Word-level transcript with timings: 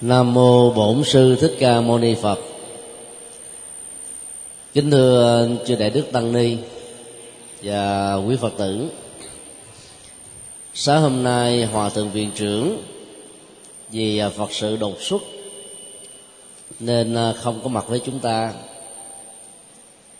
Nam 0.00 0.34
mô 0.34 0.70
Bổn 0.70 1.04
sư 1.04 1.36
Thích 1.40 1.56
Ca 1.58 1.80
Mâu 1.80 1.98
Ni 1.98 2.14
Phật. 2.14 2.38
Kính 4.72 4.90
thưa 4.90 5.48
chư 5.66 5.74
đại 5.74 5.90
đức 5.90 6.12
tăng 6.12 6.32
ni 6.32 6.56
và 7.62 8.14
quý 8.14 8.36
Phật 8.36 8.52
tử. 8.58 8.88
Sáng 10.74 11.02
hôm 11.02 11.22
nay 11.22 11.64
hòa 11.64 11.88
thượng 11.88 12.10
viện 12.10 12.30
trưởng 12.34 12.82
vì 13.90 14.22
Phật 14.36 14.52
sự 14.52 14.76
đột 14.76 15.00
xuất 15.00 15.22
nên 16.80 17.16
không 17.36 17.60
có 17.62 17.68
mặt 17.68 17.84
với 17.88 18.00
chúng 18.06 18.18
ta. 18.18 18.52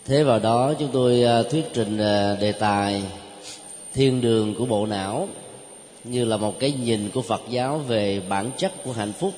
Thế 0.05 0.23
vào 0.23 0.39
đó 0.39 0.73
chúng 0.79 0.89
tôi 0.93 1.23
à, 1.23 1.43
thuyết 1.43 1.65
trình 1.73 1.97
à, 1.97 2.37
đề 2.41 2.51
tài 2.51 3.03
thiên 3.93 4.21
đường 4.21 4.55
của 4.55 4.65
bộ 4.65 4.85
não 4.85 5.27
như 6.03 6.25
là 6.25 6.37
một 6.37 6.59
cái 6.59 6.73
nhìn 6.83 7.09
của 7.13 7.21
Phật 7.21 7.41
giáo 7.49 7.77
về 7.77 8.21
bản 8.29 8.51
chất 8.57 8.71
của 8.83 8.91
hạnh 8.91 9.13
phúc 9.19 9.33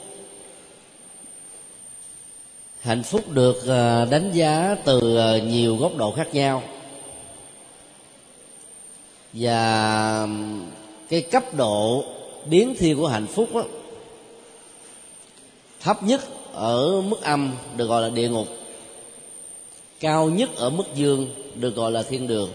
hạnh 2.88 3.04
phúc 3.04 3.30
được 3.30 3.68
ờ, 3.68 4.06
đánh 4.06 4.32
giá 4.34 4.76
từ 4.86 5.18
ờ, 5.18 5.38
nhiều 5.38 5.76
góc 5.76 5.96
độ 5.96 6.12
khác 6.12 6.28
nhau. 6.34 6.64
Và 9.34 10.28
cái 11.10 11.22
cấp 11.22 11.44
độ 11.54 12.04
biến 12.46 12.76
thiên 12.80 12.98
của 12.98 13.08
hạnh 13.08 13.28
phúc 13.28 13.50
đó, 13.54 13.64
thấp 15.82 16.04
nhất 16.04 16.22
ở 16.54 17.02
mức 17.02 17.22
âm 17.22 17.56
được 17.78 17.88
gọi 17.88 18.02
là 18.02 18.10
địa 18.10 18.30
ngục 18.30 18.48
cao 20.00 20.30
nhất 20.30 20.50
ở 20.56 20.70
mức 20.70 20.96
dương 20.96 21.30
được 21.56 21.76
gọi 21.76 21.92
là 21.92 22.04
thiên 22.04 22.28
đường. 22.28 22.50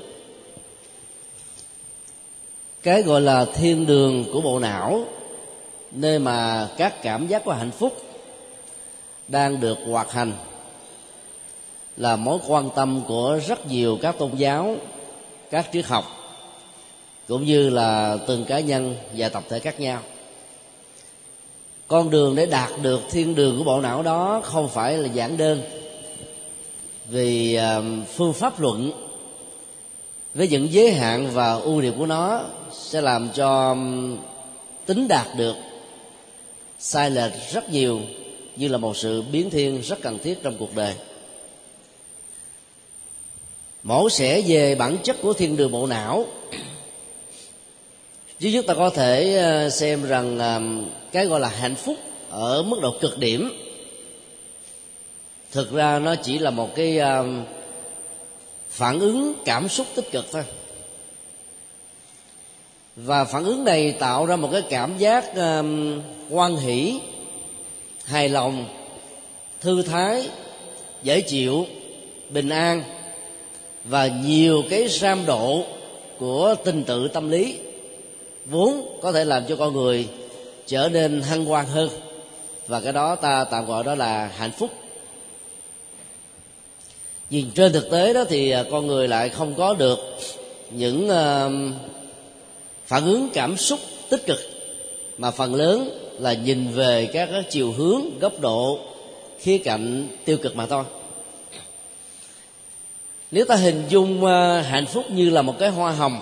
Cái 2.82 3.02
gọi 3.02 3.20
là 3.20 3.44
thiên 3.44 3.86
đường 3.86 4.24
của 4.32 4.40
bộ 4.40 4.58
não 4.58 5.04
nơi 5.90 6.18
mà 6.18 6.68
các 6.78 7.02
cảm 7.02 7.26
giác 7.26 7.44
của 7.44 7.52
hạnh 7.52 7.70
phúc 7.70 8.11
đang 9.28 9.60
được 9.60 9.78
hoạt 9.86 10.12
hành 10.12 10.32
là 11.96 12.16
mối 12.16 12.38
quan 12.46 12.70
tâm 12.76 13.02
của 13.08 13.40
rất 13.46 13.66
nhiều 13.66 13.98
các 14.02 14.18
tôn 14.18 14.30
giáo, 14.36 14.76
các 15.50 15.66
triết 15.72 15.86
học, 15.86 16.04
cũng 17.28 17.44
như 17.44 17.70
là 17.70 18.18
từng 18.26 18.44
cá 18.44 18.60
nhân 18.60 18.96
và 19.16 19.28
tập 19.28 19.44
thể 19.48 19.58
khác 19.58 19.80
nhau. 19.80 20.00
Con 21.88 22.10
đường 22.10 22.36
để 22.36 22.46
đạt 22.46 22.70
được 22.82 23.00
thiên 23.10 23.34
đường 23.34 23.58
của 23.58 23.64
bộ 23.64 23.80
não 23.80 24.02
đó 24.02 24.40
không 24.44 24.68
phải 24.68 24.98
là 24.98 25.08
giản 25.08 25.36
đơn, 25.36 25.62
vì 27.08 27.54
à, 27.54 27.80
phương 28.14 28.32
pháp 28.32 28.60
luận 28.60 28.92
với 30.34 30.48
những 30.48 30.72
giới 30.72 30.92
hạn 30.92 31.30
và 31.32 31.52
ưu 31.52 31.80
điểm 31.80 31.98
của 31.98 32.06
nó 32.06 32.44
sẽ 32.72 33.00
làm 33.00 33.28
cho 33.34 33.76
tính 34.86 35.08
đạt 35.08 35.26
được 35.36 35.56
sai 36.78 37.10
lệch 37.10 37.32
rất 37.52 37.70
nhiều 37.70 38.00
như 38.56 38.68
là 38.68 38.78
một 38.78 38.96
sự 38.96 39.22
biến 39.22 39.50
thiên 39.50 39.80
rất 39.80 39.98
cần 40.02 40.18
thiết 40.18 40.42
trong 40.42 40.56
cuộc 40.58 40.76
đời. 40.76 40.94
Mổ 43.82 44.10
xẻ 44.10 44.42
về 44.46 44.74
bản 44.74 44.96
chất 45.02 45.16
của 45.22 45.32
thiên 45.32 45.56
đường 45.56 45.70
bộ 45.72 45.86
não. 45.86 46.26
Chứ 48.38 48.50
chúng 48.52 48.66
ta 48.66 48.74
có 48.74 48.90
thể 48.90 49.36
ờ, 49.36 49.70
xem 49.70 50.04
rằng 50.04 50.38
ờ, 50.38 50.60
cái 51.12 51.26
gọi 51.26 51.40
là 51.40 51.48
hạnh 51.48 51.74
phúc 51.74 51.96
ở 52.30 52.62
mức 52.62 52.78
độ 52.82 52.94
cực 53.00 53.18
điểm, 53.18 53.52
thực 55.52 55.72
ra 55.72 55.98
nó 55.98 56.14
chỉ 56.14 56.38
là 56.38 56.50
một 56.50 56.74
cái 56.74 56.98
ờ, 56.98 57.26
phản 58.70 59.00
ứng 59.00 59.34
cảm 59.44 59.68
xúc 59.68 59.86
tích 59.94 60.10
cực 60.10 60.24
thôi. 60.32 60.44
Và 62.96 63.24
phản 63.24 63.44
ứng 63.44 63.64
này 63.64 63.92
tạo 63.92 64.26
ra 64.26 64.36
một 64.36 64.48
cái 64.52 64.62
cảm 64.70 64.98
giác 64.98 65.24
quan 66.30 66.56
hỷ 66.56 67.00
hài 68.04 68.28
lòng, 68.28 68.66
thư 69.60 69.82
thái, 69.82 70.28
dễ 71.02 71.20
chịu, 71.20 71.66
bình 72.30 72.48
an 72.48 72.82
và 73.84 74.06
nhiều 74.06 74.62
cái 74.70 74.88
sam 74.88 75.26
độ 75.26 75.64
của 76.18 76.54
tình 76.64 76.84
tự 76.84 77.08
tâm 77.08 77.30
lý, 77.30 77.58
vốn 78.46 78.98
có 79.02 79.12
thể 79.12 79.24
làm 79.24 79.44
cho 79.48 79.56
con 79.56 79.72
người 79.72 80.08
trở 80.66 80.88
nên 80.88 81.20
hân 81.20 81.44
hoan 81.44 81.66
hơn. 81.66 81.88
Và 82.66 82.80
cái 82.80 82.92
đó 82.92 83.14
ta 83.14 83.44
tạm 83.44 83.66
gọi 83.66 83.84
đó 83.84 83.94
là 83.94 84.30
hạnh 84.36 84.50
phúc. 84.50 84.70
Nhìn 87.30 87.50
trên 87.54 87.72
thực 87.72 87.90
tế 87.90 88.12
đó 88.12 88.24
thì 88.28 88.50
à, 88.50 88.64
con 88.70 88.86
người 88.86 89.08
lại 89.08 89.28
không 89.28 89.54
có 89.54 89.74
được 89.74 89.98
những 90.70 91.08
à, 91.08 91.48
phản 92.86 93.04
ứng 93.04 93.30
cảm 93.34 93.56
xúc 93.56 93.80
tích 94.08 94.26
cực, 94.26 94.38
mà 95.18 95.30
phần 95.30 95.54
lớn 95.54 95.90
là 96.22 96.32
nhìn 96.32 96.68
về 96.68 97.10
các 97.12 97.28
chiều 97.50 97.72
hướng, 97.72 98.18
góc 98.18 98.40
độ, 98.40 98.78
khía 99.40 99.58
cạnh 99.58 100.08
tiêu 100.24 100.36
cực 100.42 100.56
mà 100.56 100.66
thôi. 100.66 100.84
Nếu 103.30 103.44
ta 103.44 103.54
hình 103.54 103.82
dung 103.88 104.24
ờ, 104.24 104.60
hạnh 104.60 104.86
phúc 104.86 105.04
như 105.10 105.30
là 105.30 105.42
một 105.42 105.58
cái 105.58 105.68
hoa 105.68 105.92
hồng, 105.92 106.20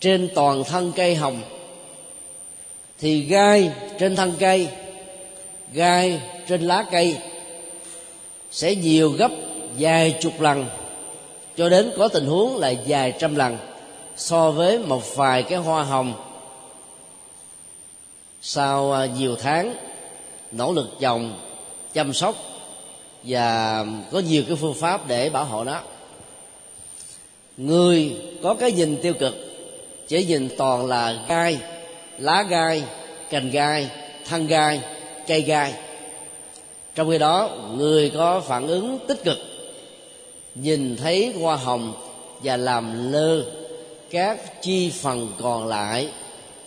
trên 0.00 0.28
toàn 0.34 0.64
thân 0.64 0.92
cây 0.96 1.14
hồng, 1.14 1.40
thì 2.98 3.20
gai 3.20 3.70
trên 3.98 4.16
thân 4.16 4.32
cây, 4.38 4.68
gai 5.72 6.20
trên 6.48 6.62
lá 6.62 6.84
cây 6.90 7.16
sẽ 8.50 8.74
nhiều 8.74 9.10
gấp 9.10 9.30
vài 9.78 10.16
chục 10.20 10.40
lần, 10.40 10.66
cho 11.56 11.68
đến 11.68 11.90
có 11.98 12.08
tình 12.08 12.26
huống 12.26 12.56
là 12.56 12.74
vài 12.86 13.12
trăm 13.18 13.34
lần 13.34 13.58
so 14.16 14.50
với 14.50 14.78
một 14.78 15.16
vài 15.16 15.42
cái 15.42 15.58
hoa 15.58 15.82
hồng 15.82 16.25
sau 18.48 18.92
à, 18.92 19.06
nhiều 19.06 19.36
tháng 19.36 19.74
nỗ 20.52 20.72
lực 20.72 20.88
trồng 21.00 21.38
chăm 21.92 22.12
sóc 22.12 22.36
và 23.22 23.84
có 24.12 24.18
nhiều 24.18 24.42
cái 24.48 24.56
phương 24.56 24.74
pháp 24.74 25.08
để 25.08 25.30
bảo 25.30 25.44
hộ 25.44 25.64
nó. 25.64 25.80
Người 27.56 28.16
có 28.42 28.54
cái 28.54 28.72
nhìn 28.72 28.98
tiêu 29.02 29.14
cực, 29.14 29.34
chỉ 30.08 30.24
nhìn 30.24 30.48
toàn 30.58 30.86
là 30.86 31.24
gai, 31.28 31.58
lá 32.18 32.42
gai, 32.42 32.82
cành 33.30 33.50
gai, 33.50 33.90
thân 34.28 34.46
gai, 34.46 34.80
cây 35.26 35.40
gai. 35.40 35.74
Trong 36.94 37.10
khi 37.10 37.18
đó, 37.18 37.50
người 37.70 38.10
có 38.10 38.40
phản 38.40 38.66
ứng 38.66 38.98
tích 39.08 39.24
cực, 39.24 39.38
nhìn 40.54 40.96
thấy 40.96 41.34
hoa 41.40 41.56
hồng 41.56 41.92
và 42.42 42.56
làm 42.56 43.12
lơ 43.12 43.44
các 44.10 44.62
chi 44.62 44.90
phần 44.90 45.32
còn 45.42 45.66
lại 45.66 46.08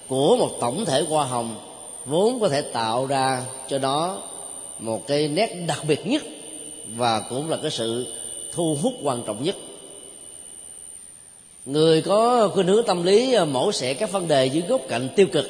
của 0.08 0.36
một 0.40 0.50
tổng 0.60 0.86
thể 0.86 1.06
hoa 1.10 1.26
hồng 1.26 1.69
vốn 2.10 2.40
có 2.40 2.50
thể 2.50 2.62
tạo 2.62 3.06
ra 3.06 3.44
cho 3.68 3.80
nó 3.80 4.22
một 4.80 5.08
cái 5.08 5.28
nét 5.28 5.56
đặc 5.68 5.80
biệt 5.88 6.08
nhất 6.08 6.24
và 6.96 7.20
cũng 7.30 7.50
là 7.50 7.58
cái 7.62 7.72
sự 7.72 8.14
thu 8.52 8.78
hút 8.82 8.94
quan 9.04 9.24
trọng 9.26 9.44
nhất. 9.44 9.56
Người 11.66 12.02
có 12.02 12.50
khuynh 12.54 12.68
hướng 12.68 12.86
tâm 12.86 13.04
lý 13.04 13.34
à, 13.34 13.46
mổ 13.46 13.72
xẻ 13.72 13.94
các 13.94 14.12
vấn 14.12 14.28
đề 14.28 14.46
dưới 14.46 14.64
góc 14.68 14.82
cạnh 14.88 15.10
tiêu 15.16 15.28
cực, 15.32 15.46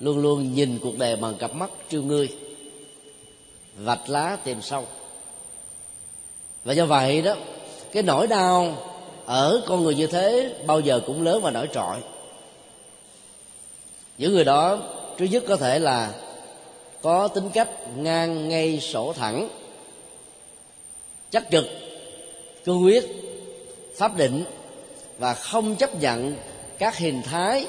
luôn 0.00 0.18
luôn 0.18 0.54
nhìn 0.54 0.78
cuộc 0.82 0.98
đời 0.98 1.16
bằng 1.16 1.34
cặp 1.34 1.54
mắt 1.54 1.70
trêu 1.90 2.02
ngươi, 2.02 2.28
vạch 3.76 4.08
lá 4.08 4.36
tìm 4.44 4.62
sâu. 4.62 4.86
Và 6.64 6.72
do 6.72 6.86
vậy 6.86 7.22
đó, 7.22 7.34
cái 7.92 8.02
nỗi 8.02 8.26
đau 8.26 8.76
ở 9.26 9.62
con 9.66 9.82
người 9.82 9.94
như 9.94 10.06
thế 10.06 10.54
bao 10.66 10.80
giờ 10.80 11.00
cũng 11.06 11.22
lớn 11.22 11.40
và 11.42 11.50
nổi 11.50 11.68
trội 11.72 11.96
những 14.22 14.34
người 14.34 14.44
đó 14.44 14.78
thứ 15.18 15.24
nhất 15.24 15.44
có 15.48 15.56
thể 15.56 15.78
là 15.78 16.12
có 17.02 17.28
tính 17.28 17.50
cách 17.54 17.68
ngang 17.96 18.48
ngay 18.48 18.80
sổ 18.80 19.12
thẳng 19.12 19.48
chắc 21.30 21.44
trực 21.50 21.64
cương 22.64 22.84
quyết 22.84 23.04
pháp 23.96 24.16
định 24.16 24.44
và 25.18 25.34
không 25.34 25.76
chấp 25.76 26.00
nhận 26.00 26.36
các 26.78 26.98
hình 26.98 27.22
thái 27.22 27.66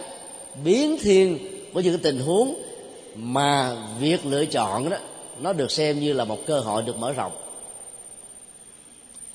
biến 0.63 0.97
thiên 1.01 1.39
của 1.73 1.79
những 1.79 1.99
tình 1.99 2.19
huống 2.19 2.55
mà 3.15 3.75
việc 3.99 4.25
lựa 4.25 4.45
chọn 4.45 4.89
đó 4.89 4.97
nó 5.39 5.53
được 5.53 5.71
xem 5.71 5.99
như 5.99 6.13
là 6.13 6.23
một 6.23 6.37
cơ 6.45 6.59
hội 6.59 6.81
được 6.81 6.97
mở 6.97 7.11
rộng. 7.11 7.31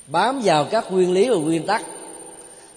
Bám 0.06 0.40
vào 0.44 0.64
các 0.64 0.92
nguyên 0.92 1.12
lý 1.12 1.28
và 1.28 1.36
nguyên 1.36 1.66
tắc 1.66 1.82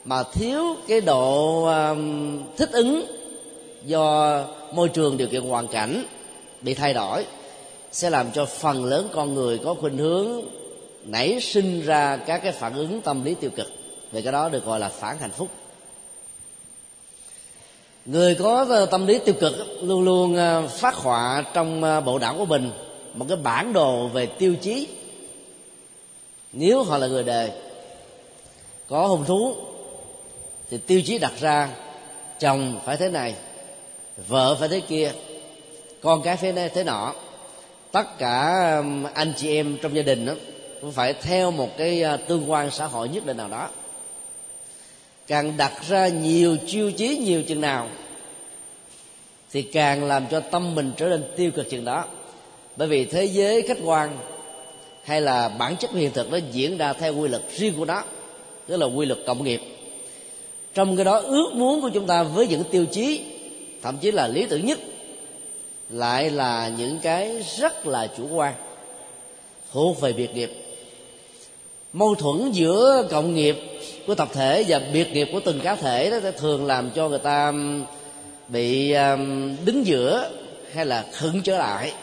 mà 0.06 0.24
thiếu 0.24 0.64
cái 0.88 1.02
độ 1.02 1.66
um, 1.66 2.42
thích 2.58 2.70
ứng 2.72 3.21
do 3.86 4.44
môi 4.74 4.89
trường 4.89 5.18
điều 5.18 5.28
kiện 5.28 5.42
hoàn 5.42 5.68
cảnh 5.68 6.06
bị 6.62 6.74
thay 6.74 6.94
đổi, 6.94 7.25
sẽ 7.92 8.10
làm 8.10 8.31
cho 8.31 8.45
phần 8.45 8.86
lớn 8.86 9.10
con 9.13 9.33
người 9.33 9.57
có 9.57 9.74
khuynh 9.74 9.98
hướng 9.98 10.42
nảy 11.04 11.42
sinh 11.42 11.81
ra 11.81 12.18
các 12.18 12.38
cái 12.44 12.51
phản 12.51 12.74
ứng 12.74 13.01
tâm 13.01 13.24
lý 13.24 13.36
tiêu 13.36 13.50
cực. 13.56 13.68
Về 14.12 14.22
cái 14.22 14.31
đó 14.31 14.50
được 14.50 14.66
gọi 14.66 14.80
là 14.80 14.89
phản 14.89 15.18
hạnh 15.18 15.31
phúc. 15.31 15.48
Người 18.06 18.36
có 18.36 18.86
tâm 18.92 19.07
lý 19.07 19.19
tiêu 19.19 19.36
cực 19.39 19.54
luôn 19.81 20.04
luôn 20.04 20.36
à, 20.36 20.62
phát 20.62 20.95
họa 20.95 21.44
trong 21.54 21.84
à, 21.84 22.00
bộ 22.00 22.19
não 22.19 22.36
của 22.38 22.45
mình 22.45 22.72
một 23.13 23.25
cái 23.27 23.38
bản 23.38 23.74
đồ 23.74 24.07
về 24.07 24.25
tiêu 24.25 24.56
chí. 24.62 24.88
Nếu 26.54 26.84
họ 26.84 26.98
là 26.98 27.07
người 27.07 27.24
đời 27.24 27.51
có 28.89 29.07
hung 29.07 29.25
thú, 29.25 29.56
thì 30.69 30.77
tiêu 30.77 31.01
chí 31.01 31.18
đặt 31.18 31.34
ra 31.39 31.69
chồng 32.39 32.80
phải 32.86 32.98
thế 32.98 33.10
này 33.10 33.36
vợ 34.28 34.58
phải 34.60 34.70
thế 34.70 34.80
kia. 34.80 35.12
Con 36.02 36.22
cái 36.22 36.38
thế 36.38 36.52
này 36.52 36.70
thế 36.70 36.84
nọ. 36.84 37.14
Tất 37.92 38.18
cả 38.18 38.76
um, 38.78 39.04
anh 39.14 39.34
chị 39.38 39.56
em 39.56 39.78
trong 39.82 39.96
gia 39.96 40.02
đình 40.02 40.26
đó 40.26 40.34
cũng 40.82 40.92
phải 40.92 41.14
theo 41.14 41.52
một 41.52 41.78
cái 41.78 42.04
uh, 42.14 42.28
tương 42.28 42.52
quan 42.52 42.72
xã 42.72 42.86
hội 42.86 43.10
nhất 43.10 43.26
định 43.26 43.38
nào 43.38 43.48
đó. 43.48 43.70
Càng 45.28 45.58
đặt 45.58 45.74
ra 45.90 46.08
nhiều 46.08 46.58
chiêu 46.68 46.92
chí 46.92 47.18
nhiều 47.18 47.44
chừng 47.44 47.62
nào, 47.62 47.88
thì 49.52 49.62
càng 49.62 50.04
làm 50.04 50.26
cho 50.32 50.40
tâm 50.40 50.76
mình 50.76 50.92
trở 50.98 51.10
nên 51.10 51.24
tiêu 51.38 51.52
cực 51.52 51.70
chừng 51.70 51.86
đó. 51.86 52.06
Bởi 52.76 52.88
vì 52.88 53.06
thế 53.06 53.26
giới 53.26 53.62
khách 53.62 53.78
quan 53.84 54.18
hay 55.04 55.22
là 55.22 55.50
bản 55.50 55.76
chất 55.78 55.92
hiện 55.92 56.12
thực 56.12 56.32
nó 56.32 56.38
diễn 56.52 56.78
ra 56.78 56.94
theo 56.94 57.16
quy 57.16 57.30
luật 57.30 57.42
riêng 57.56 57.74
của 57.78 57.86
nó, 57.86 58.04
tức 58.68 58.78
là 58.78 58.86
quy 58.86 59.06
luật 59.06 59.20
cộng 59.26 59.44
nghiệp. 59.44 59.62
Trong 60.74 60.96
cái 60.96 61.06
đó 61.06 61.20
ước 61.20 61.52
muốn 61.54 61.82
của 61.82 61.90
chúng 61.94 62.08
ta 62.08 62.24
với 62.24 62.48
những 62.48 62.64
tiêu 62.64 62.86
chí 62.86 63.22
thậm 63.81 63.98
chí 63.98 64.12
là 64.12 64.28
lý 64.28 64.45
tưởng 64.45 64.66
nhất 64.66 64.80
lại 65.89 66.30
là 66.30 66.72
những 66.78 67.00
cái 67.00 67.44
rất 67.57 67.88
là 67.88 68.07
chủ 68.18 68.28
quan, 68.28 68.54
thuộc 69.72 70.01
về 70.01 70.13
biệt 70.13 70.36
nghiệp. 70.36 70.51
Mâu 71.94 72.16
thuẫn 72.16 72.51
giữa 72.51 73.07
cộng 73.12 73.36
nghiệp 73.36 73.57
của 74.07 74.16
tập 74.16 74.30
thể 74.33 74.66
và 74.68 74.80
biệt 74.94 75.13
nghiệp 75.13 75.30
của 75.33 75.39
từng 75.39 75.60
cá 75.60 75.75
thể 75.75 76.10
đó 76.10 76.31
thường 76.38 76.66
làm 76.66 76.92
cho 76.92 77.10
người 77.10 77.19
ta 77.19 77.48
um, 77.48 77.86
bị 78.48 78.94
um, 78.94 79.56
đứng 79.66 79.86
giữa 79.86 80.31
hay 80.74 80.86
là 80.86 81.06
khựng 81.12 81.42
trở 81.42 81.57
lại. 81.57 81.94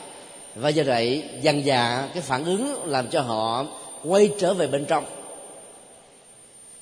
Và 0.55 0.69
do 0.69 0.83
vậy 0.87 1.25
dần 1.43 1.65
dà 1.65 2.09
cái 2.15 2.23
phản 2.23 2.45
ứng 2.45 2.83
làm 2.87 3.07
cho 3.07 3.21
họ 3.21 3.67
quay 4.05 4.31
trở 4.39 4.55
về 4.55 4.67
bên 4.67 4.85
trong. 4.85 5.05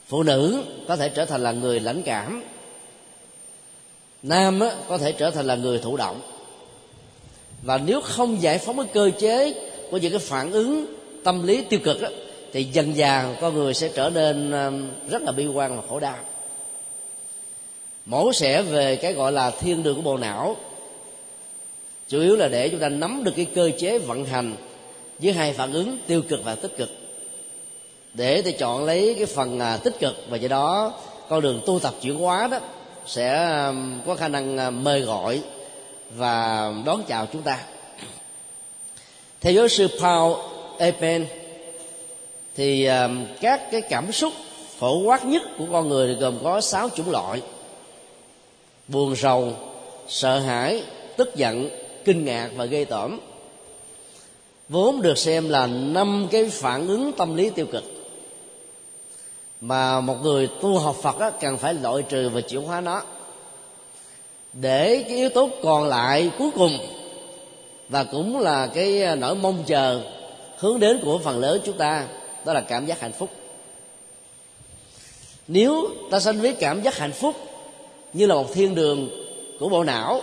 Phụ 0.08 0.22
nữ 0.22 0.62
có 0.88 0.96
thể 0.96 1.08
trở 1.08 1.25
thành 1.25 1.42
là 1.42 1.52
người 1.52 1.81
lãnh 1.81 2.02
cảm 2.02 2.42
nam 4.22 4.60
có 4.88 4.98
thể 4.98 5.12
trở 5.12 5.30
thành 5.30 5.46
là 5.46 5.54
người 5.54 5.78
thụ 5.78 5.96
động. 5.96 6.20
Và 7.62 7.78
nếu 7.78 8.00
không 8.00 8.42
giải 8.42 8.58
phóng 8.58 8.76
cái 8.76 8.86
cơ 8.92 9.10
chế 9.18 9.54
của 9.90 9.96
những 9.96 10.12
cái 10.12 10.20
phản 10.20 10.52
ứng 10.52 10.86
tâm 11.24 11.46
lý 11.46 11.62
tiêu 11.62 11.80
cực 11.84 12.00
đó, 12.00 12.08
thì 12.52 12.64
dần 12.64 12.94
dà 12.94 13.34
con 13.40 13.54
người 13.54 13.74
sẽ 13.74 13.88
trở 13.88 14.10
nên 14.10 14.52
um, 14.52 14.88
rất 15.10 15.22
là 15.22 15.32
bi 15.32 15.46
quan 15.46 15.76
và 15.76 15.82
khổ 15.88 16.00
đau. 16.00 16.16
Mổ 18.06 18.32
xẻ 18.32 18.62
về 18.62 18.96
cái 18.96 19.12
gọi 19.12 19.32
là 19.32 19.50
thiên 19.50 19.82
đường 19.82 19.96
của 19.96 20.02
bộ 20.02 20.16
não 20.16 20.56
chủ 22.08 22.20
yếu 22.20 22.36
là 22.36 22.48
để 22.48 22.68
chúng 22.68 22.80
ta 22.80 22.88
nắm 22.88 23.24
được 23.24 23.32
cái 23.36 23.46
cơ 23.54 23.70
chế 23.78 23.98
vận 23.98 24.24
hành 24.24 24.56
với 25.18 25.32
hai 25.32 25.52
phản 25.52 25.72
ứng 25.72 25.98
tiêu 26.06 26.22
cực 26.28 26.44
và 26.44 26.54
tích 26.54 26.76
cực. 26.76 26.88
Để 28.14 28.42
để 28.42 28.52
chọn 28.52 28.84
lấy 28.84 29.14
cái 29.14 29.26
phần 29.26 29.60
à, 29.60 29.76
tích 29.76 29.94
cực 30.00 30.14
và 30.28 30.36
do 30.36 30.48
đó 30.48 30.92
con 31.28 31.40
đường 31.40 31.60
tu 31.66 31.78
tập 31.78 31.94
chuyển 32.02 32.14
hóa 32.14 32.48
đó 32.48 32.58
sẽ 33.06 33.55
um, 33.67 34.00
có 34.06 34.14
khả 34.14 34.29
năng 34.29 34.69
uh, 34.69 34.75
mời 34.75 35.00
gọi 35.00 35.43
và 36.11 36.73
đón 36.85 37.03
chào 37.08 37.26
chúng 37.32 37.43
ta. 37.43 37.58
Theo 39.41 39.53
giáo 39.53 39.69
sư 39.69 39.88
Paul 40.03 40.32
Epen 40.79 41.26
thì 42.55 42.87
um, 42.87 43.26
các 43.41 43.70
cái 43.70 43.81
cảm 43.81 44.12
xúc 44.12 44.32
phổ 44.79 44.99
quát 44.99 45.25
nhất 45.25 45.43
của 45.58 45.67
con 45.73 45.88
người 45.88 46.14
gồm 46.14 46.38
có 46.44 46.61
sáu 46.61 46.88
chủng 46.97 47.11
loại 47.11 47.43
buồn, 48.88 49.17
rầu, 49.17 49.52
sợ 50.09 50.38
hãi, 50.38 50.82
tức 51.17 51.37
giận, 51.37 51.70
kinh 52.05 52.25
ngạc 52.25 52.50
và 52.56 52.64
gây 52.64 52.85
tởm. 52.85 53.20
Vốn 54.69 55.02
được 55.02 55.19
xem 55.19 55.49
là 55.49 55.67
năm 55.67 56.29
cái 56.31 56.49
phản 56.50 56.88
ứng 56.88 57.12
tâm 57.12 57.37
lý 57.37 57.50
tiêu 57.50 57.67
cực 57.73 57.95
mà 59.61 60.00
một 60.00 60.17
người 60.23 60.49
tu 60.61 60.79
học 60.79 60.97
Phật 61.03 61.19
á, 61.19 61.31
cần 61.41 61.56
phải 61.56 61.75
loại 61.75 62.03
trừ 62.03 62.29
và 62.29 62.41
chuyển 62.41 62.62
hóa 62.62 62.81
nó. 62.81 63.03
Để 64.53 65.05
cái 65.08 65.17
yếu 65.17 65.29
tố 65.29 65.50
còn 65.62 65.88
lại 65.88 66.31
cuối 66.38 66.50
cùng 66.55 66.79
và 67.88 68.05
cũng 68.05 68.41
là 68.41 68.67
cái 68.67 69.03
à, 69.03 69.14
nỗi 69.14 69.35
mong 69.35 69.64
chờ 69.67 70.00
hướng 70.58 70.81
đến 70.81 71.00
của 71.05 71.19
phần 71.19 71.38
lớn 71.38 71.61
chúng 71.64 71.79
ta 71.79 72.06
đó 72.44 72.53
là 72.53 72.61
cảm 72.61 72.87
giác 72.87 73.00
hạnh 73.00 73.12
phúc. 73.12 73.31
Nếu 75.49 75.88
ta 76.11 76.20
sanh 76.20 76.41
với 76.41 76.52
cảm 76.52 76.82
giác 76.82 76.97
hạnh 76.97 77.12
phúc 77.12 77.35
như 78.12 78.26
là 78.26 78.35
một 78.35 78.55
thiên 78.55 78.75
đường 78.75 79.09
của 79.61 79.69
bộ 79.69 79.85
não 79.85 80.20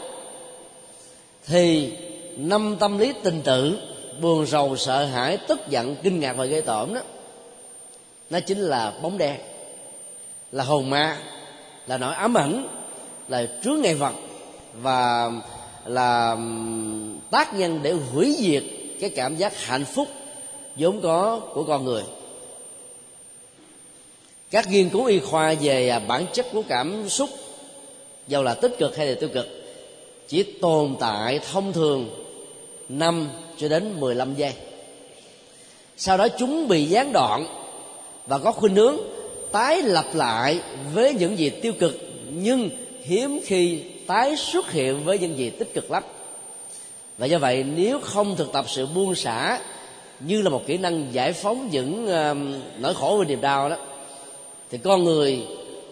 thì 1.46 1.94
năm 2.38 2.76
tâm 2.80 2.98
lý 2.98 3.14
tình 3.24 3.42
tự 3.42 3.78
buồn 4.22 4.46
rầu 4.46 4.76
sợ 4.76 5.06
hãi 5.06 5.38
tức 5.48 5.60
giận 5.70 5.96
kinh 6.04 6.20
ngạc 6.20 6.34
và 6.34 6.46
gây 6.46 6.62
tởm 6.62 6.94
đó 6.94 7.02
nó 8.34 8.40
chính 8.40 8.60
là 8.60 8.94
bóng 9.02 9.18
đen, 9.18 9.40
là 10.52 10.64
hồn 10.64 10.90
ma, 10.90 11.18
là 11.88 11.98
nỗi 11.98 12.14
ám 12.14 12.38
ảnh, 12.38 12.68
là 13.28 13.46
chướng 13.64 13.82
ngại 13.82 13.96
vật 13.96 14.14
và 14.82 15.32
là 15.86 16.38
tác 17.32 17.54
nhân 17.54 17.80
để 17.84 17.92
hủy 17.92 18.36
diệt 18.40 18.64
cái 19.00 19.10
cảm 19.10 19.36
giác 19.36 19.58
hạnh 19.58 19.86
phúc 19.86 20.08
vốn 20.76 21.02
có 21.02 21.40
của 21.54 21.64
con 21.64 21.86
người. 21.86 22.04
Các 24.52 24.70
nghiên 24.70 24.90
cứu 24.90 25.06
y 25.06 25.20
khoa 25.20 25.54
về 25.62 25.90
à, 25.90 26.00
bản 26.00 26.26
chất 26.34 26.46
của 26.54 26.64
cảm 26.68 27.10
xúc 27.10 27.30
dầu 28.28 28.44
là 28.44 28.54
tích 28.54 28.78
cực 28.78 28.98
hay 28.98 29.08
là 29.08 29.16
tiêu 29.20 29.30
cực, 29.34 29.48
chỉ 30.28 30.44
tồn 30.44 30.96
tại 31.00 31.40
thông 31.52 31.74
thường 31.74 32.10
5 32.90 33.30
cho 33.58 33.68
đến 33.68 34.00
15 34.00 34.36
giây. 34.36 34.54
Sau 35.98 36.18
đó 36.18 36.28
chúng 36.38 36.68
bị 36.68 36.86
gián 36.86 37.14
đoạn 37.14 37.63
và 38.28 38.38
có 38.38 38.52
khuynh 38.52 38.76
hướng 38.76 38.98
tái 39.52 39.82
lập 39.82 40.06
lại 40.14 40.60
với 40.94 41.14
những 41.14 41.38
gì 41.38 41.50
tiêu 41.50 41.74
cực 41.80 41.98
nhưng 42.30 42.70
hiếm 43.04 43.40
khi 43.46 43.80
tái 44.08 44.36
xuất 44.38 44.72
hiện 44.72 45.04
với 45.04 45.20
những 45.20 45.38
gì 45.38 45.50
tích 45.50 45.74
cực 45.74 45.92
lắm. 45.92 46.04
Và 47.18 47.26
do 47.26 47.38
vậy 47.38 47.64
nếu 47.64 48.00
không 48.00 48.36
thực 48.36 48.54
tập 48.54 48.66
sự 48.68 48.86
buông 48.86 49.16
xả 49.16 49.60
như 50.20 50.42
là 50.42 50.50
một 50.50 50.62
kỹ 50.68 50.78
năng 50.78 51.08
giải 51.12 51.34
phóng 51.34 51.70
những 51.72 52.06
uh, 52.06 52.38
nỗi 52.80 52.94
khổ 52.94 53.16
và 53.20 53.26
niềm 53.26 53.42
đau 53.42 53.70
đó 53.70 53.76
thì 54.72 54.78
con 54.78 55.04
người 55.04 55.42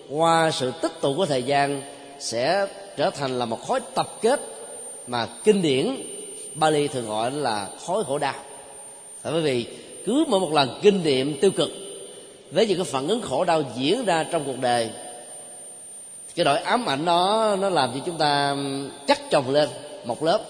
qua 0.10 0.52
sự 0.52 0.72
tích 0.82 1.02
tụ 1.02 1.16
của 1.16 1.26
thời 1.26 1.44
gian 1.44 1.82
sẽ 2.20 2.68
trở 2.98 3.10
thành 3.10 3.40
là 3.40 3.46
một 3.46 3.68
khối 3.68 3.80
tập 3.96 4.08
kết 4.22 4.40
mà 5.08 5.28
kinh 5.44 5.62
điển 5.62 5.96
Bali 6.56 6.88
thường 6.88 7.08
gọi 7.08 7.32
là 7.32 7.68
khối 7.86 8.04
khổ 8.04 8.18
đau. 8.18 8.36
Bởi 9.24 9.42
vì 9.42 9.66
cứ 10.06 10.26
mỗi 10.28 10.40
một 10.40 10.54
lần 10.54 10.80
kinh 10.82 11.04
nghiệm 11.04 11.40
tiêu 11.40 11.52
cực 11.52 11.70
với 12.52 12.68
những 12.68 12.78
cái 12.78 12.86
phản 12.86 13.08
ứng 13.08 13.22
khổ 13.22 13.44
đau 13.44 13.64
diễn 13.76 14.06
ra 14.06 14.24
trong 14.24 14.44
cuộc 14.46 14.60
đời 14.62 14.90
cái 16.36 16.46
đội 16.46 16.58
ám 16.58 16.90
ảnh 16.90 17.06
đó 17.06 17.56
nó 17.60 17.70
làm 17.70 17.92
cho 17.94 18.00
chúng 18.06 18.18
ta 18.18 18.56
chắc 19.08 19.22
chồng 19.32 19.50
lên 19.50 19.70
một 20.06 20.24
lớp. 20.24 20.42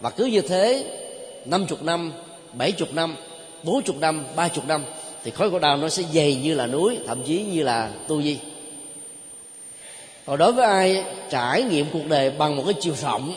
Và 0.00 0.10
cứ 0.10 0.24
như 0.24 0.40
thế 0.40 0.84
năm 1.44 1.66
chục 1.66 1.82
năm 1.82 2.12
bảy 2.52 2.72
chục 2.72 2.94
năm 2.94 3.16
bốn 3.62 3.82
chục 3.82 3.96
năm 4.00 4.24
ba 4.36 4.48
chục 4.48 4.66
năm 4.68 4.84
thì 5.24 5.30
khối 5.30 5.50
khổ 5.50 5.58
đau 5.58 5.76
nó 5.76 5.88
sẽ 5.88 6.02
dày 6.14 6.34
như 6.34 6.54
là 6.54 6.66
núi 6.66 6.98
thậm 7.06 7.22
chí 7.22 7.42
như 7.42 7.62
là 7.62 7.90
tu 8.08 8.22
di. 8.22 8.38
Còn 10.26 10.38
đối 10.38 10.52
với 10.52 10.66
ai 10.66 11.04
trải 11.30 11.62
nghiệm 11.62 11.86
cuộc 11.92 12.06
đời 12.08 12.30
bằng 12.30 12.56
một 12.56 12.62
cái 12.66 12.74
chiều 12.80 12.94
rộng 12.94 13.34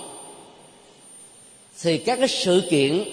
thì 1.82 1.98
các 1.98 2.16
cái 2.20 2.28
sự 2.28 2.64
kiện 2.70 3.04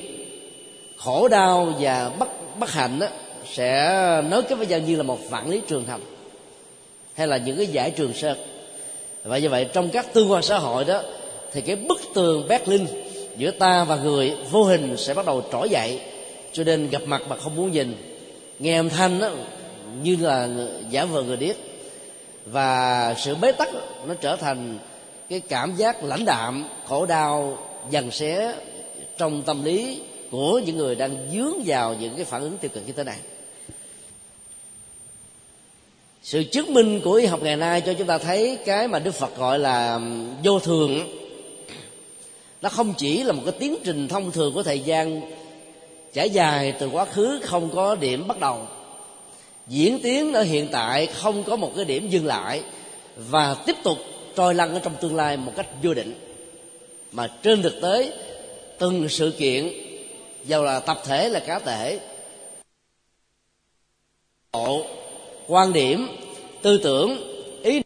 khổ 0.97 1.29
đau 1.29 1.75
và 1.81 2.11
bất 2.19 2.59
bất 2.59 2.71
hạnh 2.71 2.99
đó, 2.99 3.07
sẽ 3.53 4.23
nối 4.31 4.43
kết 4.43 4.55
với 4.55 4.67
nhau 4.67 4.79
như 4.79 4.97
là 4.97 5.03
một 5.03 5.19
vạn 5.31 5.51
lý 5.51 5.61
trường 5.69 5.85
thành 5.87 6.01
hay 7.15 7.27
là 7.27 7.37
những 7.37 7.57
cái 7.57 7.67
giải 7.67 7.91
trường 7.91 8.13
sơn 8.13 8.37
và 9.25 9.39
như 9.39 9.49
vậy 9.49 9.69
trong 9.73 9.91
các 9.91 10.15
tương 10.15 10.33
quan 10.33 10.43
xã 10.43 10.59
hội 10.59 10.85
đó 10.85 11.03
thì 11.53 11.61
cái 11.61 11.77
bức 11.77 12.01
tường 12.15 12.49
Berlin 12.49 12.87
giữa 13.37 13.51
ta 13.51 13.85
và 13.85 13.97
người 13.97 14.37
vô 14.51 14.65
hình 14.65 14.97
sẽ 14.97 15.15
bắt 15.15 15.27
đầu 15.27 15.43
trỗi 15.53 15.71
dậy 15.71 16.01
cho 16.55 16.65
nên 16.65 16.91
gặp 16.91 17.03
mặt 17.07 17.23
mà 17.29 17.37
không 17.37 17.57
muốn 17.57 17.73
nhìn. 17.73 17.97
Nghe 18.59 18.77
âm 18.77 18.89
thanh 18.89 19.21
đó, 19.21 19.31
như 20.03 20.17
là 20.21 20.49
giả 20.91 21.05
vờ 21.05 21.23
người 21.23 21.37
điếc. 21.37 21.57
Và 22.47 23.15
sự 23.19 23.35
bế 23.35 23.53
tắc 23.53 23.69
nó 24.07 24.15
trở 24.15 24.37
thành 24.37 24.79
cái 25.29 25.41
cảm 25.41 25.77
giác 25.77 26.05
lãnh 26.05 26.25
đạm 26.25 26.69
khổ 26.89 27.07
đau 27.07 27.59
dần 27.91 28.11
xé 28.11 28.55
trong 29.19 29.43
tâm 29.43 29.65
lý 29.65 30.01
của 30.31 30.61
những 30.67 30.77
người 30.77 30.95
đang 30.95 31.17
dướng 31.33 31.55
vào 31.67 31.95
những 31.95 32.17
cái 32.17 32.25
phản 32.25 32.43
ứng 32.43 32.59
tiêu 32.59 32.71
cực 32.75 32.87
như 32.87 32.93
thế 32.93 33.05
này 33.05 33.17
sự 36.25 36.45
chứng 36.45 36.75
minh 36.75 37.01
của 37.05 37.13
y 37.13 37.27
học 37.27 37.43
ngày 37.43 37.57
nay 37.57 37.81
cho 37.81 37.95
chúng 37.99 38.07
ta 38.07 38.19
thấy 38.19 38.59
cái 38.67 38.89
mà 38.89 38.99
đức 38.99 39.15
phật 39.15 39.37
gọi 39.37 39.59
là 39.59 40.01
vô 40.45 40.59
thường 40.59 41.19
nó 42.63 42.69
không 42.69 42.95
chỉ 42.97 43.23
là 43.23 43.33
một 43.33 43.43
cái 43.45 43.55
tiến 43.59 43.77
trình 43.85 44.09
thông 44.09 44.31
thường 44.31 44.55
của 44.55 44.63
thời 44.63 44.81
gian 44.81 45.21
trải 46.13 46.31
dài 46.31 46.75
từ 46.79 46.89
quá 46.89 47.05
khứ 47.05 47.41
không 47.43 47.71
có 47.75 47.95
điểm 47.95 48.29
bắt 48.29 48.39
đầu. 48.41 48.67
Diễn 49.67 50.01
tiến 50.03 50.33
ở 50.33 50.43
hiện 50.43 50.69
tại 50.73 51.07
không 51.07 51.45
có 51.45 51.57
một 51.57 51.73
cái 51.77 51.85
điểm 51.85 52.09
dừng 52.09 52.27
lại 52.27 52.63
và 53.17 53.55
tiếp 53.67 53.77
tục 53.85 53.99
trôi 54.37 54.55
lăn 54.55 54.75
ở 54.75 54.79
trong 54.79 54.95
tương 55.01 55.17
lai 55.17 55.37
một 55.37 55.53
cách 55.57 55.67
vô 55.83 55.95
định. 55.95 56.15
Mà 57.13 57.29
trên 57.43 57.63
thực 57.63 57.81
tế, 57.83 58.13
từng 58.79 59.09
sự 59.09 59.35
kiện 59.39 59.73
dầu 60.45 60.65
là 60.65 60.81
tập 60.81 61.01
thể 61.05 61.29
là 61.29 61.41
cá 61.41 61.59
thể 61.59 62.01
độ 64.53 64.87
quan 65.49 65.73
điểm 65.73 66.09
tư 66.63 66.79
tưởng 66.79 67.17
ý 67.63 67.83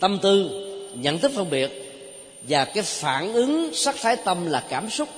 tâm 0.00 0.18
tư 0.22 0.50
nhận 0.94 1.18
thức 1.18 1.32
phân 1.34 1.50
biệt 1.50 1.70
và 2.48 2.64
cái 2.64 2.82
phản 2.82 3.32
ứng 3.32 3.74
sắc 3.74 3.94
thái 4.00 4.16
tâm 4.16 4.46
là 4.46 4.64
cảm 4.68 4.90
xúc 4.90 5.08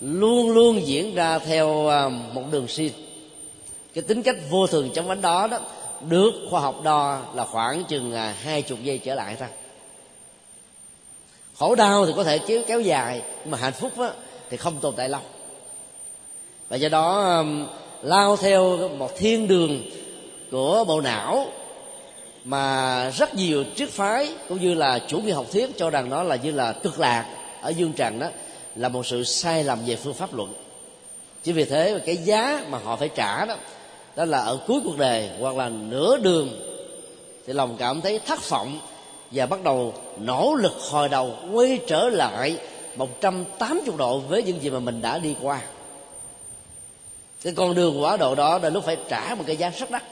luôn 0.00 0.50
luôn 0.50 0.86
diễn 0.86 1.14
ra 1.14 1.38
theo 1.38 1.88
à, 1.88 2.08
một 2.08 2.42
đường 2.50 2.68
sin. 2.68 2.92
Cái 3.94 4.02
tính 4.02 4.22
cách 4.22 4.36
vô 4.50 4.66
thường 4.66 4.90
trong 4.94 5.08
bánh 5.08 5.20
đó 5.20 5.46
đó 5.46 5.58
được 6.00 6.32
khoa 6.50 6.60
học 6.60 6.80
đo 6.84 7.22
là 7.34 7.44
khoảng 7.44 7.84
chừng 7.84 8.12
à, 8.12 8.34
hai 8.42 8.62
chục 8.62 8.78
giây 8.82 8.98
trở 8.98 9.14
lại 9.14 9.36
thôi. 9.38 9.48
Khổ 11.58 11.74
đau 11.74 12.06
thì 12.06 12.12
có 12.16 12.24
thể 12.24 12.38
kéo 12.38 12.62
kéo 12.66 12.80
dài 12.80 13.22
nhưng 13.42 13.50
mà 13.50 13.58
hạnh 13.58 13.72
phúc 13.72 13.92
đó, 13.98 14.12
thì 14.50 14.56
không 14.56 14.78
tồn 14.80 14.94
tại 14.96 15.08
lâu. 15.08 15.20
Và 16.68 16.76
do 16.76 16.88
đó 16.88 17.42
lao 18.02 18.36
theo 18.36 18.88
một 18.88 19.16
thiên 19.16 19.48
đường 19.48 19.82
của 20.52 20.84
bộ 20.84 21.00
não, 21.00 21.46
mà 22.44 23.10
rất 23.10 23.34
nhiều 23.34 23.64
triết 23.76 23.90
phái 23.90 24.28
cũng 24.48 24.60
như 24.60 24.74
là 24.74 24.98
chủ 25.08 25.18
nghĩa 25.18 25.32
học 25.32 25.46
thuyết 25.52 25.78
cho 25.78 25.90
rằng 25.90 26.10
nó 26.10 26.22
là 26.22 26.36
như 26.36 26.50
là 26.50 26.72
cực 26.72 27.00
lạc 27.00 27.26
ở 27.60 27.70
dương 27.70 27.92
trần 27.92 28.18
đó, 28.18 28.26
là 28.76 28.88
một 28.88 29.06
sự 29.06 29.24
sai 29.24 29.64
lầm 29.64 29.78
về 29.86 29.96
phương 29.96 30.14
pháp 30.14 30.34
luận. 30.34 30.54
Chỉ 31.42 31.52
vì 31.52 31.64
thế 31.64 32.00
cái 32.06 32.16
giá 32.16 32.64
mà 32.70 32.78
họ 32.78 32.96
phải 32.96 33.08
trả 33.08 33.44
đó 33.44 33.56
đó 34.16 34.24
là 34.24 34.38
ở 34.38 34.58
cuối 34.66 34.80
cuộc 34.84 34.98
đời 34.98 35.30
hoặc 35.40 35.56
là 35.56 35.68
nửa 35.68 36.16
đường, 36.16 36.48
thì 37.46 37.52
lòng 37.52 37.76
cảm 37.78 38.00
thấy 38.00 38.18
thất 38.18 38.48
vọng 38.48 38.80
và 39.30 39.46
bắt 39.46 39.62
đầu 39.64 39.94
nỗ 40.18 40.54
lực 40.54 40.74
hồi 40.90 41.08
đầu 41.08 41.36
quay 41.52 41.78
trở 41.86 42.08
lại 42.08 42.58
180 42.96 43.94
độ 43.98 44.18
với 44.18 44.42
những 44.42 44.62
gì 44.62 44.70
mà 44.70 44.78
mình 44.78 45.02
đã 45.02 45.18
đi 45.18 45.34
qua. 45.42 45.60
Cái 47.42 47.52
con 47.56 47.74
đường 47.74 48.02
quả 48.02 48.16
độ 48.16 48.34
đó 48.34 48.58
là 48.62 48.68
lúc 48.68 48.84
phải 48.84 48.96
trả 49.08 49.34
một 49.34 49.44
cái 49.46 49.56
giá 49.56 49.70
rất 49.70 49.90
đắt 49.90 50.02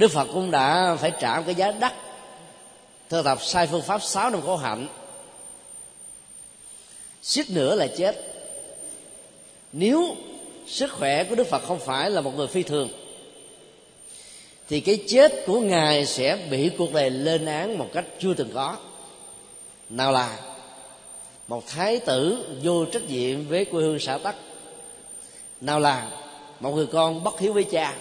đức 0.00 0.10
phật 0.10 0.28
cũng 0.32 0.50
đã 0.50 0.96
phải 1.00 1.12
trả 1.20 1.36
một 1.36 1.42
cái 1.46 1.54
giá 1.54 1.70
đắt. 1.72 1.94
Thơ 3.08 3.22
tập, 3.24 3.38
sai 3.42 3.66
phương 3.66 3.82
pháp 3.82 4.02
sáu 4.02 4.30
năm 4.30 4.42
khổ 4.42 4.56
hạnh. 4.56 4.88
Suýt 7.22 7.50
nữa 7.50 7.74
là 7.74 7.86
chết. 7.86 8.16
Nếu 9.72 10.16
sức 10.66 10.92
khỏe 10.92 11.24
của 11.24 11.34
đức 11.34 11.46
phật 11.46 11.62
không 11.66 11.78
phải 11.78 12.10
là 12.10 12.20
một 12.20 12.36
người 12.36 12.46
phi 12.46 12.62
thường, 12.62 12.88
thì 14.68 14.80
cái 14.80 15.04
chết 15.08 15.32
của 15.46 15.60
ngài 15.60 16.06
sẽ 16.06 16.46
bị 16.50 16.70
cuộc 16.78 16.92
đời 16.92 17.10
lên 17.10 17.46
án 17.46 17.78
một 17.78 17.88
cách 17.92 18.04
chưa 18.20 18.34
từng 18.34 18.50
có. 18.54 18.76
Nào 19.90 20.12
là 20.12 20.38
một 21.48 21.66
thái 21.66 21.98
tử 21.98 22.48
vô 22.62 22.84
trách 22.84 23.02
nhiệm 23.08 23.48
với 23.48 23.64
quê 23.64 23.82
hương 23.82 23.98
xã 23.98 24.18
tắc. 24.18 24.34
Nào 25.60 25.80
là 25.80 26.10
một 26.60 26.70
người 26.70 26.86
con 26.86 27.24
bất 27.24 27.40
hiếu 27.40 27.52
với 27.52 27.64
cha. 27.64 27.96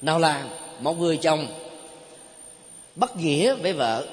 Nào 0.00 0.18
là 0.18 0.44
một 0.80 0.98
người 0.98 1.16
chồng 1.16 1.46
bất 2.96 3.16
nghĩa 3.16 3.54
với 3.54 3.72
vợ, 3.72 4.06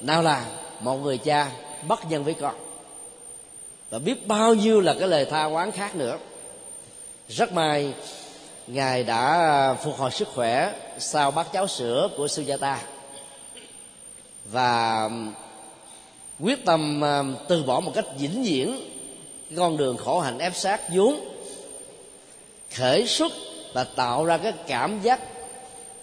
nào 0.00 0.22
là 0.22 0.46
một 0.80 0.96
người 0.96 1.18
cha 1.18 1.50
bất 1.88 2.10
nhân 2.10 2.24
với 2.24 2.34
con. 2.34 2.54
Và 3.90 3.98
biết 3.98 4.26
bao 4.26 4.54
nhiêu 4.54 4.80
là 4.80 4.94
cái 4.98 5.08
lời 5.08 5.24
tha 5.24 5.44
quán 5.44 5.72
khác 5.72 5.96
nữa. 5.96 6.18
Rất 7.28 7.52
may, 7.52 7.92
ngài 8.66 9.04
đã 9.04 9.74
phục 9.84 9.96
hồi 9.96 10.10
sức 10.10 10.28
khỏe 10.34 10.72
sau 10.98 11.30
bát 11.30 11.46
cháo 11.52 11.66
sữa 11.66 12.08
của 12.16 12.28
sư 12.28 12.42
gia 12.42 12.56
ta 12.56 12.80
và 14.52 15.08
quyết 16.40 16.64
tâm 16.64 17.04
à, 17.04 17.22
từ 17.48 17.62
bỏ 17.62 17.80
một 17.80 17.92
cách 17.94 18.04
vĩnh 18.18 18.42
viễn 18.42 18.80
con 19.56 19.76
đường 19.76 19.96
khổ 19.96 20.20
hạnh 20.20 20.38
ép 20.38 20.56
sát 20.56 20.80
vốn, 20.94 21.20
khởi 22.74 23.06
xuất 23.06 23.32
và 23.72 23.84
tạo 23.84 24.24
ra 24.24 24.38
cái 24.38 24.52
cảm 24.66 25.00
giác 25.00 25.20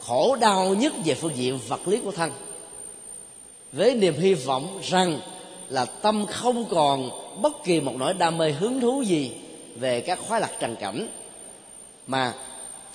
khổ 0.06 0.36
đau 0.36 0.74
nhất 0.74 0.94
về 1.06 1.14
phương 1.14 1.36
diện 1.36 1.60
vật 1.68 1.88
lý 1.88 1.98
của 1.98 2.12
thân. 2.12 2.32
Với 3.72 3.96
niềm 3.96 4.20
hy 4.20 4.34
vọng 4.34 4.80
rằng 4.84 5.20
là 5.70 5.86
tâm 5.86 6.26
không 6.26 6.66
còn 6.70 7.10
bất 7.42 7.64
kỳ 7.64 7.80
một 7.80 7.94
nỗi 7.98 8.14
đam 8.14 8.38
mê 8.38 8.52
hứng 8.52 8.82
thú 8.82 9.02
gì 9.02 9.32
về 9.76 10.02
các 10.02 10.20
khoái 10.28 10.42
lạc 10.42 10.52
trần 10.60 10.76
cảnh, 10.76 11.08
mà 12.08 12.34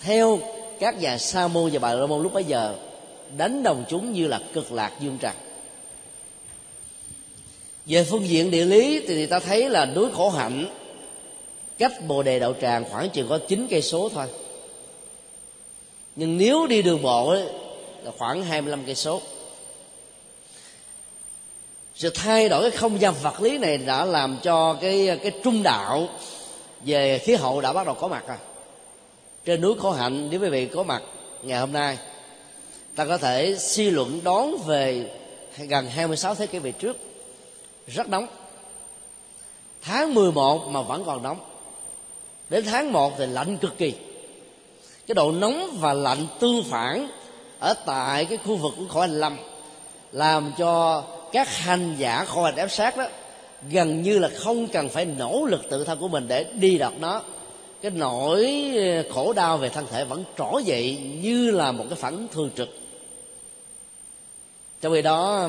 theo 0.02 0.38
các 0.80 1.00
nhà 1.00 1.18
sa 1.18 1.48
môn 1.48 1.70
và 1.72 1.78
bà 1.78 1.94
la 1.94 2.06
môn 2.06 2.22
lúc 2.22 2.32
bấy 2.32 2.44
giờ, 2.44 2.74
đánh 3.36 3.62
đồng 3.62 3.84
chúng 3.88 4.12
như 4.12 4.26
là 4.26 4.40
cực 4.52 4.72
lạc 4.72 4.92
dương 5.00 5.18
trần. 5.20 5.34
Về 7.86 8.04
phương 8.04 8.28
diện 8.28 8.50
địa 8.50 8.64
lý 8.64 9.00
thì 9.08 9.26
ta 9.26 9.38
thấy 9.38 9.70
là 9.70 9.86
núi 9.86 10.10
khổ 10.12 10.30
hạnh, 10.30 10.66
cách 11.78 11.92
bồ 12.06 12.22
đề 12.22 12.38
đậu 12.38 12.54
tràng 12.60 12.84
khoảng 12.90 13.10
chừng 13.10 13.28
có 13.28 13.38
9 13.48 13.66
cây 13.70 13.82
số 13.82 14.08
thôi 14.08 14.26
nhưng 16.18 16.38
nếu 16.38 16.66
đi 16.66 16.82
đường 16.82 17.02
bộ 17.02 17.28
ấy, 17.28 17.44
là 18.02 18.10
khoảng 18.18 18.42
25 18.42 18.84
cây 18.84 18.94
số. 18.94 19.20
Sự 21.94 22.10
thay 22.10 22.48
đổi 22.48 22.62
cái 22.62 22.70
không 22.70 23.00
gian 23.00 23.14
vật 23.22 23.42
lý 23.42 23.58
này 23.58 23.78
đã 23.78 24.04
làm 24.04 24.38
cho 24.42 24.74
cái 24.80 25.18
cái 25.22 25.32
trung 25.44 25.62
đạo 25.62 26.08
về 26.84 27.18
khí 27.18 27.34
hậu 27.34 27.60
đã 27.60 27.72
bắt 27.72 27.86
đầu 27.86 27.94
có 27.94 28.08
mặt 28.08 28.24
rồi. 28.28 28.36
Trên 29.44 29.60
núi 29.60 29.74
khổ 29.78 29.90
hạnh 29.90 30.28
nếu 30.30 30.40
quý 30.40 30.48
vị 30.48 30.66
có 30.66 30.82
mặt 30.82 31.02
ngày 31.42 31.60
hôm 31.60 31.72
nay 31.72 31.98
ta 32.94 33.04
có 33.04 33.18
thể 33.18 33.56
suy 33.58 33.90
luận 33.90 34.20
đón 34.24 34.56
về 34.66 35.10
gần 35.58 35.86
26 35.86 36.34
thế 36.34 36.46
kỷ 36.46 36.58
về 36.58 36.72
trước 36.72 36.96
rất 37.86 38.08
nóng. 38.08 38.26
Tháng 39.82 40.14
11 40.14 40.66
mà 40.68 40.82
vẫn 40.82 41.04
còn 41.04 41.22
nóng. 41.22 41.40
Đến 42.48 42.64
tháng 42.64 42.92
1 42.92 43.12
thì 43.18 43.26
lạnh 43.26 43.56
cực 43.56 43.78
kỳ 43.78 43.94
cái 45.08 45.14
độ 45.14 45.32
nóng 45.32 45.76
và 45.80 45.92
lạnh 45.92 46.26
tương 46.40 46.64
phản 46.64 47.08
ở 47.58 47.74
tại 47.86 48.24
cái 48.24 48.38
khu 48.44 48.56
vực 48.56 48.72
của 48.78 48.84
khổ 48.88 49.00
hành 49.00 49.20
lâm 49.20 49.36
làm 50.12 50.52
cho 50.58 51.02
các 51.32 51.56
hành 51.56 51.94
giả 51.98 52.24
khổ 52.24 52.42
hành 52.42 52.56
ép 52.56 52.70
sát 52.70 52.96
đó 52.96 53.04
gần 53.70 54.02
như 54.02 54.18
là 54.18 54.28
không 54.28 54.66
cần 54.66 54.88
phải 54.88 55.04
nỗ 55.04 55.44
lực 55.44 55.70
tự 55.70 55.84
thân 55.84 55.98
của 55.98 56.08
mình 56.08 56.28
để 56.28 56.44
đi 56.54 56.78
đọc 56.78 56.92
nó. 57.00 57.22
Cái 57.82 57.90
nỗi 57.90 58.70
ờ, 58.76 59.12
khổ 59.14 59.32
đau 59.32 59.58
về 59.58 59.68
thân 59.68 59.86
thể 59.90 60.04
vẫn 60.04 60.24
trỗi 60.38 60.64
dậy 60.64 60.98
như 61.22 61.50
là 61.50 61.72
một 61.72 61.84
cái 61.90 61.96
phản 61.96 62.28
thường 62.32 62.50
trực. 62.56 62.68
Trong 64.80 64.92
khi 64.92 65.02
đó 65.02 65.48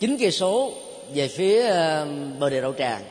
chín 0.00 0.16
cây 0.20 0.30
số 0.30 0.72
về 1.14 1.28
phía 1.28 1.66
ờ, 1.66 2.06
bờ 2.38 2.50
đề 2.50 2.60
đậu 2.60 2.72
tràng, 2.72 3.02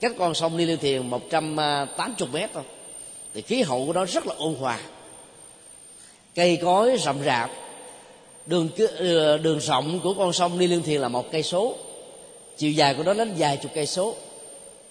cách 0.00 0.12
con 0.18 0.34
sông 0.34 0.56
đi 0.56 0.66
Liên 0.66 0.78
Thiền 0.78 1.06
180 1.06 2.14
ờ, 2.18 2.26
mét 2.32 2.50
thôi 2.54 2.62
thì 3.36 3.42
khí 3.42 3.62
hậu 3.62 3.86
của 3.86 3.92
nó 3.92 4.04
rất 4.04 4.26
là 4.26 4.34
ôn 4.38 4.54
hòa. 4.54 4.78
Cây 6.34 6.58
cối 6.62 6.96
rậm 6.98 7.16
rạp 7.24 7.50
đường 8.46 8.68
ờ, 8.98 9.38
đường 9.38 9.60
rộng 9.60 10.00
của 10.02 10.14
con 10.14 10.32
sông 10.32 10.58
Ni 10.58 10.66
Liên 10.66 10.82
Thiền 10.82 11.00
là 11.00 11.08
một 11.08 11.32
cây 11.32 11.42
số. 11.42 11.74
Chiều 12.56 12.70
dài 12.70 12.94
của 12.94 13.02
nó 13.02 13.14
đến 13.14 13.34
vài 13.38 13.56
chục 13.56 13.72
cây 13.74 13.86
số. 13.86 14.14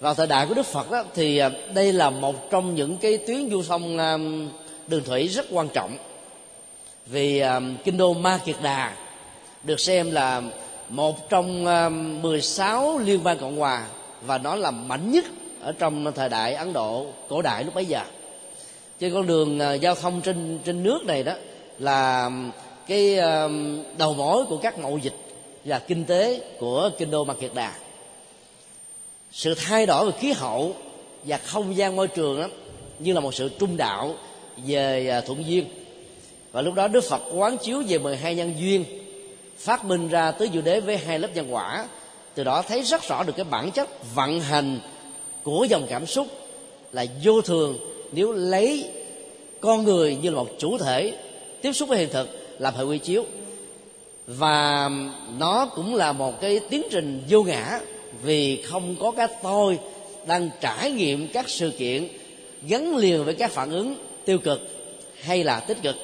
Vào 0.00 0.14
thời 0.14 0.26
đại 0.26 0.46
của 0.46 0.54
Đức 0.54 0.66
Phật 0.66 0.90
đó, 0.90 1.04
thì 1.14 1.38
ờ, 1.38 1.50
đây 1.74 1.92
là 1.92 2.10
một 2.10 2.50
trong 2.50 2.74
những 2.74 2.96
cái 2.96 3.16
tuyến 3.16 3.50
du 3.50 3.62
sông 3.62 3.98
ờ, 3.98 4.18
đường 4.86 5.04
thủy 5.04 5.28
rất 5.28 5.46
quan 5.50 5.68
trọng. 5.68 5.96
Vì 7.06 7.42
kinh 7.84 7.96
đô 7.96 8.12
Ma 8.12 8.38
Kiệt 8.44 8.56
Đà 8.62 8.96
được 9.62 9.80
xem 9.80 10.10
là 10.10 10.42
một 10.88 11.28
trong 11.28 11.64
16 12.22 12.98
liên 12.98 13.24
bang 13.24 13.38
cộng 13.38 13.58
hòa 13.58 13.86
và 14.22 14.38
nó 14.38 14.56
là 14.56 14.70
mạnh 14.70 15.12
nhất 15.12 15.24
ở 15.60 15.72
trong 15.72 16.12
thời 16.14 16.28
đại 16.28 16.54
ấn 16.54 16.72
độ 16.72 17.06
cổ 17.28 17.42
đại 17.42 17.64
lúc 17.64 17.74
bấy 17.74 17.84
giờ 17.84 18.02
trên 19.00 19.14
con 19.14 19.26
đường 19.26 19.58
uh, 19.58 19.80
giao 19.80 19.94
thông 19.94 20.20
trên 20.20 20.58
trên 20.64 20.82
nước 20.82 21.04
này 21.04 21.22
đó 21.22 21.32
là 21.78 22.30
cái 22.86 23.18
uh, 23.18 23.50
đầu 23.98 24.14
mối 24.14 24.44
của 24.48 24.56
các 24.56 24.78
mậu 24.78 24.98
dịch 24.98 25.14
và 25.64 25.78
kinh 25.78 26.04
tế 26.04 26.40
của 26.58 26.90
kinh 26.98 27.10
đô 27.10 27.24
Mạc 27.24 27.34
Kiệt 27.40 27.50
Đà. 27.54 27.74
Sự 29.30 29.54
thay 29.54 29.86
đổi 29.86 30.06
về 30.06 30.18
khí 30.18 30.32
hậu 30.32 30.74
và 31.24 31.38
không 31.38 31.76
gian 31.76 31.96
môi 31.96 32.08
trường 32.08 32.40
đó 32.40 32.48
như 32.98 33.12
là 33.12 33.20
một 33.20 33.34
sự 33.34 33.50
trung 33.58 33.76
đạo 33.76 34.14
về 34.66 35.14
uh, 35.18 35.26
thuận 35.26 35.46
duyên. 35.46 35.66
Và 36.52 36.62
lúc 36.62 36.74
đó 36.74 36.88
Đức 36.88 37.04
Phật 37.04 37.22
quán 37.34 37.58
chiếu 37.58 37.82
về 37.88 37.98
12 37.98 38.34
nhân 38.34 38.54
duyên 38.58 38.84
phát 39.58 39.84
minh 39.84 40.08
ra 40.08 40.30
tứ 40.30 40.48
diệu 40.52 40.62
đế 40.62 40.80
với 40.80 40.96
hai 40.96 41.18
lớp 41.18 41.28
nhân 41.34 41.54
quả. 41.54 41.88
Từ 42.34 42.44
đó 42.44 42.62
thấy 42.62 42.82
rất 42.82 43.08
rõ 43.08 43.22
được 43.22 43.32
cái 43.36 43.44
bản 43.50 43.70
chất 43.70 44.14
vận 44.14 44.40
hành 44.40 44.80
của 45.42 45.66
dòng 45.70 45.86
cảm 45.88 46.06
xúc 46.06 46.26
là 46.92 47.06
vô 47.24 47.40
thường 47.40 47.78
nếu 48.12 48.32
lấy 48.32 48.84
con 49.60 49.84
người 49.84 50.16
như 50.22 50.30
là 50.30 50.36
một 50.36 50.48
chủ 50.58 50.78
thể, 50.78 51.12
tiếp 51.62 51.72
xúc 51.72 51.88
với 51.88 51.98
hiện 51.98 52.08
thực, 52.12 52.28
làm 52.58 52.74
hệ 52.74 52.84
quy 52.84 52.98
chiếu, 52.98 53.24
và 54.26 54.90
nó 55.38 55.66
cũng 55.66 55.94
là 55.94 56.12
một 56.12 56.40
cái 56.40 56.60
tiến 56.70 56.82
trình 56.90 57.22
vô 57.28 57.42
ngã 57.42 57.80
vì 58.22 58.62
không 58.62 58.96
có 59.00 59.10
cái 59.10 59.26
tôi 59.42 59.78
đang 60.26 60.50
trải 60.60 60.90
nghiệm 60.90 61.28
các 61.28 61.48
sự 61.48 61.70
kiện 61.70 62.08
gắn 62.68 62.96
liền 62.96 63.24
với 63.24 63.34
các 63.34 63.50
phản 63.50 63.70
ứng 63.70 63.96
tiêu 64.24 64.38
cực 64.38 64.60
hay 65.20 65.44
là 65.44 65.60
tích 65.60 65.82
cực, 65.82 65.96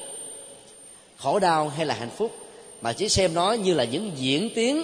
khổ 1.17 1.39
đau 1.39 1.69
hay 1.69 1.87
là 1.87 1.95
hạnh 1.95 2.11
phúc, 2.17 2.33
mà 2.81 2.93
chỉ 2.93 3.09
xem 3.09 3.35
nó 3.35 3.53
như 3.53 3.75
là 3.75 3.85
những 3.85 4.11
diễn 4.17 4.51
tiến 4.55 4.83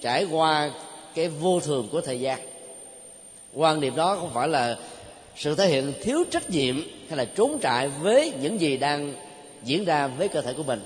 trải 0.00 0.24
qua 0.24 0.70
cái 1.14 1.28
vô 1.28 1.60
thường 1.60 1.88
của 1.92 2.00
thời 2.00 2.20
gian. 2.20 2.38
Quan 3.54 3.80
điểm 3.80 3.96
đó 3.96 4.16
không 4.20 4.30
phải 4.34 4.48
là 4.48 4.76
sự 5.38 5.54
thể 5.54 5.68
hiện 5.68 5.92
thiếu 6.02 6.24
trách 6.30 6.50
nhiệm 6.50 6.82
hay 7.08 7.16
là 7.16 7.24
trốn 7.24 7.58
trại 7.62 7.88
với 7.88 8.32
những 8.40 8.60
gì 8.60 8.76
đang 8.76 9.14
diễn 9.64 9.84
ra 9.84 10.06
với 10.06 10.28
cơ 10.28 10.40
thể 10.40 10.52
của 10.52 10.62
mình, 10.62 10.80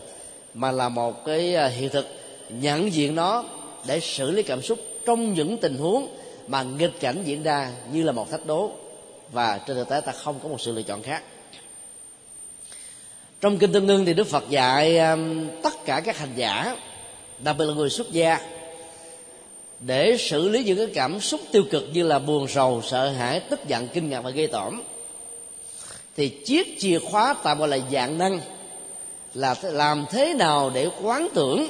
mà 0.55 0.73
là 0.73 0.89
một 0.89 1.25
cái 1.25 1.55
à, 1.55 1.67
hiện 1.67 1.89
thực, 1.89 2.07
nhận 2.49 2.93
diện 2.93 3.15
nó 3.15 3.45
để 3.87 4.01
xử 4.01 4.31
lý 4.31 4.43
cảm 4.43 4.63
xúc 4.63 4.79
trong 5.07 5.35
những 5.35 5.59
tình 5.59 5.79
huống 5.79 6.17
mà 6.47 6.63
nghịch 6.63 7.01
cảnh 7.01 7.23
diễn 7.25 7.43
ra 7.43 7.71
như 7.93 8.03
là 8.03 8.13
một 8.13 8.31
thách 8.31 8.47
đố. 8.47 8.71
Và 9.33 9.59
trên 9.67 9.77
thực 9.77 9.89
tế 9.89 10.01
ta 10.01 10.13
không 10.13 10.39
có 10.43 10.49
một 10.49 10.61
sự 10.61 10.73
lựa 10.73 10.83
chọn 10.83 11.03
khác. 11.03 11.23
Trong 13.41 13.59
kinh 13.59 13.73
tương 13.73 13.87
ngưng 13.87 14.05
thì 14.05 14.15
đức 14.15 14.27
phật 14.27 14.45
dạy 14.49 14.99
à, 14.99 15.17
tất 15.63 15.85
cả 15.85 16.01
các 16.01 16.19
hành 16.19 16.33
giả, 16.37 16.77
đặc 17.39 17.57
biệt 17.59 17.65
là 17.65 17.75
người 17.75 17.91
xuất 17.91 18.13
gia 18.13 18.39
để 19.87 20.17
xử 20.19 20.49
lý 20.49 20.65
những 20.65 20.79
cái 20.79 20.87
cảm 20.95 21.21
xúc 21.21 21.41
tiêu 21.53 21.63
cực 21.71 21.85
như 21.93 22.03
là 22.03 22.19
buồn, 22.19 22.49
rầu, 22.49 22.83
sợ 22.85 23.09
hãi, 23.09 23.41
tức 23.41 23.61
giận, 23.69 23.89
kinh 23.89 24.11
ngạc 24.11 24.21
và 24.21 24.31
gây 24.31 24.47
tổn 24.47 24.81
thì 26.17 26.29
chiếc 26.29 26.79
chìa 26.79 26.99
khóa 26.99 27.35
tạm 27.43 27.59
gọi 27.59 27.69
là 27.69 27.79
dạng 27.93 28.19
năng 28.19 28.41
là 29.35 29.55
làm 29.63 30.05
thế 30.11 30.35
nào 30.35 30.71
để 30.75 30.89
quán 31.03 31.29
tưởng 31.35 31.67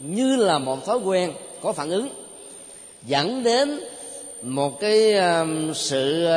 như 0.00 0.36
là 0.36 0.58
một 0.58 0.86
thói 0.86 0.98
quen 0.98 1.32
có 1.62 1.72
phản 1.72 1.90
ứng, 1.90 2.08
dẫn 3.06 3.42
đến 3.42 3.80
một 4.42 4.80
cái 4.80 5.14
sự 5.74 6.28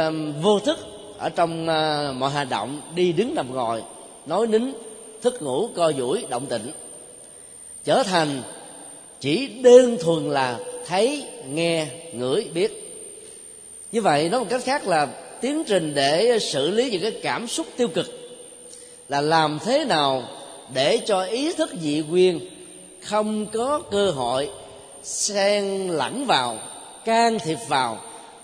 vô 0.42 0.60
thức 0.60 0.78
ở 1.18 1.30
trong 1.30 1.68
ờ, 1.68 2.14
mọi 2.18 2.32
hành 2.32 2.50
động, 2.50 2.82
đi 2.96 3.12
đứng 3.12 3.36
nằm 3.36 3.54
ngồi, 3.54 3.84
nói 4.26 4.48
nín, 4.48 4.74
thức 5.22 5.42
ngủ, 5.42 5.70
co 5.76 5.92
duỗi, 5.92 6.26
động 6.30 6.46
tĩnh, 6.46 6.72
trở 7.84 8.04
thành 8.04 8.42
chỉ 9.20 9.48
đơn 9.48 9.98
thuần 10.02 10.30
là 10.30 10.60
thấy, 10.88 11.26
nghe, 11.48 11.88
ngửi, 12.14 12.48
biết. 12.54 12.80
Như 13.92 14.02
vậy 14.02 14.30
nói 14.30 14.40
một 14.40 14.48
cách 14.50 14.62
khác 14.64 14.88
là 14.88 15.08
tiến 15.42 15.64
trình 15.64 15.94
để 15.96 16.40
xử 16.40 16.70
lý 16.70 16.92
những 16.92 17.02
cái 17.02 17.12
cảm 17.24 17.48
xúc 17.48 17.68
tiêu 17.78 17.88
cực 17.88 18.06
là 19.10 19.22
làm 19.22 19.60
thế 19.66 19.86
nào 19.86 20.24
để 20.74 21.00
cho 21.06 21.24
ý 21.24 21.54
thức 21.54 21.70
dị 21.82 22.02
quyền 22.12 22.40
không 23.02 23.46
có 23.46 23.82
cơ 23.92 24.12
hội 24.12 24.50
xen 25.04 25.88
lẫn 25.88 26.26
vào, 26.26 26.58
can 27.06 27.40
thiệp 27.40 27.58
vào, 27.68 27.98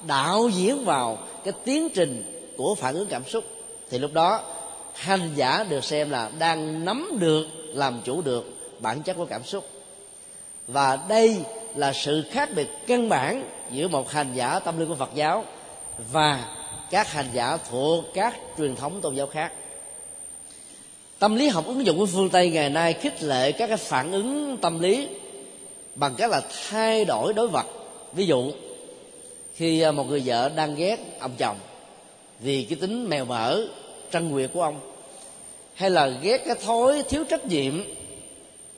đạo 0.08 0.50
diễn 0.53 0.86
vào 0.86 1.17
cái 1.43 1.53
tiến 1.65 1.89
trình 1.89 2.24
của 2.58 2.75
phản 2.75 2.96
ứng 2.96 3.05
cảm 3.05 3.24
xúc. 3.24 3.43
Thì 3.89 3.98
lúc 3.98 4.13
đó, 4.13 4.41
hành 4.93 5.31
giả 5.36 5.65
được 5.69 5.84
xem 5.84 6.10
là 6.10 6.31
đang 6.39 6.86
nắm 6.86 7.17
được, 7.19 7.46
làm 7.74 8.01
chủ 8.05 8.22
được 8.22 8.46
bản 8.79 9.03
chất 9.03 9.13
của 9.13 9.25
cảm 9.25 9.43
xúc. 9.43 9.67
Và 10.67 11.00
đây 11.10 11.38
là 11.75 11.93
sự 11.93 12.23
khác 12.31 12.49
biệt 12.55 12.67
căn 12.88 13.09
bản 13.09 13.49
giữa 13.71 13.88
một 13.88 14.11
hành 14.11 14.33
giả 14.35 14.59
tâm 14.59 14.79
linh 14.79 14.89
của 14.89 14.95
phật 14.95 15.09
giáo 15.15 15.45
và 16.11 16.45
các 16.91 17.11
hành 17.11 17.29
giả 17.33 17.57
thuộc 17.69 18.05
các 18.13 18.35
truyền 18.57 18.75
thống 18.75 19.01
tôn 19.01 19.15
giáo 19.15 19.27
khác. 19.27 19.51
Tâm 21.19 21.35
lý 21.35 21.47
học 21.47 21.65
ứng 21.65 21.85
dụng 21.85 21.97
của 21.97 22.05
phương 22.05 22.29
tây 22.29 22.49
ngày 22.49 22.69
nay 22.69 22.93
khích 22.93 23.23
lệ 23.23 23.51
các 23.51 23.67
cái 23.67 23.77
phản 23.77 24.11
ứng 24.11 24.57
tâm 24.61 24.79
lý 24.79 25.07
bằng 25.95 26.15
cách 26.15 26.31
là 26.31 26.41
thay 26.69 27.05
đổi 27.05 27.33
đối 27.33 27.47
vật. 27.47 27.65
Ví 28.13 28.25
dụ, 28.25 28.51
khi 29.55 29.81
à, 29.81 29.91
một 29.91 30.07
người 30.07 30.21
vợ 30.25 30.49
đang 30.49 30.75
ghét 30.75 30.99
ông 31.19 31.31
chồng 31.38 31.57
vì 32.39 32.63
cái 32.63 32.77
tính 32.81 33.09
mèo 33.09 33.25
mỡ 33.25 33.61
trăng 34.11 34.29
nguyệt 34.29 34.49
của 34.53 34.61
ông, 34.61 34.79
hay 35.73 35.89
là 35.89 36.07
ghét 36.07 36.38
cái 36.45 36.55
thói 36.65 37.03
thiếu 37.03 37.23
trách 37.29 37.45
nhiệm 37.45 37.83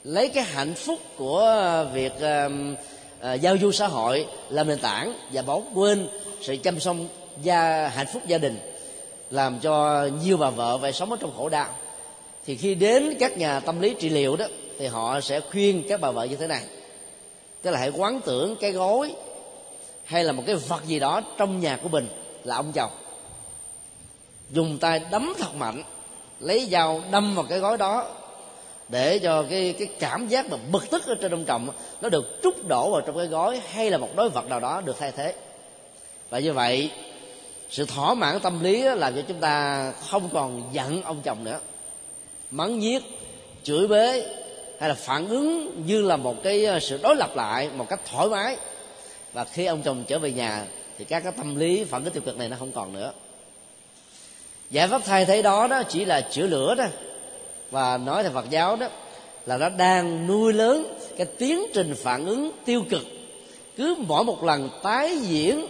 lấy 0.04 0.30
cái 0.30 0.44
hạnh 0.44 0.74
phúc 0.74 1.00
của 1.18 1.40
ờ, 1.40 1.90
việc 1.94 2.14
uh, 2.16 2.52
uh, 3.34 3.42
giao 3.42 3.58
du 3.58 3.72
xã 3.72 3.88
hội 3.88 4.28
làm 4.50 4.68
nền 4.68 4.80
tảng 4.80 5.14
và 5.32 5.42
bỏ 5.42 5.62
quên 5.74 6.08
sự 6.42 6.58
chăm 6.64 6.80
sóc 6.80 6.96
gia 7.42 7.88
hạnh 7.88 8.08
phúc 8.14 8.22
gia 8.28 8.38
đình 8.38 8.60
làm 9.30 9.60
cho 9.60 10.08
nhiều 10.24 10.38
bà 10.38 10.50
vợ 10.50 10.78
phải 10.78 10.94
sống 10.94 11.12
ở 11.12 11.18
trong 11.20 11.34
khổ 11.38 11.50
đau. 11.50 11.68
Thì 12.46 12.56
khi 12.56 12.76
đến 12.76 13.14
các 13.20 13.38
nhà 13.38 13.60
tâm 13.60 13.80
lý 13.80 13.96
trị 14.00 14.10
liệu 14.10 14.36
đó 14.36 14.46
thì 14.80 14.88
họ 14.88 15.22
sẽ 15.22 15.40
khuyên 15.40 15.84
các 15.90 16.02
bà 16.02 16.12
vợ 16.12 16.24
như 16.24 16.36
thế 16.36 16.48
này. 16.48 16.64
Tức 17.62 17.72
là 17.72 17.80
hãy 17.80 17.90
quán 17.90 18.22
tưởng 18.26 18.56
cái 18.56 18.72
gối 18.72 19.16
hay 20.06 20.24
là 20.24 20.32
một 20.32 20.44
cái 20.48 20.56
vật 20.56 20.86
gì 20.86 21.00
đó 21.00 21.22
trong 21.38 21.60
nhà 21.60 21.80
của 21.84 21.90
mình 21.90 22.08
là 22.44 22.56
ông 22.56 22.72
chồng. 22.72 22.92
Dùng 24.50 24.78
tay 24.78 25.02
đấm 25.12 25.34
thật 25.38 25.56
mạnh 25.56 25.84
lấy 26.40 26.68
dao 26.72 27.02
đâm 27.12 27.36
vào 27.36 27.46
cái 27.50 27.60
gói 27.60 27.78
đó 27.78 28.08
để 28.92 29.20
cho 29.20 29.46
cái 29.50 29.76
cái 29.80 29.88
cảm 30.00 30.28
giác 30.28 30.50
mà 30.50 30.58
bực 30.72 30.90
tức 30.92 31.08
ở 31.08 31.16
trên 31.22 31.32
ông 31.32 31.46
chồng 31.46 31.70
nó 32.02 32.10
được 32.10 32.40
trút 32.44 32.68
đổ 32.68 32.92
vào 32.92 33.02
trong 33.02 33.18
cái 33.18 33.28
gói 33.28 33.62
hay 33.72 33.90
là 33.90 33.98
một 33.98 34.10
đối 34.16 34.30
vật 34.30 34.46
nào 34.46 34.60
đó 34.60 34.82
được 34.82 34.96
thay 35.00 35.12
thế. 35.12 35.34
Và 36.30 36.40
như 36.40 36.54
vậy, 36.54 36.92
sự 37.70 37.86
thỏa 37.86 38.14
mãn 38.14 38.40
tâm 38.40 38.64
lý 38.64 38.82
làm 38.82 39.16
cho 39.16 39.22
chúng 39.28 39.40
ta 39.40 39.92
không 39.92 40.30
còn 40.34 40.70
giận 40.72 41.02
ông 41.04 41.22
chồng 41.24 41.44
nữa. 41.44 41.60
Mắng 42.52 42.82
giết 42.82 43.04
chửi 43.64 43.88
bế, 43.88 44.36
hay 44.80 44.90
là 44.90 44.96
phản 44.96 45.28
ứng 45.28 45.84
như 45.86 46.02
là 46.02 46.18
một 46.18 46.44
cái 46.44 46.66
ờ, 46.66 46.80
sự 46.80 47.00
đối 47.04 47.16
lập 47.16 47.36
lại 47.36 47.70
một 47.76 47.90
cách 47.90 48.00
thoải 48.12 48.28
mái. 48.28 48.58
Và 49.34 49.44
khi 49.44 49.66
ông 49.66 49.82
chồng 49.82 50.04
trở 50.08 50.20
về 50.20 50.32
nhà, 50.32 50.66
thì 50.98 51.06
các 51.06 51.24
cái 51.24 51.32
tâm 51.38 51.56
lý 51.56 51.84
phản 51.84 52.04
ứng 52.04 52.14
tiêu 52.14 52.24
cực 52.26 52.38
này 52.38 52.50
nó 52.50 52.58
không 52.60 52.72
còn 52.72 52.94
nữa. 52.94 53.12
Giải 54.70 54.88
pháp 54.88 55.02
thay 55.06 55.26
thế 55.26 55.42
đó 55.42 55.68
đó 55.68 55.84
chỉ 55.90 56.06
là 56.06 56.22
chữa 56.22 56.48
lửa 56.48 56.76
đó 56.76 56.86
và 57.72 57.98
nói 57.98 58.24
theo 58.24 58.32
phật 58.32 58.50
giáo 58.50 58.76
đó, 58.76 58.88
là 59.46 59.58
nó 59.58 59.70
đang 59.70 60.28
nuôi 60.28 60.54
lớn 60.54 60.98
cái 61.18 61.26
tiến 61.26 61.66
trình 61.74 61.96
phản 61.96 62.26
ứng 62.26 62.52
tiêu 62.66 62.84
cực. 62.90 63.04
Cứ 63.78 63.96
mỗi 64.08 64.24
một 64.24 64.44
lần 64.44 64.70
tái 64.84 65.18
diễn 65.18 65.66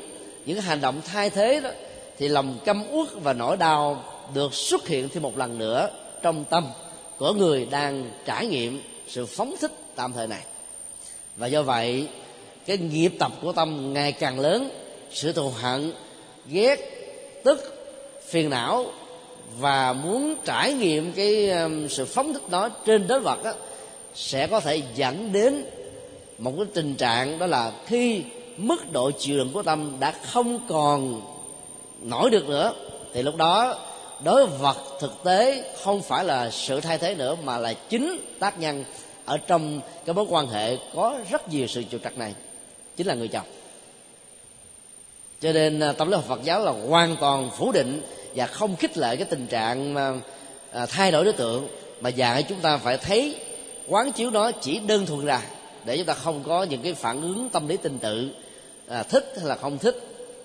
những 0.45 0.61
hành 0.61 0.81
động 0.81 1.01
thay 1.05 1.29
thế 1.29 1.59
đó, 1.59 1.69
thì 2.17 2.27
lòng 2.27 2.59
căm 2.65 2.83
uất 2.91 3.07
và 3.13 3.33
nỗi 3.33 3.57
đau 3.57 4.03
được 4.33 4.53
xuất 4.53 4.87
hiện 4.87 5.09
thêm 5.09 5.23
một 5.23 5.37
lần 5.37 5.57
nữa 5.57 5.89
trong 6.21 6.43
tâm 6.43 6.67
của 7.17 7.33
người 7.33 7.67
đang 7.71 8.11
trải 8.25 8.45
nghiệm 8.45 8.81
sự 9.07 9.25
phóng 9.25 9.55
thích 9.61 9.71
tạm 9.95 10.13
thời 10.13 10.27
này. 10.27 10.41
Và 11.35 11.47
do 11.47 11.63
vậy, 11.63 12.07
cái 12.65 12.77
nghiệp 12.77 13.13
tập 13.19 13.31
của 13.41 13.53
tâm 13.53 13.93
ngày 13.93 14.11
càng 14.11 14.39
lớn, 14.39 14.69
sự 15.11 15.33
thù 15.33 15.49
hận, 15.49 15.93
ghét, 16.47 16.79
tức, 17.43 17.59
phiền 18.27 18.49
não 18.49 18.85
và 19.59 19.93
muốn 19.93 20.35
trải 20.45 20.73
nghiệm 20.73 21.13
cái 21.13 21.49
um, 21.49 21.87
sự 21.87 22.05
phóng 22.05 22.33
thích 22.33 22.49
đó 22.49 22.69
trên 22.85 23.07
đối 23.07 23.19
vật 23.19 23.43
đó, 23.43 23.53
sẽ 24.15 24.47
có 24.47 24.59
thể 24.59 24.81
dẫn 24.95 25.31
đến 25.33 25.65
một 26.37 26.53
cái 26.57 26.65
tình 26.73 26.95
trạng 26.95 27.39
đó 27.39 27.45
là 27.45 27.71
khi 27.85 28.23
mức 28.57 28.91
độ 28.91 29.11
chịu 29.11 29.37
đựng 29.37 29.51
của 29.53 29.63
tâm 29.63 29.97
đã 29.99 30.11
không 30.11 30.59
còn 30.69 31.21
nổi 32.01 32.29
được 32.29 32.49
nữa 32.49 32.73
thì 33.13 33.23
lúc 33.23 33.35
đó 33.35 33.79
đối 34.23 34.45
vật 34.45 34.77
thực 34.99 35.23
tế 35.23 35.63
không 35.83 36.01
phải 36.01 36.25
là 36.25 36.49
sự 36.49 36.81
thay 36.81 36.97
thế 36.97 37.15
nữa 37.15 37.35
mà 37.43 37.57
là 37.57 37.73
chính 37.73 38.17
tác 38.39 38.59
nhân 38.59 38.83
ở 39.25 39.37
trong 39.37 39.81
cái 40.05 40.13
mối 40.15 40.25
quan 40.29 40.47
hệ 40.47 40.77
có 40.95 41.17
rất 41.31 41.49
nhiều 41.49 41.67
sự 41.67 41.83
trục 41.91 42.03
trặc 42.03 42.17
này 42.17 42.33
chính 42.97 43.07
là 43.07 43.13
người 43.13 43.27
chồng. 43.27 43.45
Cho 45.41 45.51
nên 45.51 45.79
à, 45.79 45.91
tâm 45.91 46.07
lý 46.07 46.15
học 46.15 46.25
Phật 46.27 46.43
giáo 46.43 46.65
là 46.65 46.71
hoàn 46.71 47.15
toàn 47.19 47.49
phủ 47.57 47.71
định 47.71 48.01
và 48.35 48.45
không 48.45 48.75
khích 48.75 48.97
lệ 48.97 49.15
cái 49.15 49.25
tình 49.25 49.47
trạng 49.47 49.93
mà 49.93 50.13
à, 50.71 50.85
thay 50.85 51.11
đổi 51.11 51.23
đối 51.23 51.33
tượng. 51.33 51.67
Mà 52.01 52.09
dạy 52.09 52.43
chúng 52.43 52.59
ta 52.59 52.77
phải 52.77 52.97
thấy 52.97 53.35
quán 53.87 54.11
chiếu 54.11 54.31
nó 54.31 54.51
chỉ 54.51 54.79
đơn 54.79 55.05
thuần 55.05 55.25
là 55.25 55.41
để 55.85 55.97
chúng 55.97 56.05
ta 56.05 56.13
không 56.13 56.43
có 56.43 56.63
những 56.63 56.81
cái 56.81 56.93
phản 56.93 57.21
ứng 57.21 57.49
tâm 57.49 57.67
lý 57.67 57.77
tình 57.77 57.99
tự 57.99 58.29
à, 58.87 59.03
thích 59.03 59.33
hay 59.37 59.45
là 59.45 59.55
không 59.55 59.77
thích. 59.77 59.95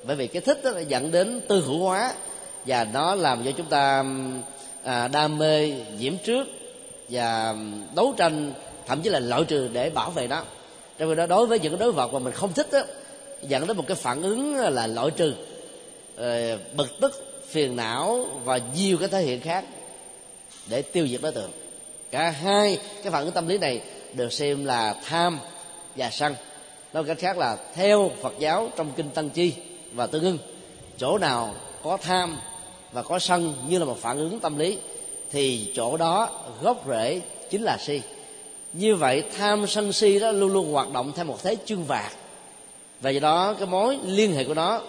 Bởi 0.05 0.17
vì 0.17 0.27
cái 0.27 0.43
thích 0.43 0.65
đó 0.65 0.71
dẫn 0.89 1.13
đến 1.13 1.41
tư 1.49 1.63
hữu 1.67 1.79
hóa 1.79 2.13
và 2.67 2.85
nó 2.85 3.15
làm 3.15 3.45
cho 3.45 3.51
chúng 3.51 3.67
ta 3.67 4.05
à, 4.83 5.09
đam 5.09 5.39
mê 5.39 5.73
nhiễm 5.99 6.13
trước 6.25 6.47
và 7.09 7.57
đấu 7.95 8.15
tranh 8.17 8.53
thậm 8.87 9.03
chí 9.03 9.11
là 9.11 9.19
loại 9.19 9.45
trừ 9.45 9.69
để 9.73 9.91
bảo 9.91 10.11
vệ 10.11 10.27
nó. 10.27 10.43
Trong 10.99 11.09
khi 11.09 11.15
đó 11.15 11.27
đối 11.27 11.47
với 11.47 11.59
những 11.59 11.73
cái 11.73 11.81
đối 11.81 11.93
vật 11.93 12.13
mà 12.13 12.19
mình 12.19 12.33
không 12.33 12.53
thích 12.53 12.67
đó, 12.73 12.81
dẫn 13.43 13.67
đến 13.67 13.77
một 13.77 13.85
cái 13.87 13.95
phản 13.95 14.23
ứng 14.23 14.57
là 14.57 14.87
loại 14.87 15.11
trừ 15.11 15.35
ờ, 16.17 16.59
bực 16.77 17.01
tức 17.01 17.36
phiền 17.49 17.77
não 17.77 18.27
và 18.45 18.61
nhiều 18.77 18.99
cái 18.99 19.09
thể 19.09 19.23
hiện 19.23 19.41
khác 19.41 19.65
để 20.67 20.83
tiêu 20.83 21.09
diệt 21.09 21.21
đối 21.23 21.33
tượng. 21.33 21.51
Cả 22.11 22.31
hai 22.31 22.79
cái 23.03 23.13
phản 23.13 23.25
ứng 23.25 23.33
tâm 23.33 23.49
lý 23.49 23.59
này 23.59 23.81
được 24.13 24.33
xem 24.33 24.65
là 24.65 24.95
tham 25.05 25.39
và 25.97 26.11
sân. 26.11 26.35
Nói 26.93 27.05
cách 27.05 27.19
khác 27.19 27.39
là 27.39 27.57
theo 27.75 28.11
phật 28.23 28.35
giáo 28.39 28.71
trong 28.77 28.93
kinh 28.97 29.11
tăng 29.11 29.31
chi 29.31 29.53
và 29.93 30.07
tương 30.07 30.23
ưng, 30.23 30.39
chỗ 30.99 31.19
nào 31.19 31.55
có 31.83 31.97
tham 31.97 32.39
và 32.93 33.03
có 33.03 33.19
sân 33.19 33.55
như 33.69 33.79
là 33.79 33.85
một 33.85 33.99
phản 34.01 34.19
ứng 34.19 34.41
tâm 34.41 34.59
lý, 34.59 34.79
thì 35.31 35.73
chỗ 35.75 35.97
đó 35.97 36.31
gốc 36.63 36.85
rễ 36.89 37.21
chính 37.51 37.63
là 37.63 37.79
si. 37.79 38.01
Như 38.73 38.97
vậy, 38.97 39.23
tham, 39.39 39.67
sân, 39.67 39.93
si 39.93 40.19
đó 40.19 40.31
luôn 40.31 40.53
luôn 40.53 40.73
hoạt 40.73 40.93
động 40.93 41.13
theo 41.17 41.25
một 41.25 41.43
thế 41.43 41.57
chương 41.65 41.85
vạc. 41.85 42.13
Và 43.01 43.11
do 43.11 43.21
đó, 43.21 43.55
cái 43.59 43.67
mối 43.67 43.99
liên 44.05 44.33
hệ 44.33 44.45
của 44.45 44.55
nó 44.55 44.81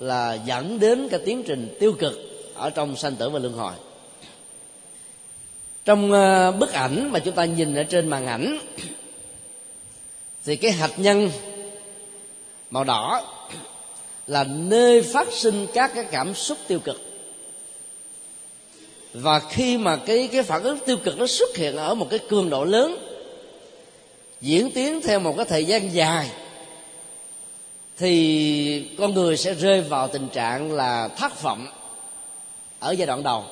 là 0.00 0.34
dẫn 0.34 0.80
đến 0.80 1.08
cái 1.10 1.20
tiến 1.24 1.42
trình 1.46 1.76
tiêu 1.80 1.92
cực 1.98 2.18
ở 2.54 2.70
trong 2.70 2.96
sanh 2.96 3.16
tử 3.16 3.30
và 3.30 3.38
luân 3.38 3.54
hồi. 3.54 3.72
Trong 5.84 6.12
ờ, 6.12 6.52
bức 6.52 6.72
ảnh 6.72 7.12
mà 7.12 7.18
chúng 7.18 7.34
ta 7.34 7.44
nhìn 7.44 7.74
ở 7.74 7.82
trên 7.82 8.08
màn 8.08 8.26
ảnh, 8.26 8.58
thì 10.44 10.56
cái 10.56 10.72
hạt 10.72 10.90
nhân 10.96 11.30
màu 12.70 12.84
đỏ 12.84 13.22
là 14.26 14.44
nơi 14.44 15.02
phát 15.02 15.28
sinh 15.32 15.66
các 15.74 15.90
cái 15.94 16.04
cảm 16.04 16.34
xúc 16.34 16.58
tiêu 16.66 16.78
cực. 16.78 17.00
Và 19.12 19.40
khi 19.40 19.78
mà 19.78 19.96
cái 19.96 20.28
cái 20.32 20.42
phản 20.42 20.62
ứng 20.62 20.78
tiêu 20.86 20.96
cực 20.96 21.18
nó 21.18 21.26
xuất 21.26 21.56
hiện 21.56 21.76
ở 21.76 21.94
một 21.94 22.06
cái 22.10 22.18
cường 22.28 22.50
độ 22.50 22.64
lớn, 22.64 22.96
diễn 24.40 24.70
tiến 24.70 25.00
theo 25.00 25.20
một 25.20 25.34
cái 25.36 25.44
thời 25.44 25.64
gian 25.64 25.94
dài 25.94 26.30
thì 27.98 28.88
con 28.98 29.14
người 29.14 29.36
sẽ 29.36 29.54
rơi 29.54 29.80
vào 29.80 30.08
tình 30.08 30.28
trạng 30.28 30.72
là 30.72 31.08
thất 31.08 31.42
vọng 31.42 31.66
ở 32.78 32.90
giai 32.90 33.06
đoạn 33.06 33.22
đầu. 33.22 33.44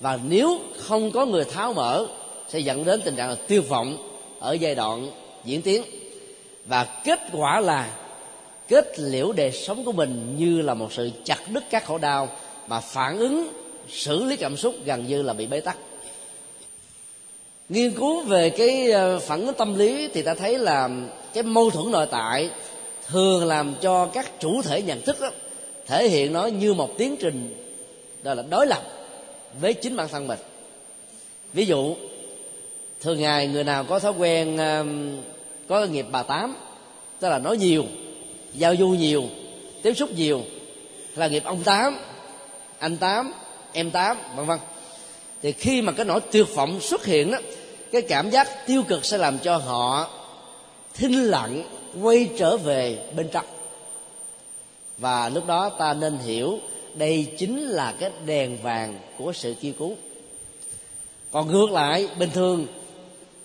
Và 0.00 0.18
nếu 0.28 0.60
không 0.78 1.10
có 1.12 1.26
người 1.26 1.44
tháo 1.44 1.72
mở, 1.72 2.06
sẽ 2.48 2.58
dẫn 2.58 2.84
đến 2.84 3.00
tình 3.04 3.16
trạng 3.16 3.28
là 3.28 3.34
tiêu 3.34 3.62
vọng 3.68 3.96
ở 4.38 4.52
giai 4.52 4.74
đoạn 4.74 5.10
diễn 5.44 5.62
tiến. 5.62 5.82
Và 6.66 6.84
kết 6.84 7.20
quả 7.32 7.60
là 7.60 7.96
kết 8.68 8.98
liễu 8.98 9.32
đời 9.32 9.52
sống 9.52 9.84
của 9.84 9.92
mình 9.92 10.36
như 10.38 10.62
là 10.62 10.74
một 10.74 10.92
sự 10.92 11.10
chặt 11.24 11.38
đứt 11.48 11.64
các 11.70 11.86
khổ 11.86 11.98
đau 11.98 12.28
mà 12.66 12.80
phản 12.80 13.18
ứng, 13.18 13.48
xử 13.88 14.24
lý 14.24 14.36
cảm 14.36 14.56
xúc 14.56 14.74
gần 14.84 15.06
như 15.06 15.22
là 15.22 15.32
bị 15.32 15.46
bế 15.46 15.60
tắc. 15.60 15.76
Nghiên 17.68 17.94
cứu 17.94 18.22
về 18.22 18.50
cái 18.50 18.90
ờ, 18.90 19.18
phản 19.18 19.46
ứng 19.46 19.54
tâm 19.54 19.78
lý 19.78 20.08
thì 20.14 20.22
ta 20.22 20.34
thấy 20.34 20.58
là 20.58 20.88
cái 21.34 21.42
mâu 21.42 21.70
thuẫn 21.70 21.90
nội 21.90 22.06
tại 22.10 22.50
thường 23.12 23.44
làm 23.44 23.74
cho 23.80 24.06
các 24.06 24.40
chủ 24.40 24.62
thể 24.62 24.82
nhận 24.82 25.02
thức 25.02 25.20
đó, 25.20 25.30
thể 25.86 26.08
hiện 26.08 26.32
nó 26.32 26.46
như 26.46 26.74
một 26.74 26.98
tiến 26.98 27.16
trình, 27.20 27.54
đó 28.22 28.34
là 28.34 28.42
đối 28.42 28.66
lập 28.66 28.82
với 29.60 29.74
chính 29.74 29.96
bản 29.96 30.08
thân 30.08 30.28
mình. 30.28 30.38
Ví 31.52 31.66
dụ, 31.66 31.94
thường 33.00 33.20
ngày 33.20 33.46
người 33.46 33.64
nào 33.64 33.84
có 33.84 33.98
thói 33.98 34.12
quen 34.12 34.56
um, 34.56 35.16
có 35.68 35.86
nghiệp 35.86 36.06
bà 36.10 36.22
tám, 36.22 36.56
tức 37.20 37.28
là 37.28 37.38
nói 37.38 37.56
nhiều, 37.56 37.84
giao 38.54 38.76
du 38.76 38.88
nhiều, 38.88 39.24
tiếp 39.82 39.94
xúc 39.94 40.10
nhiều 40.16 40.42
là 41.16 41.28
nghiệp 41.28 41.44
ông 41.44 41.62
tám, 41.62 41.98
anh 42.78 42.96
tám, 42.96 43.32
em 43.72 43.90
tám, 43.90 44.16
vân 44.36 44.46
vân. 44.46 44.58
Thì 45.42 45.52
khi 45.52 45.82
mà 45.82 45.92
cái 45.92 46.06
nỗi 46.06 46.20
tuyệt 46.20 46.46
vọng 46.54 46.80
xuất 46.80 47.04
hiện 47.04 47.30
đó, 47.30 47.38
cái 47.92 48.02
cảm 48.02 48.30
giác 48.30 48.66
tiêu 48.66 48.82
cực 48.88 49.04
sẽ 49.04 49.18
làm 49.18 49.38
cho 49.38 49.56
họ 49.56 50.10
thinh 50.94 51.24
lặng 51.24 51.64
quay 52.02 52.28
trở 52.38 52.56
về 52.56 52.98
bên 53.16 53.28
trong. 53.32 53.44
Và 54.98 55.28
lúc 55.28 55.46
đó 55.46 55.68
ta 55.68 55.94
nên 55.94 56.18
hiểu 56.18 56.58
đây 56.94 57.26
chính 57.38 57.68
là 57.68 57.94
cái 58.00 58.10
đèn 58.26 58.58
vàng 58.62 58.98
của 59.18 59.32
sự 59.32 59.54
kêu 59.60 59.72
cứu. 59.78 59.96
Còn 61.30 61.52
ngược 61.52 61.70
lại, 61.70 62.08
bình 62.18 62.30
thường, 62.34 62.66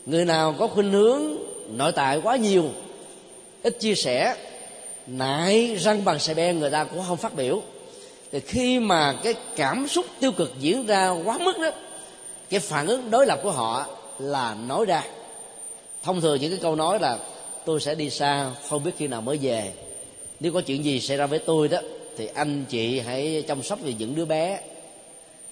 người 0.05 0.25
nào 0.25 0.55
có 0.60 0.67
khuynh 0.67 0.91
hướng 0.91 1.21
nội 1.69 1.91
tại 1.91 2.21
quá 2.23 2.36
nhiều, 2.36 2.69
ít 3.63 3.79
chia 3.79 3.95
sẻ, 3.95 4.36
nại 5.07 5.75
răng 5.75 6.05
bằng 6.05 6.19
xe 6.19 6.33
ben 6.33 6.60
người 6.60 6.69
ta 6.69 6.83
cũng 6.83 7.03
không 7.07 7.17
phát 7.17 7.36
biểu. 7.36 7.62
Thì 8.31 8.39
khi 8.39 8.79
mà 8.79 9.15
cái 9.23 9.33
cảm 9.55 9.88
xúc 9.88 10.05
tiêu 10.19 10.31
cực 10.31 10.53
diễn 10.60 10.86
ra 10.86 11.10
quá 11.10 11.38
mức 11.38 11.60
đó, 11.60 11.69
cái 12.49 12.60
phản 12.60 12.88
ứng 12.88 13.12
đối 13.12 13.25
lập 13.25 13.39
của 13.43 13.51
họ 13.51 13.86
là 14.19 14.55
nói 14.67 14.86
ra. 14.86 15.03
Thông 16.03 16.21
thường 16.21 16.41
những 16.41 16.51
cái 16.51 16.60
câu 16.62 16.75
nói 16.75 16.99
là 16.99 17.17
tôi 17.67 17.80
sẽ 17.80 17.95
đi 17.95 18.10
xa, 18.10 18.51
không 18.69 18.84
biết 18.84 18.91
khi 18.97 19.08
nào 19.08 19.21
mới 19.21 19.38
về. 19.38 19.71
Nếu 20.39 20.53
có 20.53 20.62
chuyện 20.62 20.86
gì 20.86 20.99
xảy 20.99 21.17
ra 21.17 21.25
với 21.25 21.39
tôi 21.39 21.67
đó, 21.67 21.80
thì 22.17 22.27
anh 22.34 22.65
chị 22.69 22.99
hãy 22.99 23.43
chăm 23.47 23.63
sóc 23.63 23.80
về 23.82 23.93
những 23.99 24.15
đứa 24.15 24.25
bé. 24.25 24.60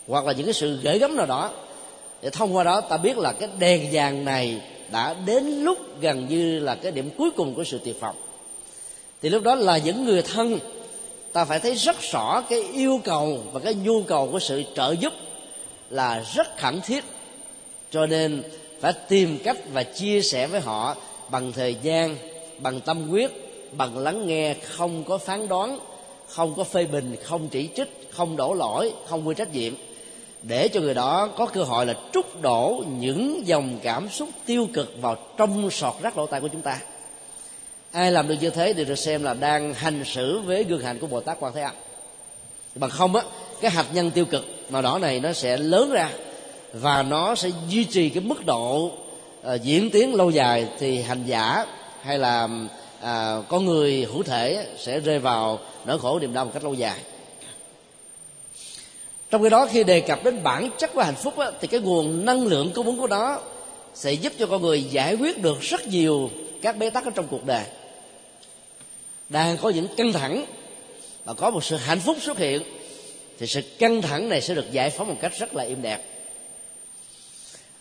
Hoặc 0.08 0.26
là 0.26 0.34
những 0.34 0.46
cái 0.46 0.54
sự 0.54 0.80
gửi 0.84 1.00
gắm 1.00 1.16
nào 1.16 1.26
đó. 1.26 1.52
Để 2.22 2.30
thông 2.30 2.56
qua 2.56 2.64
đó, 2.64 2.82
ta 2.82 2.98
biết 2.98 3.18
là 3.18 3.32
cái 3.32 3.50
đèn 3.60 3.88
vàng 3.92 4.26
này 4.26 4.62
đã 4.92 5.16
đến 5.26 5.44
lúc 5.44 6.02
gần 6.02 6.28
như 6.30 6.60
là 6.60 6.76
cái 6.76 6.92
điểm 6.92 7.10
cuối 7.18 7.30
cùng 7.32 7.56
của 7.56 7.64
sự 7.64 7.80
tuyệt 7.86 8.00
vọng. 8.00 8.16
Thì 9.22 9.30
lúc 9.30 9.44
đó 9.44 9.56
là 9.56 9.78
những 9.78 10.06
người 10.06 10.22
thân, 10.22 10.60
ta 11.34 11.46
phải 11.46 11.60
thấy 11.60 11.76
rất 11.76 12.02
rõ 12.02 12.44
cái 12.50 12.64
yêu 12.74 13.02
cầu 13.04 13.40
và 13.52 13.60
cái 13.60 13.74
nhu 13.74 14.04
cầu 14.04 14.30
của 14.32 14.40
sự 14.40 14.64
trợ 14.76 14.96
giúp 15.00 15.14
là 15.90 16.24
rất 16.36 16.58
khẩn 16.58 16.82
thiết. 16.82 17.04
Cho 17.92 18.06
nên 18.06 18.44
phải 18.80 18.94
tìm 19.10 19.38
cách 19.44 19.58
và 19.74 19.84
chia 19.84 20.22
sẻ 20.22 20.48
với 20.48 20.62
họ 20.62 20.96
bằng 21.30 21.52
thời 21.52 21.76
gian, 21.82 22.18
bằng 22.58 22.82
tâm 22.82 23.10
huyết, 23.10 23.32
bằng 23.72 23.98
lắng 23.98 24.28
nghe 24.28 24.54
không 24.54 25.04
có 25.04 25.18
phán 25.18 25.48
đoán, 25.48 25.80
không 26.28 26.54
có 26.58 26.64
phê 26.64 26.86
bình, 26.86 27.16
không 27.24 27.48
chỉ 27.50 27.70
trích, 27.76 28.10
không 28.12 28.36
đổ 28.36 28.54
lỗi, 28.54 28.94
không 29.08 29.28
quy 29.28 29.36
trách 29.36 29.54
nhiệm. 29.54 29.74
Để 30.42 30.68
cho 30.68 30.82
người 30.82 30.94
đó 30.94 31.30
có 31.38 31.46
cơ 31.46 31.64
hội 31.64 31.86
là 31.86 31.94
trút 32.14 32.42
đổ 32.42 32.84
những 33.00 33.48
dòng 33.48 33.80
cảm 33.84 34.10
xúc 34.10 34.30
tiêu 34.46 34.68
cực 34.74 34.94
vào 35.02 35.18
trong 35.38 35.72
sọt 35.72 35.94
rác 36.02 36.18
lỗ 36.18 36.28
tai 36.28 36.42
của 36.42 36.48
chúng 36.48 36.62
ta. 36.62 36.80
Ai 37.92 38.12
làm 38.12 38.28
được 38.28 38.36
như 38.42 38.50
thế 38.50 38.74
thì 38.74 38.86
được 38.86 38.96
xem 38.96 39.24
là 39.24 39.34
đang 39.34 39.74
hành 39.74 40.04
xử 40.06 40.40
với 40.40 40.64
gương 40.64 40.82
hạnh 40.82 41.00
của 41.00 41.08
bồ 41.08 41.20
tát 41.20 41.38
quan 41.40 41.54
thế 41.54 41.62
âm. 41.62 41.74
Bằng 42.76 42.90
không 42.90 43.16
á, 43.16 43.24
cái 43.62 43.72
hạt 43.72 43.86
nhân 43.94 44.12
tiêu 44.12 44.26
cực 44.26 44.46
màu 44.70 44.82
đỏ 44.82 45.00
này 45.00 45.20
nó 45.20 45.34
sẽ 45.34 45.58
lớn 45.58 45.92
ra 45.92 46.10
và 46.74 47.04
nó 47.04 47.36
sẽ 47.36 47.50
duy 47.70 47.86
trì 47.86 48.10
cái 48.10 48.24
mức 48.24 48.46
độ 48.46 48.92
uh, 49.54 49.62
diễn 49.62 49.90
tiến 49.90 50.16
lâu 50.16 50.30
dài 50.30 50.68
thì 50.80 51.02
hành 51.02 51.24
giả 51.26 51.66
hay 52.02 52.18
là 52.18 52.48
à, 53.02 53.38
uh, 53.38 53.46
con 53.48 53.66
người 53.66 54.08
hữu 54.12 54.24
thể 54.24 54.68
sẽ 54.78 55.00
rơi 55.00 55.20
vào 55.20 55.60
nỗi 55.86 56.00
khổ 56.00 56.20
niềm 56.20 56.34
đau 56.34 56.46
một 56.46 56.52
cách 56.54 56.64
lâu 56.64 56.74
dài. 56.74 57.00
Trong 59.30 59.44
khi 59.44 59.50
đó 59.50 59.68
khi 59.72 59.84
đề 59.84 60.00
cập 60.00 60.24
đến 60.24 60.44
bản 60.44 60.70
chất 60.78 60.94
của 60.94 61.02
hạnh 61.02 61.16
phúc 61.16 61.38
á, 61.38 61.52
thì 61.62 61.68
cái 61.68 61.80
nguồn 61.80 62.26
năng 62.26 62.48
lượng 62.48 62.72
cung 62.76 62.86
ứng 62.86 62.98
của 62.98 63.08
nó 63.08 63.40
sẽ 63.94 64.14
giúp 64.14 64.34
cho 64.40 64.48
con 64.48 64.62
người 64.62 64.84
giải 64.84 65.16
quyết 65.16 65.42
được 65.42 65.62
rất 65.62 65.88
nhiều 65.88 66.30
các 66.62 66.78
bế 66.78 66.90
tắc 66.90 67.06
ở 67.06 67.12
trong 67.16 67.28
cuộc 67.28 67.46
đời. 67.46 67.64
Đang 69.30 69.58
có 69.58 69.70
những 69.70 69.88
căng 69.98 70.14
thẳng 70.14 70.46
và 71.26 71.34
có 71.34 71.50
một 71.50 71.64
sự 71.64 71.76
hạnh 71.76 72.00
phúc 72.00 72.18
xuất 72.22 72.38
hiện 72.38 72.62
thì 73.40 73.48
sự 73.48 73.62
căng 73.80 74.02
thẳng 74.02 74.30
này 74.30 74.42
sẽ 74.42 74.54
được 74.56 74.72
giải 74.72 74.90
phóng 74.90 75.08
một 75.08 75.18
cách 75.22 75.34
rất 75.40 75.56
là 75.56 75.64
êm 75.64 75.82
đẹp. 75.82 76.04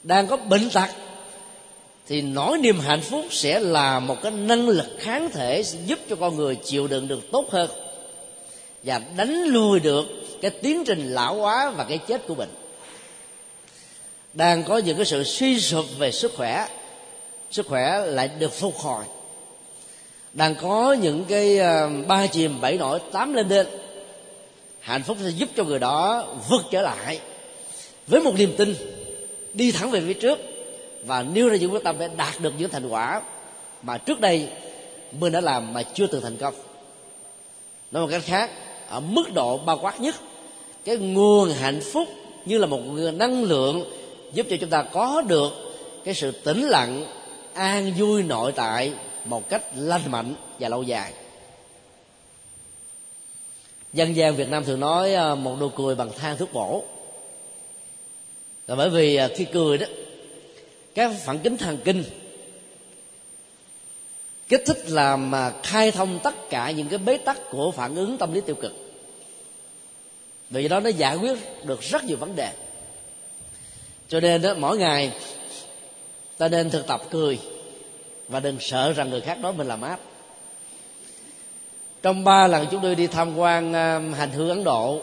Đang 0.02 0.26
có 0.26 0.36
bệnh 0.36 0.70
tật 0.70 0.88
thì 2.08 2.22
nỗi 2.22 2.58
niềm 2.58 2.80
hạnh 2.80 3.00
phúc 3.00 3.24
sẽ 3.30 3.60
là 3.60 4.00
một 4.00 4.22
cái 4.22 4.32
năng 4.32 4.68
lực 4.68 4.86
kháng 4.98 5.30
thể 5.30 5.62
giúp 5.86 5.98
cho 6.10 6.16
con 6.16 6.36
người 6.36 6.56
chịu 6.56 6.86
đựng 6.86 7.08
được 7.08 7.20
tốt 7.32 7.50
hơn 7.50 7.70
và 8.82 9.00
đánh 9.16 9.44
lùi 9.44 9.80
được 9.80 10.04
cái 10.40 10.50
tiến 10.50 10.84
trình 10.86 11.08
lão 11.08 11.34
hóa 11.34 11.70
và 11.70 11.84
cái 11.84 11.98
chết 11.98 12.26
của 12.26 12.34
mình. 12.34 12.48
Đang 14.32 14.64
có 14.64 14.78
những 14.78 14.96
cái 14.96 15.06
sự 15.06 15.24
suy 15.24 15.60
sụp 15.60 15.84
về 15.98 16.12
sức 16.12 16.32
khỏe 16.36 16.66
sức 17.50 17.66
khỏe 17.66 18.06
lại 18.06 18.30
được 18.38 18.52
phục 18.52 18.76
hồi. 18.78 19.04
Đang 20.32 20.54
có 20.54 20.92
những 20.92 21.24
cái 21.28 21.58
ờ, 21.58 21.90
ba 22.06 22.26
chìm 22.26 22.60
bảy 22.60 22.78
nổi 22.78 23.00
tám 23.12 23.34
lên 23.34 23.48
lên 23.48 23.66
hạnh 24.80 25.02
phúc 25.02 25.16
sẽ 25.22 25.28
giúp 25.28 25.48
cho 25.56 25.64
người 25.64 25.78
đó 25.78 26.26
vượt 26.48 26.62
trở 26.70 26.82
lại 26.82 27.20
với 28.06 28.20
một 28.20 28.34
niềm 28.38 28.54
tin 28.58 28.74
đi 29.54 29.72
thẳng 29.72 29.90
về 29.90 30.02
phía 30.06 30.14
trước 30.14 30.38
và 31.06 31.22
nêu 31.22 31.48
ra 31.48 31.56
những 31.56 31.72
quyết 31.72 31.84
tâm 31.84 31.96
để 31.98 32.08
đạt 32.16 32.40
được 32.40 32.52
những 32.58 32.70
thành 32.70 32.88
quả 32.88 33.22
mà 33.82 33.98
trước 33.98 34.20
đây 34.20 34.48
mình 35.20 35.32
đã 35.32 35.40
làm 35.40 35.72
mà 35.72 35.82
chưa 35.82 36.06
từng 36.06 36.22
thành 36.22 36.36
công. 36.36 36.54
Nói 37.90 38.02
một 38.02 38.08
cách 38.10 38.22
khác, 38.24 38.50
ở 38.88 39.00
mức 39.00 39.24
độ 39.34 39.58
bao 39.58 39.78
quát 39.82 40.00
nhất, 40.00 40.14
cái 40.84 40.96
nguồn 40.96 41.50
hạnh 41.50 41.80
phúc 41.92 42.08
như 42.44 42.58
là 42.58 42.66
một 42.66 42.78
nguồn 42.78 43.18
năng 43.18 43.44
lượng 43.44 43.84
giúp 44.32 44.46
cho 44.50 44.56
chúng 44.60 44.70
ta 44.70 44.82
có 44.82 45.22
được 45.28 45.52
cái 46.04 46.14
sự 46.14 46.30
tĩnh 46.30 46.62
lặng, 46.62 47.06
an 47.54 47.92
vui 47.98 48.22
nội 48.22 48.52
tại 48.52 48.92
một 49.24 49.48
cách 49.48 49.62
lành 49.76 50.10
mạnh 50.10 50.34
và 50.58 50.68
lâu 50.68 50.82
dài. 50.82 51.12
Dân 53.92 54.16
gian 54.16 54.36
việt 54.36 54.48
nam 54.48 54.64
thường 54.64 54.80
nói 54.80 55.14
ờ, 55.14 55.34
một 55.34 55.56
nụ 55.60 55.68
cười 55.68 55.94
bằng 55.94 56.10
than 56.18 56.36
thuốc 56.36 56.52
bổ. 56.52 56.84
Là 58.66 58.74
bởi 58.74 58.90
vì 58.90 59.16
ờ, 59.16 59.28
khi 59.36 59.44
cười 59.44 59.78
đó 59.78 59.86
các 60.94 61.12
phản 61.24 61.38
kính 61.38 61.56
thần 61.56 61.78
kinh. 61.84 62.04
Kích 64.48 64.62
thích 64.66 64.78
làm 64.86 65.30
mà 65.30 65.52
khai 65.62 65.90
thông 65.90 66.18
tất 66.22 66.34
cả 66.50 66.70
những 66.70 66.88
cái 66.88 66.98
bế 66.98 67.16
tắc 67.16 67.38
của 67.50 67.70
phản 67.70 67.94
ứng 67.94 68.18
tâm 68.18 68.32
lý 68.32 68.40
tiêu 68.40 68.56
cực. 68.56 68.72
Vì 70.50 70.68
đó 70.68 70.80
nó 70.80 70.88
giải 70.88 71.16
quyết 71.16 71.38
được 71.64 71.80
rất 71.80 72.04
nhiều 72.04 72.16
vấn 72.16 72.36
đề. 72.36 72.52
Cho 74.08 74.20
nên 74.20 74.42
đó 74.42 74.54
mỗi 74.58 74.78
ngày 74.78 75.12
ta 76.38 76.48
nên 76.48 76.70
thực 76.70 76.86
tập 76.86 77.02
cười 77.10 77.38
và 78.28 78.40
đừng 78.40 78.56
sợ 78.60 78.92
rằng 78.92 79.10
người 79.10 79.20
khác 79.20 79.38
nói 79.38 79.52
mình 79.52 79.68
làm 79.68 79.82
áp 79.82 80.00
trong 82.02 82.24
ba 82.24 82.46
lần 82.46 82.66
chúng 82.70 82.82
tôi 82.82 82.94
đi 82.94 83.06
tham 83.06 83.36
quan 83.36 83.72
um, 83.72 84.12
hành 84.12 84.30
hương 84.30 84.48
Ấn 84.48 84.64
Độ 84.64 85.00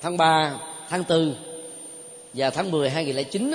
tháng 0.00 0.16
3, 0.16 0.54
tháng 0.88 1.04
4 1.08 1.34
và 2.34 2.50
tháng 2.50 2.70
10 2.70 2.90
2009 2.90 3.52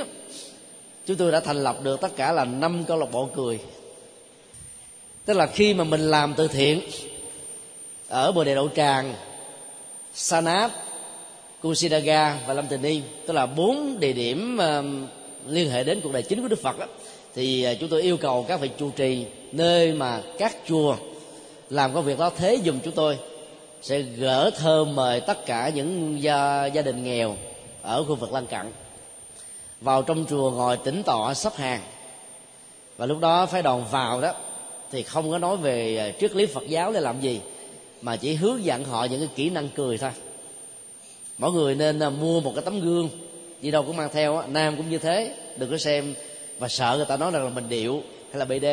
chúng 1.05 1.17
tôi 1.17 1.31
đã 1.31 1.39
thành 1.39 1.63
lập 1.63 1.77
được 1.83 2.01
tất 2.01 2.15
cả 2.15 2.31
là 2.31 2.45
năm 2.45 2.83
câu 2.87 2.97
lạc 2.97 3.11
bộ 3.11 3.29
cười. 3.35 3.59
Tức 5.25 5.33
là 5.33 5.47
khi 5.47 5.73
mà 5.73 5.83
mình 5.83 6.01
làm 6.01 6.33
từ 6.37 6.47
thiện 6.47 6.81
ở 8.07 8.31
bồ 8.31 8.43
đề 8.43 8.55
đậu 8.55 8.69
tràng 8.75 9.13
sanat 10.13 10.71
kusidaga 11.61 12.37
và 12.47 12.53
lâm 12.53 12.67
tình 12.67 12.81
ni 12.81 13.01
tức 13.27 13.33
là 13.33 13.45
bốn 13.45 13.99
địa 13.99 14.13
điểm 14.13 14.57
um, 14.57 15.07
liên 15.47 15.69
hệ 15.69 15.83
đến 15.83 16.01
cuộc 16.03 16.13
đời 16.13 16.23
chính 16.23 16.41
của 16.41 16.47
đức 16.47 16.61
phật 16.61 16.79
đó, 16.79 16.85
thì 17.35 17.63
à, 17.63 17.73
chúng 17.73 17.89
tôi 17.89 18.01
yêu 18.01 18.17
cầu 18.17 18.45
các 18.47 18.59
vị 18.59 18.69
trụ 18.77 18.91
trì 18.91 19.25
nơi 19.51 19.93
mà 19.93 20.21
các 20.37 20.55
chùa 20.67 20.95
làm 21.69 21.93
công 21.93 22.05
việc 22.05 22.19
đó 22.19 22.31
thế 22.37 22.59
dùm 22.65 22.79
chúng 22.79 22.93
tôi 22.93 23.17
sẽ 23.81 24.01
gỡ 24.01 24.51
thơ 24.57 24.83
mời 24.83 25.21
tất 25.21 25.45
cả 25.45 25.71
những 25.75 26.23
gia, 26.23 26.65
gia 26.65 26.81
đình 26.81 27.03
nghèo 27.03 27.35
ở 27.81 28.03
khu 28.03 28.15
vực 28.15 28.33
lân 28.33 28.47
cận 28.47 28.71
vào 29.81 30.01
trong 30.01 30.25
chùa 30.29 30.51
ngồi 30.51 30.77
tĩnh 30.77 31.03
tọa 31.03 31.33
sắp 31.33 31.53
hàng. 31.55 31.81
Và 32.97 33.05
lúc 33.05 33.19
đó 33.19 33.45
phái 33.45 33.61
đoàn 33.61 33.85
vào 33.91 34.21
đó, 34.21 34.33
thì 34.91 35.03
không 35.03 35.31
có 35.31 35.37
nói 35.37 35.57
về 35.57 35.97
à, 35.97 36.11
triết 36.19 36.35
lý 36.35 36.45
phật 36.45 36.63
giáo 36.67 36.91
để 36.91 36.99
làm 36.99 37.21
gì, 37.21 37.41
mà 38.01 38.15
chỉ 38.15 38.33
hướng 38.33 38.63
dẫn 38.63 38.83
họ 38.83 39.05
những 39.05 39.19
cái 39.19 39.29
kỹ 39.35 39.49
năng 39.49 39.69
cười 39.69 39.97
thôi. 39.97 40.11
Mỗi 41.37 41.51
người 41.51 41.75
nên 41.75 41.99
à, 41.99 42.09
mua 42.09 42.39
một 42.39 42.51
cái 42.55 42.65
tấm 42.65 42.79
gương 42.79 43.09
gì 43.61 43.71
đâu 43.71 43.83
cũng 43.83 43.97
mang 43.97 44.09
theo 44.13 44.43
nam 44.47 44.77
cũng 44.77 44.89
như 44.89 44.97
thế, 44.97 45.35
đừng 45.57 45.71
có 45.71 45.77
xem 45.77 46.13
và 46.59 46.67
sợ 46.67 46.93
người 46.97 47.05
ta 47.05 47.17
nói 47.17 47.31
rằng 47.31 47.43
là 47.43 47.49
mình 47.49 47.69
điệu 47.69 48.01
hay 48.31 48.39
là 48.39 48.45
bd 48.45 48.65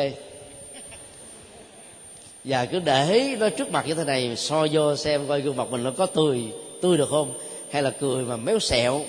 và 2.43 2.65
cứ 2.65 2.79
để 2.79 3.35
nó 3.39 3.49
trước 3.49 3.71
mặt 3.71 3.87
như 3.87 3.93
thế 3.93 4.03
này 4.03 4.35
soi 4.35 4.69
vô 4.71 4.95
xem 4.95 5.27
coi 5.27 5.41
gương 5.41 5.57
mặt 5.57 5.67
mình 5.71 5.83
nó 5.83 5.91
có 5.97 6.05
tươi 6.05 6.43
tươi 6.81 6.97
được 6.97 7.09
không, 7.09 7.33
hay 7.71 7.83
là 7.83 7.89
cười 7.89 8.23
mà 8.23 8.37
méo 8.37 8.59
xẹo 8.59 9.01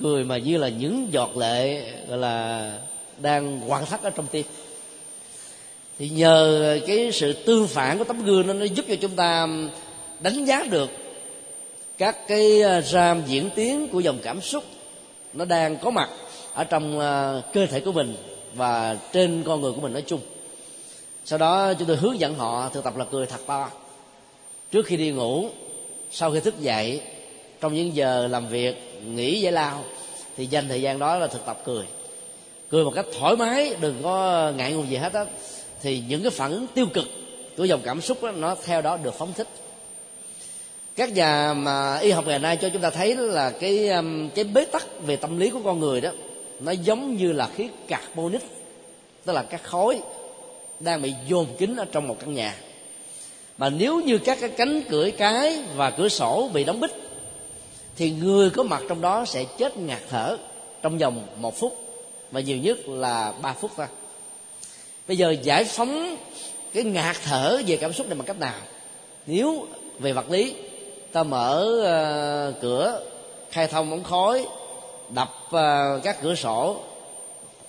cười 0.00 0.24
mà 0.24 0.38
như 0.38 0.56
là 0.56 0.68
những 0.68 1.08
giọt 1.10 1.36
lệ, 1.36 1.82
gọi 2.08 2.18
là, 2.18 2.72
đang 3.18 3.60
hoàn 3.60 3.86
thắt 3.86 4.02
ở 4.02 4.10
trong 4.10 4.26
tim. 4.26 4.46
Thì 5.98 6.08
nhờ 6.08 6.78
cái 6.86 7.12
sự 7.12 7.32
tương 7.32 7.68
phản 7.68 7.98
của 7.98 8.04
tấm 8.04 8.24
gương 8.24 8.46
đó, 8.46 8.52
nó 8.52 8.64
giúp 8.64 8.84
cho 8.88 8.94
chúng 9.00 9.16
ta 9.16 9.48
đánh 10.20 10.44
giá 10.44 10.64
được 10.70 10.90
các 11.98 12.28
cái 12.28 12.62
à, 12.62 12.80
ram 12.80 13.22
diễn 13.26 13.50
tiến 13.54 13.88
của 13.88 14.00
dòng 14.00 14.18
cảm 14.22 14.40
xúc 14.40 14.64
nó 15.32 15.44
đang 15.44 15.76
có 15.78 15.90
mặt 15.90 16.08
ở 16.54 16.64
trong 16.64 17.00
à, 17.00 17.42
cơ 17.52 17.66
thể 17.66 17.80
của 17.80 17.92
mình 17.92 18.16
và 18.54 18.96
trên 19.12 19.42
con 19.46 19.60
người 19.60 19.72
của 19.72 19.80
mình 19.80 19.92
nói 19.92 20.02
chung. 20.06 20.20
Sau 21.24 21.38
đó 21.38 21.74
chúng 21.74 21.88
tôi 21.88 21.96
hướng 21.96 22.20
dẫn 22.20 22.34
họ 22.34 22.68
thực 22.68 22.84
tập 22.84 22.96
là 22.96 23.04
cười 23.04 23.26
thật 23.26 23.40
to. 23.46 23.70
Trước 24.70 24.86
khi 24.86 24.96
đi 24.96 25.10
ngủ, 25.10 25.48
sau 26.10 26.32
khi 26.32 26.40
thức 26.40 26.60
dậy, 26.60 27.00
trong 27.60 27.74
những 27.74 27.96
giờ 27.96 28.26
làm 28.26 28.48
việc 28.48 28.95
nghỉ 29.14 29.40
giải 29.40 29.52
lao 29.52 29.84
thì 30.36 30.46
dành 30.46 30.68
thời 30.68 30.82
gian 30.82 30.98
đó 30.98 31.16
là 31.16 31.26
thực 31.26 31.46
tập 31.46 31.60
cười. 31.64 31.84
Cười 32.70 32.84
một 32.84 32.92
cách 32.94 33.06
thoải 33.18 33.36
mái 33.36 33.74
đừng 33.80 34.02
có 34.02 34.52
ngại 34.56 34.72
ngùng 34.72 34.90
gì 34.90 34.96
hết 34.96 35.12
á. 35.12 35.24
Thì 35.82 36.02
những 36.08 36.22
cái 36.22 36.30
phản 36.30 36.50
ứng 36.50 36.66
tiêu 36.74 36.86
cực 36.94 37.04
của 37.56 37.64
dòng 37.64 37.80
cảm 37.84 38.00
xúc 38.00 38.22
đó, 38.22 38.30
nó 38.30 38.56
theo 38.64 38.82
đó 38.82 38.96
được 38.96 39.14
phóng 39.14 39.32
thích. 39.32 39.48
Các 40.96 41.12
nhà 41.12 41.54
mà 41.54 41.98
y 41.98 42.10
học 42.10 42.26
ngày 42.26 42.38
nay 42.38 42.56
cho 42.56 42.68
chúng 42.68 42.82
ta 42.82 42.90
thấy 42.90 43.16
là 43.16 43.50
cái 43.50 43.88
um, 43.88 44.28
cái 44.28 44.44
bế 44.44 44.64
tắc 44.64 44.86
về 45.06 45.16
tâm 45.16 45.38
lý 45.38 45.50
của 45.50 45.60
con 45.64 45.80
người 45.80 46.00
đó 46.00 46.10
nó 46.60 46.72
giống 46.72 47.16
như 47.16 47.32
là 47.32 47.48
khí 47.56 47.68
carbonic 47.88 48.42
tức 49.24 49.32
là 49.32 49.42
các 49.42 49.62
khối 49.62 50.00
đang 50.80 51.02
bị 51.02 51.14
dồn 51.28 51.46
kín 51.58 51.76
ở 51.76 51.84
trong 51.92 52.08
một 52.08 52.16
căn 52.20 52.34
nhà. 52.34 52.54
Mà 53.58 53.70
nếu 53.70 54.00
như 54.00 54.18
các 54.18 54.38
cái 54.40 54.50
cánh 54.50 54.82
cửa 54.88 55.10
cái 55.18 55.64
và 55.76 55.90
cửa 55.90 56.08
sổ 56.08 56.50
bị 56.52 56.64
đóng 56.64 56.80
bít 56.80 56.90
thì 57.96 58.10
người 58.10 58.50
có 58.50 58.62
mặt 58.62 58.82
trong 58.88 59.00
đó 59.00 59.24
sẽ 59.24 59.44
chết 59.58 59.76
ngạt 59.76 60.02
thở 60.10 60.36
trong 60.82 60.98
vòng 60.98 61.26
một 61.36 61.58
phút 61.58 61.76
và 62.30 62.40
nhiều 62.40 62.56
nhất 62.56 62.88
là 62.88 63.32
ba 63.42 63.52
phút 63.52 63.70
thôi. 63.76 63.86
Bây 65.08 65.16
giờ 65.16 65.30
giải 65.42 65.64
phóng 65.64 66.16
cái 66.72 66.84
ngạt 66.84 67.16
thở 67.24 67.62
về 67.66 67.76
cảm 67.76 67.92
xúc 67.92 68.06
này 68.06 68.14
bằng 68.18 68.26
cách 68.26 68.38
nào? 68.38 68.60
Nếu 69.26 69.66
về 69.98 70.12
vật 70.12 70.30
lý 70.30 70.54
ta 71.12 71.22
mở 71.22 71.66
uh, 71.68 72.62
cửa 72.62 73.02
khai 73.50 73.66
thông 73.66 73.90
ống 73.90 74.04
khói 74.04 74.46
đập 75.10 75.30
uh, 75.46 76.02
các 76.02 76.22
cửa 76.22 76.34
sổ 76.34 76.80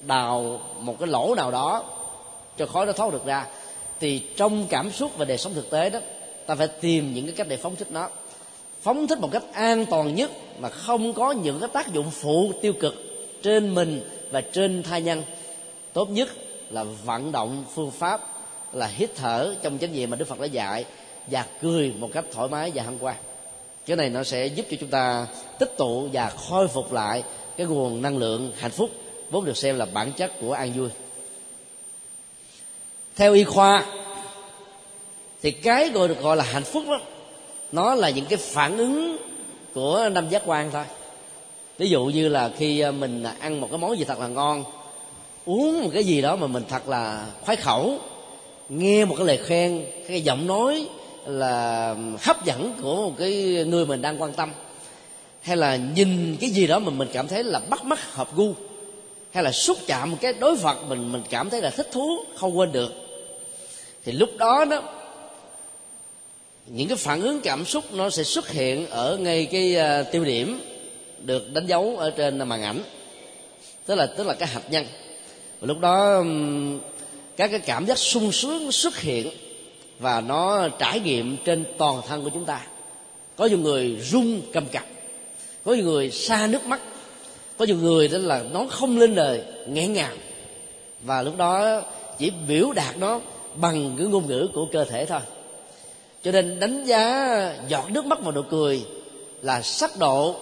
đào 0.02 0.62
một 0.80 0.96
cái 1.00 1.08
lỗ 1.08 1.36
nào 1.36 1.52
đó 1.52 1.84
cho 2.58 2.66
khói 2.66 2.86
nó 2.86 2.92
thoát 2.92 3.14
được 3.14 3.26
ra 3.26 3.46
thì 4.00 4.22
trong 4.38 4.66
cảm 4.70 4.92
xúc 4.92 5.12
và 5.18 5.26
đời 5.26 5.38
sống 5.38 5.54
thực 5.54 5.70
tế 5.70 5.90
đó 5.90 6.00
ta 6.46 6.56
phải 6.56 6.68
tìm 6.68 7.14
những 7.14 7.26
cái 7.26 7.36
cách 7.38 7.48
để 7.50 7.58
phóng 7.58 7.76
thích 7.76 7.92
nó 7.92 8.10
phóng 8.88 9.08
thích 9.08 9.20
một 9.20 9.32
cách 9.32 9.44
an 9.54 9.86
toàn 9.86 10.16
nhất 10.16 10.32
mà 10.60 10.70
không 10.70 11.14
có 11.14 11.32
những 11.32 11.60
cái 11.60 11.70
tác 11.74 11.94
dụng 11.94 12.12
phụ 12.12 12.52
tiêu 12.62 12.74
cực 12.74 12.96
trên 13.44 13.76
mình 13.76 14.02
và 14.32 14.42
trên 14.42 14.84
thai 14.84 15.02
nhân. 15.02 15.24
Tốt 15.94 16.10
nhất 16.10 16.30
là 16.70 16.84
vận 16.84 17.32
động 17.32 17.66
phương 17.76 17.92
pháp, 17.92 18.22
là 18.74 18.88
hít 18.88 19.16
thở 19.16 19.56
trong 19.62 19.78
chánh 19.78 19.94
niệm 19.94 20.10
mà 20.10 20.18
đức 20.18 20.28
phật 20.28 20.40
đã 20.40 20.46
dạy 20.46 20.86
và 21.28 21.46
cười 21.62 21.94
một 22.00 22.10
cách 22.14 22.26
thoải 22.32 22.48
mái 22.48 22.72
và 22.76 22.84
hăng 22.84 22.98
quan 23.00 23.16
cái 23.86 23.98
này 23.98 24.10
nó 24.10 24.24
sẽ 24.24 24.46
giúp 24.46 24.66
cho 24.72 24.78
chúng 24.80 24.90
ta 24.90 25.28
tích 25.60 25.78
tụ 25.78 26.10
và 26.14 26.30
khôi 26.30 26.68
phục 26.68 26.94
lại 26.94 27.24
cái 27.58 27.68
nguồn 27.68 28.02
năng 28.02 28.18
lượng 28.18 28.52
hạnh 28.58 28.72
phúc 28.72 28.90
vốn 29.32 29.46
được 29.46 29.58
xem 29.58 29.78
là 29.78 29.86
bản 29.86 30.12
chất 30.12 30.32
của 30.42 30.54
an 30.54 30.74
vui. 30.76 30.90
Theo 33.16 33.34
y 33.34 33.44
khoa, 33.44 33.86
thì 35.42 35.52
cái 35.52 35.90
gọi 35.90 36.08
được 36.08 36.22
gọi 36.22 36.38
là 36.38 36.44
hạnh 36.44 36.64
phúc 36.64 36.84
đó 36.88 37.00
nó 37.72 37.96
là 37.96 38.10
những 38.10 38.26
cái 38.26 38.38
phản 38.38 38.78
ứng 38.78 39.18
của 39.74 40.10
năm 40.12 40.30
giác 40.30 40.44
quan 40.46 40.72
thôi. 40.72 40.84
Ví 41.78 41.90
dụ 41.90 42.06
như 42.06 42.30
là 42.30 42.52
khi 42.58 42.80
à, 42.80 42.92
mình 42.92 43.24
ăn 43.40 43.62
một 43.62 43.68
cái 43.72 43.80
món 43.80 43.98
gì 43.98 44.06
thật 44.06 44.20
là 44.20 44.28
ngon, 44.28 44.64
uống 45.46 45.84
một 45.84 45.90
cái 45.94 46.04
gì 46.04 46.22
đó 46.22 46.36
mà 46.36 46.48
mình 46.48 46.64
thật 46.70 46.90
là 46.90 47.26
khoái 47.42 47.58
khẩu, 47.58 47.98
nghe 48.70 49.06
một 49.06 49.16
cái 49.18 49.28
lời 49.28 49.38
khen, 49.38 49.86
cái 50.08 50.22
giọng 50.22 50.48
nói 50.48 50.88
là 51.26 51.96
hấp 52.22 52.46
dẫn 52.46 52.74
của 52.82 52.96
một 52.96 53.16
cái 53.18 53.66
người 53.68 53.86
mình 53.86 54.02
đang 54.02 54.22
quan 54.22 54.34
tâm, 54.34 54.52
hay 55.42 55.58
là 55.58 55.76
nhìn 55.76 56.38
cái 56.40 56.50
gì 56.50 56.68
đó 56.68 56.80
mà 56.80 56.90
mình 56.90 57.08
cảm 57.14 57.28
thấy 57.28 57.44
là 57.44 57.60
bắt 57.70 57.86
mắt 57.86 58.14
hợp 58.14 58.36
gu, 58.36 58.54
hay 59.32 59.44
là 59.44 59.52
xúc 59.52 59.78
chạm 59.88 60.12
một 60.12 60.18
cái 60.22 60.34
đối 60.34 60.56
vật 60.56 60.78
mình 60.90 61.12
mình 61.12 61.22
cảm 61.30 61.50
thấy 61.50 61.62
là 61.62 61.70
thích 61.70 61.90
thú, 61.92 62.18
không 62.36 62.58
quên 62.58 62.72
được, 62.72 62.92
thì 64.06 64.12
lúc 64.12 64.30
đó 64.38 64.66
đó 64.66 64.82
những 66.68 66.88
cái 66.88 66.98
phản 66.98 67.22
ứng 67.22 67.42
cảm 67.42 67.66
xúc 67.66 67.94
nó 67.94 68.10
sẽ 68.10 68.24
xuất 68.24 68.50
hiện 68.50 68.88
ở 68.90 69.18
ngay 69.18 69.46
cái 69.46 69.76
uh, 70.02 70.12
tiêu 70.12 70.26
điểm 70.26 70.62
được 71.20 71.54
đánh 71.54 71.66
dấu 71.66 71.98
ở 71.98 72.10
trên 72.10 72.38
màn 72.38 72.64
ảnh. 72.64 72.80
Tức 73.86 73.96
là 73.96 74.06
tức 74.06 74.28
là 74.28 74.34
cái 74.34 74.48
hạt 74.48 74.62
nhân. 74.70 74.86
Và 75.60 75.68
lúc 75.68 75.80
đó 75.80 76.24
các 77.38 77.52
cái 77.52 77.60
cảm 77.60 77.86
giác 77.86 77.98
sung 77.98 78.32
sướng 78.32 78.72
xuất 78.72 79.00
hiện 79.00 79.30
và 80.00 80.22
nó 80.22 80.70
trải 80.70 81.00
nghiệm 81.00 81.38
trên 81.46 81.64
toàn 81.78 82.02
thân 82.08 82.24
của 82.24 82.30
chúng 82.30 82.46
ta. 82.46 82.68
Có 83.36 83.46
nhiều 83.46 83.58
người 83.58 83.96
run 83.96 84.42
cầm 84.54 84.66
cập 84.66 84.84
có 85.66 85.74
nhiều 85.74 85.86
người 85.86 86.12
xa 86.12 86.48
nước 86.48 86.66
mắt 86.66 86.80
có 87.58 87.66
nhiều 87.66 87.76
người 87.76 88.08
đó 88.08 88.18
là 88.18 88.44
nó 88.52 88.66
không 88.70 88.98
lên 88.98 89.16
lời 89.16 89.44
nghẹn 89.68 89.94
ngào. 89.94 90.14
Và 91.02 91.22
lúc 91.22 91.38
đó 91.38 91.82
chỉ 92.18 92.32
biểu 92.48 92.72
đạt 92.72 92.98
nó 92.98 93.20
bằng 93.56 93.96
cái 93.98 94.08
ngôn 94.08 94.28
ngữ 94.28 94.48
của 94.54 94.68
cơ 94.72 94.84
thể 94.84 95.06
thôi 95.06 95.20
cho 96.28 96.32
nên 96.32 96.60
đánh 96.60 96.86
giá 96.86 97.54
giọt 97.68 97.92
nước 97.92 98.06
mắt 98.06 98.22
vào 98.22 98.32
nụ 98.32 98.42
cười 98.42 98.86
là 99.42 99.62
sắc 99.62 99.98
độ 100.00 100.36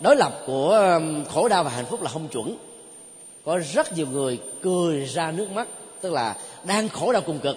đối 0.00 0.16
lập 0.16 0.42
của 0.46 0.70
um, 0.70 1.24
khổ 1.24 1.48
đau 1.48 1.64
và 1.64 1.70
hạnh 1.70 1.84
phúc 1.86 2.02
là 2.02 2.10
không 2.10 2.28
chuẩn. 2.28 2.56
Có 3.44 3.60
rất 3.72 3.92
nhiều 3.96 4.06
người 4.12 4.38
cười 4.62 5.04
ra 5.04 5.30
nước 5.30 5.50
mắt 5.50 5.68
tức 6.00 6.12
là 6.12 6.36
đang 6.64 6.88
khổ 6.88 7.12
đau 7.12 7.22
cùng 7.22 7.38
cực 7.38 7.56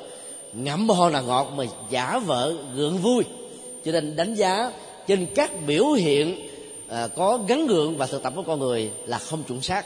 ngậm 0.54 0.88
bò 0.88 1.10
là 1.10 1.22
ngọt 1.22 1.52
mà 1.56 1.64
giả 1.90 2.20
vợ 2.26 2.54
gượng 2.76 2.98
vui. 2.98 3.24
Cho 3.86 3.92
nên 3.92 4.16
đánh 4.16 4.34
giá 4.34 4.72
trên 5.08 5.28
các 5.36 5.52
biểu 5.68 5.86
hiện 5.86 6.50
à, 6.90 7.08
có 7.16 7.40
gắn 7.48 7.68
gượng 7.68 7.98
và 7.98 8.06
thực 8.06 8.24
tập 8.24 8.34
của 8.36 8.44
con 8.48 8.60
người 8.60 8.92
là 9.06 9.18
không 9.18 9.44
chuẩn 9.44 9.62
xác. 9.62 9.86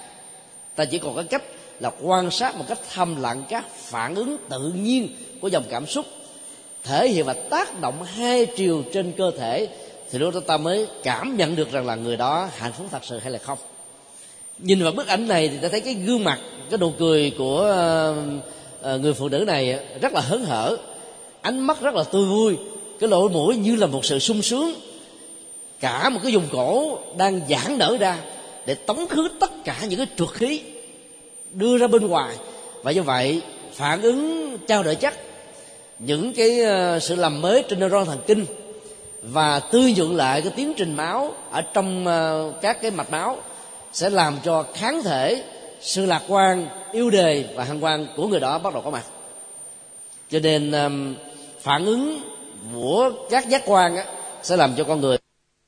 Ta 0.75 0.85
chỉ 0.85 0.97
còn 0.97 1.15
có 1.15 1.23
cách 1.29 1.43
là 1.79 1.91
quan 2.01 2.31
sát 2.31 2.55
một 2.55 2.65
cách 2.67 2.79
thầm 2.93 3.21
lặng 3.21 3.43
các 3.49 3.69
phản 3.69 4.15
ứng 4.15 4.37
tự 4.49 4.71
nhiên 4.75 5.09
của 5.41 5.47
dòng 5.47 5.63
cảm 5.69 5.85
xúc 5.85 6.05
thể 6.85 7.09
hiện 7.09 7.25
và 7.25 7.33
tác 7.33 7.81
động 7.81 8.03
hai 8.03 8.45
chiều 8.45 8.83
trên 8.93 9.11
cơ 9.17 9.31
thể, 9.39 9.67
thì 10.11 10.19
lúc 10.19 10.33
đó 10.33 10.39
ta 10.39 10.57
mới 10.57 10.87
cảm 11.03 11.37
nhận 11.37 11.55
được 11.55 11.71
rằng 11.71 11.85
là 11.85 11.95
người 11.95 12.17
đó 12.17 12.49
hạnh 12.57 12.71
phúc 12.73 12.87
thật 12.91 13.05
sự 13.05 13.19
hay 13.19 13.31
là 13.31 13.39
không. 13.39 13.57
Nhìn 14.59 14.83
vào 14.83 14.91
bức 14.91 15.07
ảnh 15.07 15.27
này 15.27 15.47
thì 15.47 15.57
ta 15.57 15.67
thấy 15.67 15.81
cái 15.81 15.93
gương 15.93 16.23
mặt, 16.23 16.39
cái 16.69 16.77
nụ 16.77 16.91
cười 16.99 17.31
của 17.37 17.59
ờ, 17.59 18.15
ờ, 18.81 18.97
người 18.97 19.13
phụ 19.13 19.29
nữ 19.29 19.37
này 19.47 19.79
rất 20.01 20.13
là 20.13 20.21
hớn 20.21 20.45
hở. 20.45 20.77
Ánh 21.41 21.59
mắt 21.59 21.81
rất 21.81 21.93
là 21.93 22.03
tươi 22.03 22.25
vui, 22.25 22.57
cái 22.99 23.09
lỗ 23.09 23.27
mũi 23.27 23.55
như 23.55 23.75
là 23.75 23.87
một 23.87 24.05
sự 24.05 24.19
sung 24.19 24.41
sướng. 24.41 24.73
Cả 25.79 26.09
một 26.09 26.19
cái 26.23 26.31
vùng 26.31 26.47
cổ 26.51 26.97
đang 27.17 27.41
giãn 27.49 27.77
nở 27.77 27.97
ra 27.99 28.17
để 28.65 28.75
tống 28.75 29.07
khứ 29.07 29.29
tất 29.39 29.51
cả 29.63 29.77
những 29.89 29.97
cái 29.97 30.07
trượt 30.17 30.29
khí 30.33 30.61
đưa 31.51 31.77
ra 31.77 31.87
bên 31.87 32.07
ngoài. 32.07 32.35
Và 32.83 32.91
như 32.91 33.03
vậy, 33.03 33.41
phản 33.73 34.01
ứng 34.01 34.57
trao 34.67 34.83
đổi 34.83 34.95
chất 34.95 35.13
những 35.99 36.33
cái 36.33 36.61
ờ, 36.61 36.99
sự 36.99 37.15
làm 37.15 37.41
mới 37.41 37.63
trên 37.69 37.79
neuron 37.79 38.05
thần 38.05 38.19
kinh 38.27 38.45
và 39.21 39.59
tươi 39.59 39.93
nhuận 39.93 40.17
lại 40.17 40.41
cái 40.41 40.51
tiến 40.55 40.73
trình 40.77 40.95
máu 40.95 41.33
ở 41.51 41.61
trong 41.61 42.07
ờ, 42.07 42.53
các 42.61 42.81
cái 42.81 42.91
mạch 42.91 43.11
máu 43.11 43.37
sẽ 43.93 44.09
làm 44.09 44.37
cho 44.43 44.65
kháng 44.73 45.03
thể, 45.03 45.43
sự 45.81 46.05
lạc 46.05 46.21
quan, 46.27 46.67
yêu 46.91 47.09
đề 47.09 47.45
và 47.55 47.63
hăng 47.63 47.83
quan 47.83 48.07
của 48.15 48.27
người 48.27 48.39
đó 48.39 48.59
bắt 48.59 48.73
đầu 48.73 48.81
có 48.83 48.89
mặt. 48.89 49.03
Cho 50.29 50.39
nên 50.39 50.73
phản 51.61 51.85
ứng 51.85 52.19
của 52.73 53.11
các 53.29 53.49
giác 53.49 53.63
quan 53.65 53.97
sẽ 54.43 54.57
làm 54.57 54.73
cho 54.77 54.83
con 54.83 55.01
người 55.01 55.17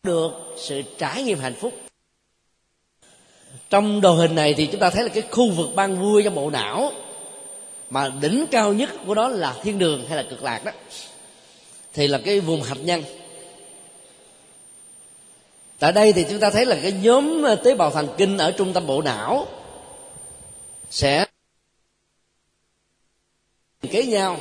được 0.04 0.32
sự 0.58 0.82
trải 0.98 1.24
nghiệm 1.24 1.40
hạnh 1.40 1.54
phúc. 1.54 1.74
Trong 3.70 4.02
đồ 4.02 4.14
hình 4.14 4.36
này 4.36 4.54
thì 4.54 4.66
chúng 4.66 4.82
ta 4.82 4.90
thấy 4.90 5.04
là 5.04 5.10
cái 5.10 5.24
khu 5.32 5.52
vực 5.52 5.70
ban 5.76 6.00
vui 6.00 6.24
trong 6.24 6.36
bộ 6.36 6.50
não 6.50 6.92
mà 7.90 8.12
đỉnh 8.22 8.46
cao 8.52 8.74
nhất 8.74 8.90
của 9.06 9.14
đó 9.14 9.28
là 9.28 9.56
thiên 9.64 9.80
đường 9.80 10.06
hay 10.08 10.18
là 10.18 10.24
cực 10.30 10.44
lạc 10.44 10.66
đó. 10.66 10.72
Thì 11.94 12.08
là 12.08 12.18
cái 12.18 12.40
vùng 12.40 12.62
hạt 12.62 12.78
nhân. 12.82 13.04
Tại 15.80 15.92
đây 15.92 16.14
thì 16.14 16.26
chúng 16.30 16.40
ta 16.40 16.50
thấy 16.50 16.66
là 16.66 16.78
cái 16.82 16.92
nhóm 16.92 17.44
tế 17.64 17.76
bào 17.76 17.92
thần 17.92 18.08
kinh 18.18 18.38
ở 18.38 18.52
trung 18.52 18.74
tâm 18.74 18.88
bộ 18.88 19.02
não 19.02 19.48
sẽ 20.90 21.26
kế 23.92 24.04
nhau, 24.04 24.40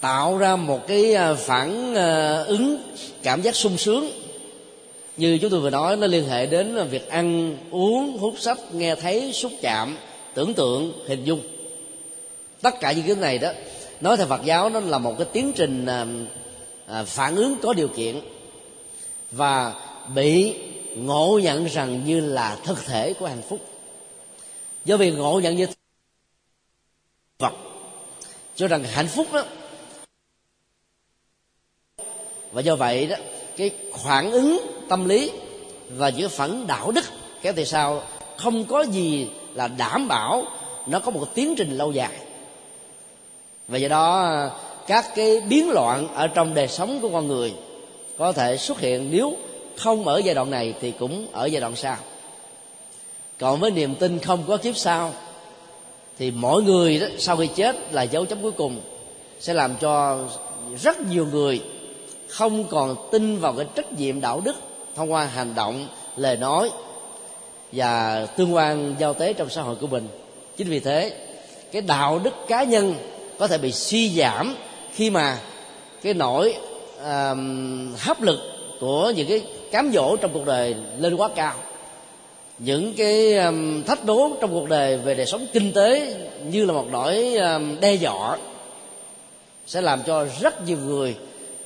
tạo 0.00 0.38
ra 0.38 0.56
một 0.56 0.86
cái 0.88 1.14
à, 1.14 1.34
phản 1.34 1.94
à, 1.94 2.42
ứng 2.42 2.94
cảm 3.22 3.42
giác 3.42 3.56
sung 3.56 3.78
sướng. 3.78 4.10
Như 5.16 5.38
chúng 5.42 5.50
tôi 5.50 5.60
vừa 5.60 5.70
nói, 5.70 5.96
nó 5.96 6.06
liên 6.06 6.28
hệ 6.28 6.46
đến 6.46 6.88
việc 6.90 7.08
ăn, 7.08 7.56
uống, 7.70 8.18
hút 8.18 8.34
sách, 8.38 8.58
nghe 8.72 8.94
thấy, 8.94 9.32
xúc 9.32 9.52
chạm, 9.60 9.96
tưởng 10.34 10.54
tượng, 10.54 11.04
hình 11.06 11.24
dung 11.24 11.40
tất 12.64 12.80
cả 12.80 12.92
những 12.92 13.06
cái 13.06 13.16
này 13.16 13.38
đó 13.38 13.52
nói 14.00 14.16
theo 14.16 14.26
phật 14.26 14.44
giáo 14.44 14.70
nó 14.70 14.80
là 14.80 14.98
một 14.98 15.14
cái 15.18 15.26
tiến 15.32 15.52
trình 15.56 15.86
à, 15.86 16.06
à, 16.86 17.04
phản 17.04 17.36
ứng 17.36 17.56
có 17.62 17.72
điều 17.72 17.88
kiện 17.88 18.20
và 19.30 19.74
bị 20.14 20.54
ngộ 20.96 21.40
nhận 21.42 21.66
rằng 21.66 22.04
như 22.04 22.20
là 22.20 22.58
thực 22.64 22.86
thể 22.86 23.14
của 23.14 23.26
hạnh 23.26 23.42
phúc. 23.48 23.60
Do 24.84 24.96
vì 24.96 25.10
ngộ 25.10 25.40
nhận 25.40 25.56
như 25.56 25.66
vật 27.38 27.52
cho 28.54 28.68
rằng 28.68 28.84
hạnh 28.84 29.08
phúc 29.08 29.26
đó 29.32 29.44
và 32.52 32.60
do 32.60 32.76
vậy 32.76 33.06
đó 33.06 33.16
cái 33.56 33.70
phản 34.04 34.30
ứng 34.30 34.66
tâm 34.88 35.08
lý 35.08 35.30
và 35.88 36.08
những 36.08 36.30
phản 36.30 36.66
đạo 36.66 36.90
đức 36.90 37.04
kéo 37.42 37.52
từ 37.56 37.64
sau 37.64 38.02
không 38.36 38.64
có 38.64 38.82
gì 38.82 39.30
là 39.54 39.68
đảm 39.68 40.08
bảo 40.08 40.44
nó 40.86 41.00
có 41.00 41.10
một 41.10 41.34
tiến 41.34 41.54
trình 41.56 41.70
lâu 41.70 41.92
dài 41.92 42.12
và 43.68 43.78
do 43.78 43.88
đó, 43.88 44.50
các 44.86 45.14
cái 45.14 45.40
biến 45.40 45.70
loạn 45.70 46.08
ở 46.14 46.26
trong 46.26 46.54
đời 46.54 46.68
sống 46.68 47.00
của 47.00 47.08
con 47.08 47.28
người 47.28 47.54
có 48.18 48.32
thể 48.32 48.56
xuất 48.56 48.80
hiện 48.80 49.08
nếu 49.10 49.36
không 49.76 50.06
ở 50.08 50.18
giai 50.24 50.34
đoạn 50.34 50.50
này 50.50 50.74
thì 50.80 50.90
cũng 50.90 51.26
ở 51.32 51.46
giai 51.46 51.60
đoạn 51.60 51.76
sau. 51.76 51.96
Còn 53.38 53.60
với 53.60 53.70
niềm 53.70 53.94
tin 53.94 54.18
không 54.18 54.44
có 54.48 54.56
kiếp 54.56 54.76
sau, 54.76 55.12
thì 56.18 56.30
mỗi 56.30 56.62
người 56.62 56.98
đó, 56.98 57.06
sau 57.18 57.36
khi 57.36 57.46
chết 57.46 57.76
là 57.92 58.02
dấu 58.02 58.24
chấm 58.24 58.42
cuối 58.42 58.52
cùng, 58.52 58.80
sẽ 59.40 59.54
làm 59.54 59.74
cho 59.80 60.18
rất 60.82 61.00
nhiều 61.00 61.26
người 61.32 61.62
không 62.28 62.64
còn 62.64 62.96
tin 63.12 63.38
vào 63.38 63.52
cái 63.52 63.66
trách 63.74 63.92
nhiệm 63.92 64.20
đạo 64.20 64.40
đức 64.44 64.56
thông 64.94 65.12
qua 65.12 65.24
hành 65.24 65.54
động, 65.54 65.88
lời 66.16 66.36
nói 66.36 66.70
và 67.72 68.26
tương 68.26 68.54
quan 68.54 68.94
giao 68.98 69.14
tế 69.14 69.32
trong 69.32 69.50
xã 69.50 69.62
hội 69.62 69.76
của 69.76 69.86
mình. 69.86 70.08
Chính 70.56 70.68
vì 70.68 70.80
thế, 70.80 71.12
cái 71.72 71.82
đạo 71.82 72.18
đức 72.18 72.34
cá 72.48 72.64
nhân 72.64 72.94
có 73.38 73.46
thể 73.48 73.58
bị 73.58 73.72
suy 73.72 74.10
giảm 74.10 74.56
khi 74.94 75.10
mà 75.10 75.38
cái 76.02 76.14
nỗi 76.14 76.54
uh, 77.00 77.38
hấp 77.98 78.22
lực 78.22 78.38
của 78.80 79.12
những 79.16 79.28
cái 79.28 79.42
cám 79.72 79.90
dỗ 79.94 80.16
trong 80.16 80.32
cuộc 80.32 80.46
đời 80.46 80.74
lên 80.98 81.16
quá 81.16 81.28
cao. 81.36 81.54
Những 82.58 82.94
cái 82.94 83.36
um, 83.36 83.82
thách 83.82 84.04
đố 84.04 84.30
trong 84.40 84.50
cuộc 84.50 84.68
đời 84.68 84.96
về 84.96 85.14
đời 85.14 85.26
sống 85.26 85.46
kinh 85.52 85.72
tế 85.72 86.14
như 86.44 86.64
là 86.64 86.72
một 86.72 86.86
nỗi 86.90 87.36
um, 87.36 87.80
đe 87.80 87.94
dọa 87.94 88.38
sẽ 89.66 89.80
làm 89.80 90.02
cho 90.06 90.26
rất 90.40 90.66
nhiều 90.66 90.78
người 90.78 91.14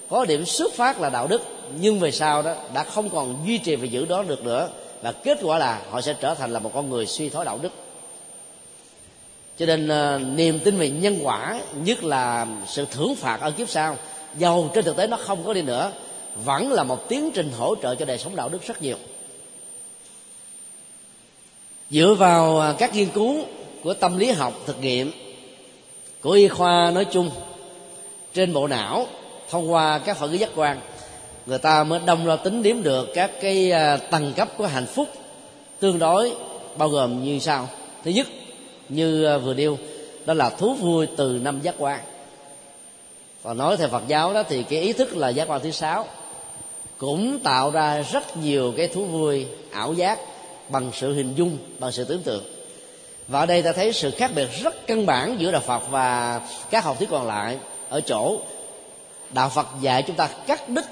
có 0.08 0.24
điểm 0.24 0.44
xuất 0.44 0.74
phát 0.74 1.00
là 1.00 1.08
đạo 1.08 1.26
đức 1.26 1.42
nhưng 1.80 2.00
về 2.00 2.10
sau 2.10 2.42
đó 2.42 2.54
đã 2.74 2.84
không 2.84 3.10
còn 3.10 3.36
duy 3.46 3.58
trì 3.58 3.76
và 3.76 3.86
giữ 3.86 4.04
đó 4.04 4.22
được 4.22 4.44
nữa 4.44 4.68
và 5.02 5.12
kết 5.12 5.38
quả 5.42 5.58
là 5.58 5.80
họ 5.90 6.00
sẽ 6.00 6.14
trở 6.20 6.34
thành 6.34 6.52
là 6.52 6.58
một 6.58 6.70
con 6.74 6.90
người 6.90 7.06
suy 7.06 7.28
thoái 7.28 7.44
đạo 7.44 7.58
đức 7.62 7.72
cho 9.58 9.66
nên 9.66 9.86
uh, 9.86 10.36
niềm 10.36 10.58
tin 10.58 10.78
về 10.78 10.90
nhân 10.90 11.18
quả 11.22 11.60
nhất 11.84 12.04
là 12.04 12.46
sự 12.66 12.86
thưởng 12.90 13.14
phạt 13.14 13.40
ở 13.40 13.50
kiếp 13.50 13.68
sau 13.68 13.96
dầu 14.36 14.70
trên 14.74 14.84
thực 14.84 14.96
tế 14.96 15.06
nó 15.06 15.16
không 15.16 15.44
có 15.44 15.52
đi 15.52 15.62
nữa 15.62 15.92
vẫn 16.44 16.72
là 16.72 16.84
một 16.84 17.08
tiến 17.08 17.30
trình 17.34 17.52
hỗ 17.58 17.74
trợ 17.82 17.94
cho 17.94 18.04
đời 18.04 18.18
sống 18.18 18.36
đạo 18.36 18.48
đức 18.48 18.66
rất 18.66 18.82
nhiều. 18.82 18.96
Dựa 21.90 22.14
vào 22.18 22.58
ờ, 22.58 22.74
các 22.78 22.94
nghiên 22.94 23.08
cứu 23.08 23.44
của 23.84 23.94
tâm 23.94 24.18
lý 24.18 24.30
học 24.30 24.54
thực 24.66 24.80
nghiệm 24.80 25.12
của 26.20 26.30
y 26.30 26.48
khoa 26.48 26.90
nói 26.90 27.04
chung 27.04 27.30
trên 28.34 28.52
bộ 28.52 28.66
não 28.66 29.06
thông 29.50 29.72
qua 29.72 29.98
các 29.98 30.16
phản 30.16 30.30
ứng 30.30 30.40
giác 30.40 30.50
quan 30.54 30.80
người 31.46 31.58
ta 31.58 31.84
mới 31.84 32.00
đông 32.06 32.26
ra 32.26 32.36
tính 32.36 32.62
điểm 32.62 32.82
được 32.82 33.08
các 33.14 33.30
cái 33.40 33.70
ờ, 33.70 33.96
tầng 33.96 34.32
cấp 34.36 34.48
của 34.56 34.66
hạnh 34.66 34.86
phúc 34.86 35.08
tương 35.80 35.98
đối 35.98 36.32
bao 36.76 36.88
gồm 36.88 37.24
như 37.24 37.38
sau. 37.38 37.68
Thứ 38.04 38.10
nhất 38.10 38.26
như 38.88 39.24
ờ, 39.24 39.38
vừa 39.38 39.54
nêu, 39.54 39.78
đó 40.26 40.34
là 40.34 40.50
thú 40.50 40.74
vui 40.74 41.06
từ 41.16 41.38
năm 41.42 41.60
giác 41.60 41.74
quan. 41.78 42.00
Còn 43.42 43.58
nói 43.58 43.76
theo 43.76 43.88
phật 43.88 44.02
giáo 44.08 44.34
đó 44.34 44.42
thì 44.42 44.62
cái 44.62 44.80
ý 44.80 44.92
thức 44.92 45.16
là 45.16 45.28
giác 45.28 45.50
quan 45.50 45.60
thứ 45.60 45.70
sáu, 45.70 46.06
cũng 46.98 47.38
tạo 47.38 47.70
ra 47.70 48.02
rất 48.12 48.36
nhiều 48.36 48.74
cái 48.76 48.88
thú 48.88 49.04
vui, 49.04 49.46
ảo 49.70 49.92
giác 49.92 50.18
bằng 50.68 50.90
sự 50.94 51.14
hình 51.14 51.34
dung, 51.36 51.58
bằng 51.78 51.92
sự 51.92 52.04
tưởng 52.04 52.22
tượng. 52.22 52.44
Và 53.28 53.40
ở 53.40 53.46
đây 53.46 53.62
ta 53.62 53.72
thấy 53.72 53.92
sự 53.92 54.10
khác 54.10 54.30
biệt 54.34 54.48
rất 54.62 54.86
căn 54.86 55.06
bản 55.06 55.36
giữa 55.38 55.52
đạo 55.52 55.62
phật 55.66 55.82
và 55.90 56.40
các 56.70 56.84
học 56.84 56.98
thuyết 56.98 57.10
còn 57.10 57.26
lại 57.26 57.58
ở 57.88 58.00
chỗ 58.00 58.38
đạo 59.30 59.48
phật 59.48 59.66
dạy 59.80 60.02
chúng 60.02 60.16
ta 60.16 60.28
cắt 60.46 60.68
đứt 60.68 60.84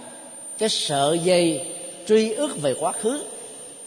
cái 0.59 0.69
sợi 0.69 1.19
dây 1.19 1.67
truy 2.09 2.33
ước 2.33 2.63
về 2.63 2.75
quá 2.75 2.93
khứ. 2.93 3.23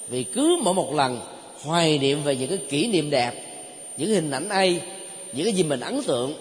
Vì 0.07 0.23
cứ 0.23 0.57
mỗi 0.61 0.73
một 0.73 0.93
lần 0.93 1.21
hoài 1.63 1.97
niệm 1.97 2.23
về 2.23 2.35
những 2.35 2.49
cái 2.49 2.59
kỷ 2.69 2.87
niệm 2.87 3.09
đẹp 3.09 3.48
những 3.99 4.09
hình 4.09 4.31
ảnh 4.31 4.49
ấy 4.49 4.81
những 5.33 5.45
cái 5.45 5.53
gì 5.53 5.63
mình 5.63 5.79
ấn 5.79 6.03
tượng, 6.03 6.33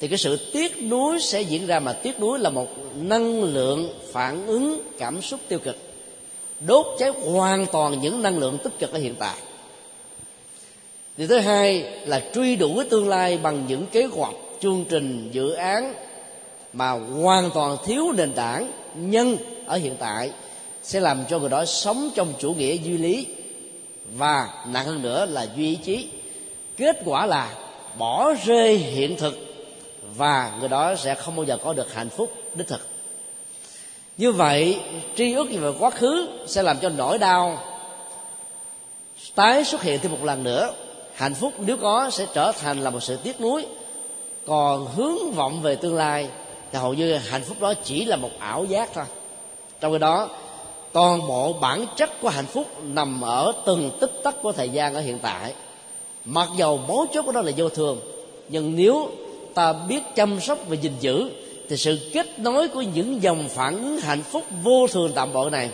thì 0.00 0.08
cái 0.08 0.18
sự 0.18 0.50
tiếc 0.52 0.82
nuối 0.82 1.20
sẽ 1.20 1.42
diễn 1.42 1.66
ra. 1.66 1.80
Mà 1.80 1.92
tiếc 1.92 2.20
nuối 2.20 2.38
là 2.38 2.50
một 2.50 2.68
năng 2.94 3.42
lượng 3.42 3.88
phản 4.12 4.46
ứng 4.46 4.80
cảm 4.98 5.22
xúc 5.22 5.40
tiêu 5.48 5.58
cực. 5.58 5.76
Đốt 6.66 6.86
cháy 6.98 7.10
hoàn 7.10 7.66
toàn 7.66 8.00
những 8.00 8.22
năng 8.22 8.38
lượng 8.38 8.58
tích 8.64 8.78
cực 8.78 8.92
ở 8.92 8.98
hiện 8.98 9.14
tại. 9.18 9.36
Điều 11.16 11.28
thứ 11.28 11.38
hai 11.38 11.82
là 12.06 12.22
truy 12.34 12.56
đuổi 12.56 12.84
tương 12.84 13.08
lai 13.08 13.38
bằng 13.38 13.64
những 13.68 13.86
kế 13.86 14.04
hoạch, 14.04 14.34
chương 14.60 14.84
trình, 14.88 15.28
dự 15.32 15.52
án 15.52 15.94
mà 16.72 16.90
hoàn 16.90 17.50
toàn 17.54 17.76
thiếu 17.86 18.12
nền 18.12 18.32
tảng 18.32 18.72
nhân 18.94 19.36
ở 19.66 19.76
hiện 19.76 19.96
tại 19.98 20.30
sẽ 20.82 21.00
làm 21.00 21.24
cho 21.30 21.38
người 21.38 21.48
đó 21.48 21.64
sống 21.64 22.10
trong 22.14 22.32
chủ 22.38 22.54
nghĩa 22.54 22.74
duy 22.74 22.98
lý 22.98 23.26
và 24.16 24.48
nặng 24.66 24.86
hơn 24.86 25.02
nữa 25.02 25.26
là 25.26 25.46
duy 25.56 25.68
ý 25.68 25.76
chí 25.84 26.08
kết 26.76 26.98
quả 27.04 27.26
là 27.26 27.54
bỏ 27.98 28.32
rơi 28.44 28.76
hiện 28.76 29.16
thực 29.16 29.38
và 30.16 30.52
người 30.60 30.68
đó 30.68 30.94
sẽ 30.94 31.14
không 31.14 31.36
bao 31.36 31.44
giờ 31.44 31.58
có 31.64 31.72
được 31.72 31.94
hạnh 31.94 32.08
phúc 32.08 32.32
đích 32.54 32.68
thực. 32.68 32.88
Như 34.16 34.32
vậy, 34.32 34.80
tri 35.16 35.34
ước 35.34 35.46
về 35.50 35.72
quá 35.78 35.90
khứ 35.90 36.28
sẽ 36.46 36.62
làm 36.62 36.78
cho 36.78 36.88
nỗi 36.88 37.18
đau 37.18 37.58
tái 39.34 39.64
xuất 39.64 39.82
hiện 39.82 40.00
thêm 40.00 40.12
một 40.12 40.24
lần 40.24 40.42
nữa. 40.42 40.72
Hạnh 41.14 41.34
phúc 41.34 41.52
nếu 41.58 41.76
có 41.76 42.10
sẽ 42.10 42.26
trở 42.34 42.52
thành 42.52 42.80
là 42.80 42.90
một 42.90 43.00
sự 43.02 43.16
tiếc 43.16 43.40
nuối. 43.40 43.66
Còn 44.46 44.86
hướng 44.86 45.32
vọng 45.32 45.62
về 45.62 45.76
tương 45.76 45.94
lai 45.94 46.28
thì 46.72 46.78
hầu 46.78 46.94
như 46.94 47.16
hạnh 47.16 47.42
phúc 47.42 47.56
đó 47.60 47.74
chỉ 47.84 48.04
là 48.04 48.16
một 48.16 48.30
ảo 48.38 48.64
giác 48.64 48.90
thôi. 48.94 49.04
Trong 49.80 49.92
khi 49.92 49.98
đó, 49.98 50.28
toàn 50.92 51.26
bộ 51.28 51.52
bản 51.52 51.86
chất 51.96 52.20
của 52.20 52.28
hạnh 52.28 52.46
phúc 52.46 52.66
nằm 52.82 53.20
ở 53.20 53.52
từng 53.66 53.90
tích 54.00 54.12
tắc 54.24 54.42
của 54.42 54.52
thời 54.52 54.68
gian 54.68 54.94
ở 54.94 55.00
hiện 55.00 55.18
tại 55.18 55.54
mặc 56.24 56.48
dầu 56.56 56.80
mấu 56.88 57.06
chốt 57.12 57.22
của 57.22 57.32
nó 57.32 57.42
là 57.42 57.52
vô 57.56 57.68
thường 57.68 58.00
nhưng 58.48 58.76
nếu 58.76 59.10
ta 59.54 59.72
biết 59.72 60.00
chăm 60.14 60.40
sóc 60.40 60.58
và 60.68 60.76
gìn 60.76 60.92
giữ 61.00 61.30
thì 61.68 61.76
sự 61.76 61.98
kết 62.12 62.38
nối 62.38 62.68
của 62.68 62.82
những 62.82 63.22
dòng 63.22 63.48
phản 63.48 63.74
ứng 63.74 63.98
hạnh 63.98 64.22
phúc 64.22 64.42
vô 64.62 64.86
thường 64.86 65.12
tạm 65.14 65.32
bợ 65.32 65.50
này 65.50 65.70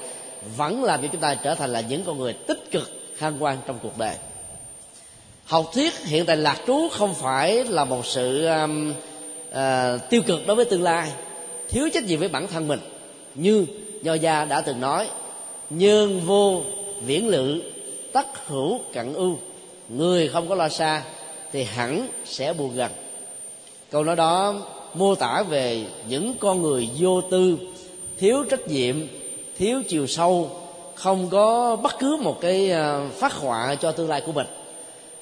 vẫn 0.56 0.84
làm 0.84 1.02
cho 1.02 1.08
chúng 1.12 1.20
ta 1.20 1.34
trở 1.34 1.54
thành 1.54 1.72
là 1.72 1.80
những 1.80 2.02
con 2.04 2.18
người 2.18 2.32
tích 2.32 2.70
cực 2.70 2.90
hăng 3.18 3.42
quan 3.42 3.58
trong 3.66 3.78
cuộc 3.82 3.98
đời. 3.98 4.14
Học 5.44 5.70
thuyết 5.74 5.98
hiện 5.98 6.26
tại 6.26 6.36
lạc 6.36 6.56
trú 6.66 6.88
không 6.92 7.14
phải 7.14 7.64
là 7.64 7.84
một 7.84 8.06
sự 8.06 8.46
um, 8.46 8.94
uh, 9.50 9.56
tiêu 10.10 10.22
cực 10.26 10.46
đối 10.46 10.56
với 10.56 10.64
tương 10.64 10.82
lai 10.82 11.10
thiếu 11.68 11.88
trách 11.92 12.04
nhiệm 12.04 12.18
với 12.18 12.28
bản 12.28 12.46
thân 12.46 12.68
mình. 12.68 12.80
Như 13.34 13.66
nho 14.02 14.14
gia 14.14 14.44
đã 14.44 14.60
từng 14.60 14.80
nói 14.80 15.08
nhân 15.70 16.20
vô 16.26 16.62
viễn 17.06 17.28
lự 17.28 17.62
tất 18.12 18.26
hữu 18.46 18.80
cận 18.92 19.14
ưu 19.14 19.38
người 19.97 20.28
không 20.28 20.49
có 20.49 20.55
lo 20.55 20.68
xa 20.68 21.03
thì 21.53 21.64
hẳn 21.64 22.09
sẽ 22.24 22.53
buồn 22.53 22.76
gần. 22.76 22.91
Câu 23.91 24.05
nói 24.05 24.16
đó 24.16 24.55
mô 24.95 25.14
tả 25.14 25.43
về 25.43 25.84
những 26.09 26.34
con 26.41 26.62
người 26.62 26.88
vô 26.99 27.20
tư 27.20 27.59
thiếu 28.18 28.45
trách 28.51 28.68
nhiệm 28.68 28.97
thiếu 29.59 29.82
chiều 29.88 30.07
sâu 30.07 30.51
không 30.95 31.28
có 31.30 31.76
bất 31.76 31.99
cứ 31.99 32.16
một 32.20 32.41
cái 32.41 32.70
à, 32.70 33.09
phát 33.18 33.32
họa 33.32 33.74
cho 33.74 33.93
tương 33.93 34.09
lai 34.09 34.20
của 34.26 34.32
mình. 34.32 34.47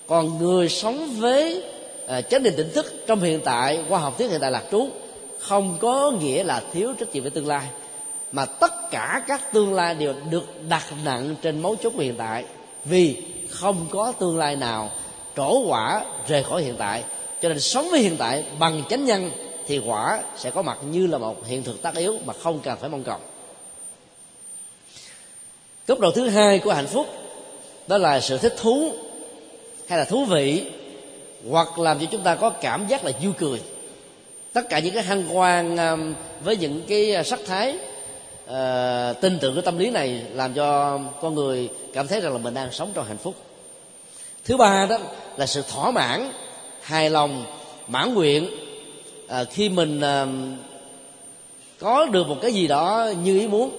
Còn 0.07 0.39
người 0.39 0.69
sống 0.69 1.09
với 1.19 1.63
à, 2.07 2.21
chánh 2.21 2.43
định 2.43 2.55
tỉnh 2.57 2.71
thức 2.75 2.95
trong 3.07 3.21
hiện 3.21 3.41
tại 3.45 3.85
qua 3.89 3.99
học 3.99 4.19
thuyết 4.19 4.31
hiện 4.31 4.41
tại 4.41 4.51
lạc 4.51 4.65
trú 4.71 4.89
không 5.39 5.79
có 5.81 6.13
nghĩa 6.21 6.45
là 6.45 6.63
thiếu 6.73 6.95
trách 6.99 7.13
nhiệm 7.13 7.23
với 7.23 7.31
tương 7.31 7.47
lai 7.47 7.67
mà 8.33 8.45
tất 8.45 8.91
cả 8.91 9.23
các 9.27 9.53
tương 9.53 9.75
lai 9.75 9.95
đều 9.95 10.15
được 10.31 10.45
đặt 10.69 10.85
nặng 11.05 11.35
trên 11.43 11.63
mấu 11.63 11.77
chốt 11.77 11.91
của 11.91 12.03
hiện 12.03 12.15
tại. 12.19 12.45
Vì 12.85 13.17
không 13.51 13.87
có 13.91 14.13
tương 14.13 14.39
lai 14.39 14.57
nào 14.57 14.91
trổ 15.37 15.59
quả 15.59 16.05
rời 16.29 16.43
khỏi 16.43 16.63
hiện 16.63 16.75
tại. 16.79 17.05
Cho 17.43 17.49
nên 17.49 17.61
sống 17.61 17.89
với 17.91 18.01
hiện 18.01 18.17
tại 18.17 18.45
bằng 18.59 18.83
chánh 18.91 19.05
nhân 19.05 19.31
thì 19.67 19.79
quả 19.79 20.23
sẽ 20.37 20.51
có 20.51 20.63
mặt 20.63 20.79
như 20.91 21.07
là 21.07 21.19
một 21.19 21.47
hiện 21.47 21.63
thực 21.63 21.83
tất 21.83 21.95
yếu 21.95 22.19
mà 22.25 22.35
không 22.43 22.61
cần 22.61 22.79
phải 22.81 22.91
mong 22.91 23.05
cầu. 23.05 23.19
Cấp 25.87 25.99
độ 25.99 26.11
thứ 26.11 26.29
hai 26.29 26.59
của 26.59 26.73
hạnh 26.73 26.87
phúc, 26.87 27.07
đó 27.87 27.99
là 27.99 28.21
sự 28.21 28.39
thích 28.39 28.55
thú 28.61 28.93
hay 29.89 29.99
là 29.99 30.05
thú 30.05 30.25
vị, 30.25 30.65
hoặc 31.51 31.79
làm 31.79 31.99
cho 31.99 32.07
chúng 32.11 32.23
ta 32.23 32.35
có 32.35 32.51
cảm 32.51 32.87
giác 32.87 33.05
là 33.05 33.13
vui 33.23 33.33
cười. 33.39 33.61
Tất 34.53 34.69
cả 34.69 34.79
những 34.79 34.95
cái 34.95 35.03
hăng 35.03 35.37
quan 35.37 35.77
um, 35.77 36.15
với 36.45 36.57
những 36.57 36.83
cái 36.89 37.17
uh, 37.21 37.27
sắc 37.27 37.41
thái 37.47 37.79
uh, 38.49 39.21
tin 39.21 39.39
tưởng 39.39 39.55
cái 39.55 39.63
tâm 39.63 39.79
lý 39.79 39.91
này 39.91 40.23
làm 40.33 40.55
cho 40.55 40.99
con 41.21 41.35
người 41.35 41.69
cảm 41.93 42.07
thấy 42.07 42.21
rằng 42.21 42.33
là 42.33 42.39
mình 42.39 42.55
đang 42.55 42.73
sống 42.73 42.91
trong 42.95 43.07
hạnh 43.07 43.19
phúc. 43.19 43.35
Thứ 44.45 44.57
ba 44.57 44.87
đó 44.91 44.99
là 45.37 45.47
sự 45.47 45.63
thỏa 45.73 45.91
mãn 45.91 46.33
hài 46.83 47.11
lòng 47.11 47.45
mãn 47.89 48.15
nguyện. 48.15 48.51
À, 49.29 49.45
khi 49.45 49.69
mình 49.69 50.01
à, 50.01 50.27
có 51.79 52.07
được 52.07 52.29
một 52.29 52.37
cái 52.43 52.53
gì 52.53 52.67
đó 52.67 53.11
như 53.23 53.39
ý 53.39 53.47
muốn 53.47 53.71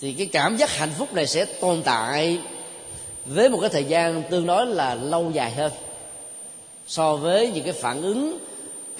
thì 0.00 0.12
cái 0.12 0.26
cảm 0.26 0.56
giác 0.56 0.70
hạnh 0.70 0.90
phúc 0.98 1.14
này 1.14 1.26
sẽ 1.26 1.44
tồn 1.44 1.82
tại 1.82 2.38
với 3.26 3.48
một 3.48 3.58
cái 3.60 3.70
thời 3.70 3.84
gian 3.84 4.22
tương 4.30 4.46
đối 4.46 4.66
là 4.66 4.94
lâu 4.94 5.30
dài 5.30 5.50
hơn 5.50 5.72
so 6.86 7.16
với 7.16 7.50
những 7.50 7.64
cái 7.64 7.72
phản 7.72 8.02
ứng 8.02 8.38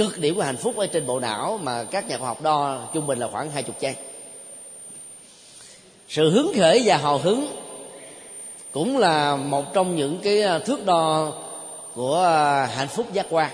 cực 0.09 0.19
điểm 0.19 0.35
của 0.35 0.43
hạnh 0.43 0.57
phúc 0.57 0.77
ở 0.77 0.87
trên 0.87 1.07
bộ 1.07 1.21
não 1.21 1.59
mà 1.63 1.85
các 1.85 2.09
nhà 2.09 2.19
khoa 2.19 2.29
học 2.29 2.43
đo 2.43 2.89
trung 2.95 3.07
bình 3.07 3.19
là 3.19 3.29
khoảng 3.29 3.51
hai 3.51 3.63
chục 3.63 3.81
giây 3.81 3.95
sự 6.09 6.31
hứng 6.31 6.53
khởi 6.57 6.83
và 6.85 6.97
hào 6.97 7.19
hứng 7.19 7.49
cũng 8.73 8.99
là 8.99 9.37
một 9.37 9.75
trong 9.75 9.97
những 9.97 10.19
cái 10.23 10.43
à, 10.43 10.59
thước 10.59 10.85
đo 10.85 11.33
của 11.95 12.23
à, 12.25 12.67
hạnh 12.67 12.89
phúc 12.89 13.07
giác 13.13 13.27
quan. 13.31 13.51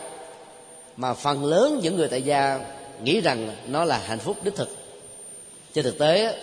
Mà 0.97 1.15
phần 1.15 1.45
lớn 1.45 1.81
những 1.83 1.97
người 1.97 2.09
tại 2.09 2.23
gia 2.23 2.61
nghĩ 3.03 3.21
rằng 3.21 3.51
nó 3.67 3.85
là 3.85 3.99
hạnh 4.07 4.19
phúc 4.19 4.37
đích 4.43 4.55
thực. 4.57 4.77
Trên 5.75 5.85
thực 5.85 5.99
tế 5.99 6.35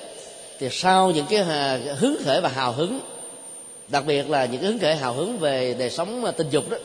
thì 0.60 0.68
sau 0.72 1.12
những 1.12 1.26
cái 1.30 1.40
à, 1.40 1.80
hứng 1.96 2.18
khởi 2.26 2.42
và 2.42 2.50
hào 2.50 2.72
hứng, 2.72 3.00
đặc 3.88 4.04
biệt 4.06 4.30
là 4.30 4.46
những 4.46 4.62
cái 4.62 4.70
hứng 4.70 4.80
khởi 4.80 4.96
hào 4.96 5.14
hứng 5.14 5.38
về 5.38 5.76
đời 5.80 5.90
sống 5.90 6.32
tình 6.38 6.50
dục 6.50 6.70
đó, 6.70 6.78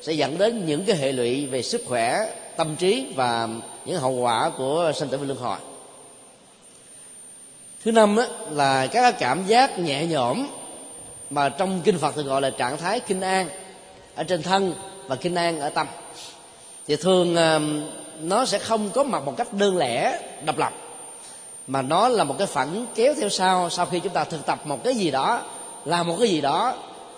sẽ 0.00 0.12
dẫn 0.12 0.38
đến 0.38 0.66
những 0.66 0.84
cái 0.84 0.96
hệ 0.96 1.12
lụy 1.12 1.46
về 1.46 1.62
sức 1.62 1.82
khỏe 1.86 2.16
tâm 2.56 2.76
trí 2.76 3.06
và 3.16 3.48
những 3.84 4.00
hậu 4.00 4.12
quả 4.12 4.50
của 4.58 4.92
sinh 4.94 5.08
tử 5.08 5.18
và 5.18 5.26
luân 5.26 5.38
hồi. 5.38 5.58
Thứ 7.84 7.92
năm 7.92 8.16
đó 8.16 8.24
là 8.50 8.86
các 8.86 9.18
cảm 9.18 9.46
giác 9.46 9.78
nhẹ 9.78 10.06
nhõm 10.06 10.46
mà 11.30 11.48
trong 11.48 11.80
kinh 11.84 11.98
phật 11.98 12.12
thì 12.16 12.22
gọi 12.22 12.40
là 12.40 12.50
trạng 12.50 12.76
thái 12.78 13.00
kinh 13.00 13.20
an 13.20 13.48
ở 14.14 14.24
trên 14.24 14.42
thân 14.42 14.74
và 15.06 15.16
kinh 15.16 15.34
an 15.34 15.60
ở 15.60 15.70
tâm. 15.70 15.86
Thì 16.86 16.96
thường 16.96 17.36
nó 18.20 18.46
sẽ 18.46 18.58
không 18.58 18.90
có 18.90 19.04
mặt 19.04 19.22
một 19.24 19.34
cách 19.36 19.52
đơn 19.52 19.76
lẻ, 19.76 20.20
độc 20.44 20.58
lập, 20.58 20.72
mà 21.66 21.82
nó 21.82 22.08
là 22.08 22.24
một 22.24 22.34
cái 22.38 22.46
phản 22.46 22.86
kéo 22.94 23.14
theo 23.20 23.28
sau 23.28 23.70
sau 23.70 23.86
khi 23.86 24.00
chúng 24.00 24.12
ta 24.12 24.24
thực 24.24 24.46
tập 24.46 24.66
một 24.66 24.84
cái 24.84 24.94
gì 24.94 25.10
đó, 25.10 25.42
làm 25.84 26.06
một 26.06 26.16
cái 26.18 26.28
gì 26.28 26.40
đó, 26.40 26.74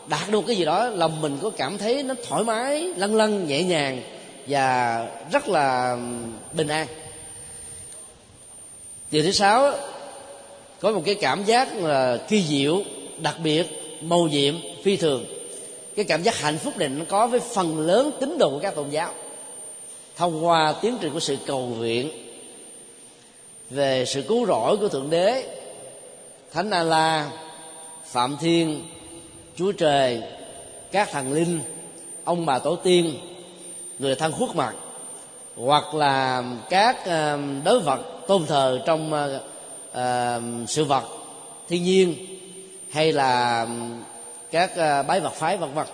đạt 0.06 0.30
được 0.30 0.44
cái 0.46 0.56
gì 0.56 0.64
đó, 0.64 0.84
lòng 0.84 1.20
mình 1.20 1.38
có 1.42 1.50
cảm 1.50 1.78
thấy 1.78 2.02
nó 2.02 2.14
thoải 2.28 2.44
mái 2.44 2.82
lân 2.96 3.16
lân 3.16 3.46
nhẹ 3.46 3.62
nhàng 3.62 4.02
và 4.46 5.08
rất 5.32 5.48
là 5.48 5.96
bình 6.52 6.68
an. 6.68 6.86
Điều 9.10 9.22
thứ 9.22 9.32
sáu, 9.32 9.72
có 10.80 10.92
một 10.92 11.02
cái 11.06 11.14
cảm 11.14 11.44
giác 11.44 11.76
là 11.76 12.18
kỳ 12.28 12.42
diệu, 12.42 12.82
đặc 13.18 13.36
biệt 13.42 13.66
màu 14.00 14.28
nhiệm, 14.28 14.54
phi 14.84 14.96
thường. 14.96 15.24
Cái 15.96 16.04
cảm 16.04 16.22
giác 16.22 16.38
hạnh 16.38 16.58
phúc 16.58 16.78
này 16.78 16.88
nó 16.88 17.04
có 17.08 17.26
với 17.26 17.40
phần 17.40 17.78
lớn 17.80 18.10
tín 18.20 18.38
đồ 18.38 18.50
của 18.50 18.58
các 18.58 18.74
tôn 18.74 18.90
giáo. 18.90 19.14
Thông 20.16 20.46
qua 20.46 20.74
tiến 20.82 20.98
trình 21.00 21.12
của 21.12 21.20
sự 21.20 21.36
cầu 21.46 21.60
nguyện 21.60 22.10
về 23.70 24.04
sự 24.04 24.22
cứu 24.22 24.46
rỗi 24.46 24.76
của 24.76 24.88
thượng 24.88 25.10
đế, 25.10 25.56
thánh 26.52 26.70
a 26.70 26.82
la 26.82 27.30
phạm 28.06 28.36
thiên, 28.40 28.84
chúa 29.56 29.72
trời, 29.72 30.22
các 30.92 31.10
thần 31.12 31.32
linh, 31.32 31.60
ông 32.24 32.46
bà 32.46 32.58
tổ 32.58 32.76
tiên 32.76 33.18
người 34.02 34.14
thân 34.14 34.32
khuất 34.32 34.56
mặt 34.56 34.74
hoặc 35.56 35.94
là 35.94 36.44
các 36.70 37.04
ờ, 37.04 37.38
đối 37.64 37.80
vật 37.80 38.00
tôn 38.26 38.46
thờ 38.46 38.82
trong 38.86 39.12
uh, 39.92 40.68
sự 40.68 40.84
vật 40.84 41.04
thiên 41.68 41.82
nhiên 41.82 42.14
hay 42.90 43.12
là 43.12 43.66
các 44.50 44.70
bái 45.06 45.20
vật 45.20 45.32
phái 45.32 45.56
vân 45.56 45.74
vân. 45.74 45.86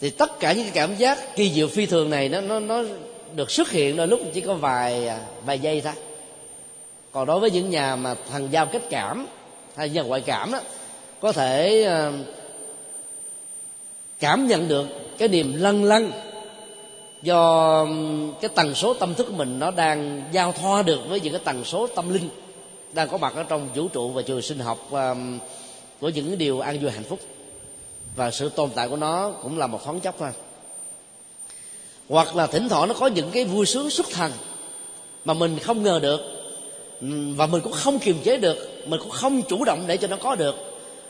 Thì 0.00 0.10
tất 0.10 0.40
cả 0.40 0.52
những 0.52 0.62
cái 0.62 0.72
cảm 0.74 0.96
giác 0.96 1.36
kỳ 1.36 1.50
diệu 1.52 1.68
phi 1.68 1.86
thường 1.86 2.10
này 2.10 2.28
nó 2.28 2.40
nó 2.40 2.60
nó 2.60 2.82
được 3.34 3.50
xuất 3.50 3.70
hiện 3.70 3.96
đôi 3.96 4.08
lúc 4.08 4.20
chỉ 4.34 4.40
có 4.40 4.54
vài 4.54 5.10
vài 5.44 5.58
giây 5.58 5.80
thôi. 5.80 5.92
Còn 7.12 7.26
đối 7.26 7.40
với 7.40 7.50
những 7.50 7.70
nhà 7.70 7.96
mà 7.96 8.14
thần 8.30 8.48
giao 8.52 8.66
kết 8.66 8.82
cảm 8.90 9.26
hay 9.76 9.88
nhà 9.88 10.02
ngoại 10.02 10.20
cảm 10.20 10.52
đó 10.52 10.60
có 11.20 11.32
thể 11.32 11.86
cảm 14.20 14.46
nhận 14.46 14.68
được 14.68 14.86
cái 15.18 15.28
niềm 15.28 15.54
lân 15.56 15.84
lân 15.84 16.12
do 17.22 17.80
um, 17.80 18.32
cái 18.40 18.50
tần 18.54 18.74
số 18.74 18.94
tâm 18.94 19.14
thức 19.14 19.26
của 19.30 19.36
mình 19.36 19.58
nó 19.58 19.70
đang 19.70 20.22
giao 20.32 20.52
thoa 20.52 20.82
được 20.82 21.00
với 21.08 21.20
những 21.20 21.32
cái 21.32 21.42
tần 21.44 21.64
số 21.64 21.86
tâm 21.86 22.12
linh 22.12 22.28
đang 22.92 23.08
có 23.08 23.18
mặt 23.18 23.32
ở 23.36 23.42
trong 23.42 23.68
vũ 23.74 23.88
trụ 23.88 24.08
và 24.08 24.22
trường 24.22 24.42
sinh 24.42 24.58
học 24.58 24.78
um, 24.90 25.38
của 26.00 26.08
những 26.08 26.38
điều 26.38 26.60
an 26.60 26.78
vui 26.80 26.90
hạnh 26.90 27.04
phúc. 27.04 27.20
Và 28.16 28.30
sự 28.30 28.48
tồn 28.48 28.70
tại 28.74 28.88
của 28.88 28.96
nó 28.96 29.32
cũng 29.42 29.58
là 29.58 29.66
một 29.66 29.84
thoáng 29.84 30.00
chốc 30.00 30.14
thôi. 30.18 30.30
Hoặc 32.08 32.36
là 32.36 32.46
thỉnh 32.46 32.68
thoảng 32.68 32.88
nó 32.88 32.94
có 32.94 33.06
những 33.06 33.30
cái 33.30 33.44
vui 33.44 33.66
sướng 33.66 33.90
xuất 33.90 34.06
thần 34.10 34.32
mà 35.24 35.34
mình 35.34 35.58
không 35.58 35.82
ngờ 35.82 35.98
được 36.02 36.20
và 37.36 37.46
mình 37.46 37.60
cũng 37.60 37.72
không 37.72 37.98
kiềm 37.98 38.18
chế 38.24 38.36
được, 38.36 38.82
mình 38.86 39.00
cũng 39.00 39.10
không 39.10 39.42
chủ 39.42 39.64
động 39.64 39.84
để 39.86 39.96
cho 39.96 40.08
nó 40.08 40.16
có 40.16 40.34
được. 40.34 40.54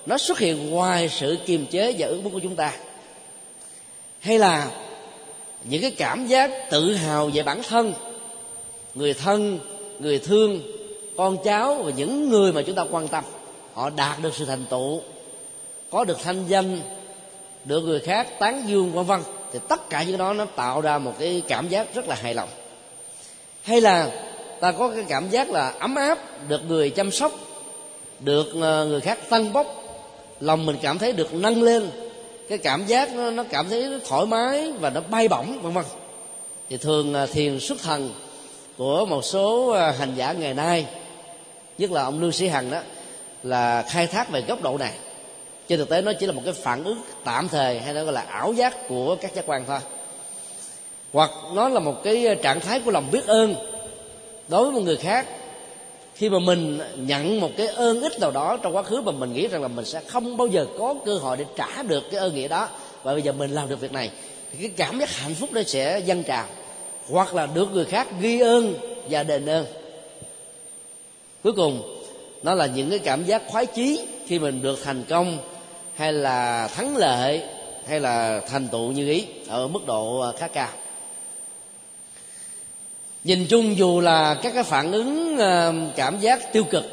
Nó 0.06 0.18
xuất 0.18 0.38
hiện 0.38 0.70
ngoài 0.70 1.08
sự 1.08 1.38
kiềm 1.46 1.66
chế 1.66 1.94
và 1.98 2.06
ước 2.06 2.20
muốn 2.22 2.32
của 2.32 2.40
chúng 2.40 2.56
ta. 2.56 2.72
Hay 4.20 4.38
là 4.38 4.70
những 5.64 5.82
cái 5.82 5.90
cảm 5.90 6.26
giác 6.26 6.70
tự 6.70 6.94
hào 6.94 7.30
về 7.34 7.42
bản 7.42 7.62
thân, 7.68 7.92
người 8.94 9.14
thân, 9.14 9.58
người 9.98 10.18
thương, 10.18 10.62
con 11.16 11.36
cháu 11.44 11.74
và 11.74 11.90
những 11.96 12.28
người 12.28 12.52
mà 12.52 12.62
chúng 12.62 12.74
ta 12.74 12.84
quan 12.90 13.08
tâm, 13.08 13.24
họ 13.74 13.90
đạt 13.90 14.22
được 14.22 14.34
sự 14.34 14.44
thành 14.44 14.64
tựu, 14.70 15.00
có 15.90 16.04
được 16.04 16.18
thanh 16.24 16.44
danh, 16.48 16.80
được 17.64 17.80
người 17.80 18.00
khác 18.00 18.28
tán 18.38 18.64
dương 18.68 18.92
vân 18.92 19.06
vân 19.06 19.20
thì 19.52 19.58
tất 19.68 19.90
cả 19.90 20.02
những 20.02 20.18
đó 20.18 20.32
nó 20.32 20.44
tạo 20.44 20.80
ra 20.80 20.98
một 20.98 21.12
cái 21.18 21.42
cảm 21.48 21.68
giác 21.68 21.94
rất 21.94 22.08
là 22.08 22.14
hài 22.14 22.34
lòng. 22.34 22.48
Hay 23.62 23.80
là 23.80 24.10
ta 24.60 24.72
có 24.72 24.88
cái 24.88 25.04
cảm 25.08 25.28
giác 25.30 25.50
là 25.50 25.68
ấm 25.68 25.94
áp, 25.94 26.18
được 26.48 26.60
người 26.68 26.90
chăm 26.90 27.10
sóc, 27.10 27.32
được 28.20 28.46
ờ, 28.60 28.86
người 28.86 29.00
khác 29.00 29.18
tăng 29.28 29.52
bốc, 29.52 29.66
lòng 30.40 30.66
mình 30.66 30.76
cảm 30.82 30.98
thấy 30.98 31.12
được 31.12 31.34
nâng 31.34 31.62
lên 31.62 31.90
cái 32.50 32.58
cảm 32.58 32.86
giác 32.86 33.14
nó, 33.14 33.30
nó 33.30 33.44
cảm 33.50 33.68
thấy 33.68 33.88
nó 33.88 33.98
thoải 34.08 34.26
mái 34.26 34.72
và 34.72 34.90
nó 34.90 35.00
bay 35.00 35.28
bổng 35.28 35.62
vân 35.62 35.72
vân. 35.72 35.84
Thì 36.68 36.76
thường 36.76 37.14
à, 37.14 37.26
thiền 37.26 37.60
xuất 37.60 37.82
thần 37.82 38.12
của 38.76 39.06
một 39.06 39.24
số 39.24 39.70
à, 39.70 39.90
hành 39.98 40.14
giả 40.16 40.32
ngày 40.32 40.54
nay 40.54 40.86
nhất 41.78 41.90
là 41.90 42.02
ông 42.02 42.20
lưu 42.20 42.30
sĩ 42.30 42.48
hằng 42.48 42.70
đó 42.70 42.80
là 43.42 43.82
khai 43.82 44.06
thác 44.06 44.30
về 44.30 44.42
góc 44.48 44.62
độ 44.62 44.78
này. 44.78 44.92
Trên 45.68 45.78
thực 45.78 45.88
tế 45.88 46.02
nó 46.02 46.12
chỉ 46.12 46.26
là 46.26 46.32
một 46.32 46.42
cái 46.44 46.54
phản 46.54 46.84
ứng 46.84 47.02
tạm 47.24 47.48
thời 47.48 47.80
hay 47.80 47.94
nó 47.94 48.04
gọi 48.04 48.12
là 48.12 48.20
ảo 48.20 48.52
giác 48.52 48.88
của 48.88 49.16
các 49.20 49.34
giác 49.34 49.44
quan 49.46 49.64
thôi. 49.66 49.78
Hoặc 51.12 51.30
nó 51.54 51.68
là 51.68 51.80
một 51.80 52.02
cái 52.04 52.26
à, 52.26 52.34
trạng 52.42 52.60
thái 52.60 52.80
của 52.80 52.90
lòng 52.90 53.10
biết 53.12 53.26
ơn 53.26 53.54
đối 54.48 54.64
với 54.64 54.72
một 54.72 54.80
người 54.80 54.96
khác 54.96 55.26
khi 56.20 56.28
mà 56.28 56.38
mình 56.38 56.80
nhận 56.96 57.40
một 57.40 57.50
cái 57.56 57.66
ơn 57.66 58.00
ích 58.02 58.20
nào 58.20 58.30
đó 58.30 58.56
trong 58.62 58.76
quá 58.76 58.82
khứ 58.82 59.00
mà 59.00 59.12
mình 59.12 59.32
nghĩ 59.32 59.48
rằng 59.48 59.62
là 59.62 59.68
mình 59.68 59.84
sẽ 59.84 60.00
không 60.06 60.36
bao 60.36 60.46
giờ 60.46 60.66
có 60.78 60.94
cơ 61.04 61.14
hội 61.14 61.36
để 61.36 61.44
trả 61.56 61.82
được 61.82 62.04
cái 62.10 62.20
ơn 62.20 62.34
nghĩa 62.34 62.48
đó, 62.48 62.68
và 63.02 63.12
bây 63.12 63.22
giờ 63.22 63.32
mình 63.32 63.50
làm 63.50 63.68
được 63.68 63.80
việc 63.80 63.92
này, 63.92 64.10
thì 64.52 64.58
cái 64.58 64.70
cảm 64.76 64.98
giác 64.98 65.10
hạnh 65.10 65.34
phúc 65.34 65.52
đó 65.52 65.62
sẽ 65.66 65.98
dâng 65.98 66.22
trào. 66.22 66.44
Hoặc 67.08 67.34
là 67.34 67.46
được 67.46 67.72
người 67.72 67.84
khác 67.84 68.08
ghi 68.20 68.40
ơn 68.40 68.74
và 69.10 69.22
đền 69.22 69.46
ơn. 69.46 69.66
Cuối 71.42 71.52
cùng, 71.52 72.02
nó 72.42 72.54
là 72.54 72.66
những 72.66 72.90
cái 72.90 72.98
cảm 72.98 73.24
giác 73.24 73.42
khoái 73.48 73.66
chí 73.66 74.00
khi 74.26 74.38
mình 74.38 74.62
được 74.62 74.78
thành 74.84 75.04
công, 75.08 75.38
hay 75.94 76.12
là 76.12 76.68
thắng 76.68 76.96
lợi, 76.96 77.42
hay 77.86 78.00
là 78.00 78.40
thành 78.50 78.68
tựu 78.68 78.92
như 78.92 79.08
ý, 79.08 79.26
ở 79.48 79.68
mức 79.68 79.86
độ 79.86 80.20
à, 80.20 80.32
khá 80.38 80.48
cao 80.48 80.68
nhìn 83.24 83.46
chung 83.46 83.76
dù 83.76 84.00
là 84.00 84.34
các 84.34 84.54
cái 84.54 84.62
phản 84.62 84.92
ứng 84.92 85.38
ờ, 85.38 85.74
cảm 85.96 86.20
giác 86.20 86.52
tiêu 86.52 86.64
cực, 86.64 86.84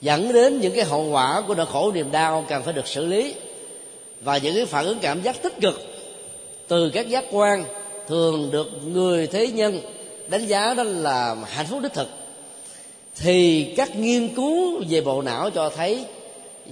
dẫn 0.00 0.32
đến 0.32 0.60
những 0.60 0.74
cái 0.76 0.84
hậu 0.84 1.04
quả 1.10 1.42
của 1.48 1.54
nỗi 1.54 1.66
khổ 1.66 1.92
niềm 1.92 2.10
đau 2.10 2.44
cần 2.48 2.62
phải 2.62 2.72
được 2.72 2.88
xử 2.88 3.06
lý. 3.06 3.34
Và 4.20 4.38
những 4.38 4.54
cái 4.54 4.66
phản 4.66 4.84
ứng 4.84 4.98
cảm 4.98 5.22
giác 5.22 5.42
tích 5.42 5.60
cực 5.60 5.80
từ 6.68 6.90
các 6.90 7.08
giác 7.08 7.24
quan 7.30 7.64
thường 8.08 8.50
được 8.50 8.68
người 8.86 9.26
thế 9.26 9.46
nhân 9.46 9.80
đánh 10.28 10.46
giá 10.46 10.74
đó 10.74 10.82
là 10.82 11.36
hạnh 11.48 11.66
phúc 11.66 11.78
đích 11.82 11.92
thực. 11.92 12.08
Thì 13.16 13.64
các 13.76 13.96
nghiên 13.96 14.34
cứu 14.34 14.82
về 14.88 15.00
bộ 15.00 15.22
não 15.22 15.50
cho 15.50 15.70
thấy 15.70 16.04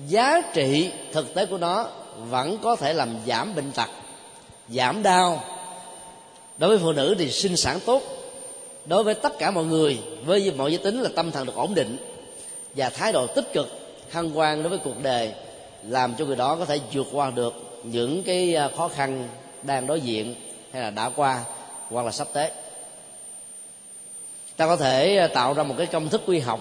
giá 0.08 0.42
trị 0.54 0.90
thực 1.12 1.34
tế 1.34 1.46
của 1.46 1.58
nó 1.58 1.86
vẫn 2.18 2.58
có 2.62 2.76
thể 2.76 2.92
làm 2.92 3.16
giảm 3.26 3.54
bệnh 3.54 3.72
tật, 3.72 3.88
giảm 4.68 5.02
đau 5.02 5.44
đối 6.60 6.70
với 6.70 6.78
phụ 6.78 6.92
nữ 6.92 7.14
thì 7.18 7.30
sinh 7.30 7.56
sản 7.56 7.78
tốt. 7.86 8.02
Đối 8.84 9.04
với 9.04 9.14
tất 9.14 9.38
cả 9.38 9.50
mọi 9.50 9.64
người, 9.64 9.98
với 10.24 10.52
mọi 10.56 10.70
giới 10.70 10.78
tính 10.78 11.00
là 11.00 11.10
tâm 11.16 11.30
thần 11.30 11.46
được 11.46 11.56
ổn 11.56 11.74
định 11.74 11.96
và 12.74 12.90
thái 12.90 13.12
độ 13.12 13.26
tích 13.26 13.52
cực 13.52 13.68
hăng 14.10 14.38
quan 14.38 14.62
đối 14.62 14.70
với 14.70 14.78
cuộc 14.84 15.02
đời, 15.02 15.32
làm 15.88 16.14
cho 16.18 16.24
người 16.24 16.36
đó 16.36 16.56
có 16.56 16.64
thể 16.64 16.80
vượt 16.92 17.06
qua 17.12 17.30
được 17.30 17.54
những 17.82 18.22
cái 18.22 18.54
à, 18.54 18.70
khó 18.76 18.88
khăn 18.88 19.28
đang 19.62 19.86
đối 19.86 20.00
diện 20.00 20.34
hay 20.72 20.82
là 20.82 20.90
đã 20.90 21.08
qua 21.08 21.44
hoặc 21.88 22.06
là 22.06 22.12
sắp 22.12 22.28
tới. 22.32 22.50
Ta 24.56 24.66
có 24.66 24.76
thể 24.76 25.16
à, 25.16 25.26
tạo 25.26 25.54
ra 25.54 25.62
một 25.62 25.74
cái 25.78 25.86
công 25.86 26.08
thức 26.08 26.22
quy 26.26 26.38
học 26.38 26.60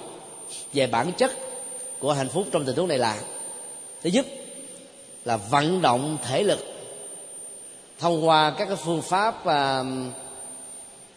về 0.73 0.87
bản 0.87 1.11
chất 1.11 1.31
của 1.99 2.13
hạnh 2.13 2.29
phúc 2.29 2.45
trong 2.51 2.65
tình 2.65 2.75
huống 2.75 2.87
này 2.87 2.97
là, 2.97 3.19
thứ 4.03 4.09
nhất 4.13 4.25
là 5.25 5.37
vận 5.37 5.81
động 5.81 6.17
thể 6.23 6.43
lực 6.43 6.78
thông 7.99 8.27
qua 8.27 8.51
các 8.57 8.65
cái 8.65 8.75
phương 8.75 9.01
pháp 9.01 9.45
à, 9.45 9.83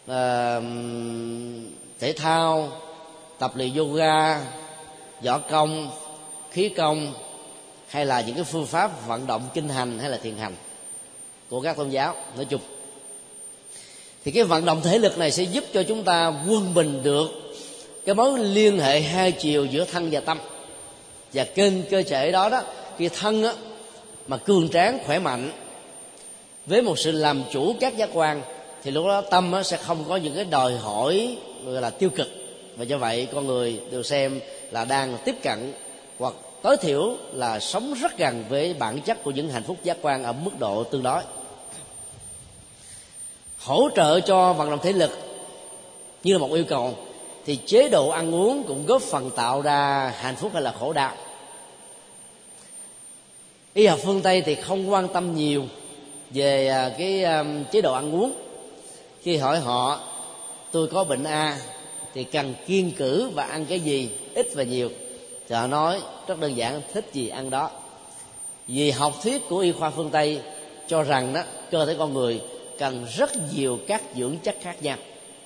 à, 0.06 0.60
thể 1.98 2.12
thao 2.12 2.68
tập 3.38 3.52
luyện 3.56 3.76
yoga 3.76 4.40
võ 5.24 5.38
công 5.38 5.90
khí 6.50 6.68
công 6.68 7.14
hay 7.88 8.06
là 8.06 8.20
những 8.20 8.34
cái 8.34 8.44
phương 8.44 8.66
pháp 8.66 9.06
vận 9.06 9.26
động 9.26 9.42
kinh 9.54 9.68
hành 9.68 9.98
hay 9.98 10.10
là 10.10 10.16
thiền 10.16 10.36
hành 10.36 10.54
của 11.48 11.60
các 11.60 11.76
tôn 11.76 11.90
giáo 11.90 12.14
nói 12.36 12.44
chung. 12.44 12.60
Thì 14.24 14.30
cái 14.30 14.44
vận 14.44 14.64
động 14.64 14.80
thể 14.82 14.98
lực 14.98 15.18
này 15.18 15.30
sẽ 15.30 15.42
giúp 15.42 15.64
cho 15.72 15.82
chúng 15.82 16.04
ta 16.04 16.32
quân 16.48 16.74
bình 16.74 17.02
được 17.02 17.28
cái 18.06 18.14
mối 18.14 18.38
liên 18.38 18.78
hệ 18.78 19.00
hai 19.00 19.32
chiều 19.32 19.64
giữa 19.64 19.84
thân 19.84 20.08
và 20.12 20.20
tâm. 20.20 20.38
Và 21.32 21.44
kênh 21.44 21.82
cơ 21.90 22.02
thể 22.02 22.32
đó 22.32 22.48
đó 22.48 22.62
khi 22.98 23.08
thân 23.08 23.44
á, 23.44 23.52
mà 24.26 24.36
cường 24.36 24.68
tráng 24.68 24.98
khỏe 25.06 25.18
mạnh 25.18 25.52
với 26.66 26.82
một 26.82 26.98
sự 26.98 27.10
làm 27.12 27.42
chủ 27.52 27.74
các 27.80 27.96
giác 27.96 28.10
quan, 28.12 28.42
thì 28.82 28.90
lúc 28.90 29.06
đó 29.06 29.20
tâm 29.20 29.52
sẽ 29.64 29.76
không 29.76 30.04
có 30.08 30.16
những 30.16 30.34
cái 30.34 30.44
đòi 30.44 30.76
hỏi, 30.76 31.36
gọi 31.64 31.82
là 31.82 31.90
tiêu 31.90 32.10
cực. 32.10 32.28
Và 32.76 32.84
do 32.84 32.98
vậy 32.98 33.28
con 33.34 33.46
người 33.46 33.80
được 33.90 34.06
xem 34.06 34.40
là 34.70 34.84
đang 34.84 35.16
tiếp 35.24 35.34
cận 35.42 35.72
hoặc 36.18 36.34
tối 36.62 36.76
thiểu 36.76 37.16
là 37.32 37.60
sống 37.60 37.94
rất 38.00 38.18
gần 38.18 38.44
với 38.48 38.74
bản 38.74 39.00
chất 39.00 39.22
của 39.22 39.30
những 39.30 39.48
hạnh 39.48 39.62
phúc 39.62 39.76
giác 39.82 39.96
quan 40.02 40.24
ở 40.24 40.32
mức 40.32 40.58
độ 40.58 40.84
tương 40.84 41.02
đối. 41.02 41.22
Hỗ 43.58 43.88
trợ 43.96 44.20
cho 44.20 44.52
vận 44.52 44.70
động 44.70 44.78
thể 44.82 44.92
lực 44.92 45.10
như 46.24 46.32
là 46.32 46.38
một 46.38 46.52
yêu 46.52 46.64
cầu, 46.68 46.94
thì 47.46 47.56
chế 47.56 47.88
độ 47.88 48.08
ăn 48.08 48.34
uống 48.34 48.64
cũng 48.68 48.86
góp 48.86 49.02
phần 49.02 49.30
tạo 49.30 49.62
ra 49.62 50.12
hạnh 50.16 50.36
phúc 50.36 50.50
hay 50.52 50.62
là 50.62 50.74
khổ 50.80 50.92
đau. 50.92 51.16
Y 53.74 53.86
học 53.86 53.98
phương 54.02 54.22
tây 54.22 54.42
thì 54.42 54.54
không 54.54 54.92
quan 54.92 55.08
tâm 55.08 55.36
nhiều 55.36 55.64
về 56.34 56.68
à, 56.68 56.90
cái 56.98 57.24
à, 57.24 57.44
chế 57.72 57.80
độ 57.80 57.92
ăn 57.92 58.14
uống. 58.14 58.32
Khi 59.22 59.36
hỏi 59.36 59.60
họ, 59.60 60.00
tôi 60.70 60.88
có 60.88 61.04
bệnh 61.04 61.24
a 61.24 61.58
thì 62.14 62.24
cần 62.24 62.54
kiên 62.66 62.92
cử 62.96 63.30
và 63.34 63.44
ăn 63.44 63.66
cái 63.66 63.80
gì, 63.80 64.10
ít 64.34 64.46
và 64.54 64.62
nhiều? 64.62 64.90
Thì 65.48 65.54
họ 65.54 65.66
nói, 65.66 66.00
rất 66.26 66.40
đơn 66.40 66.56
giản, 66.56 66.82
thích 66.92 67.10
gì 67.12 67.28
ăn 67.28 67.50
đó. 67.50 67.70
Vì 68.66 68.90
học 68.90 69.12
thuyết 69.22 69.48
của 69.48 69.58
y 69.58 69.72
khoa 69.72 69.90
phương 69.90 70.10
tây 70.10 70.40
cho 70.86 71.02
rằng 71.02 71.32
đó, 71.32 71.42
cơ 71.70 71.86
thể 71.86 71.94
con 71.98 72.14
người 72.14 72.40
cần 72.78 73.06
rất 73.16 73.30
nhiều 73.54 73.78
các 73.86 74.02
dưỡng 74.16 74.36
chất 74.42 74.56
khác 74.60 74.82
nhau. 74.82 74.96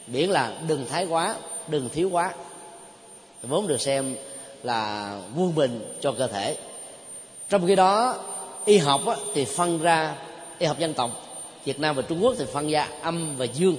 Miễn 0.06 0.30
là 0.30 0.52
đừng 0.68 0.86
thái 0.88 1.06
quá, 1.06 1.34
đừng 1.68 1.88
thiếu 1.88 2.10
quá. 2.10 2.34
Vốn 3.42 3.66
được 3.66 3.80
xem 3.80 4.16
là 4.62 5.12
quân 5.36 5.54
bình 5.54 5.94
cho 6.00 6.12
cơ 6.12 6.26
thể. 6.26 6.56
Trong 7.48 7.66
khi 7.66 7.74
đó, 7.74 8.18
y 8.64 8.78
học 8.78 9.00
thì 9.34 9.44
phân 9.44 9.82
ra 9.82 10.14
y 10.58 10.66
học 10.66 10.78
dân 10.78 10.94
tộc. 10.94 11.10
Việt 11.64 11.80
nam 11.80 11.96
và 11.96 12.02
trung 12.02 12.24
quốc 12.24 12.34
thì 12.38 12.44
phân 12.52 12.68
ra 12.68 12.88
âm 13.02 13.36
và 13.36 13.44
dương. 13.44 13.76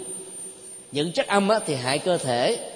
Những 0.91 1.11
chất 1.11 1.27
âm 1.27 1.49
thì 1.65 1.75
hại 1.75 1.99
cơ 1.99 2.17
thể. 2.17 2.71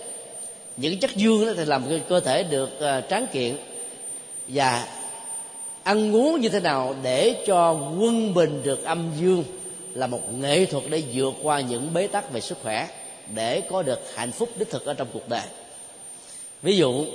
Những 0.77 0.99
chất 0.99 1.15
dương 1.15 1.53
thì 1.57 1.65
làm 1.65 1.83
cơ 2.09 2.19
thể 2.19 2.43
được 2.43 2.79
ờ, 2.79 3.01
tráng 3.09 3.27
kiện. 3.33 3.57
Và 4.47 4.87
ăn 5.83 6.15
uống 6.15 6.41
như 6.41 6.49
thế 6.49 6.59
nào 6.59 6.95
để 7.03 7.43
cho 7.47 7.71
quân 7.71 8.33
bình 8.33 8.61
được 8.63 8.83
âm 8.83 9.11
dương 9.19 9.43
là 9.93 10.07
một 10.07 10.33
nghệ 10.33 10.65
thuật 10.65 10.83
để 10.89 11.03
vượt 11.13 11.33
qua 11.43 11.61
những 11.61 11.93
bế 11.93 12.07
tắc 12.07 12.31
về 12.31 12.41
sức 12.41 12.57
khỏe, 12.63 12.87
để 13.35 13.61
có 13.61 13.83
được 13.83 13.99
hạnh 14.15 14.31
phúc 14.31 14.49
đích 14.57 14.69
thực 14.69 14.85
ở 14.85 14.93
trong 14.93 15.07
cuộc 15.13 15.29
đời. 15.29 15.43
Ví 16.61 16.77
dụ, 16.77 17.05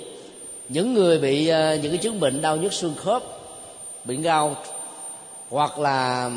những 0.69 0.95
người 0.95 1.19
bị 1.19 1.49
ờ, 1.49 1.75
những 1.75 1.93
cái 1.93 1.99
chứng 1.99 2.21
bệnh 2.21 2.43
đau 2.43 2.57
nhức 2.57 2.73
xương 2.73 2.95
khớp, 2.95 3.23
bệnh 4.05 4.23
gao 4.23 4.57
hoặc 5.51 5.79
là 5.79 6.31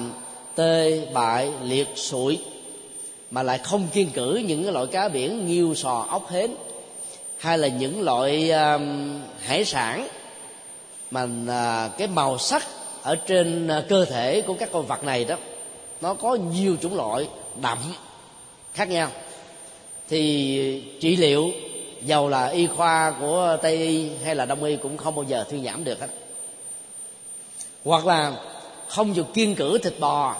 tê 0.59 1.01
bại 1.13 1.49
liệt 1.63 1.87
sụi 1.95 2.39
mà 3.31 3.43
lại 3.43 3.57
không 3.57 3.87
kiên 3.93 4.09
cử 4.09 4.41
những 4.47 4.63
cái 4.63 4.73
loại 4.73 4.87
cá 4.87 5.09
biển 5.09 5.47
nghiêu 5.47 5.75
sò 5.75 6.05
ốc 6.09 6.29
hến 6.29 6.51
hay 7.37 7.57
là 7.57 7.67
những 7.67 8.01
loại 8.01 8.51
um, 8.51 9.19
hải 9.39 9.65
sản 9.65 10.07
mà 11.11 11.23
uh, 11.23 11.97
cái 11.97 12.07
màu 12.07 12.37
sắc 12.37 12.67
ở 13.03 13.15
trên 13.15 13.67
uh, 13.67 13.89
cơ 13.89 14.05
thể 14.05 14.41
của 14.41 14.53
các 14.53 14.69
con 14.71 14.85
vật 14.85 15.03
này 15.03 15.25
đó 15.25 15.35
nó 16.01 16.13
có 16.13 16.35
nhiều 16.35 16.75
chủng 16.81 16.95
loại 16.95 17.27
đậm 17.61 17.77
khác 18.73 18.89
nhau. 18.89 19.09
Thì 20.09 20.83
trị 21.01 21.15
liệu 21.15 21.51
dầu 22.01 22.29
là 22.29 22.47
y 22.47 22.67
khoa 22.67 23.13
của 23.19 23.57
tây 23.61 23.77
y 23.77 24.09
hay 24.23 24.35
là 24.35 24.45
đông 24.45 24.63
y 24.63 24.75
cũng 24.75 24.97
không 24.97 25.15
bao 25.15 25.23
giờ 25.23 25.45
thuyên 25.49 25.65
giảm 25.65 25.83
được 25.83 25.99
hết. 25.99 26.09
Hoặc 27.85 28.05
là 28.05 28.33
không 28.87 29.15
dùng 29.15 29.31
kiên 29.33 29.55
cử 29.55 29.77
thịt 29.77 29.99
bò 29.99 30.35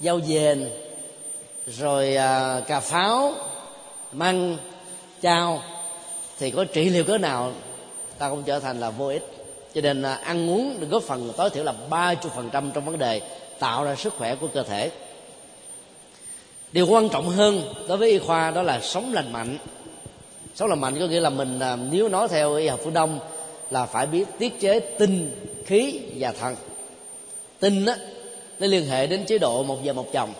dâu 0.00 0.20
dền 0.20 0.70
rồi 1.66 2.16
à, 2.16 2.60
cà 2.66 2.80
pháo 2.80 3.32
măng 4.12 4.56
chao. 5.22 5.62
Thì 6.38 6.50
có 6.50 6.64
trị 6.64 6.88
liệu 6.88 7.04
cỡ 7.04 7.18
nào 7.18 7.52
ta 8.18 8.30
cũng 8.30 8.42
trở 8.42 8.60
thành 8.60 8.80
là 8.80 8.90
vô 8.90 9.08
ích. 9.08 9.22
Cho 9.74 9.80
nên 9.80 10.02
à, 10.02 10.14
ăn 10.14 10.50
uống 10.50 10.80
được 10.80 10.86
góp 10.90 11.02
phần 11.02 11.32
tối 11.36 11.50
thiểu 11.50 11.64
là 11.64 11.72
ba 11.90 12.14
chục 12.14 12.32
phần 12.34 12.50
trăm 12.52 12.70
trong 12.74 12.84
vấn 12.84 12.98
đề 12.98 13.20
tạo 13.58 13.84
ra 13.84 13.94
sức 13.94 14.14
khỏe 14.18 14.34
của 14.34 14.48
cơ 14.54 14.62
thể. 14.62 14.90
Điều 16.72 16.86
quan 16.86 17.08
trọng 17.08 17.28
hơn 17.28 17.74
đối 17.88 17.98
với 17.98 18.10
y 18.10 18.18
khoa 18.18 18.50
đó 18.50 18.62
là 18.62 18.80
sống 18.80 19.12
lành 19.12 19.32
mạnh. 19.32 19.58
Sống 20.54 20.68
lành 20.68 20.80
mạnh 20.80 20.98
có 20.98 21.06
nghĩa 21.06 21.20
là 21.20 21.30
mình 21.30 21.58
à, 21.60 21.76
nếu 21.76 22.08
nói 22.08 22.28
theo 22.28 22.54
y 22.54 22.68
học 22.68 22.80
phương 22.84 22.92
đông 22.92 23.18
là 23.70 23.86
phải 23.86 24.06
biết 24.06 24.24
tiết 24.38 24.60
chế 24.60 24.80
tinh 24.80 25.30
khí 25.66 26.00
và 26.18 26.32
thần. 26.32 26.56
Tinh 27.60 27.86
á 27.86 27.96
nó 28.58 28.66
liên 28.66 28.86
hệ 28.86 29.06
đến 29.06 29.24
chế 29.24 29.38
độ 29.38 29.62
một 29.62 29.78
vợ 29.84 29.92
một 29.92 30.12
chồng. 30.12 30.32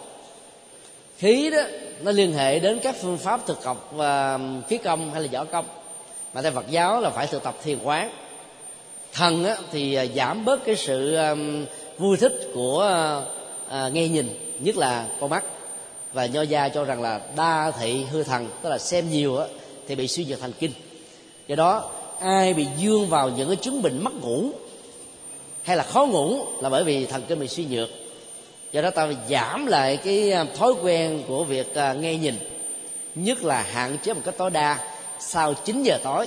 Khí 1.18 1.50
đó 1.50 1.62
nó 2.02 2.10
liên 2.10 2.32
hệ 2.32 2.58
đến 2.58 2.78
các 2.82 2.96
phương 3.02 3.18
pháp 3.18 3.46
thực 3.46 3.64
học 3.64 3.90
và 3.92 4.34
um, 4.34 4.62
khí 4.68 4.78
công 4.78 5.12
hay 5.12 5.22
là 5.22 5.28
võ 5.32 5.44
công. 5.44 5.64
Mà 6.34 6.42
theo 6.42 6.52
phật 6.52 6.70
giáo 6.70 7.00
là 7.00 7.10
phải 7.10 7.26
thực 7.26 7.42
tập 7.42 7.56
thiền 7.64 7.78
quán. 7.82 8.10
Thần 9.12 9.44
á, 9.44 9.56
thì 9.72 9.94
à, 9.94 10.06
giảm 10.16 10.44
bớt 10.44 10.64
cái 10.64 10.76
sự 10.76 11.16
um, 11.16 11.66
vui 11.98 12.16
thích 12.16 12.50
của 12.54 13.02
uh, 13.66 13.92
nghe 13.92 14.08
nhìn 14.08 14.54
nhất 14.58 14.76
là 14.76 15.06
con 15.20 15.30
mắt. 15.30 15.44
Và 16.12 16.26
nho 16.26 16.42
gia 16.42 16.68
cho 16.68 16.84
rằng 16.84 17.02
là 17.02 17.20
đa 17.36 17.70
thị 17.80 18.04
hư 18.10 18.22
thần 18.22 18.48
tức 18.62 18.70
là 18.70 18.78
xem 18.78 19.10
nhiều 19.10 19.36
á, 19.36 19.46
thì 19.88 19.94
bị 19.94 20.08
suy 20.08 20.24
nhược 20.24 20.40
thần 20.40 20.52
kinh. 20.58 20.72
Do 21.48 21.56
đó 21.56 21.90
ai 22.20 22.54
bị 22.54 22.66
dương 22.78 23.08
vào 23.08 23.30
những 23.30 23.48
cái 23.48 23.56
chứng 23.56 23.82
bệnh 23.82 24.04
mất 24.04 24.14
ngủ 24.14 24.50
hay 25.62 25.76
là 25.76 25.82
khó 25.82 26.06
ngủ 26.06 26.38
là 26.60 26.68
bởi 26.68 26.84
vì 26.84 27.06
thần 27.06 27.22
kinh 27.28 27.40
bị 27.40 27.48
suy 27.48 27.64
nhược 27.64 27.88
do 28.76 28.82
đó 28.82 28.90
ta 28.90 29.08
giảm 29.28 29.66
lại 29.66 29.96
cái 29.96 30.32
à, 30.32 30.44
thói 30.56 30.72
quen 30.82 31.22
của 31.28 31.44
việc 31.44 31.74
à, 31.74 31.92
nghe 31.92 32.16
nhìn. 32.16 32.34
Nhất 33.14 33.44
là 33.44 33.62
hạn 33.62 33.98
chế 34.02 34.14
một 34.14 34.20
cách 34.24 34.34
tối 34.38 34.50
đa, 34.50 34.78
sau 35.18 35.54
9 35.54 35.82
giờ 35.82 35.98
tối, 36.02 36.26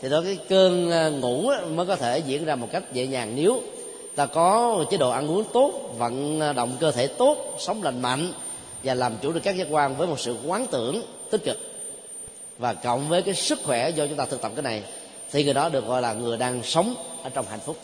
thì 0.00 0.08
đó, 0.08 0.20
cái 0.24 0.38
cơn 0.48 0.90
à, 0.90 1.08
ngủ 1.08 1.50
mới 1.74 1.86
có 1.86 1.96
thể 1.96 2.18
diễn 2.18 2.44
ra 2.44 2.56
một 2.56 2.68
cách 2.72 2.82
dễ 2.92 3.04
dàng. 3.04 3.32
Nếu 3.36 3.62
ta 4.16 4.26
có 4.26 4.84
chế 4.90 4.96
độ 4.96 5.10
ăn 5.10 5.30
uống 5.30 5.44
tốt, 5.52 5.72
vận 5.98 6.40
động 6.56 6.76
cơ 6.80 6.92
thể 6.92 7.06
tốt, 7.06 7.54
sống 7.58 7.82
lành 7.82 8.02
mạnh 8.02 8.32
và 8.84 8.94
làm 8.94 9.16
chủ 9.22 9.32
được 9.32 9.40
các 9.42 9.56
giác 9.56 9.66
quan 9.70 9.96
với 9.96 10.06
một 10.06 10.20
sự 10.20 10.36
quán 10.46 10.66
tưởng 10.70 11.02
tích 11.30 11.44
cực 11.44 11.58
và 12.58 12.74
cộng 12.74 13.08
với 13.08 13.22
cái 13.22 13.34
sức 13.34 13.58
khỏe 13.64 13.90
do 13.90 14.06
chúng 14.06 14.16
ta 14.16 14.24
thực 14.24 14.42
tập 14.42 14.52
cái 14.56 14.62
này, 14.62 14.82
thì 15.32 15.44
người 15.44 15.54
đó 15.54 15.68
được 15.68 15.86
gọi 15.86 16.02
là 16.02 16.12
người 16.12 16.36
đang 16.36 16.62
sống 16.62 16.94
ở 17.22 17.30
trong 17.30 17.46
hạnh 17.50 17.60
phúc 17.66 17.76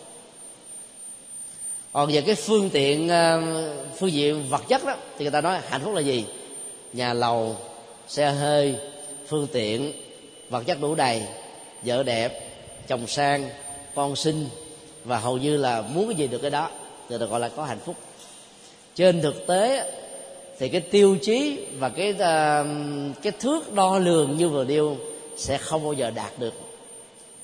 còn 1.92 2.12
về 2.12 2.20
cái 2.20 2.34
phương 2.34 2.70
tiện 2.70 3.08
ờ, 3.08 3.42
phương 3.98 4.12
diện 4.12 4.44
vật 4.48 4.62
chất 4.68 4.84
đó, 4.84 4.96
thì 5.18 5.24
người 5.24 5.32
ta 5.32 5.40
nói 5.40 5.60
hạnh 5.68 5.80
phúc 5.84 5.94
là 5.94 6.00
gì? 6.00 6.24
Nhà 6.92 7.12
lầu, 7.12 7.56
xe 8.08 8.30
hơi, 8.30 8.76
phương 9.28 9.46
tiện, 9.52 9.92
vật 10.50 10.62
chất 10.66 10.80
đủ 10.80 10.94
đầy, 10.94 11.22
vợ 11.82 12.02
đẹp, 12.02 12.50
chồng 12.88 13.06
sang, 13.06 13.50
con 13.94 14.16
sinh 14.16 14.48
và 15.04 15.18
hầu 15.18 15.38
như 15.38 15.56
là 15.56 15.82
muốn 15.82 16.06
cái 16.08 16.14
gì 16.14 16.26
được 16.26 16.38
cái 16.38 16.50
đó 16.50 16.70
thì 17.08 17.18
được 17.18 17.30
gọi 17.30 17.40
là 17.40 17.48
có 17.48 17.64
hạnh 17.64 17.80
phúc. 17.84 17.96
Trên 18.94 19.22
thực 19.22 19.46
tế 19.46 19.92
thì 20.58 20.68
cái 20.68 20.80
tiêu 20.80 21.16
chí 21.22 21.66
và 21.78 21.88
cái 21.88 22.14
ờ, 22.18 22.66
cái 23.22 23.32
thước 23.40 23.72
đo 23.72 23.98
lường 23.98 24.36
như 24.36 24.48
vừa 24.48 24.64
nêu 24.64 24.96
sẽ 25.36 25.58
không 25.58 25.84
bao 25.84 25.92
giờ 25.92 26.10
đạt 26.10 26.38
được. 26.38 26.54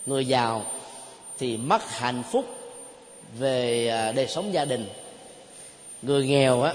Người 0.06 0.26
giàu 0.26 0.64
thì 1.38 1.56
mất 1.56 1.90
hạnh 1.90 2.22
phúc 2.32 2.57
về 3.38 3.88
à, 3.88 4.12
đời 4.12 4.26
sống 4.26 4.52
gia 4.52 4.64
đình. 4.64 4.86
Người 6.02 6.26
nghèo 6.26 6.62
á, 6.62 6.74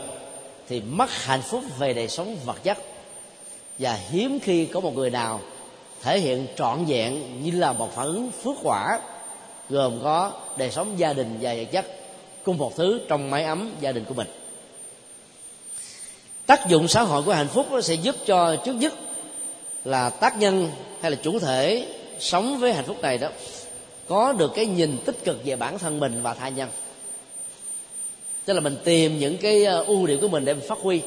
thì 0.69 0.81
mất 0.81 1.11
hạnh 1.11 1.41
phúc 1.41 1.63
về 1.79 1.93
đời 1.93 2.07
sống 2.07 2.37
vật 2.45 2.63
chất. 2.63 2.77
Và 3.79 3.99
hiếm 4.09 4.39
khi 4.39 4.65
có 4.65 4.79
một 4.79 4.95
người 4.95 5.09
nào 5.09 5.41
thể 6.01 6.19
hiện 6.19 6.47
trọn 6.55 6.85
vẹn 6.85 7.43
như 7.43 7.51
là 7.59 7.73
một 7.73 7.95
phản 7.95 8.05
ứng 8.05 8.31
phước 8.31 8.55
quả, 8.63 8.99
gồm 9.69 9.99
có 10.03 10.31
đời 10.57 10.71
sống 10.71 10.99
gia 10.99 11.13
đình 11.13 11.37
và 11.41 11.53
vật 11.53 11.65
chất 11.71 11.85
cùng 12.43 12.57
một 12.57 12.75
thứ 12.75 12.99
trong 13.07 13.31
mái 13.31 13.43
ấm 13.43 13.75
gia 13.81 13.91
đình 13.91 14.05
của 14.05 14.13
mình. 14.13 14.27
Tác 16.45 16.67
dụng 16.67 16.87
xã 16.87 17.01
hội 17.01 17.23
của 17.23 17.33
hạnh 17.33 17.47
phúc 17.47 17.67
nó 17.71 17.81
sẽ 17.81 17.93
giúp 17.93 18.15
cho 18.25 18.55
trước 18.55 18.73
nhất 18.73 18.93
là 19.85 20.09
tác 20.09 20.37
nhân 20.37 20.71
hay 21.01 21.11
là 21.11 21.17
chủ 21.23 21.39
thể 21.39 21.87
sống 22.19 22.59
với 22.59 22.73
hạnh 22.73 22.85
phúc 22.85 23.01
này 23.01 23.17
đó 23.17 23.27
có 24.07 24.33
được 24.33 24.51
cái 24.55 24.65
nhìn 24.65 24.97
tích 25.05 25.23
cực 25.25 25.45
về 25.45 25.55
bản 25.55 25.79
thân 25.79 25.99
mình 25.99 26.21
và 26.21 26.33
tha 26.33 26.49
nhân. 26.49 26.69
Tức 28.45 28.53
là 28.53 28.59
mình 28.59 28.77
tìm 28.83 29.19
những 29.19 29.37
cái 29.37 29.65
ờ, 29.65 29.83
ưu 29.83 30.07
điểm 30.07 30.21
của 30.21 30.27
mình 30.27 30.45
để 30.45 30.53
mình 30.53 30.67
phát 30.67 30.77
huy. 30.77 31.01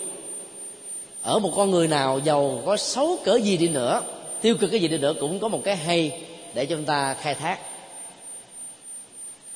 Ở 1.23 1.39
một 1.39 1.53
con 1.57 1.71
người 1.71 1.89
nào 1.89 2.21
giàu 2.25 2.63
có 2.67 2.77
xấu 2.77 3.19
cỡ 3.25 3.37
gì 3.37 3.57
đi 3.57 3.69
nữa, 3.69 4.03
tiêu 4.41 4.57
cực 4.61 4.71
cái 4.71 4.81
gì 4.81 4.89
đi 4.89 4.99
nữa 4.99 5.15
cũng 5.21 5.39
có 5.39 5.49
một 5.49 5.61
cái 5.65 5.77
hay 5.77 6.21
để 6.55 6.67
cho 6.67 6.77
chúng 6.77 6.85
ta 6.85 7.15
khai 7.15 7.35
thác. 7.35 7.59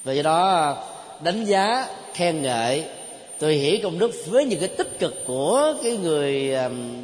Vì 0.05 0.17
do 0.17 0.23
đó, 0.23 0.77
đánh 1.23 1.45
giá, 1.45 1.87
khen 2.15 2.43
ngợi 2.43 2.85
tôi 3.41 3.55
hiểu 3.55 3.79
công 3.83 3.99
đức 3.99 4.11
với 4.27 4.45
những 4.45 4.61
cái 4.61 4.69
tích 4.69 4.99
cực 4.99 5.15
của 5.27 5.75
cái 5.83 5.97
người 5.97 6.57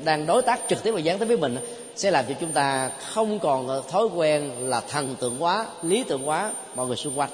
đang 0.04 0.26
đối 0.26 0.42
tác 0.42 0.60
trực 0.68 0.82
tiếp 0.82 0.90
và 0.90 1.00
gián 1.00 1.18
tiếp 1.18 1.24
với 1.24 1.36
mình 1.36 1.56
sẽ 1.96 2.10
làm 2.10 2.24
cho 2.28 2.34
chúng 2.40 2.52
ta 2.52 2.88
không 2.88 3.38
còn 3.38 3.82
thói 3.90 4.06
quen 4.06 4.50
là 4.60 4.80
thần 4.80 5.16
tượng 5.20 5.36
quá 5.38 5.66
lý 5.82 6.04
tưởng 6.04 6.28
quá 6.28 6.52
mọi 6.74 6.86
người 6.86 6.96
xung 6.96 7.18
quanh. 7.18 7.30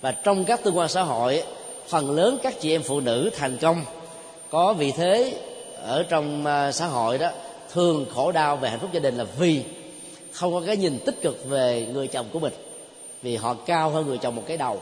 Và 0.00 0.12
trong 0.12 0.44
các 0.44 0.62
tương 0.62 0.76
quan 0.76 0.88
xã 0.88 1.02
hội 1.02 1.42
phần 1.88 2.10
lớn 2.10 2.38
các 2.42 2.60
chị 2.60 2.74
em 2.74 2.82
phụ 2.82 3.00
nữ 3.00 3.30
thành 3.36 3.56
công, 3.60 3.84
có 4.50 4.72
vị 4.72 4.92
thế 4.96 5.34
ở 5.82 6.02
trong 6.02 6.46
ờ, 6.46 6.72
xã 6.72 6.86
hội 6.86 7.18
đó, 7.18 7.30
thường 7.72 8.06
khổ 8.14 8.32
đau 8.32 8.56
về 8.56 8.68
hạnh 8.68 8.80
phúc 8.80 8.90
gia 8.92 9.00
đình 9.00 9.16
là 9.16 9.24
vì 9.38 9.62
không 10.32 10.52
có 10.52 10.62
cái 10.66 10.76
nhìn 10.76 10.98
tích 10.98 11.22
cực 11.22 11.44
về 11.48 11.86
người 11.92 12.06
chồng 12.06 12.26
của 12.32 12.38
mình, 12.38 12.52
vì 13.22 13.36
họ 13.36 13.54
cao 13.54 13.90
hơn 13.90 14.06
người 14.06 14.18
chồng 14.18 14.36
một 14.36 14.42
cái 14.46 14.56
đầu, 14.56 14.80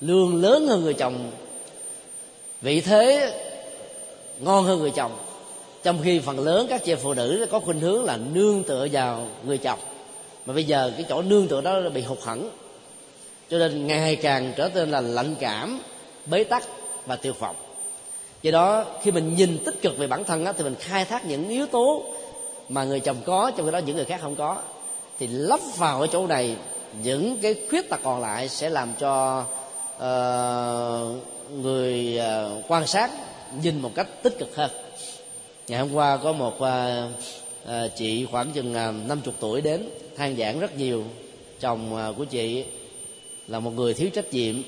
lương 0.00 0.42
lớn 0.42 0.66
hơn 0.66 0.82
người 0.82 0.94
chồng 0.94 1.30
vị 2.62 2.80
thế 2.80 3.32
ngon 4.40 4.64
hơn 4.64 4.78
người 4.78 4.90
chồng. 4.90 5.12
Trong 5.82 5.98
khi 6.02 6.18
phần 6.18 6.40
lớn 6.40 6.66
các 6.70 6.84
chị 6.84 6.94
phụ 6.94 7.14
nữ 7.14 7.46
có 7.50 7.60
khuynh 7.60 7.80
hướng 7.80 8.04
là 8.04 8.16
nương 8.16 8.62
tựa 8.62 8.86
vào 8.92 9.26
người 9.46 9.58
chồng. 9.58 9.78
Mà 10.46 10.54
bây 10.54 10.64
giờ 10.64 10.92
cái 10.96 11.06
chỗ 11.08 11.22
nương 11.22 11.48
tựa 11.48 11.60
đó 11.60 11.80
bị 11.94 12.02
hụt 12.02 12.18
hẳn 12.24 12.50
cho 13.52 13.58
nên 13.58 13.86
ngày 13.86 14.16
càng 14.16 14.52
trở 14.56 14.70
nên 14.74 14.90
là 14.90 15.00
lạnh 15.00 15.34
cảm 15.40 15.80
bế 16.26 16.44
tắc 16.44 16.62
và 17.06 17.16
tiêu 17.16 17.32
vọng 17.38 17.56
do 18.42 18.50
đó 18.50 18.84
khi 19.02 19.10
mình 19.10 19.34
nhìn 19.36 19.58
tích 19.64 19.82
cực 19.82 19.98
về 19.98 20.06
bản 20.06 20.24
thân 20.24 20.44
á, 20.44 20.52
thì 20.52 20.64
mình 20.64 20.74
khai 20.80 21.04
thác 21.04 21.26
những 21.26 21.48
yếu 21.48 21.66
tố 21.66 22.02
mà 22.68 22.84
người 22.84 23.00
chồng 23.00 23.16
có 23.26 23.50
trong 23.56 23.66
khi 23.66 23.72
đó 23.72 23.78
những 23.78 23.96
người 23.96 24.04
khác 24.04 24.20
không 24.22 24.36
có 24.36 24.56
thì 25.18 25.26
lắp 25.26 25.60
vào 25.76 26.00
ở 26.00 26.06
chỗ 26.06 26.26
này 26.26 26.56
những 27.02 27.38
cái 27.42 27.54
khuyết 27.70 27.90
tật 27.90 28.00
còn 28.02 28.20
lại 28.20 28.48
sẽ 28.48 28.70
làm 28.70 28.92
cho 28.98 29.44
uh, 29.96 31.22
người 31.60 32.18
à, 32.18 32.48
quan 32.68 32.86
sát 32.86 33.10
nhìn 33.62 33.80
một 33.80 33.90
cách 33.94 34.22
tích 34.22 34.38
cực 34.38 34.56
hơn. 34.56 34.70
Ngày 35.68 35.80
hôm 35.80 35.92
qua 35.92 36.16
có 36.16 36.32
một 36.32 36.60
à, 36.60 37.08
à, 37.66 37.88
chị 37.96 38.26
khoảng 38.26 38.52
chừng 38.52 38.72
năm 38.72 39.18
uh, 39.18 39.24
chục 39.24 39.34
tuổi 39.40 39.60
đến 39.60 39.88
than 40.16 40.36
giảng 40.36 40.60
rất 40.60 40.78
nhiều. 40.78 41.04
Chồng 41.60 42.12
của 42.16 42.24
chị 42.24 42.64
là 43.48 43.60
một 43.60 43.70
người 43.70 43.94
thiếu 43.94 44.10
trách 44.14 44.32
nhiệm 44.32 44.62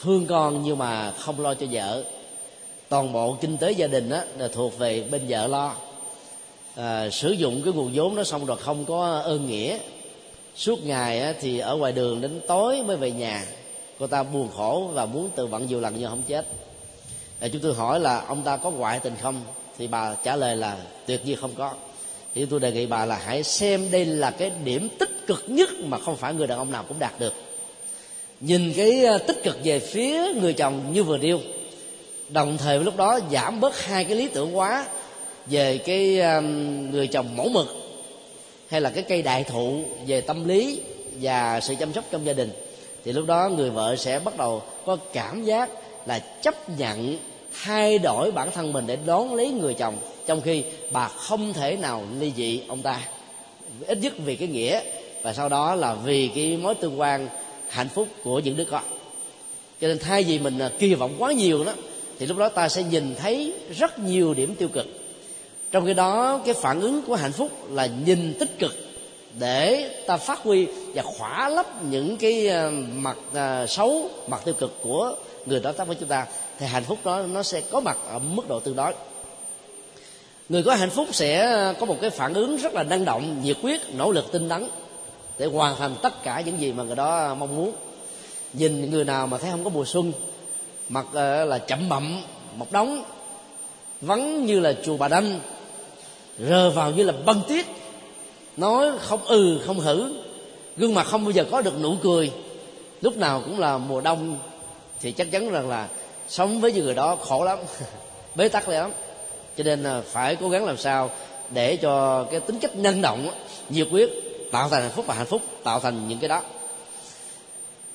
thương 0.00 0.26
con 0.26 0.62
nhưng 0.64 0.78
mà 0.78 1.10
không 1.10 1.40
lo 1.40 1.54
cho 1.54 1.66
vợ. 1.70 2.04
Toàn 2.88 3.12
bộ 3.12 3.36
kinh 3.40 3.56
tế 3.56 3.70
gia 3.70 3.86
đình 3.86 4.10
á 4.10 4.24
là 4.38 4.48
thuộc 4.48 4.78
về 4.78 5.02
bên 5.10 5.22
vợ 5.28 5.46
lo. 5.46 5.74
À, 6.74 7.10
sử 7.10 7.30
dụng 7.30 7.62
cái 7.64 7.72
nguồn 7.72 7.90
vốn 7.94 8.16
đó 8.16 8.24
xong 8.24 8.46
rồi 8.46 8.56
không 8.56 8.84
có 8.84 9.20
ơn 9.24 9.46
nghĩa. 9.46 9.78
Suốt 10.56 10.84
ngày 10.84 11.20
á, 11.20 11.34
thì 11.40 11.58
ở 11.58 11.76
ngoài 11.76 11.92
đường 11.92 12.20
đến 12.20 12.40
tối 12.46 12.82
mới 12.82 12.96
về 12.96 13.10
nhà 13.10 13.46
cô 13.98 14.06
ta 14.06 14.22
buồn 14.22 14.48
khổ 14.56 14.90
và 14.94 15.06
muốn 15.06 15.30
tự 15.36 15.46
vận 15.46 15.66
nhiều 15.66 15.80
lần 15.80 15.94
nhưng 15.98 16.10
không 16.10 16.22
chết. 16.22 16.46
À, 17.40 17.48
chúng 17.52 17.62
tôi 17.62 17.74
hỏi 17.74 18.00
là 18.00 18.20
ông 18.20 18.42
ta 18.42 18.56
có 18.56 18.70
ngoại 18.70 19.00
tình 19.00 19.14
không? 19.22 19.40
Thì 19.78 19.86
bà 19.86 20.14
trả 20.14 20.36
lời 20.36 20.56
là 20.56 20.76
tuyệt 21.06 21.26
nhiên 21.26 21.38
không 21.40 21.54
có. 21.54 21.72
Thì 22.34 22.46
tôi 22.46 22.60
đề 22.60 22.72
nghị 22.72 22.86
bà 22.86 23.06
là 23.06 23.20
hãy 23.24 23.42
xem 23.42 23.90
đây 23.90 24.04
là 24.04 24.30
cái 24.30 24.50
điểm 24.64 24.88
tích 24.98 25.26
cực 25.26 25.44
nhất 25.46 25.70
mà 25.80 25.98
không 25.98 26.16
phải 26.16 26.34
người 26.34 26.46
đàn 26.46 26.58
ông 26.58 26.72
nào 26.72 26.84
cũng 26.88 26.98
đạt 26.98 27.20
được. 27.20 27.34
Nhìn 28.40 28.72
cái 28.76 29.04
ờ, 29.04 29.18
tích 29.18 29.42
cực 29.42 29.58
về 29.64 29.78
phía 29.78 30.32
người 30.40 30.52
chồng 30.52 30.92
như 30.92 31.04
vừa 31.04 31.18
nêu 31.18 31.40
đồng 32.28 32.58
thời 32.58 32.78
với 32.78 32.84
lúc 32.84 32.96
đó 32.96 33.18
giảm 33.32 33.60
bớt 33.60 33.80
hai 33.80 34.04
cái 34.04 34.16
lý 34.16 34.28
tưởng 34.28 34.56
quá 34.56 34.86
về 35.46 35.78
cái 35.78 36.20
người 36.90 37.06
chồng 37.06 37.36
mẫu 37.36 37.48
mực 37.48 37.66
hay 38.68 38.80
là 38.80 38.90
cái 38.90 39.02
cây 39.02 39.22
đại 39.22 39.44
thụ 39.44 39.82
về 40.06 40.20
tâm 40.20 40.48
lý 40.48 40.80
và 41.20 41.60
sự 41.60 41.74
chăm 41.74 41.92
sóc 41.92 42.04
trong 42.10 42.26
gia 42.26 42.32
đình 42.32 42.50
thì 43.06 43.12
lúc 43.12 43.26
đó 43.26 43.48
người 43.48 43.70
vợ 43.70 43.96
sẽ 43.96 44.18
bắt 44.18 44.36
đầu 44.36 44.62
có 44.86 44.96
cảm 45.12 45.44
giác 45.44 45.70
là 46.06 46.18
chấp 46.18 46.78
nhận 46.78 47.18
thay 47.64 47.98
đổi 47.98 48.32
bản 48.32 48.50
thân 48.54 48.72
mình 48.72 48.86
để 48.86 48.98
đón 49.06 49.34
lấy 49.34 49.50
người 49.50 49.74
chồng, 49.74 49.96
trong 50.26 50.40
khi 50.40 50.64
bà 50.90 51.08
không 51.08 51.52
thể 51.52 51.76
nào 51.76 52.02
ly 52.18 52.32
dị 52.36 52.60
ông 52.68 52.82
ta. 52.82 53.00
Ít 53.86 53.98
nhất 53.98 54.12
vì 54.24 54.36
cái 54.36 54.48
nghĩa 54.48 54.80
và 55.22 55.32
sau 55.32 55.48
đó 55.48 55.74
là 55.74 55.94
vì 55.94 56.30
cái 56.34 56.56
mối 56.56 56.74
tương 56.74 57.00
quan 57.00 57.28
hạnh 57.68 57.88
phúc 57.88 58.08
của 58.24 58.38
những 58.38 58.56
đứa 58.56 58.64
con. 58.64 58.82
Cho 59.80 59.88
nên 59.88 59.98
thay 59.98 60.24
vì 60.24 60.38
mình 60.38 60.58
à, 60.58 60.70
kỳ 60.78 60.94
vọng 60.94 61.14
quá 61.18 61.32
nhiều 61.32 61.64
đó, 61.64 61.72
thì 62.18 62.26
lúc 62.26 62.36
đó 62.36 62.48
ta 62.48 62.68
sẽ 62.68 62.82
nhìn 62.82 63.14
thấy 63.14 63.52
rất 63.76 63.98
nhiều 63.98 64.34
điểm 64.34 64.54
tiêu 64.54 64.68
cực. 64.68 64.86
Trong 65.70 65.86
khi 65.86 65.94
đó, 65.94 66.40
cái 66.44 66.54
phản 66.54 66.80
ứng 66.80 67.02
của 67.02 67.14
hạnh 67.14 67.32
phúc 67.32 67.50
là 67.70 67.88
nhìn 68.06 68.34
tích 68.38 68.58
cực 68.58 68.85
để 69.38 69.90
ta 70.06 70.16
phát 70.16 70.38
huy 70.38 70.66
và 70.94 71.02
khỏa 71.02 71.48
lấp 71.48 71.66
những 71.82 72.16
cái 72.16 72.48
ờ, 72.48 72.70
mặt 72.94 73.16
ờ, 73.34 73.66
xấu, 73.66 74.10
mặt 74.26 74.40
tiêu 74.44 74.54
cực 74.54 74.82
của 74.82 75.14
người 75.46 75.60
đó 75.60 75.72
tác 75.72 75.86
với 75.86 75.96
chúng 76.00 76.08
ta, 76.08 76.26
thì 76.58 76.66
hạnh 76.66 76.84
phúc 76.84 76.98
đó 77.04 77.22
nó 77.22 77.42
sẽ 77.42 77.60
có 77.60 77.80
mặt 77.80 77.98
ở 78.08 78.18
mức 78.18 78.48
độ 78.48 78.60
tương 78.60 78.76
đối. 78.76 78.94
Người 80.48 80.62
có 80.62 80.74
hạnh 80.74 80.90
phúc 80.90 81.08
sẽ 81.12 81.50
ờ, 81.52 81.74
có 81.80 81.86
một 81.86 81.96
cái 82.00 82.10
phản 82.10 82.34
ứng 82.34 82.56
rất 82.56 82.74
là 82.74 82.82
năng 82.82 83.04
động, 83.04 83.40
nhiệt 83.42 83.56
huyết, 83.62 83.80
nỗ 83.94 84.12
lực 84.12 84.32
tinh 84.32 84.48
tấn 84.48 84.68
để 85.38 85.46
hoàn 85.46 85.76
thành 85.76 85.94
tất 86.02 86.22
cả 86.22 86.40
những 86.40 86.60
gì 86.60 86.72
mà 86.72 86.82
người 86.82 86.96
đó 86.96 87.34
mong 87.34 87.56
muốn. 87.56 87.72
Nhìn 88.52 88.90
người 88.90 89.04
nào 89.04 89.26
mà 89.26 89.38
thấy 89.38 89.50
không 89.50 89.64
có 89.64 89.70
mùa 89.70 89.84
xuân, 89.84 90.12
mặt 90.88 91.14
là 91.44 91.58
chậm 91.58 91.88
bậm 91.88 92.22
một 92.56 92.72
đống 92.72 93.04
vắng 94.00 94.46
như 94.46 94.60
là 94.60 94.74
chùa 94.84 94.96
bà 94.96 95.08
đanh, 95.08 95.40
rờ 96.38 96.70
vào 96.70 96.90
như 96.90 97.02
là 97.02 97.12
băng 97.26 97.40
tuyết 97.48 97.66
nói 98.56 98.86
không 98.98 99.24
ừ 99.24 99.60
không 99.66 99.80
hử. 99.80 100.12
Gương 100.76 100.94
mặt 100.94 101.06
không 101.06 101.24
bao 101.24 101.30
giờ 101.30 101.44
có 101.50 101.60
được 101.60 101.80
nụ 101.82 101.94
cười. 102.02 102.32
Lúc 103.00 103.16
nào 103.16 103.42
cũng 103.44 103.58
là 103.58 103.78
mùa 103.78 104.00
đông. 104.00 104.38
Thì 105.00 105.12
chắc 105.12 105.30
chắn 105.30 105.50
rằng 105.50 105.68
là 105.68 105.88
sống 106.28 106.60
với 106.60 106.72
những 106.72 106.84
người 106.84 106.94
đó 106.94 107.16
khổ 107.20 107.44
lắm, 107.44 107.58
bế 108.34 108.48
tắc 108.48 108.68
lắm. 108.68 108.90
Cho 109.56 109.64
nên 109.64 109.82
là 109.82 110.02
phải 110.12 110.36
cố 110.36 110.48
gắng 110.48 110.64
làm 110.64 110.76
sao 110.76 111.10
để 111.50 111.76
cho 111.76 112.24
cái 112.30 112.40
tính 112.40 112.58
cách 112.58 112.76
năng 112.76 113.02
động 113.02 113.30
nhiệt 113.70 113.88
quyết 113.90 114.10
tạo 114.52 114.68
thành 114.68 114.82
hạnh 114.82 114.90
phúc 114.90 115.04
và 115.08 115.14
hạnh 115.14 115.26
phúc 115.26 115.42
tạo 115.64 115.80
thành 115.80 116.08
những 116.08 116.18
cái 116.18 116.28
đó. 116.28 116.42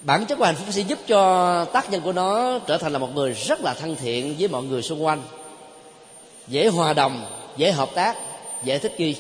Bản 0.02 0.26
chất 0.26 0.36
của 0.36 0.46
hạnh 0.46 0.56
phúc 0.56 0.68
sẽ 0.72 0.82
giúp 0.82 1.00
cho 1.08 1.66
tác 1.66 1.92
nhân 1.92 2.02
của 2.02 2.12
nó 2.12 2.60
trở 2.68 2.78
thành 2.78 2.94
là 2.94 3.00
một 3.00 3.16
người 3.16 3.34
rất 3.34 3.62
là 3.62 3.74
thân 3.74 3.96
thiện 3.96 4.36
với 4.40 4.48
mọi 4.48 4.64
người 4.64 4.82
xung 4.82 5.06
quanh. 5.06 5.22
Dễ 6.48 6.68
hòa 6.68 6.94
đồng, 6.94 7.26
dễ 7.58 7.72
hợp 7.72 7.90
tác, 7.96 8.18
dễ 8.64 8.78
thích 8.78 9.00
nghi 9.00 9.16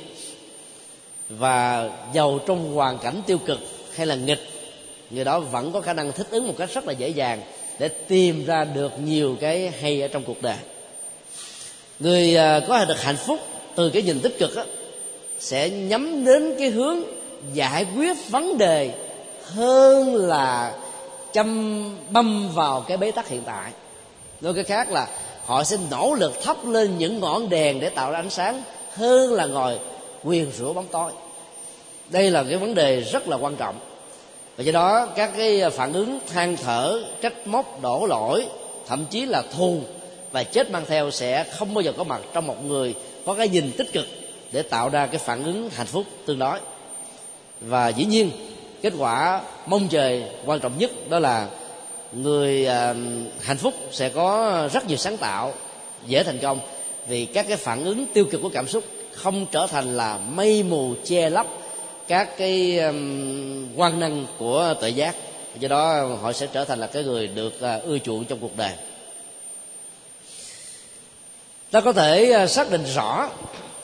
và 1.37 1.89
giàu 2.13 2.39
trong 2.45 2.73
hoàn 2.73 2.97
cảnh 2.97 3.21
tiêu 3.27 3.37
cực 3.37 3.59
hay 3.95 4.07
là 4.07 4.15
nghịch 4.15 4.39
người 5.09 5.23
đó 5.23 5.39
vẫn 5.39 5.71
có 5.71 5.81
khả 5.81 5.93
năng 5.93 6.11
thích 6.11 6.27
ứng 6.29 6.47
một 6.47 6.53
cách 6.57 6.69
rất 6.73 6.87
là 6.87 6.93
dễ 6.93 7.09
dàng 7.09 7.41
để 7.79 7.87
tìm 7.87 8.45
ra 8.45 8.63
được 8.63 8.91
nhiều 8.99 9.35
cái 9.41 9.73
hay 9.81 10.01
ở 10.01 10.07
trong 10.07 10.23
cuộc 10.23 10.41
đời. 10.41 10.55
Người 11.99 12.35
à, 12.35 12.59
có 12.67 12.85
được 12.85 13.01
hạnh 13.01 13.15
phúc 13.15 13.39
từ 13.75 13.89
cái 13.89 14.01
nhìn 14.01 14.19
tích 14.19 14.39
cực 14.39 14.55
đó, 14.55 14.63
sẽ 15.39 15.69
nhắm 15.69 16.25
đến 16.25 16.55
cái 16.59 16.69
hướng 16.69 16.99
giải 17.53 17.85
quyết 17.95 18.17
vấn 18.29 18.57
đề 18.57 18.91
hơn 19.43 20.15
là 20.15 20.73
chăm 21.33 21.83
băm 22.09 22.49
vào 22.53 22.81
cái 22.87 22.97
bế 22.97 23.11
tắc 23.11 23.27
hiện 23.27 23.43
tại. 23.45 23.71
Nói 24.41 24.53
cái 24.53 24.63
khác 24.63 24.91
là 24.91 25.07
họ 25.45 25.63
sẽ 25.63 25.77
nỗ 25.91 26.13
lực 26.13 26.43
thắp 26.43 26.57
lên 26.65 26.97
những 26.97 27.19
ngọn 27.19 27.49
đèn 27.49 27.79
để 27.79 27.89
tạo 27.89 28.11
ra 28.11 28.19
ánh 28.19 28.29
sáng 28.29 28.63
hơn 28.93 29.33
là 29.33 29.45
ngồi 29.45 29.79
quyền 30.23 30.51
rủa 30.51 30.73
bóng 30.73 30.87
tối. 30.87 31.11
Đây 32.09 32.31
là 32.31 32.43
cái 32.43 32.57
vấn 32.57 32.75
đề 32.75 33.01
rất 33.01 33.27
là 33.27 33.37
quan 33.37 33.55
trọng. 33.55 33.75
Và 34.57 34.63
do 34.63 34.71
đó 34.71 35.07
các 35.15 35.31
cái 35.37 35.69
phản 35.69 35.93
ứng 35.93 36.19
than 36.33 36.57
thở 36.57 37.03
trách 37.21 37.47
móc 37.47 37.81
đổ 37.81 38.05
lỗi 38.05 38.45
thậm 38.87 39.05
chí 39.09 39.25
là 39.25 39.43
thù 39.57 39.79
và 40.31 40.43
chết 40.43 40.71
mang 40.71 40.85
theo 40.87 41.11
sẽ 41.11 41.43
không 41.43 41.73
bao 41.73 41.81
giờ 41.81 41.93
có 41.97 42.03
mặt 42.03 42.21
trong 42.33 42.47
một 42.47 42.65
người 42.65 42.93
có 43.25 43.33
cái 43.33 43.47
nhìn 43.47 43.71
tích 43.77 43.93
cực 43.93 44.05
để 44.51 44.61
tạo 44.61 44.89
ra 44.89 45.07
cái 45.07 45.17
phản 45.17 45.43
ứng 45.43 45.69
hạnh 45.69 45.87
phúc 45.87 46.05
tương 46.25 46.39
đối. 46.39 46.59
Và 47.61 47.89
dĩ 47.89 48.05
nhiên 48.05 48.31
kết 48.81 48.93
quả 48.97 49.41
mong 49.65 49.87
chờ 49.87 50.21
quan 50.45 50.59
trọng 50.59 50.77
nhất 50.77 50.91
đó 51.09 51.19
là 51.19 51.47
người 52.11 52.65
à, 52.65 52.95
hạnh 53.41 53.57
phúc 53.57 53.73
sẽ 53.91 54.09
có 54.09 54.69
rất 54.73 54.87
nhiều 54.87 54.97
sáng 54.97 55.17
tạo 55.17 55.53
dễ 56.07 56.23
thành 56.23 56.39
công 56.39 56.59
vì 57.07 57.25
các 57.25 57.45
cái 57.47 57.57
phản 57.57 57.83
ứng 57.83 58.05
tiêu 58.13 58.25
cực 58.31 58.41
của 58.41 58.49
cảm 58.49 58.67
xúc 58.67 58.83
không 59.13 59.45
trở 59.51 59.67
thành 59.67 59.97
là 59.97 60.17
mây 60.17 60.63
mù 60.63 60.93
che 61.05 61.29
lấp 61.29 61.47
các 62.07 62.37
cái 62.37 62.79
um, 62.79 63.67
quan 63.75 63.99
năng 63.99 64.25
của 64.37 64.73
tự 64.81 64.87
giác. 64.87 65.15
Do 65.59 65.67
đó 65.67 66.05
họ 66.21 66.33
sẽ 66.33 66.47
trở 66.53 66.65
thành 66.65 66.79
là 66.79 66.87
cái 66.87 67.03
người 67.03 67.27
được 67.27 67.61
à, 67.61 67.79
ưa 67.83 67.97
chuộng 67.97 68.25
trong 68.25 68.39
cuộc 68.39 68.57
đời. 68.57 68.71
Ta 71.71 71.81
có 71.81 71.93
thể 71.93 72.31
à, 72.31 72.47
xác 72.47 72.71
định 72.71 72.83
rõ 72.95 73.29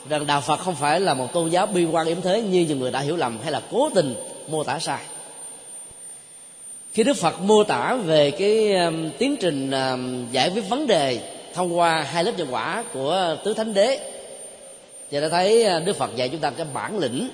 rằng 0.08 0.26
đạo 0.26 0.40
phật 0.40 0.60
không 0.60 0.74
phải 0.74 1.00
là 1.00 1.14
một 1.14 1.32
tôn 1.32 1.50
giáo 1.50 1.66
bi 1.66 1.84
quan 1.84 2.06
yếm 2.06 2.20
thế 2.20 2.42
như 2.42 2.64
nhiều 2.64 2.76
người 2.76 2.90
đã 2.90 3.00
hiểu 3.00 3.16
lầm 3.16 3.38
hay 3.42 3.52
là 3.52 3.62
cố 3.70 3.90
tình 3.94 4.14
mô 4.48 4.64
tả 4.64 4.78
sai. 4.78 5.00
Khi 6.92 7.02
đức 7.02 7.16
phật 7.16 7.40
mô 7.40 7.64
tả 7.64 7.94
về 7.94 8.30
cái 8.30 8.74
um, 8.74 9.10
tiến 9.18 9.36
trình 9.36 9.70
um, 9.70 10.30
giải 10.32 10.50
quyết 10.50 10.68
vấn 10.68 10.86
đề 10.86 11.20
thông 11.54 11.78
qua 11.78 12.02
hai 12.02 12.24
lớp 12.24 12.32
nhân 12.36 12.48
quả 12.50 12.84
của 12.92 13.36
tứ 13.44 13.54
thánh 13.54 13.74
đế 13.74 14.17
cho 15.10 15.20
ta 15.20 15.28
thấy 15.28 15.64
à, 15.64 15.80
đức 15.80 15.96
phật 15.96 16.16
dạy 16.16 16.28
chúng 16.28 16.40
ta 16.40 16.50
cái 16.50 16.66
bản 16.74 16.98
lĩnh 16.98 17.28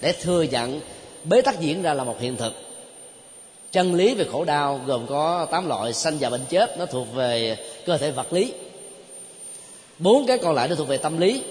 để 0.00 0.12
thừa 0.12 0.42
nhận 0.42 0.80
bế 1.24 1.42
tắc 1.42 1.60
diễn 1.60 1.82
ra 1.82 1.94
là 1.94 2.04
một 2.04 2.20
hiện 2.20 2.36
thực. 2.36 2.52
Chân 3.72 3.94
lý 3.94 4.14
về 4.14 4.24
khổ 4.32 4.44
đau 4.44 4.80
gồm 4.86 5.06
có 5.06 5.46
tám 5.50 5.68
loại 5.68 5.92
sanh 5.92 6.16
và 6.20 6.30
bệnh 6.30 6.44
chết 6.48 6.78
nó 6.78 6.86
thuộc 6.86 7.06
về 7.14 7.56
cơ 7.86 7.98
thể 7.98 8.10
vật 8.10 8.32
lý. 8.32 8.52
Bốn 9.98 10.26
cái 10.26 10.38
còn 10.38 10.54
lại 10.54 10.68
nó 10.68 10.74
thuộc 10.74 10.88
về 10.88 10.96
tâm 10.96 11.18
lý 11.18 11.42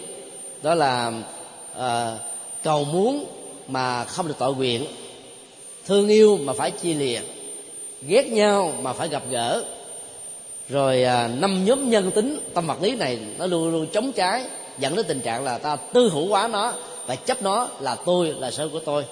đó 0.61 0.75
là 0.75 1.11
uh, 1.77 2.19
cầu 2.63 2.83
muốn 2.83 3.25
mà 3.67 4.05
không 4.05 4.27
được 4.27 4.35
tội 4.39 4.55
nguyện 4.55 4.85
thương 5.85 6.07
yêu 6.07 6.37
mà 6.37 6.53
phải 6.53 6.71
chia 6.71 6.93
lìa 6.93 7.19
ghét 8.07 8.27
nhau 8.27 8.73
mà 8.81 8.93
phải 8.93 9.07
gặp 9.07 9.23
gỡ. 9.29 9.63
Rồi 10.69 11.03
à, 11.03 11.27
năm 11.27 11.65
nhóm 11.65 11.89
nhân 11.89 12.11
tính 12.11 12.39
tâm 12.53 12.67
vật 12.67 12.81
lý 12.81 12.95
này 12.95 13.19
nó 13.37 13.45
luôn 13.45 13.71
luôn 13.71 13.87
chống 13.93 14.11
trái 14.11 14.43
dẫn 14.79 14.95
đến 14.95 15.05
tình 15.07 15.21
trạng 15.21 15.43
là 15.43 15.57
ta 15.57 15.75
tư 15.75 16.09
hữu 16.09 16.27
hóa 16.27 16.47
nó 16.47 16.73
và 17.05 17.15
chấp 17.15 17.41
nó 17.41 17.67
là 17.79 17.95
tôi 17.95 18.27
là 18.27 18.51
sở 18.51 18.67
của 18.67 18.79
tôi, 18.79 19.05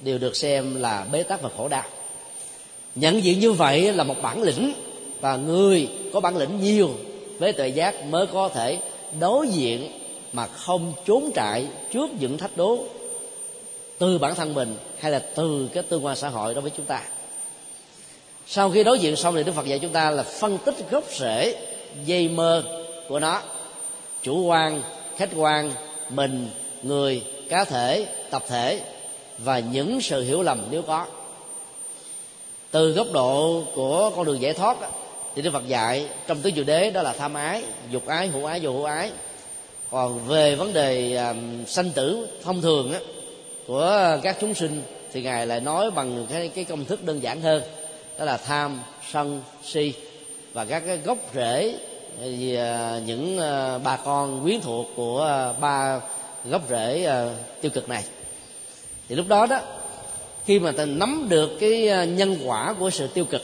đều 0.00 0.18
được 0.18 0.36
xem 0.36 0.80
là 0.80 1.06
bế 1.12 1.22
tắc 1.22 1.42
và 1.42 1.50
khổ 1.56 1.68
đau. 1.68 1.84
Nhận 2.94 3.24
diện 3.24 3.40
như 3.40 3.52
vậy 3.52 3.92
là 3.92 4.04
một 4.04 4.16
bản 4.22 4.42
lĩnh 4.42 4.72
và 5.20 5.36
người 5.36 5.88
có 6.12 6.20
bản 6.20 6.36
lĩnh 6.36 6.60
nhiều, 6.60 6.90
với 7.38 7.52
tuệ 7.52 7.68
giác 7.68 8.04
mới 8.04 8.26
có 8.26 8.48
thể 8.48 8.78
đối 9.20 9.48
diện 9.48 9.98
mà 10.32 10.46
không 10.46 10.92
trốn 11.06 11.30
trại 11.34 11.66
trước 11.92 12.10
những 12.20 12.38
thách 12.38 12.56
đố 12.56 12.84
từ 13.98 14.18
bản 14.18 14.34
thân 14.34 14.54
mình 14.54 14.76
hay 14.98 15.12
là 15.12 15.18
từ 15.34 15.68
cái 15.74 15.82
tương 15.82 16.04
quan 16.04 16.16
xã 16.16 16.28
hội 16.28 16.54
đối 16.54 16.62
với 16.62 16.72
chúng 16.76 16.86
ta. 16.86 17.02
Sau 18.46 18.70
khi 18.70 18.84
đối 18.84 18.98
diện 18.98 19.16
xong 19.16 19.34
thì 19.34 19.42
đức 19.44 19.54
phật 19.54 19.66
dạy 19.66 19.78
chúng 19.78 19.92
ta 19.92 20.10
là 20.10 20.22
phân 20.22 20.58
tích 20.58 20.74
gốc 20.90 21.04
rễ 21.18 21.54
dây 22.04 22.28
mơ 22.28 22.62
của 23.08 23.20
nó 23.20 23.42
chủ 24.22 24.44
quan 24.44 24.82
khách 25.16 25.30
quan 25.36 25.72
mình 26.08 26.48
người 26.82 27.24
cá 27.48 27.64
thể 27.64 28.06
tập 28.30 28.42
thể 28.48 28.80
và 29.38 29.58
những 29.58 30.00
sự 30.00 30.24
hiểu 30.24 30.42
lầm 30.42 30.66
nếu 30.70 30.82
có. 30.82 31.06
Từ 32.70 32.92
góc 32.92 33.06
độ 33.12 33.62
của 33.74 34.10
con 34.16 34.26
đường 34.26 34.40
giải 34.40 34.52
thoát 34.52 34.76
thì 35.34 35.42
đức 35.42 35.50
phật 35.52 35.68
dạy 35.68 36.08
trong 36.26 36.40
tứ 36.40 36.50
diệu 36.56 36.64
đế 36.64 36.90
đó 36.90 37.02
là 37.02 37.12
tham 37.12 37.34
ái 37.34 37.62
dục 37.90 38.06
ái 38.06 38.26
hữu 38.28 38.44
ái 38.44 38.60
vô 38.60 38.72
hữu 38.72 38.84
ái. 38.84 39.10
Còn 39.90 40.26
về 40.26 40.54
vấn 40.54 40.72
đề 40.72 41.16
um, 41.16 41.64
sanh 41.64 41.90
tử 41.90 42.28
thông 42.42 42.62
thường 42.62 42.92
á, 42.92 43.00
của 43.66 44.18
các 44.22 44.36
chúng 44.40 44.54
sinh 44.54 44.82
thì 45.12 45.22
ngài 45.22 45.46
lại 45.46 45.60
nói 45.60 45.90
bằng 45.90 46.26
cái 46.30 46.48
cái 46.48 46.64
công 46.64 46.84
thức 46.84 47.04
đơn 47.04 47.22
giản 47.22 47.40
hơn 47.40 47.62
đó 48.18 48.24
là 48.24 48.36
tham 48.36 48.80
sân 49.12 49.42
si 49.64 49.92
và 50.52 50.64
các 50.64 50.82
cái 50.86 50.96
gốc 50.96 51.18
rễ 51.34 51.74
thì 52.20 52.54
à, 52.54 53.00
những 53.06 53.38
à, 53.38 53.78
bà 53.78 53.96
con 53.96 54.42
quyến 54.42 54.60
thuộc 54.60 54.86
của 54.96 55.22
à, 55.22 55.52
ba 55.52 56.00
gốc 56.44 56.62
rễ 56.68 57.08
tiêu 57.60 57.70
cực 57.74 57.88
này. 57.88 58.04
Thì 59.08 59.14
lúc 59.14 59.28
đó 59.28 59.46
đó, 59.46 59.60
khi 60.46 60.58
mà 60.58 60.72
ta 60.72 60.84
nắm 60.84 61.26
được 61.28 61.50
cái 61.60 62.06
nhân 62.06 62.36
quả 62.44 62.74
của 62.78 62.90
sự 62.90 63.06
tiêu 63.06 63.24
cực, 63.24 63.42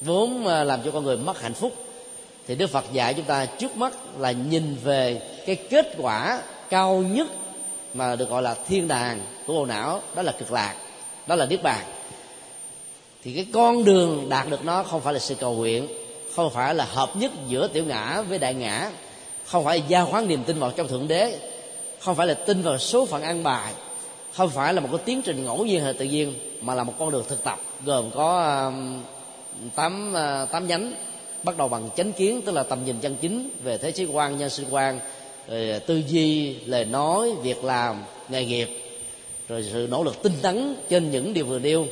vốn 0.00 0.46
làm 0.46 0.80
cho 0.84 0.90
con 0.90 1.04
người 1.04 1.16
mất 1.16 1.40
hạnh 1.40 1.54
phúc, 1.54 1.72
thì 2.46 2.54
đức 2.54 2.66
phật 2.66 2.84
dạy 2.92 3.14
chúng 3.14 3.24
ta 3.24 3.46
trước 3.46 3.76
mắt 3.76 3.92
là 4.18 4.32
nhìn 4.32 4.76
về 4.84 5.20
cái 5.46 5.56
kết 5.56 5.94
quả 5.98 6.42
cao 6.70 7.04
nhất 7.10 7.26
mà 7.94 8.16
được 8.16 8.30
gọi 8.30 8.42
là 8.42 8.54
thiên 8.68 8.88
đàng 8.88 9.20
của 9.46 9.52
bộ 9.52 9.66
não, 9.66 10.00
đó 10.14 10.22
là 10.22 10.32
cực 10.32 10.52
lạc, 10.52 10.74
đó 11.26 11.34
là 11.34 11.46
niết 11.46 11.62
bàn. 11.62 11.84
Thì 13.24 13.32
cái 13.32 13.46
con 13.52 13.84
đường 13.84 14.28
đạt 14.28 14.50
được 14.50 14.64
nó 14.64 14.82
không 14.82 15.00
phải 15.00 15.12
là 15.12 15.18
sự 15.18 15.34
cầu 15.34 15.54
nguyện 15.54 15.88
không 16.38 16.50
phải 16.50 16.74
là 16.74 16.84
hợp 16.84 17.16
nhất 17.16 17.32
giữa 17.48 17.68
tiểu 17.68 17.84
ngã 17.84 18.22
với 18.22 18.38
đại 18.38 18.54
ngã. 18.54 18.90
Không 19.44 19.64
phải 19.64 19.82
giao 19.88 20.06
khoán 20.06 20.28
niềm 20.28 20.44
tin 20.46 20.58
vào 20.58 20.70
trong 20.76 20.88
thượng 20.88 21.08
đế. 21.08 21.38
Không 22.00 22.14
phải 22.14 22.26
là 22.26 22.34
tin 22.34 22.62
vào 22.62 22.78
số 22.78 23.06
phận 23.06 23.22
ăn 23.22 23.42
bài. 23.42 23.72
Không 24.32 24.50
phải 24.50 24.74
là 24.74 24.80
một 24.80 24.88
cái 24.92 25.00
tiến 25.04 25.22
trình 25.22 25.44
ngẫu 25.44 25.64
nhiên 25.64 25.84
hay 25.84 25.92
tự 25.92 26.04
nhiên, 26.04 26.34
mà 26.60 26.74
là 26.74 26.84
một 26.84 26.92
con 26.98 27.10
đường 27.10 27.24
thực 27.28 27.44
tập, 27.44 27.60
gồm 27.84 28.10
có 28.10 28.54
um, 28.64 29.02
tám 29.74 30.12
uh, 30.12 30.50
tám 30.50 30.66
nhánh, 30.66 30.94
bắt 31.42 31.56
đầu 31.56 31.68
bằng 31.68 31.88
chánh 31.96 32.12
kiến, 32.12 32.42
tức 32.42 32.52
là 32.52 32.62
tầm 32.62 32.84
nhìn 32.84 32.96
chân 33.00 33.16
chính 33.20 33.50
về 33.62 33.78
thế 33.78 33.92
giới 33.92 34.06
quan, 34.06 34.38
nhân 34.38 34.50
sinh 34.50 34.66
quan, 34.70 35.00
rồi 35.48 35.74
uh, 35.76 35.86
tư 35.86 36.02
duy, 36.08 36.54
lời 36.54 36.84
nói, 36.84 37.32
việc 37.42 37.64
làm, 37.64 38.04
nghề 38.28 38.44
nghiệp, 38.44 38.68
rồi 39.48 39.64
sự 39.72 39.86
nỗ 39.90 40.04
lực 40.04 40.22
tinh 40.22 40.34
tấn 40.42 40.76
trên 40.88 41.10
những 41.10 41.34
điều 41.34 41.46
vừa 41.46 41.58
nêu 41.58 41.86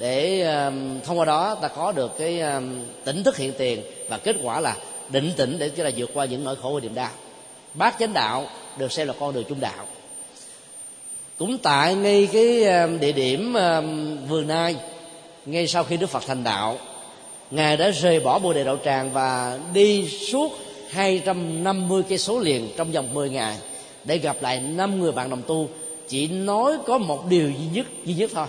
để 0.00 0.40
um, 0.42 1.00
thông 1.00 1.18
qua 1.18 1.24
đó 1.24 1.54
ta 1.54 1.68
có 1.68 1.92
được 1.92 2.18
cái 2.18 2.40
um, 2.40 2.84
tỉnh 3.04 3.22
thức 3.22 3.36
hiện 3.36 3.52
tiền 3.58 3.82
và 4.08 4.18
kết 4.18 4.36
quả 4.42 4.60
là 4.60 4.76
định 5.08 5.32
tĩnh 5.36 5.56
để 5.58 5.68
chúng 5.68 5.86
ta 5.86 5.90
vượt 5.96 6.10
qua 6.14 6.24
những 6.24 6.44
nỗi 6.44 6.56
khổ 6.62 6.70
và 6.74 6.80
niềm 6.80 6.94
đau. 6.94 7.10
Bát 7.74 7.96
chánh 7.98 8.12
đạo 8.12 8.46
được 8.78 8.92
xem 8.92 9.06
là 9.06 9.14
con 9.20 9.34
đường 9.34 9.44
trung 9.48 9.60
đạo. 9.60 9.86
Cũng 11.38 11.58
tại 11.58 11.94
ngay 11.94 12.28
cái 12.32 12.64
um, 12.64 13.00
địa 13.00 13.12
điểm 13.12 13.52
vườn 14.28 14.46
nay 14.46 14.76
ngay 15.46 15.66
sau 15.66 15.84
khi 15.84 15.96
đức 15.96 16.10
phật 16.10 16.22
thành 16.26 16.44
đạo 16.44 16.78
ngài 17.50 17.76
đã 17.76 17.90
rời 17.90 18.20
bỏ 18.20 18.38
bồ 18.38 18.52
đề 18.52 18.64
đạo 18.64 18.78
tràng 18.84 19.10
và 19.12 19.58
đi 19.72 20.08
suốt 20.08 20.52
250 20.90 22.02
cây 22.08 22.18
số 22.18 22.38
liền 22.38 22.68
trong 22.76 22.92
vòng 22.92 23.14
10 23.14 23.30
ngày 23.30 23.56
để 24.04 24.18
gặp 24.18 24.36
lại 24.40 24.60
năm 24.60 25.00
người 25.00 25.12
bạn 25.12 25.30
đồng 25.30 25.42
tu 25.46 25.68
chỉ 26.08 26.28
nói 26.28 26.72
có 26.86 26.98
một 26.98 27.26
điều 27.28 27.50
duy 27.50 27.66
nhất 27.72 27.86
duy 28.04 28.14
nhất 28.14 28.30
thôi 28.34 28.46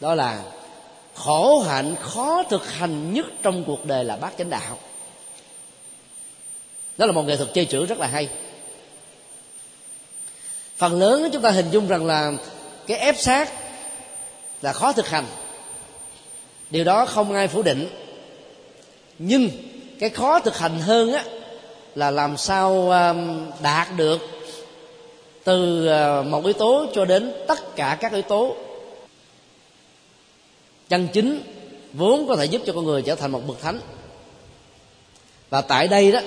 đó 0.00 0.14
là 0.14 0.42
khổ 1.14 1.60
hạnh 1.60 1.94
khó 2.00 2.42
thực 2.50 2.72
hành 2.72 3.14
nhất 3.14 3.26
trong 3.42 3.64
cuộc 3.64 3.84
đời 3.86 4.04
là 4.04 4.16
bát 4.16 4.32
chánh 4.38 4.50
đạo. 4.50 4.78
Đó 6.98 7.06
là 7.06 7.12
một 7.12 7.22
nghệ 7.22 7.36
thuật 7.36 7.48
chơi 7.54 7.64
chữ 7.64 7.86
rất 7.86 7.98
là 7.98 8.06
hay. 8.06 8.28
Phần 10.76 10.98
lớn 10.98 11.28
chúng 11.32 11.42
ta 11.42 11.50
hình 11.50 11.70
dung 11.70 11.88
rằng 11.88 12.06
là 12.06 12.32
cái 12.86 12.98
ép 12.98 13.18
sát 13.18 13.52
là 14.62 14.72
khó 14.72 14.92
thực 14.92 15.08
hành. 15.08 15.24
Điều 16.70 16.84
đó 16.84 17.06
không 17.06 17.34
ai 17.34 17.48
phủ 17.48 17.62
định. 17.62 17.88
Nhưng 19.18 19.50
cái 20.00 20.10
khó 20.10 20.40
thực 20.40 20.58
hành 20.58 20.80
hơn 20.80 21.12
á, 21.12 21.24
là 21.94 22.10
làm 22.10 22.36
sao 22.36 22.90
um, 22.90 23.50
đạt 23.62 23.88
được 23.96 24.20
từ 25.44 25.88
uh, 25.88 26.26
một 26.26 26.44
yếu 26.44 26.52
tố 26.52 26.86
cho 26.94 27.04
đến 27.04 27.32
tất 27.48 27.76
cả 27.76 27.96
các 28.00 28.12
yếu 28.12 28.22
tố 28.22 28.56
chân 30.90 31.08
chính 31.12 31.42
vốn 31.92 32.28
có 32.28 32.36
thể 32.36 32.44
giúp 32.44 32.62
cho 32.66 32.72
con 32.72 32.84
người 32.84 33.02
trở 33.02 33.14
thành 33.14 33.30
một 33.30 33.42
bậc 33.46 33.60
thánh. 33.60 33.80
Và 35.50 35.60
tại 35.60 35.88
đây 35.88 36.12
đó, 36.12 36.20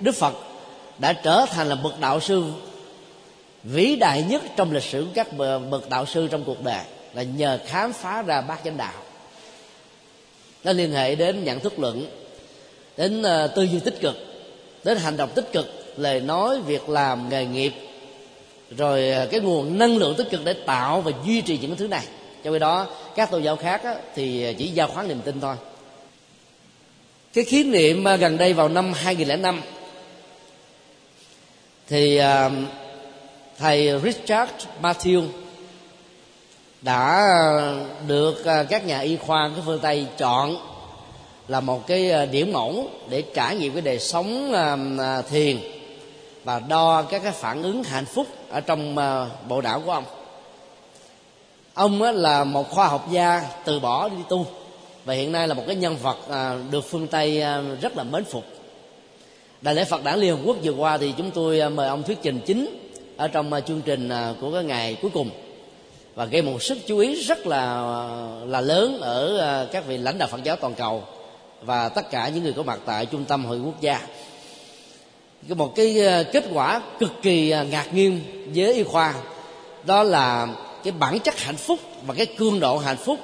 đức 0.00 0.12
phật 0.12 0.34
đã 0.98 1.12
trở 1.12 1.46
thành 1.50 1.68
là 1.68 1.74
bậc 1.74 2.00
đạo 2.00 2.20
sư 2.20 2.44
vĩ 3.64 3.96
đại 3.96 4.22
nhất 4.22 4.42
trong 4.56 4.72
lịch 4.72 4.82
sử 4.82 5.06
các 5.14 5.36
bậc 5.70 5.90
đạo 5.90 6.06
sư 6.06 6.28
trong 6.30 6.44
cuộc 6.44 6.64
đời, 6.64 6.84
là 7.14 7.22
nhờ 7.22 7.58
khám 7.66 7.92
phá 7.92 8.22
ra 8.22 8.40
bát 8.40 8.60
chánh 8.64 8.76
đạo. 8.76 9.02
Nó 10.64 10.72
liên 10.72 10.92
hệ 10.92 11.14
đến 11.14 11.44
nhận 11.44 11.60
thức 11.60 11.78
luận, 11.78 12.06
đến 12.96 13.22
ờ, 13.22 13.46
tư 13.46 13.62
duy 13.62 13.80
tích 13.80 14.00
cực, 14.00 14.16
đến 14.84 14.98
hành 14.98 15.16
động 15.16 15.30
tích 15.34 15.52
cực, 15.52 15.94
lời 15.96 16.20
nói, 16.20 16.60
việc 16.60 16.88
làm, 16.88 17.28
nghề 17.28 17.46
nghiệp, 17.46 17.72
rồi 18.76 19.10
ờ, 19.10 19.26
cái 19.26 19.40
nguồn 19.40 19.78
năng 19.78 19.96
lượng 19.96 20.14
tích 20.14 20.30
cực 20.30 20.44
để 20.44 20.52
tạo 20.52 21.00
và 21.00 21.12
duy 21.26 21.40
trì 21.40 21.58
những 21.58 21.76
thứ 21.76 21.88
này 21.88 22.04
trong 22.42 22.52
khi 22.52 22.58
đó 22.58 22.86
các 23.14 23.30
tôn 23.30 23.42
giáo 23.42 23.56
khác 23.56 23.84
á, 23.84 23.94
thì 24.14 24.54
chỉ 24.58 24.68
giao 24.68 24.88
khoán 24.88 25.08
niềm 25.08 25.20
tin 25.20 25.40
thôi. 25.40 25.56
Cái 27.32 27.44
khí 27.44 27.64
niệm 27.64 28.08
à, 28.08 28.16
gần 28.16 28.38
đây 28.38 28.52
vào 28.52 28.68
năm 28.68 28.92
2005 28.92 29.60
thì 31.88 32.16
à, 32.16 32.50
thầy 33.58 34.00
Richard 34.02 34.52
Matthew 34.82 35.26
đã 36.80 37.22
được 38.06 38.44
à, 38.44 38.62
các 38.62 38.86
nhà 38.86 38.98
y 38.98 39.16
khoa 39.16 39.50
của 39.56 39.62
phương 39.66 39.80
Tây 39.82 40.06
chọn 40.18 40.56
là 41.48 41.60
một 41.60 41.86
cái 41.86 42.26
điểm 42.26 42.52
mẫu 42.52 42.90
để 43.08 43.22
trải 43.34 43.56
nghiệm 43.56 43.72
cái 43.72 43.82
đời 43.82 43.98
sống 43.98 44.52
thiền 45.30 45.58
và 46.44 46.58
đo 46.58 47.02
các 47.02 47.22
cái 47.22 47.32
phản 47.32 47.62
ứng 47.62 47.84
hạnh 47.84 48.04
phúc 48.04 48.26
ở 48.48 48.60
trong 48.60 48.96
bộ 49.48 49.60
não 49.60 49.80
của 49.80 49.92
ông 49.92 50.04
ông 51.74 52.02
là 52.02 52.44
một 52.44 52.70
khoa 52.70 52.88
học 52.88 53.08
gia 53.10 53.42
từ 53.64 53.80
bỏ 53.80 54.08
đi 54.08 54.16
tu 54.28 54.46
và 55.04 55.14
hiện 55.14 55.32
nay 55.32 55.48
là 55.48 55.54
một 55.54 55.62
cái 55.66 55.76
nhân 55.76 55.96
vật 56.02 56.16
à, 56.30 56.56
được 56.70 56.84
phương 56.90 57.08
tây 57.08 57.42
à, 57.42 57.62
rất 57.80 57.96
là 57.96 58.02
mến 58.02 58.24
phục. 58.24 58.44
Đại 59.60 59.74
lễ 59.74 59.84
phật 59.84 60.04
đản 60.04 60.18
liên 60.18 60.36
hợp 60.36 60.42
quốc 60.44 60.56
vừa 60.62 60.72
qua 60.72 60.98
thì 60.98 61.14
chúng 61.16 61.30
tôi 61.30 61.60
à, 61.60 61.68
mời 61.68 61.88
ông 61.88 62.02
thuyết 62.02 62.18
trình 62.22 62.40
chính 62.46 62.90
ở 63.16 63.28
trong 63.28 63.52
à, 63.52 63.60
chương 63.60 63.80
trình 63.80 64.08
à, 64.08 64.34
của 64.40 64.52
cái 64.52 64.64
ngày 64.64 64.96
cuối 65.02 65.10
cùng. 65.14 65.30
Và 66.14 66.24
gây 66.24 66.42
một 66.42 66.62
sức 66.62 66.78
chú 66.86 66.98
ý 66.98 67.22
rất 67.22 67.46
là 67.46 67.82
là 68.46 68.60
lớn 68.60 69.00
ở 69.00 69.38
à, 69.38 69.66
các 69.72 69.86
vị 69.86 69.98
lãnh 69.98 70.18
đạo 70.18 70.28
Phật 70.32 70.44
giáo 70.44 70.56
toàn 70.56 70.74
cầu 70.74 71.02
và 71.62 71.88
tất 71.88 72.10
cả 72.10 72.28
những 72.28 72.44
người 72.44 72.52
có 72.52 72.62
mặt 72.62 72.80
tại 72.86 73.06
trung 73.06 73.24
tâm 73.24 73.44
hội 73.44 73.60
quốc 73.60 73.80
gia. 73.80 74.00
Cái 75.48 75.56
một 75.56 75.72
cái 75.76 76.06
à, 76.06 76.22
kết 76.22 76.44
quả 76.52 76.80
cực 76.98 77.12
kỳ 77.22 77.54
ngạc 77.70 77.94
nhiên 77.94 78.20
với 78.54 78.74
y 78.74 78.82
khoa 78.82 79.14
đó 79.84 80.02
là 80.02 80.48
cái 80.84 80.92
bản 80.98 81.18
chất 81.18 81.38
hạnh 81.38 81.56
phúc 81.56 81.80
và 82.06 82.14
cái 82.14 82.26
cương 82.26 82.60
độ 82.60 82.78
hạnh 82.78 82.96
phúc 82.96 83.18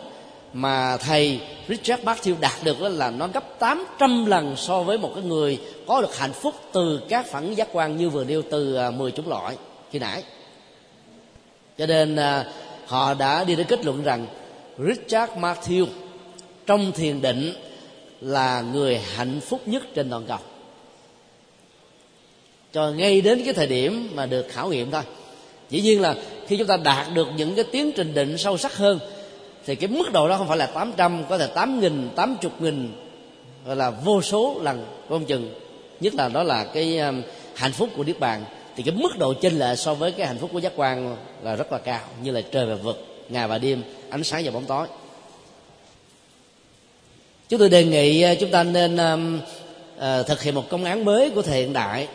mà 0.52 0.96
thầy 0.96 1.40
Richard 1.68 2.02
Matthew 2.02 2.34
đạt 2.40 2.52
được 2.64 2.80
đó 2.80 2.88
là 2.88 3.10
nó 3.10 3.26
gấp 3.26 3.58
800 3.58 4.26
lần 4.26 4.56
so 4.56 4.82
với 4.82 4.98
một 4.98 5.12
cái 5.14 5.24
người 5.24 5.60
có 5.86 6.00
được 6.00 6.18
hạnh 6.18 6.32
phúc 6.32 6.54
từ 6.72 7.00
các 7.08 7.26
phản 7.26 7.54
giác 7.54 7.68
quan 7.72 7.96
như 7.96 8.10
vừa 8.10 8.24
nêu 8.24 8.42
từ 8.50 8.74
à, 8.74 8.90
10 8.90 9.10
chủng 9.10 9.28
loại 9.28 9.56
khi 9.90 9.98
nãy. 9.98 10.22
Cho 11.78 11.86
nên 11.86 12.16
à, 12.16 12.44
họ 12.86 13.14
đã 13.14 13.44
đi 13.44 13.54
đến 13.54 13.66
kết 13.66 13.84
luận 13.84 14.02
rằng 14.02 14.26
Richard 14.78 15.32
Matthew 15.32 15.86
trong 16.66 16.92
thiền 16.92 17.20
định 17.20 17.52
là 18.20 18.60
người 18.60 18.98
hạnh 18.98 19.40
phúc 19.40 19.60
nhất 19.66 19.82
trên 19.94 20.10
toàn 20.10 20.24
cầu. 20.26 20.38
Cho 22.72 22.90
ngay 22.90 23.20
đến 23.20 23.42
cái 23.44 23.54
thời 23.54 23.66
điểm 23.66 24.08
mà 24.14 24.26
được 24.26 24.46
khảo 24.50 24.68
nghiệm 24.68 24.90
thôi. 24.90 25.02
Dĩ 25.70 25.80
nhiên 25.80 26.00
là 26.00 26.14
khi 26.48 26.56
chúng 26.56 26.66
ta 26.66 26.76
đạt 26.76 27.06
được 27.14 27.28
những 27.36 27.54
cái 27.54 27.64
tiến 27.72 27.92
trình 27.96 28.14
định 28.14 28.38
sâu 28.38 28.58
sắc 28.58 28.76
hơn 28.76 28.98
thì 29.66 29.74
cái 29.74 29.88
mức 29.88 30.12
độ 30.12 30.28
đó 30.28 30.36
không 30.36 30.48
phải 30.48 30.56
là 30.56 30.66
800 30.66 31.24
có 31.28 31.38
thể 31.38 31.46
8 31.46 31.80
nghìn 31.80 32.08
80 32.16 32.50
nghìn 32.60 32.92
gọi 33.66 33.76
là 33.76 33.90
vô 33.90 34.22
số 34.22 34.60
lần 34.62 34.86
không 35.08 35.24
chừng. 35.24 35.54
Nhất 36.00 36.14
là 36.14 36.28
đó 36.28 36.42
là 36.42 36.64
cái 36.64 36.98
um, 36.98 37.22
hạnh 37.54 37.72
phúc 37.72 37.88
của 37.96 38.04
niết 38.04 38.20
bàn. 38.20 38.44
Thì 38.76 38.82
cái 38.82 38.94
mức 38.94 39.18
độ 39.18 39.34
chênh 39.34 39.58
lệ 39.58 39.76
so 39.76 39.94
với 39.94 40.12
cái 40.12 40.26
hạnh 40.26 40.38
phúc 40.38 40.50
của 40.52 40.58
giác 40.58 40.72
quan 40.76 41.16
là 41.42 41.56
rất 41.56 41.72
là 41.72 41.78
cao 41.78 42.00
như 42.22 42.30
là 42.30 42.40
trời 42.40 42.66
và 42.66 42.74
vực 42.74 43.06
ngày 43.28 43.48
và 43.48 43.58
đêm 43.58 43.82
ánh 44.10 44.24
sáng 44.24 44.44
và 44.44 44.50
bóng 44.50 44.64
tối. 44.64 44.86
Chúng 47.48 47.58
tôi 47.58 47.68
đề 47.68 47.84
nghị 47.84 48.32
uh, 48.32 48.38
chúng 48.40 48.50
ta 48.50 48.62
nên 48.62 48.96
um, 48.96 49.40
uh, 49.96 50.26
thực 50.26 50.42
hiện 50.42 50.54
một 50.54 50.64
công 50.68 50.84
án 50.84 51.04
mới 51.04 51.30
của 51.30 51.42
thời 51.42 51.60
hiện 51.60 51.72
đại 51.72 52.08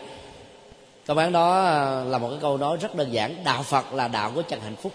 câu 1.05 1.15
bán 1.15 1.31
đó 1.31 1.65
à, 1.65 2.03
là 2.03 2.17
một 2.17 2.29
cái 2.29 2.37
câu 2.41 2.57
nói 2.57 2.77
rất 2.81 2.95
đơn 2.95 3.13
giản. 3.13 3.35
Đạo 3.43 3.63
phật 3.63 3.93
là 3.93 4.07
đạo 4.07 4.31
của 4.35 4.41
chân 4.41 4.59
hạnh 4.59 4.75
phúc. 4.75 4.91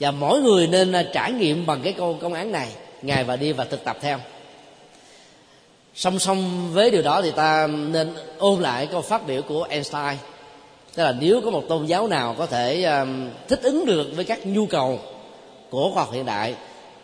Và 0.00 0.10
mỗi 0.10 0.40
người 0.40 0.66
nên 0.66 0.92
à, 0.92 1.04
trải 1.12 1.32
nghiệm 1.32 1.66
bằng 1.66 1.80
cái 1.82 1.92
câu 1.92 2.18
công 2.20 2.34
án 2.34 2.52
này, 2.52 2.68
ngày 3.02 3.24
và 3.24 3.36
đi 3.36 3.52
và 3.52 3.64
thực 3.64 3.84
tập 3.84 3.96
theo. 4.00 4.18
Song 5.94 6.18
song 6.18 6.70
với 6.72 6.90
điều 6.90 7.02
đó 7.02 7.22
thì 7.22 7.30
ta 7.30 7.66
nên 7.66 8.14
ôn 8.38 8.60
lại 8.60 8.86
câu 8.86 9.02
phát 9.02 9.26
biểu 9.26 9.42
của 9.42 9.62
Einstein. 9.62 10.18
Tức 10.94 11.02
là 11.02 11.14
nếu 11.20 11.40
có 11.44 11.50
một 11.50 11.64
tôn 11.68 11.86
giáo 11.86 12.08
nào 12.08 12.34
có 12.38 12.46
thể 12.46 12.82
à, 12.84 13.06
thích 13.48 13.60
ứng 13.62 13.86
được 13.86 14.06
với 14.16 14.24
các 14.24 14.46
nhu 14.46 14.66
cầu 14.66 15.00
của 15.70 15.90
khoa 15.94 16.04
học 16.04 16.12
hiện 16.12 16.26
đại, 16.26 16.54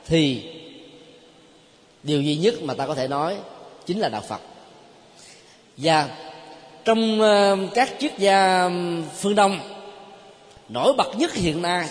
thì 0.06 0.42
điều 2.02 2.22
duy 2.22 2.36
nhất 2.36 2.54
mà 2.62 2.74
ta 2.74 2.86
có 2.86 2.94
thể 2.94 3.08
nói 3.08 3.36
chính 3.86 4.00
là 4.00 4.08
đạo 4.08 4.22
phật. 4.28 4.40
Và 5.76 6.08
trong 6.84 7.20
ờ, 7.20 7.56
các 7.74 7.92
triết 7.98 8.18
gia 8.18 8.70
phương 9.18 9.34
đông 9.34 9.60
nổi 10.68 10.92
bật 10.92 11.18
nhất 11.18 11.34
hiện 11.34 11.62
nay 11.62 11.88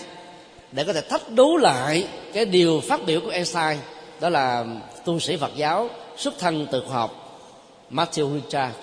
để 0.72 0.84
có 0.84 0.92
thể 0.92 1.00
thách 1.00 1.30
đố 1.30 1.56
lại 1.56 2.08
cái 2.32 2.44
điều 2.44 2.80
phát 2.80 3.00
biểu 3.06 3.20
của 3.20 3.30
Einstein 3.30 3.78
đó 4.20 4.28
là 4.28 4.64
tu 5.04 5.20
sĩ 5.20 5.36
Phật 5.36 5.56
giáo 5.56 5.88
xuất 6.16 6.38
thân 6.38 6.66
từ 6.72 6.82
khoa 6.86 6.96
học 6.96 7.40
Matthew 7.90 8.34
Richard 8.34 8.74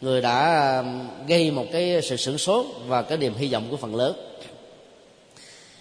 người 0.00 0.20
đã 0.20 0.84
gây 1.26 1.50
một 1.50 1.66
cái 1.72 2.02
sự 2.02 2.16
sửng 2.16 2.38
sốt 2.38 2.66
và 2.86 3.02
cái 3.02 3.18
niềm 3.18 3.34
hy 3.34 3.52
vọng 3.52 3.66
của 3.70 3.76
phần 3.76 3.94
lớn. 3.94 4.12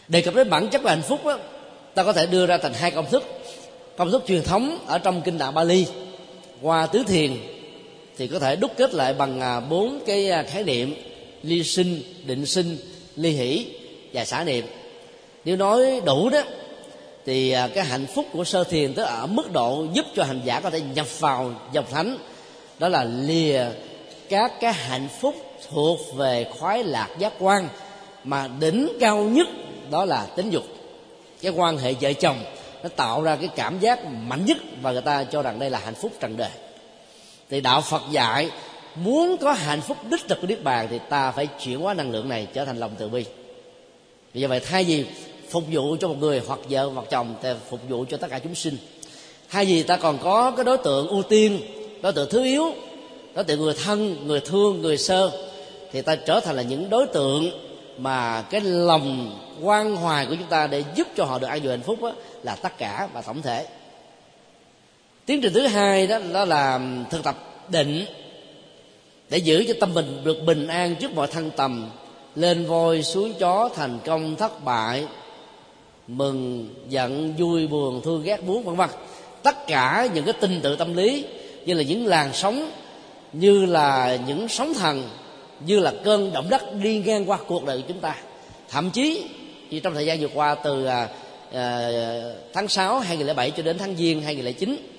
Đề 0.08 0.22
cập 0.22 0.36
đến 0.36 0.50
bản 0.50 0.68
chất 0.68 0.82
của 0.84 0.90
hạnh 0.90 1.02
phúc 1.02 1.26
đó, 1.26 1.38
ta 1.96 2.04
có 2.04 2.14
thể 2.14 2.26
đưa 2.26 2.46
ra 2.46 2.58
thành 2.58 2.74
hai 2.74 2.92
công 2.92 3.10
thức. 3.10 3.24
Công 3.98 4.12
thức 4.12 4.24
truyền 4.28 4.44
thống 4.44 4.80
ở 4.88 4.98
trong 4.98 5.22
kinh 5.22 5.38
đạo 5.38 5.52
Bali 5.52 5.86
qua 6.62 6.86
tứ 6.86 7.04
thiền 7.08 7.38
thì 8.20 8.28
có 8.28 8.40
thể 8.40 8.56
đúc 8.56 8.72
kết 8.78 8.94
lại 8.94 9.14
bằng 9.14 9.42
à, 9.42 9.60
bốn 9.60 10.00
cái 10.06 10.30
à, 10.30 10.44
khái 10.44 10.64
niệm 10.64 10.96
ly 11.44 11.64
sinh, 11.64 12.02
định 12.26 12.46
sinh, 12.46 12.78
ly 13.16 13.32
hỷ 13.32 13.66
và 14.14 14.26
xả 14.26 14.44
niệm. 14.44 14.66
Nếu 15.46 15.56
nói 15.56 16.02
đủ 16.06 16.30
đó, 16.30 16.42
thì 17.26 17.52
à, 17.52 17.68
cái 17.76 17.86
hạnh 17.86 18.06
phúc 18.06 18.26
của 18.32 18.44
sơ 18.44 18.64
thiền 18.64 18.94
tức 18.94 19.04
ở 19.04 19.28
mức 19.28 19.52
độ 19.52 19.86
giúp 19.94 20.06
cho 20.16 20.24
hành 20.24 20.42
giả 20.46 20.60
có 20.60 20.70
thể 20.70 20.82
nhập 20.82 21.20
vào 21.20 21.54
dòng 21.74 21.86
thánh, 21.92 22.18
đó 22.80 22.90
là 22.90 23.04
lìa 23.04 23.66
các 24.30 24.52
cái 24.60 24.74
hạnh 24.74 25.08
phúc 25.20 25.36
thuộc 25.70 26.00
về 26.16 26.46
khoái 26.60 26.84
lạc 26.84 27.10
giác 27.20 27.34
quan, 27.40 27.70
mà 28.24 28.50
đỉnh 28.60 28.88
cao 29.00 29.18
nhất 29.24 29.48
đó 29.92 30.06
là 30.06 30.26
tính 30.36 30.50
dục. 30.50 30.64
Cái 31.42 31.52
quan 31.52 31.78
hệ 31.78 31.94
vợ 32.02 32.14
chồng 32.14 32.38
nó 32.84 32.90
tạo 32.90 33.24
ra 33.24 33.36
cái 33.36 33.50
cảm 33.56 33.80
giác 33.80 34.06
mạnh 34.06 34.46
nhất 34.46 34.58
và 34.82 34.92
người 34.92 35.02
ta 35.02 35.24
cho 35.24 35.42
rằng 35.42 35.60
đây 35.60 35.70
là 35.70 35.80
hạnh 35.80 35.96
phúc 35.96 36.12
trần 36.20 36.38
đời 36.38 36.50
thì 37.50 37.62
đạo 37.62 37.82
phật 37.82 38.02
dạy 38.12 38.52
muốn 38.96 39.38
có 39.38 39.54
hạnh 39.54 39.82
phúc 39.82 39.98
đích 40.10 40.28
thực 40.28 40.42
của 40.42 40.48
niết 40.48 40.64
bàn 40.64 40.88
thì 40.90 41.00
ta 41.10 41.32
phải 41.32 41.48
chuyển 41.64 41.80
hóa 41.80 41.94
năng 41.94 42.12
lượng 42.12 42.30
này 42.30 42.48
trở 42.54 42.66
thành 42.66 42.78
lòng 42.78 42.92
từ 42.98 43.10
bi. 43.10 43.26
Vì 44.34 44.46
vậy 44.46 44.60
thay 44.60 44.84
vì 44.84 45.06
phục 45.50 45.64
vụ 45.72 45.96
cho 46.00 46.08
một 46.08 46.16
người 46.20 46.42
hoặc 46.48 46.60
vợ 46.70 46.86
hoặc 46.86 47.06
chồng 47.10 47.36
thì 47.42 47.50
phục 47.70 47.80
vụ 47.90 48.06
cho 48.10 48.18
tất 48.18 48.28
cả 48.30 48.40
chúng 48.40 48.56
sinh. 48.56 48.78
Thay 49.50 49.66
vì 49.66 49.84
ta 49.84 49.98
còn 49.98 50.18
có 50.18 50.52
cái 50.52 50.66
đối 50.66 50.78
tượng 50.78 51.08
ưu 51.08 51.24
tiên 51.24 51.62
đối 52.02 52.14
tượng 52.14 52.30
thứ 52.30 52.44
yếu 52.44 52.74
đối 53.36 53.44
tượng 53.44 53.60
người 53.60 53.74
thân 53.86 54.28
người 54.28 54.40
thương 54.40 54.82
người 54.82 54.98
sơ 54.98 55.32
thì 55.92 56.02
ta 56.02 56.16
trở 56.16 56.40
thành 56.40 56.56
là 56.56 56.62
những 56.62 56.90
đối 56.90 57.08
tượng 57.08 57.52
mà 57.98 58.42
cái 58.42 58.62
lòng 58.62 59.40
quan 59.62 59.96
hoài 59.96 60.26
của 60.26 60.36
chúng 60.36 60.50
ta 60.50 60.68
để 60.68 60.84
giúp 60.96 61.08
cho 61.16 61.26
họ 61.26 61.40
được 61.40 61.48
an 61.48 61.60
vui 61.62 61.70
hạnh 61.70 61.82
phúc 61.82 62.02
đó, 62.02 62.14
là 62.44 62.56
tất 62.56 62.78
cả 62.78 63.08
và 63.14 63.22
tổng 63.22 63.42
thể 63.42 63.66
tiến 65.30 65.42
trình 65.42 65.54
thứ 65.54 65.68
hai 65.68 66.08
đó 66.08 66.20
đó 66.34 66.46
là 66.46 66.80
thực 67.10 67.24
tập 67.24 67.36
định 67.70 68.06
để 69.30 69.38
giữ 69.38 69.66
cho 69.68 69.74
tâm 69.80 69.94
mình 69.94 70.22
được 70.24 70.38
bình 70.46 70.68
an 70.68 70.96
trước 70.96 71.16
mọi 71.16 71.28
thăng 71.28 71.52
tầm 71.52 71.90
lên 72.36 72.66
voi 72.66 73.04
xuống 73.04 73.34
chó 73.40 73.70
thành 73.76 74.00
công 74.06 74.36
thất 74.36 74.64
bại 74.64 75.06
mừng 76.08 76.70
giận 76.90 77.34
vui 77.38 77.68
buồn 77.68 78.02
thương 78.04 78.24
ghét 78.24 78.44
muốn 78.44 78.64
vân 78.64 78.76
vân. 78.76 78.90
Tất 79.44 79.68
cả 79.68 80.08
những 80.14 80.26
cái 80.26 80.34
tinh 80.34 80.60
tự 80.64 80.76
tâm 80.76 80.94
lý 80.94 81.26
như 81.66 81.74
là 81.74 81.84
những 81.84 82.06
làn 82.06 82.34
sóng 82.34 82.72
như 83.34 83.66
là 83.66 84.18
những 84.28 84.48
sóng 84.48 84.74
thần 84.74 85.10
như 85.66 85.80
là 85.80 85.94
cơn 86.04 86.34
động 86.34 86.50
đất 86.50 86.76
đi 86.84 87.04
ngang 87.06 87.30
qua 87.30 87.38
cuộc 87.48 87.66
đời 87.66 87.78
của 87.78 87.88
chúng 87.88 88.00
ta. 88.00 88.16
Thậm 88.70 88.92
chí 88.92 89.26
thì 89.72 89.80
trong 89.80 89.94
thời 89.94 90.06
gian 90.06 90.20
vừa 90.20 90.30
qua 90.34 90.56
từ 90.56 90.86
à, 90.86 91.08
à, 91.54 91.90
tháng 92.54 92.68
6 92.68 93.00
2007 93.00 93.52
cho 93.52 93.64
đến 93.64 93.78
tháng 93.78 93.96
giêng 93.96 94.22
2009 94.22 94.99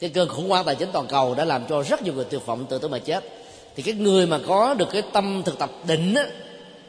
cái 0.00 0.10
cơn 0.10 0.28
khủng 0.28 0.48
hoảng 0.48 0.64
tài 0.64 0.74
chính 0.74 0.88
toàn 0.92 1.06
cầu 1.06 1.34
đã 1.34 1.44
làm 1.44 1.64
cho 1.68 1.82
rất 1.82 2.02
nhiều 2.02 2.14
người 2.14 2.24
tuyệt 2.24 2.46
vọng 2.46 2.66
tự 2.68 2.78
tử 2.78 2.88
mà 2.88 2.98
chết. 2.98 3.24
Thì 3.76 3.82
cái 3.82 3.94
người 3.94 4.26
mà 4.26 4.38
có 4.46 4.74
được 4.74 4.88
cái 4.92 5.02
tâm 5.12 5.42
thực 5.44 5.58
tập 5.58 5.70
định 5.86 6.14
á, 6.14 6.26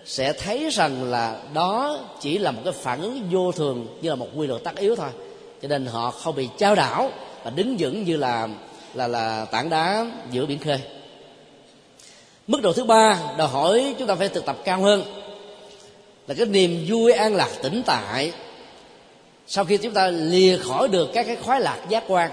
sẽ 0.06 0.34
thấy 0.34 0.70
rằng 0.70 1.04
là 1.04 1.42
đó 1.54 2.00
chỉ 2.20 2.38
là 2.38 2.52
một 2.52 2.62
cái 2.64 2.74
phản 2.74 3.02
ứng 3.02 3.30
vô 3.32 3.52
thường 3.52 3.88
như 4.02 4.10
là 4.10 4.16
một 4.16 4.28
quy 4.36 4.48
luật 4.48 4.64
tất 4.64 4.76
yếu 4.76 4.96
thôi. 4.96 5.10
Cho 5.62 5.68
nên 5.68 5.86
họ 5.86 6.12
không 6.12 6.36
bị 6.36 6.50
trao 6.58 6.76
đảo 6.76 7.12
và 7.44 7.52
đứng 7.52 7.76
vững 7.80 8.04
như 8.04 8.18
là 8.18 8.48
là 8.94 9.08
là 9.08 9.46
tảng 9.46 9.70
đá 9.70 10.06
giữa 10.32 10.46
biển 10.46 10.60
khơi. 10.60 10.80
Mức 12.48 12.62
độ 12.62 12.74
thứ 12.74 12.84
ba 12.84 13.20
đòi 13.38 13.48
hỏi 13.48 13.96
chúng 14.00 14.08
ta 14.08 14.16
phải 14.16 14.30
thực 14.30 14.46
tập 14.46 14.58
cao 14.64 14.82
hơn. 14.82 15.04
Là 16.28 16.34
cái 16.34 16.46
niềm 16.46 16.86
vui 16.88 17.12
an 17.12 17.36
lạc 17.36 17.50
tĩnh 17.64 17.82
tại. 17.86 18.32
Sau 19.48 19.66
khi 19.66 19.78
chúng 19.78 19.94
ta 19.94 20.08
lìa 20.08 20.58
khỏi 20.58 20.88
được 20.88 21.10
các 21.14 21.26
cái 21.28 21.36
khoái 21.36 21.62
lạc 21.62 21.86
giác 21.90 22.04
quan 22.08 22.32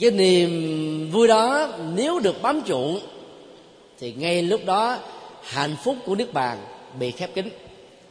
cái 0.00 0.10
niềm 0.10 1.10
vui 1.12 1.28
đó, 1.28 1.68
nếu 1.94 2.18
được 2.18 2.42
bám 2.42 2.62
trụ, 2.62 2.98
thì 4.00 4.12
ngay 4.12 4.42
lúc 4.42 4.60
đó, 4.64 4.98
hạnh 5.42 5.76
phúc 5.84 5.96
của 6.06 6.14
nước 6.14 6.32
bàn 6.32 6.58
bị 6.98 7.10
khép 7.10 7.34
kín. 7.34 7.48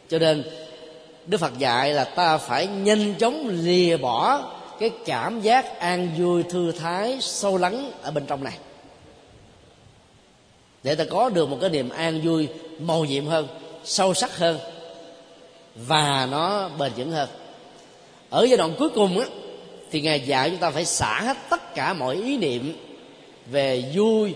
Cho 0.09 0.19
nên, 0.19 0.43
đức 1.25 1.37
phật 1.37 1.57
dạy 1.57 1.93
là 1.93 2.03
ta 2.03 2.37
phải 2.37 2.67
nhanh 2.67 3.13
chóng 3.19 3.47
lìa 3.47 3.97
bỏ 3.97 4.49
cái 4.79 4.89
cảm 5.05 5.41
giác 5.41 5.79
an 5.79 6.09
vui 6.17 6.43
thư 6.43 6.71
thái 6.71 7.17
sâu 7.21 7.57
lắng 7.57 7.91
ở 8.01 8.11
bên 8.11 8.25
trong 8.25 8.43
này. 8.43 8.57
Để 10.83 10.95
ta 10.95 11.03
có 11.09 11.29
được 11.29 11.49
một 11.49 11.57
cái 11.61 11.69
niềm 11.69 11.89
an 11.89 12.21
vui 12.23 12.47
màu 12.79 13.05
nhiệm 13.05 13.25
hơn, 13.25 13.47
sâu 13.83 14.13
sắc 14.13 14.37
hơn, 14.37 14.57
và 15.75 16.27
nó 16.31 16.69
bền 16.79 16.91
vững 16.97 17.11
hơn. 17.11 17.29
Ở 18.29 18.43
giai 18.43 18.57
đoạn 18.57 18.73
cuối 18.79 18.89
cùng 18.89 19.19
á 19.19 19.25
thì 19.93 20.01
ngài 20.01 20.19
dạy 20.19 20.49
chúng 20.49 20.59
ta 20.59 20.71
phải 20.71 20.85
xả 20.85 21.21
hết 21.21 21.37
tất 21.49 21.75
cả 21.75 21.93
mọi 21.93 22.15
ý 22.15 22.37
niệm 22.37 22.77
về 23.51 23.83
vui, 23.95 24.33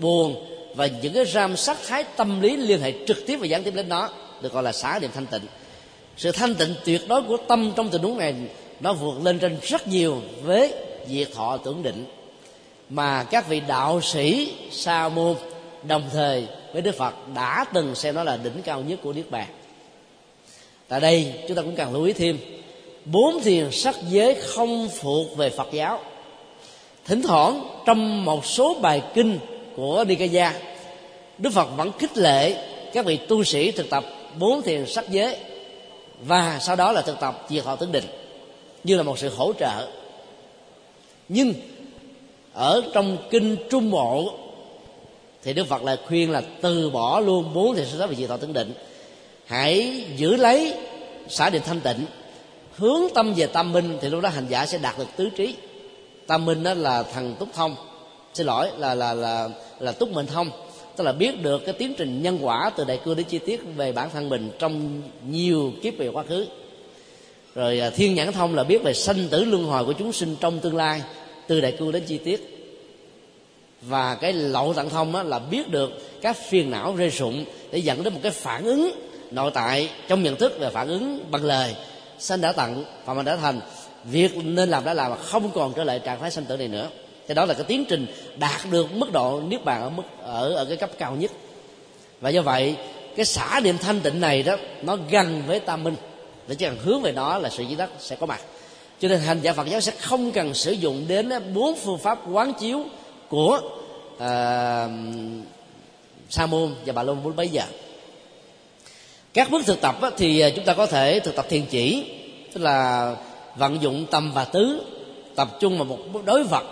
buồn 0.00 0.46
và 0.74 0.86
những 0.86 1.12
cái 1.12 1.24
ram 1.24 1.56
sắc 1.56 1.78
thái 1.86 2.04
tâm 2.16 2.40
lý 2.40 2.56
liên 2.56 2.80
hệ 2.80 2.92
trực 3.06 3.26
tiếp 3.26 3.36
và 3.36 3.46
gián 3.46 3.62
tiếp 3.62 3.74
đến 3.74 3.88
nó, 3.88 4.10
được 4.40 4.52
gọi 4.52 4.62
là 4.62 4.72
xả 4.72 4.98
niệm 4.98 5.10
thanh 5.14 5.26
tịnh. 5.26 5.42
Sự 6.16 6.32
thanh 6.32 6.54
tịnh 6.54 6.74
tuyệt 6.84 7.08
đối 7.08 7.22
của 7.22 7.36
tâm 7.36 7.72
trong 7.76 7.88
tình 7.88 8.02
huống 8.02 8.18
này, 8.18 8.34
nó 8.80 8.92
vượt 8.92 9.24
lên 9.24 9.38
trên 9.38 9.58
rất 9.62 9.88
nhiều 9.88 10.22
với 10.42 10.74
diệt 11.06 11.28
thọ 11.34 11.56
tưởng 11.56 11.82
định. 11.82 12.06
Mà 12.88 13.24
các 13.24 13.48
vị 13.48 13.60
đạo 13.68 14.00
sĩ, 14.00 14.52
sa 14.70 15.08
môn, 15.08 15.36
đồng 15.82 16.10
thời 16.12 16.46
với 16.72 16.82
đức 16.82 16.94
phật 16.98 17.14
đã 17.34 17.64
từng 17.74 17.94
xem 17.94 18.14
nó 18.14 18.24
là 18.24 18.36
đỉnh 18.36 18.62
cao 18.64 18.80
nhất 18.80 18.98
của 19.02 19.12
niết 19.12 19.30
bàn. 19.30 19.46
Tại 20.88 21.00
đây, 21.00 21.32
chúng 21.48 21.56
ta 21.56 21.62
cũng 21.62 21.76
cần 21.76 21.92
lưu 21.92 22.04
ý 22.04 22.12
thêm 22.12 22.38
bốn 23.04 23.40
thiền 23.40 23.70
sắc 23.70 23.94
giới 24.08 24.34
không 24.34 24.88
thuộc 25.00 25.36
về 25.36 25.50
phật 25.50 25.68
giáo. 25.72 26.00
Thỉnh 27.04 27.22
thoảng, 27.22 27.64
trong 27.86 28.24
một 28.24 28.46
số 28.46 28.74
bài 28.80 29.02
kinh 29.14 29.38
của 29.76 30.04
Nikaya, 30.08 30.54
Đức 31.38 31.50
Phật 31.52 31.68
vẫn 31.76 31.92
khích 31.98 32.18
lệ 32.18 32.54
các 32.92 33.06
vị 33.06 33.16
tu 33.16 33.44
sĩ 33.44 33.70
thực 33.70 33.90
tập 33.90 34.04
bốn 34.38 34.62
thiền 34.62 34.86
sắc 34.86 35.10
giới 35.10 35.36
và 36.26 36.58
sau 36.60 36.76
đó 36.76 36.92
là 36.92 37.02
thực 37.02 37.20
tập 37.20 37.46
diệt 37.48 37.64
thọ 37.64 37.76
tướng 37.76 37.92
định 37.92 38.04
như 38.84 38.96
là 38.96 39.02
một 39.02 39.18
sự 39.18 39.28
hỗ 39.36 39.52
trợ. 39.52 39.88
Nhưng 41.28 41.54
ở 42.52 42.82
trong 42.94 43.16
kinh 43.30 43.56
trung 43.70 43.90
bộ 43.90 44.32
thì 45.42 45.52
đức 45.52 45.66
phật 45.66 45.82
lại 45.82 45.96
khuyên 46.06 46.30
là 46.30 46.42
từ 46.60 46.90
bỏ 46.90 47.20
luôn 47.20 47.54
bốn 47.54 47.76
thiền 47.76 47.86
sắc 47.86 48.06
và 48.06 48.14
diệt 48.14 48.28
thọ 48.28 48.36
tướng 48.36 48.52
định. 48.52 48.72
Hãy 49.46 50.04
giữ 50.16 50.36
lấy 50.36 50.74
xã 51.28 51.50
định 51.50 51.62
thanh 51.66 51.80
tịnh 51.80 52.06
hướng 52.76 53.02
tâm 53.14 53.34
về 53.34 53.46
tâm 53.46 53.72
minh 53.72 53.98
thì 54.00 54.08
lúc 54.08 54.22
đó 54.22 54.28
hành 54.28 54.46
giả 54.48 54.66
sẽ 54.66 54.78
đạt 54.78 54.98
được 54.98 55.06
tứ 55.16 55.28
trí. 55.36 55.54
Tâm 56.26 56.44
minh 56.44 56.62
đó 56.62 56.74
là 56.74 57.02
thần 57.02 57.34
túc 57.38 57.48
thông. 57.52 57.76
Xin 58.34 58.46
lỗi 58.46 58.70
là 58.78 58.94
là 58.94 59.14
là 59.14 59.48
là 59.78 59.92
túc 59.92 60.12
mệnh 60.12 60.26
thông. 60.26 60.50
Tức 60.96 61.04
là 61.04 61.12
biết 61.12 61.42
được 61.42 61.62
cái 61.64 61.74
tiến 61.74 61.94
trình 61.98 62.22
nhân 62.22 62.38
quả 62.42 62.70
từ 62.76 62.84
đại 62.84 63.00
cương 63.04 63.16
đến 63.16 63.26
chi 63.26 63.38
tiết 63.38 63.60
về 63.76 63.92
bản 63.92 64.10
thân 64.10 64.28
mình 64.28 64.50
trong 64.58 65.02
nhiều 65.28 65.72
kiếp 65.82 65.98
về 65.98 66.08
quá 66.08 66.22
khứ. 66.28 66.46
Rồi 67.54 67.80
à, 67.80 67.90
thiên 67.90 68.14
nhãn 68.14 68.32
thông 68.32 68.54
là 68.54 68.64
biết 68.64 68.82
về 68.82 68.94
sanh 68.94 69.28
tử 69.30 69.44
luân 69.44 69.64
hồi 69.64 69.84
của 69.84 69.92
chúng 69.92 70.12
sinh 70.12 70.36
trong 70.40 70.60
tương 70.60 70.76
lai 70.76 71.02
từ 71.46 71.60
đại 71.60 71.72
cương 71.72 71.92
đến 71.92 72.02
chi 72.06 72.18
tiết. 72.18 72.50
Và 73.82 74.14
cái 74.14 74.32
lậu 74.32 74.74
tận 74.74 74.90
thông 74.90 75.14
á, 75.14 75.22
là 75.22 75.38
biết 75.38 75.70
được 75.70 76.20
các 76.22 76.36
phiền 76.48 76.70
não 76.70 76.96
rơi 76.96 77.08
rụng 77.08 77.44
để 77.70 77.78
dẫn 77.78 78.02
đến 78.02 78.14
một 78.14 78.20
cái 78.22 78.32
phản 78.32 78.64
ứng 78.64 78.90
nội 79.30 79.50
tại 79.54 79.90
trong 80.08 80.22
nhận 80.22 80.36
thức 80.36 80.56
và 80.58 80.70
phản 80.70 80.88
ứng 80.88 81.24
bằng 81.30 81.44
lời 81.44 81.74
sanh 82.24 82.40
đã 82.40 82.52
tận 82.52 82.84
phạm 83.04 83.24
đã 83.24 83.36
thành. 83.36 83.60
Việc 84.04 84.36
nên 84.44 84.68
làm 84.68 84.84
đã 84.84 84.94
làm 84.94 85.10
mà 85.10 85.16
không 85.16 85.50
còn 85.50 85.72
trở 85.74 85.84
lại 85.84 85.98
trạng 85.98 86.20
thái 86.20 86.30
sanh 86.30 86.44
tử 86.44 86.56
này 86.56 86.68
nữa. 86.68 86.88
Thì 87.28 87.34
đó 87.34 87.44
là 87.44 87.54
cái 87.54 87.64
tiến 87.64 87.84
trình 87.84 88.06
đạt 88.36 88.60
được 88.70 88.92
mức 88.92 89.12
độ 89.12 89.40
niết 89.40 89.64
bàn 89.64 89.82
ở 89.82 89.90
mức 89.90 90.02
ở 90.22 90.54
ở 90.54 90.64
cái 90.64 90.76
cấp 90.76 90.90
cao 90.98 91.16
nhất. 91.16 91.30
Và 92.20 92.30
do 92.30 92.42
vậy 92.42 92.76
cái 93.16 93.24
xả 93.24 93.60
niệm 93.64 93.78
thanh 93.78 94.00
tịnh 94.00 94.20
này 94.20 94.42
đó 94.42 94.56
nó 94.82 94.96
gần 95.10 95.42
với 95.46 95.60
tam 95.60 95.84
minh. 95.84 95.96
Để 96.48 96.54
chỉ 96.54 96.64
cần 96.64 96.76
hướng 96.84 97.02
về 97.02 97.12
nó 97.12 97.38
là 97.38 97.50
sự 97.50 97.64
di 97.68 97.74
đắc 97.74 97.90
sẽ 97.98 98.16
có 98.16 98.26
mặt. 98.26 98.40
Cho 99.00 99.08
nên 99.08 99.20
hành 99.20 99.40
giả 99.42 99.52
phật 99.52 99.66
giáo 99.66 99.80
sẽ 99.80 99.92
không 100.00 100.32
cần 100.32 100.54
sử 100.54 100.72
dụng 100.72 101.04
đến 101.08 101.30
bốn 101.54 101.74
phương 101.74 101.98
pháp 101.98 102.18
quán 102.32 102.52
chiếu 102.60 102.84
của 103.28 103.60
uh, 104.14 104.90
sa 106.30 106.46
môn 106.46 106.74
và 106.86 106.92
bà 106.92 107.02
lôn 107.02 107.22
muốn 107.22 107.36
bấy 107.36 107.48
giờ 107.48 107.62
các 109.34 109.50
bước 109.50 109.66
thực 109.66 109.80
tập 109.80 109.96
thì 110.16 110.40
à, 110.40 110.50
chúng 110.56 110.64
ta 110.64 110.74
có 110.74 110.86
thể 110.86 111.20
thực 111.20 111.36
tập 111.36 111.46
thiền 111.48 111.66
chỉ 111.66 112.04
tức 112.52 112.60
là 112.60 113.16
vận 113.56 113.82
dụng 113.82 114.06
tâm 114.10 114.32
và 114.34 114.44
tứ 114.44 114.82
tập 115.34 115.48
trung 115.60 115.78
vào 115.78 115.84
một 115.84 116.24
đối 116.24 116.44
vật 116.44 116.64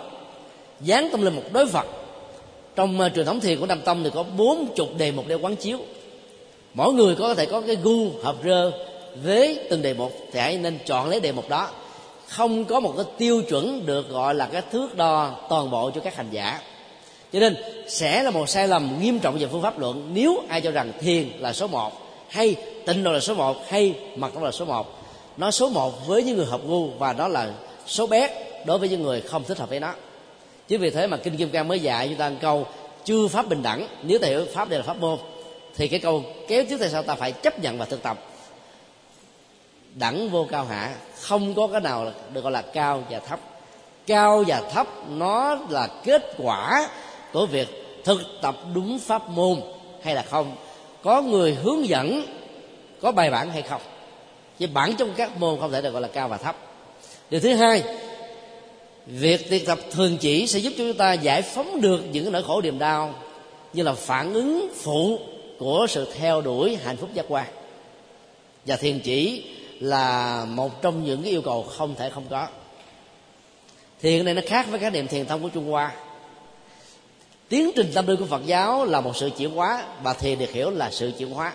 dán 0.81 1.09
tâm 1.11 1.21
lên 1.21 1.35
một 1.35 1.43
đối 1.51 1.65
vật. 1.65 1.85
Trong 2.75 2.99
uh, 2.99 3.15
truyền 3.15 3.25
thống 3.25 3.39
thiền 3.39 3.59
của 3.59 3.65
nam 3.65 3.81
tông 3.81 4.03
thì 4.03 4.09
có 4.13 4.23
bốn 4.23 4.67
chục 4.75 4.89
đề 4.97 5.11
mục 5.11 5.25
để 5.27 5.35
quán 5.35 5.55
chiếu. 5.55 5.77
Mỗi 6.73 6.93
người 6.93 7.15
có 7.15 7.33
thể 7.33 7.45
có 7.45 7.61
cái 7.61 7.75
gu 7.75 8.09
hợp 8.23 8.35
rơ 8.43 8.71
với 9.23 9.59
từng 9.69 9.81
đề 9.81 9.93
mục 9.93 10.13
thì 10.31 10.39
hãy 10.39 10.57
nên 10.57 10.79
chọn 10.85 11.09
lấy 11.09 11.19
đề 11.19 11.31
mục 11.31 11.49
đó. 11.49 11.69
Không 12.27 12.65
có 12.65 12.79
một 12.79 12.93
cái 12.97 13.05
tiêu 13.17 13.41
chuẩn 13.49 13.85
được 13.85 14.09
gọi 14.09 14.35
là 14.35 14.45
cái 14.45 14.61
thước 14.71 14.97
đo 14.97 15.31
toàn 15.49 15.69
bộ 15.69 15.91
cho 15.91 16.01
các 16.01 16.15
hành 16.15 16.29
giả. 16.31 16.61
Cho 17.33 17.39
nên 17.39 17.55
sẽ 17.87 18.23
là 18.23 18.31
một 18.31 18.49
sai 18.49 18.67
lầm 18.67 18.97
nghiêm 19.01 19.19
trọng 19.19 19.37
về 19.37 19.47
phương 19.51 19.61
pháp 19.61 19.79
luận 19.79 20.11
nếu 20.13 20.43
ai 20.49 20.61
cho 20.61 20.71
rằng 20.71 20.91
thiền 20.99 21.29
là 21.39 21.53
số 21.53 21.67
một 21.67 22.02
hay, 22.33 22.55
tịnh 22.85 23.03
độ 23.03 23.11
là 23.11 23.19
số 23.19 23.33
một, 23.33 23.57
hay 23.67 23.95
mật 24.15 24.35
độ 24.35 24.41
là 24.41 24.51
số 24.51 24.65
một. 24.65 24.99
Nó 25.37 25.51
số 25.51 25.69
một 25.69 26.07
với 26.07 26.23
những 26.23 26.37
người 26.37 26.45
hợp 26.45 26.61
ngu 26.63 26.87
và 26.87 27.13
đó 27.13 27.27
là 27.27 27.53
số 27.87 28.07
bé 28.07 28.29
đối 28.65 28.77
với 28.77 28.89
những 28.89 29.03
người 29.03 29.21
không 29.21 29.43
thích 29.43 29.57
hợp 29.57 29.69
với 29.69 29.79
nó. 29.79 29.93
Chính 30.67 30.81
vì 30.81 30.89
thế 30.89 31.07
mà 31.07 31.17
kinh 31.17 31.37
kim 31.37 31.49
cang 31.49 31.67
mới 31.67 31.79
dạy 31.79 32.07
chúng 32.07 32.17
ta 32.17 32.29
một 32.29 32.35
câu 32.41 32.67
chưa 33.05 33.27
pháp 33.27 33.47
bình 33.47 33.63
đẳng, 33.63 33.87
nếu 34.03 34.19
ta 34.19 34.27
hiểu 34.27 34.45
pháp 34.53 34.69
đây 34.69 34.79
là 34.79 34.85
pháp 34.85 34.97
môn, 34.97 35.17
thì 35.75 35.87
cái 35.87 35.99
câu 35.99 36.23
kéo 36.47 36.63
trước 36.69 36.77
theo 36.77 36.89
sau 36.89 37.03
ta 37.03 37.15
phải 37.15 37.31
chấp 37.31 37.59
nhận 37.59 37.77
và 37.77 37.85
thực 37.85 38.03
tập. 38.03 38.17
Đẳng 39.95 40.29
vô 40.29 40.47
cao 40.51 40.65
hạ, 40.65 40.95
không 41.21 41.53
có 41.53 41.67
cái 41.67 41.81
nào 41.81 42.11
được 42.33 42.41
gọi 42.41 42.51
là 42.51 42.61
cao 42.61 43.03
và 43.09 43.19
thấp. 43.19 43.39
Cao 44.07 44.43
và 44.47 44.61
thấp 44.73 44.87
nó 45.09 45.57
là 45.69 45.87
kết 46.03 46.33
quả 46.37 46.89
của 47.33 47.45
việc 47.45 47.67
thực 48.03 48.21
tập 48.41 48.55
đúng 48.73 48.99
pháp 48.99 49.29
môn 49.29 49.61
hay 50.03 50.15
là 50.15 50.21
không 50.21 50.55
có 51.03 51.21
người 51.21 51.53
hướng 51.53 51.87
dẫn 51.87 52.25
có 53.01 53.11
bài 53.11 53.29
bản 53.29 53.49
hay 53.49 53.61
không? 53.61 53.81
Chứ 54.59 54.67
bản 54.73 54.95
trong 54.97 55.13
các 55.17 55.37
môn 55.37 55.59
không 55.59 55.71
thể 55.71 55.81
được 55.81 55.91
gọi 55.91 56.01
là 56.01 56.07
cao 56.07 56.27
và 56.27 56.37
thấp. 56.37 56.55
Điều 57.29 57.41
thứ 57.41 57.53
hai, 57.53 57.83
việc 59.05 59.49
thực 59.49 59.65
tập 59.65 59.79
thường 59.91 60.17
chỉ 60.17 60.47
sẽ 60.47 60.59
giúp 60.59 60.73
cho 60.77 60.83
chúng 60.83 60.97
ta 60.97 61.13
giải 61.13 61.41
phóng 61.41 61.81
được 61.81 62.01
những 62.11 62.31
nỗi 62.31 62.43
khổ 62.43 62.61
niềm 62.61 62.79
đau 62.79 63.15
như 63.73 63.83
là 63.83 63.93
phản 63.93 64.33
ứng 64.33 64.67
phụ 64.81 65.19
của 65.59 65.85
sự 65.89 66.07
theo 66.13 66.41
đuổi 66.41 66.77
hạnh 66.83 66.97
phúc 66.97 67.09
giác 67.13 67.25
quan. 67.29 67.45
Và 68.65 68.75
thiền 68.75 68.99
chỉ 68.99 69.43
là 69.79 70.45
một 70.45 70.81
trong 70.81 71.05
những 71.05 71.21
cái 71.21 71.31
yêu 71.31 71.41
cầu 71.41 71.63
không 71.63 71.95
thể 71.95 72.09
không 72.09 72.25
có. 72.29 72.47
Thiền 74.01 74.25
này 74.25 74.33
nó 74.33 74.41
khác 74.47 74.67
với 74.69 74.79
các 74.79 74.93
niệm 74.93 75.07
thiền 75.07 75.25
thông 75.25 75.41
của 75.41 75.49
trung 75.49 75.71
hoa 75.71 75.91
tiến 77.53 77.71
trình 77.75 77.91
tâm 77.93 78.07
linh 78.07 78.17
của 78.17 78.25
phật 78.25 78.45
giáo 78.45 78.85
là 78.85 79.01
một 79.01 79.17
sự 79.17 79.29
chuyển 79.37 79.51
hóa 79.51 79.83
và 80.03 80.13
thiền 80.13 80.39
được 80.39 80.51
hiểu 80.51 80.69
là 80.69 80.91
sự 80.91 81.11
chuyển 81.17 81.31
hóa. 81.31 81.53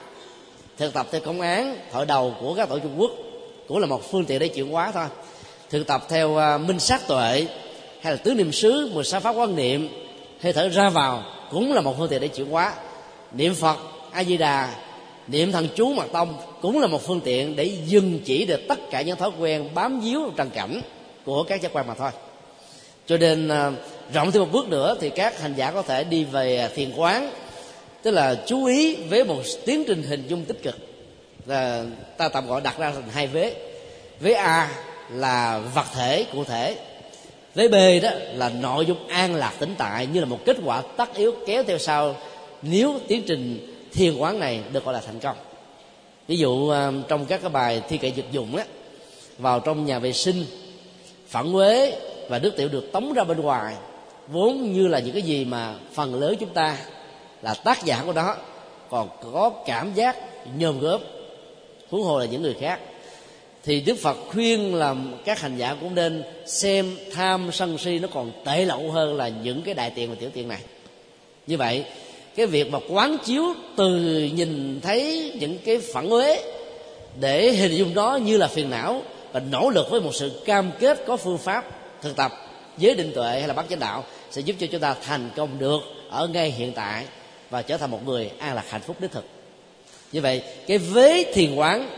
Thực 0.77 0.95
tập 0.95 1.07
theo 1.11 1.21
công 1.21 1.41
án 1.41 1.77
hội 1.93 2.07
đầu 2.07 2.35
của 2.41 2.55
các 2.55 2.69
tổ 2.69 2.79
trung 2.79 2.95
quốc 2.99 3.11
cũng 3.69 3.79
là 3.79 3.87
một 3.87 4.11
phương 4.11 4.25
tiện 4.25 4.39
để 4.39 4.49
chuyển 4.49 4.71
hóa 4.71 4.91
thôi. 4.95 5.07
Thực 5.71 5.87
tập 5.87 6.05
theo 6.09 6.31
uh, 6.31 6.61
minh 6.61 6.79
sát 6.79 7.09
tuệ 7.09 7.47
hay 8.01 8.13
là 8.13 8.17
tứ 8.17 8.35
niệm 8.35 8.53
xứ 8.53 8.91
mười 8.93 9.05
sáu 9.05 9.21
pháp 9.21 9.33
quan 9.33 9.57
niệm 9.57 9.89
hơi 10.41 10.53
thở 10.53 10.69
ra 10.69 10.91
vào 10.91 11.25
cũng 11.51 11.73
là 11.73 11.81
một 11.81 11.95
phương 11.99 12.09
tiện 12.09 12.21
để 12.21 12.29
chuyển 12.29 12.51
hóa. 12.51 12.75
Niệm 13.33 13.55
phật 13.55 13.77
a 14.13 14.25
di 14.25 14.37
đà 14.37 14.75
niệm 15.29 15.53
thần 15.53 15.69
chú 15.75 15.93
mật 15.93 16.07
tông 16.13 16.35
cũng 16.61 16.81
là 16.81 16.87
một 16.87 17.03
phương 17.07 17.21
tiện 17.21 17.57
để 17.57 17.65
dừng 17.87 18.21
chỉ 18.25 18.45
được 18.45 18.61
tất 18.69 18.79
cả 18.91 19.03
những 19.03 19.17
thói 19.17 19.31
quen 19.39 19.69
bám 19.75 20.01
víu 20.01 20.31
trần 20.37 20.51
cảnh 20.51 20.81
của 21.25 21.43
các 21.43 21.63
giác 21.63 21.73
quan 21.73 21.87
mà 21.87 21.95
thôi. 21.95 22.11
Cho 23.07 23.17
nên 23.17 23.49
uh, 23.49 23.75
rộng 24.13 24.33
thêm 24.33 24.43
một 24.43 24.49
bước 24.53 24.69
nữa 24.69 24.97
thì 25.01 25.11
các 25.11 25.41
hành 25.41 25.55
giả 25.57 25.71
có 25.71 25.83
thể 25.83 26.05
đi 26.05 26.25
về 26.25 26.71
thiền 26.75 26.93
quán, 26.97 27.31
tức 28.03 28.11
là 28.11 28.35
chú 28.47 28.65
ý 28.65 28.95
với 28.95 29.25
một 29.25 29.43
tiến 29.65 29.85
trình 29.87 30.03
hình 30.03 30.27
dung 30.29 30.45
tích 30.45 30.63
cực. 30.63 30.77
Là 31.47 31.85
ta 32.17 32.29
tạm 32.29 32.47
gọi 32.47 32.61
đặt 32.61 32.79
ra 32.79 32.91
thành 32.91 33.09
hai 33.13 33.27
vế. 33.27 33.55
Vế 34.21 34.33
a 34.33 34.71
là 35.11 35.59
vật 35.75 35.87
thể, 35.95 36.27
cụ 36.33 36.45
thể. 36.45 36.77
Vế 37.55 37.69
b 37.69 38.03
đó 38.03 38.11
là 38.35 38.49
nội 38.49 38.87
dung 38.87 39.09
an 39.09 39.35
lạc 39.35 39.53
tĩnh 39.59 39.75
tại, 39.79 40.07
như 40.07 40.21
là 40.21 40.27
một 40.27 40.39
kết 40.45 40.57
quả 40.65 40.83
tất 40.97 41.15
yếu 41.15 41.35
kéo 41.47 41.63
theo 41.63 41.79
sau 41.79 42.17
nếu 42.63 42.99
tiến 43.09 43.23
trình 43.27 43.75
thiền 43.93 44.17
quán 44.17 44.39
này 44.39 44.61
được 44.73 44.85
gọi 44.85 44.95
là 44.95 45.01
thành 45.01 45.21
công. 45.21 45.37
Ví 46.29 46.37
dụ 46.37 46.71
à, 46.71 46.91
trong 47.09 47.27
các 47.27 47.41
cái 47.41 47.51
bài 47.51 47.83
thi 47.89 47.99
kệ 47.99 48.09
dịch 48.09 48.33
dụng 48.33 48.57
á, 48.57 48.65
vào 49.39 49.61
trong 49.61 49.87
nhà 49.87 49.99
vệ 49.99 50.13
sinh, 50.13 50.45
phản 51.29 51.53
quế 51.53 51.99
và 52.29 52.39
nước 52.39 52.57
tiểu 52.57 52.69
được 52.69 52.93
tống 52.93 53.13
ra 53.13 53.25
bên 53.25 53.41
ngoài 53.41 53.75
vốn 54.29 54.73
như 54.73 54.89
là 54.89 54.99
những 54.99 55.13
cái 55.13 55.23
gì 55.23 55.45
mà 55.45 55.75
phần 55.93 56.21
lớn 56.21 56.37
chúng 56.41 56.55
ta 56.55 56.77
là 57.43 57.55
tác 57.55 57.85
giả 57.85 58.03
của 58.07 58.13
nó 58.13 58.37
còn 58.91 59.09
có 59.33 59.51
cảm 59.67 59.95
giác 59.95 60.17
nhôm 60.59 60.81
gớm 60.81 61.01
huống 61.91 62.03
hồ 62.03 62.19
là 62.19 62.25
những 62.25 62.43
người 62.43 62.57
khác. 62.61 62.81
Thì 63.65 63.81
đức 63.81 63.99
phật 64.03 64.17
khuyên 64.33 64.75
là 64.75 64.95
các 65.25 65.41
hành 65.41 65.57
giả 65.57 65.77
cũng 65.81 65.95
nên 65.95 66.23
xem 66.47 66.97
tham 67.15 67.51
sân 67.53 67.79
si 67.79 67.99
nó 67.99 68.09
còn 68.15 68.33
tệ 68.45 68.65
lậu 68.65 68.91
hơn 68.91 69.17
là 69.17 69.29
những 69.29 69.63
cái 69.63 69.75
đại 69.75 69.91
tiện 69.91 70.11
và 70.11 70.17
tiểu 70.21 70.31
tiện 70.35 70.49
này. 70.49 70.61
Như 71.47 71.57
vậy, 71.57 71.85
cái 72.37 72.47
việc 72.47 72.71
mà 72.71 72.79
quán 72.89 73.17
chiếu 73.25 73.45
từ 73.77 73.89
nhìn 74.35 74.81
thấy 74.81 75.33
những 75.41 75.59
cái 75.65 75.79
phản 75.79 76.11
uế 76.11 76.43
để 77.21 77.51
hình 77.51 77.77
dung 77.77 77.95
nó 77.95 78.17
như 78.17 78.37
là 78.37 78.49
phiền 78.49 78.71
não 78.71 79.03
và 79.33 79.41
nỗ 79.41 79.71
lực 79.71 79.91
với 79.91 80.01
một 80.01 80.15
sự 80.15 80.43
cam 80.45 80.71
kết 80.79 81.05
có 81.07 81.17
phương 81.17 81.39
pháp 81.39 81.65
thực 82.03 82.17
tập 82.17 82.33
giới 82.79 82.95
định 82.95 83.13
tuệ 83.15 83.39
hay 83.39 83.49
là 83.49 83.55
bắt 83.55 83.67
chánh 83.71 83.79
đạo 83.79 84.05
sẽ 84.31 84.41
giúp 84.41 84.57
cho 84.61 84.67
chúng 84.73 84.81
ta 84.81 84.95
thành 85.05 85.31
công 85.37 85.59
được 85.59 85.81
ở 86.11 86.27
ngay 86.27 86.51
hiện 86.51 86.73
tại 86.73 87.05
và 87.51 87.63
trở 87.63 87.77
thành 87.77 87.91
một 87.91 88.07
người 88.07 88.31
an 88.39 88.55
lạc 88.55 88.65
hạnh 88.71 88.81
phúc 88.81 88.97
đích 89.01 89.13
thực. 89.13 89.25
Như 90.13 90.21
vậy 90.21 90.43
cái 90.67 90.79
vế 90.79 91.25
thiền 91.35 91.55
quán 91.55 91.91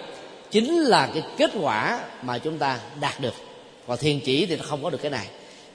chính 0.51 0.81
là 0.81 1.11
cái 1.15 1.23
kết 1.37 1.51
quả 1.61 2.05
mà 2.23 2.39
chúng 2.39 2.59
ta 2.59 2.79
đạt 3.01 3.21
được. 3.21 3.35
Còn 3.87 3.99
thiền 3.99 4.21
chỉ 4.21 4.47
thì 4.47 4.57
nó 4.57 4.65
không 4.65 4.83
có 4.83 4.91
được 4.91 5.03
cái 5.03 5.11
này. 5.11 5.27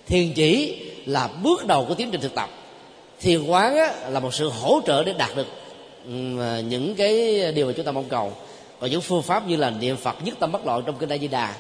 Thiền 0.08 0.34
chỉ 0.34 0.82
là 1.06 1.28
bước 1.28 1.66
đầu 1.66 1.86
của 1.86 1.94
tiến 1.94 2.12
trình 2.12 2.22
thực 2.22 2.36
tập. 2.36 2.50
Thiền 3.20 3.44
quán 3.44 3.76
á, 3.76 3.94
là 4.10 4.20
một 4.20 4.34
sự 4.34 4.50
hỗ 4.50 4.82
trợ 4.86 5.04
để 5.04 5.14
đạt 5.14 5.30
được 5.36 5.48
à, 6.40 6.60
những 6.60 6.96
cái 6.96 7.42
điều 7.52 7.68
mà 7.68 7.74
chúng 7.76 7.86
ta 7.86 7.92
mong 7.92 8.10
cầu. 8.10 8.34
Còn 8.80 8.92
những 8.92 9.02
phương 9.02 9.22
pháp 9.22 9.48
như 9.48 9.56
là 9.56 9.70
niệm 9.70 9.98
phật 9.98 10.16
nhất 10.24 10.36
tâm 10.40 10.52
bất 10.52 10.66
loạn 10.66 10.84
trong 10.86 10.98
kinh 10.98 11.10
a 11.10 11.18
di 11.18 11.28
đà 11.28 11.54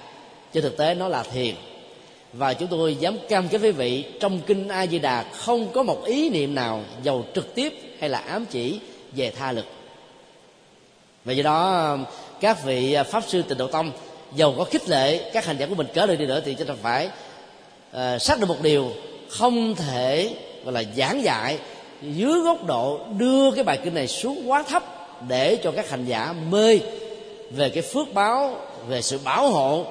trên 0.54 0.64
thực 0.64 0.78
tế 0.78 0.96
nó 0.96 1.08
là 1.08 1.24
thiền 1.24 1.56
và 2.38 2.54
chúng 2.54 2.68
tôi 2.68 2.96
dám 2.96 3.18
cam 3.30 3.48
kết 3.48 3.58
với 3.58 3.72
vị 3.72 4.06
trong 4.20 4.40
kinh 4.48 4.68
a 4.68 4.88
di 4.88 5.00
đà 5.00 5.24
không 5.24 5.72
có 5.74 5.84
một 5.84 6.06
ý 6.06 6.30
niệm 6.30 6.56
nào 6.56 6.84
giàu 7.04 7.24
trực 7.36 7.56
tiếp 7.56 7.74
hay 8.00 8.10
là 8.10 8.20
ám 8.20 8.46
chỉ 8.46 8.80
về 9.12 9.32
tha 9.32 9.52
lực. 9.52 9.66
Và 11.26 11.34
do 11.34 11.44
đó 11.44 11.98
các 12.42 12.64
vị 12.64 12.98
pháp 13.10 13.24
sư 13.28 13.42
tịnh 13.42 13.58
độ 13.58 13.68
tông 13.68 13.92
dầu 14.36 14.56
có 14.58 14.64
khích 14.64 14.90
lệ 14.90 15.32
các 15.34 15.46
hành 15.46 15.58
giả 15.58 15.66
của 15.66 15.76
mình 15.76 15.88
cỡ 15.94 16.06
lên 16.06 16.18
đi 16.18 16.26
nữa 16.26 16.42
thì 16.46 16.54
chúng 16.54 16.68
ta 16.68 16.74
phải 16.82 17.10
uh, 17.92 18.22
xác 18.22 18.40
định 18.40 18.48
một 18.48 18.62
điều 18.62 18.92
không 19.30 19.76
thể 19.76 20.36
gọi 20.64 20.74
là 20.74 20.84
giảng 20.98 21.24
dạy 21.24 21.58
dưới 22.02 22.40
góc 22.40 22.66
độ 22.66 23.00
đưa 23.18 23.52
cái 23.52 23.64
bài 23.64 23.80
kinh 23.84 23.94
này 23.94 24.08
xuống 24.08 24.50
quá 24.50 24.64
thấp 24.64 24.84
để 25.28 25.56
cho 25.64 25.72
các 25.72 25.90
hành 25.90 26.06
giả 26.06 26.34
mê 26.50 26.80
về 27.52 27.70
cái 27.70 27.84
phước 27.84 28.14
báo 28.14 28.58
về 28.88 29.02
sự 29.02 29.20
bảo 29.24 29.50
hộ 29.50 29.86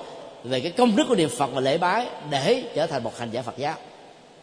về 0.45 0.61
cái 0.61 0.71
công 0.71 0.97
đức 0.97 1.05
của 1.09 1.15
niệm 1.15 1.29
phật 1.29 1.51
và 1.55 1.61
lễ 1.61 1.79
bái 1.79 2.07
để 2.31 2.63
trở 2.75 2.87
thành 2.87 3.03
một 3.03 3.19
hành 3.19 3.31
giả 3.31 3.43
phật 3.43 3.59
giáo. 3.59 3.75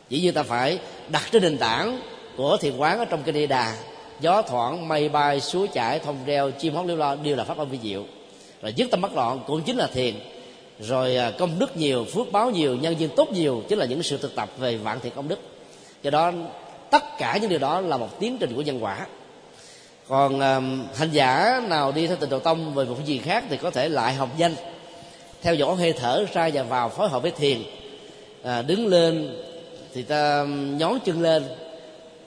Chỉ 0.09 0.21
như 0.21 0.31
ta 0.31 0.43
phải 0.43 0.79
đặt 1.09 1.23
trên 1.31 1.41
nền 1.41 1.57
tảng 1.57 2.01
của 2.37 2.57
thiền 2.57 2.77
quán 2.77 2.99
ở 2.99 3.05
trong 3.05 3.23
kinh 3.23 3.35
Di 3.35 3.47
Đà. 3.47 3.75
Gió 4.19 4.41
thoảng 4.41 4.87
mây 4.87 5.09
bay 5.09 5.41
suối 5.41 5.67
chảy 5.67 5.99
thông 5.99 6.17
reo 6.25 6.51
chim 6.51 6.75
hót 6.75 6.85
liêu 6.85 6.97
lo 6.97 7.15
đều 7.15 7.35
là 7.35 7.43
pháp 7.43 7.57
âm 7.57 7.69
vi 7.69 7.79
diệu. 7.83 8.03
Rồi 8.61 8.73
dứt 8.75 8.91
tâm 8.91 9.01
bất 9.01 9.13
loạn 9.13 9.39
cũng 9.47 9.61
chính 9.61 9.77
là 9.77 9.87
thiền. 9.87 10.15
Rồi 10.79 11.15
à, 11.15 11.31
công 11.39 11.59
đức 11.59 11.77
nhiều 11.77 12.05
phước 12.13 12.31
báo 12.31 12.49
nhiều 12.49 12.75
nhân 12.75 12.99
duyên 12.99 13.09
tốt 13.15 13.31
nhiều 13.31 13.63
chính 13.69 13.79
là 13.79 13.85
những 13.85 14.03
sự 14.03 14.17
thực 14.17 14.35
tập 14.35 14.49
về 14.57 14.77
vạn 14.77 14.99
thiện 14.99 15.13
công 15.15 15.27
đức. 15.27 15.39
Do 16.03 16.09
đó 16.11 16.31
tất 16.91 17.03
cả 17.17 17.37
những 17.37 17.49
điều 17.49 17.59
đó 17.59 17.81
là 17.81 17.97
một 17.97 18.19
tiến 18.19 18.37
trình 18.37 18.55
của 18.55 18.61
nhân 18.61 18.83
quả. 18.83 19.05
Còn 20.07 20.39
um, 20.39 20.85
hành 20.95 21.11
giả 21.11 21.61
nào 21.67 21.91
đi 21.91 22.07
theo 22.07 22.17
tình 22.19 22.29
độ 22.29 22.39
tông 22.39 22.73
về 22.73 22.85
một 22.85 22.95
cái 22.97 23.05
gì 23.05 23.17
khác 23.17 23.43
thì 23.49 23.57
có 23.57 23.71
thể 23.71 23.89
lại 23.89 24.13
học 24.13 24.29
danh 24.37 24.55
theo 25.41 25.55
dõi 25.55 25.75
hơi 25.75 25.93
thở 25.93 26.25
ra 26.33 26.49
và 26.53 26.63
vào 26.63 26.89
phối 26.89 27.09
hợp 27.09 27.21
với 27.21 27.31
thiền. 27.31 27.63
À, 28.43 28.61
đứng 28.61 28.87
lên 28.87 29.37
thì 29.93 30.03
ta 30.03 30.45
nhón 30.77 30.99
chân 31.05 31.21
lên 31.21 31.43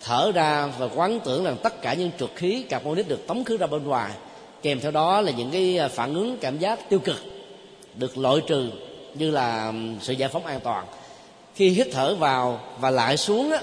thở 0.01 0.33
ra 0.35 0.67
và 0.79 0.89
quán 0.95 1.21
tưởng 1.25 1.45
rằng 1.45 1.57
tất 1.63 1.83
cả 1.83 1.95
những 1.95 2.11
trượt 2.19 2.31
khí 2.37 2.63
carbonic 2.63 3.09
được 3.09 3.27
tống 3.27 3.45
khứ 3.45 3.57
ra 3.57 3.67
bên 3.67 3.85
ngoài. 3.85 4.13
Kèm 4.63 4.81
theo 4.81 4.91
đó 4.91 5.21
là 5.21 5.33
những 5.33 5.51
cái 5.51 5.79
à, 5.79 5.89
phản 5.89 6.15
ứng 6.15 6.39
cảm 6.41 6.59
giác 6.59 6.91
tiêu 6.91 6.99
cực 6.99 7.17
được 7.95 8.19
loại 8.19 8.41
trừ 8.47 8.71
như 9.15 9.31
là 9.31 9.73
sự 10.01 10.13
giải 10.13 10.29
phóng 10.29 10.47
an 10.47 10.61
toàn. 10.65 10.87
Khi 11.55 11.69
hít 11.69 11.89
thở 11.93 12.15
vào 12.15 12.61
và 12.81 12.91
lại 12.91 13.17
xuống 13.17 13.53
á, 13.53 13.61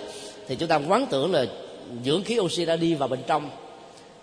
thì 0.48 0.56
chúng 0.56 0.70
ta 0.70 0.80
quán 0.88 1.06
tưởng 1.10 1.32
là 1.32 1.46
dưỡng 2.06 2.24
khí 2.24 2.40
oxy 2.40 2.66
đã 2.66 2.76
đi 2.76 2.94
vào 2.94 3.08
bên 3.08 3.20
trong. 3.28 3.50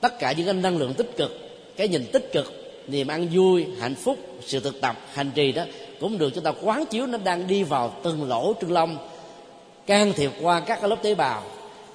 Tất 0.00 0.18
cả 0.18 0.32
những 0.32 0.46
cái 0.46 0.54
năng 0.54 0.78
lượng 0.78 0.94
tích 0.94 1.16
cực 1.16 1.38
cái 1.76 1.88
nhìn 1.88 2.06
tích 2.12 2.32
cực 2.32 2.57
niềm 2.88 3.08
ăn 3.08 3.28
vui, 3.32 3.66
hạnh 3.80 3.94
phúc, 3.94 4.18
sự 4.46 4.60
thực 4.60 4.80
tập, 4.80 4.96
hành 5.12 5.30
trì 5.34 5.52
đó 5.52 5.64
cũng 6.00 6.18
được 6.18 6.30
chúng 6.34 6.44
ta 6.44 6.52
quán 6.62 6.84
chiếu, 6.86 7.06
nó 7.06 7.18
đang 7.18 7.46
đi 7.46 7.62
vào 7.62 7.94
từng 8.02 8.28
lỗ 8.28 8.54
trương 8.60 8.72
lông 8.72 8.98
can 9.86 10.12
thiệp 10.12 10.30
qua 10.42 10.60
các 10.60 10.84
lớp 10.84 11.02
tế 11.02 11.14
bào, 11.14 11.42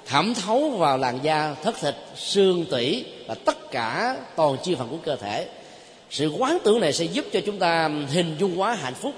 thẩm 0.05 0.33
thấu 0.33 0.69
vào 0.69 0.97
làn 0.97 1.19
da, 1.23 1.55
thất 1.63 1.75
thịt, 1.81 1.95
xương, 2.15 2.65
tủy 2.65 3.05
và 3.27 3.35
tất 3.35 3.71
cả 3.71 4.17
toàn 4.35 4.57
chi 4.63 4.75
phần 4.75 4.87
của 4.89 4.97
cơ 5.03 5.15
thể. 5.15 5.47
Sự 6.09 6.29
quán 6.37 6.57
tưởng 6.63 6.79
này 6.79 6.93
sẽ 6.93 7.05
giúp 7.05 7.25
cho 7.33 7.39
chúng 7.45 7.59
ta 7.59 7.89
hình 8.09 8.35
dung 8.39 8.55
hóa 8.55 8.73
hạnh 8.73 8.93
phúc. 8.93 9.13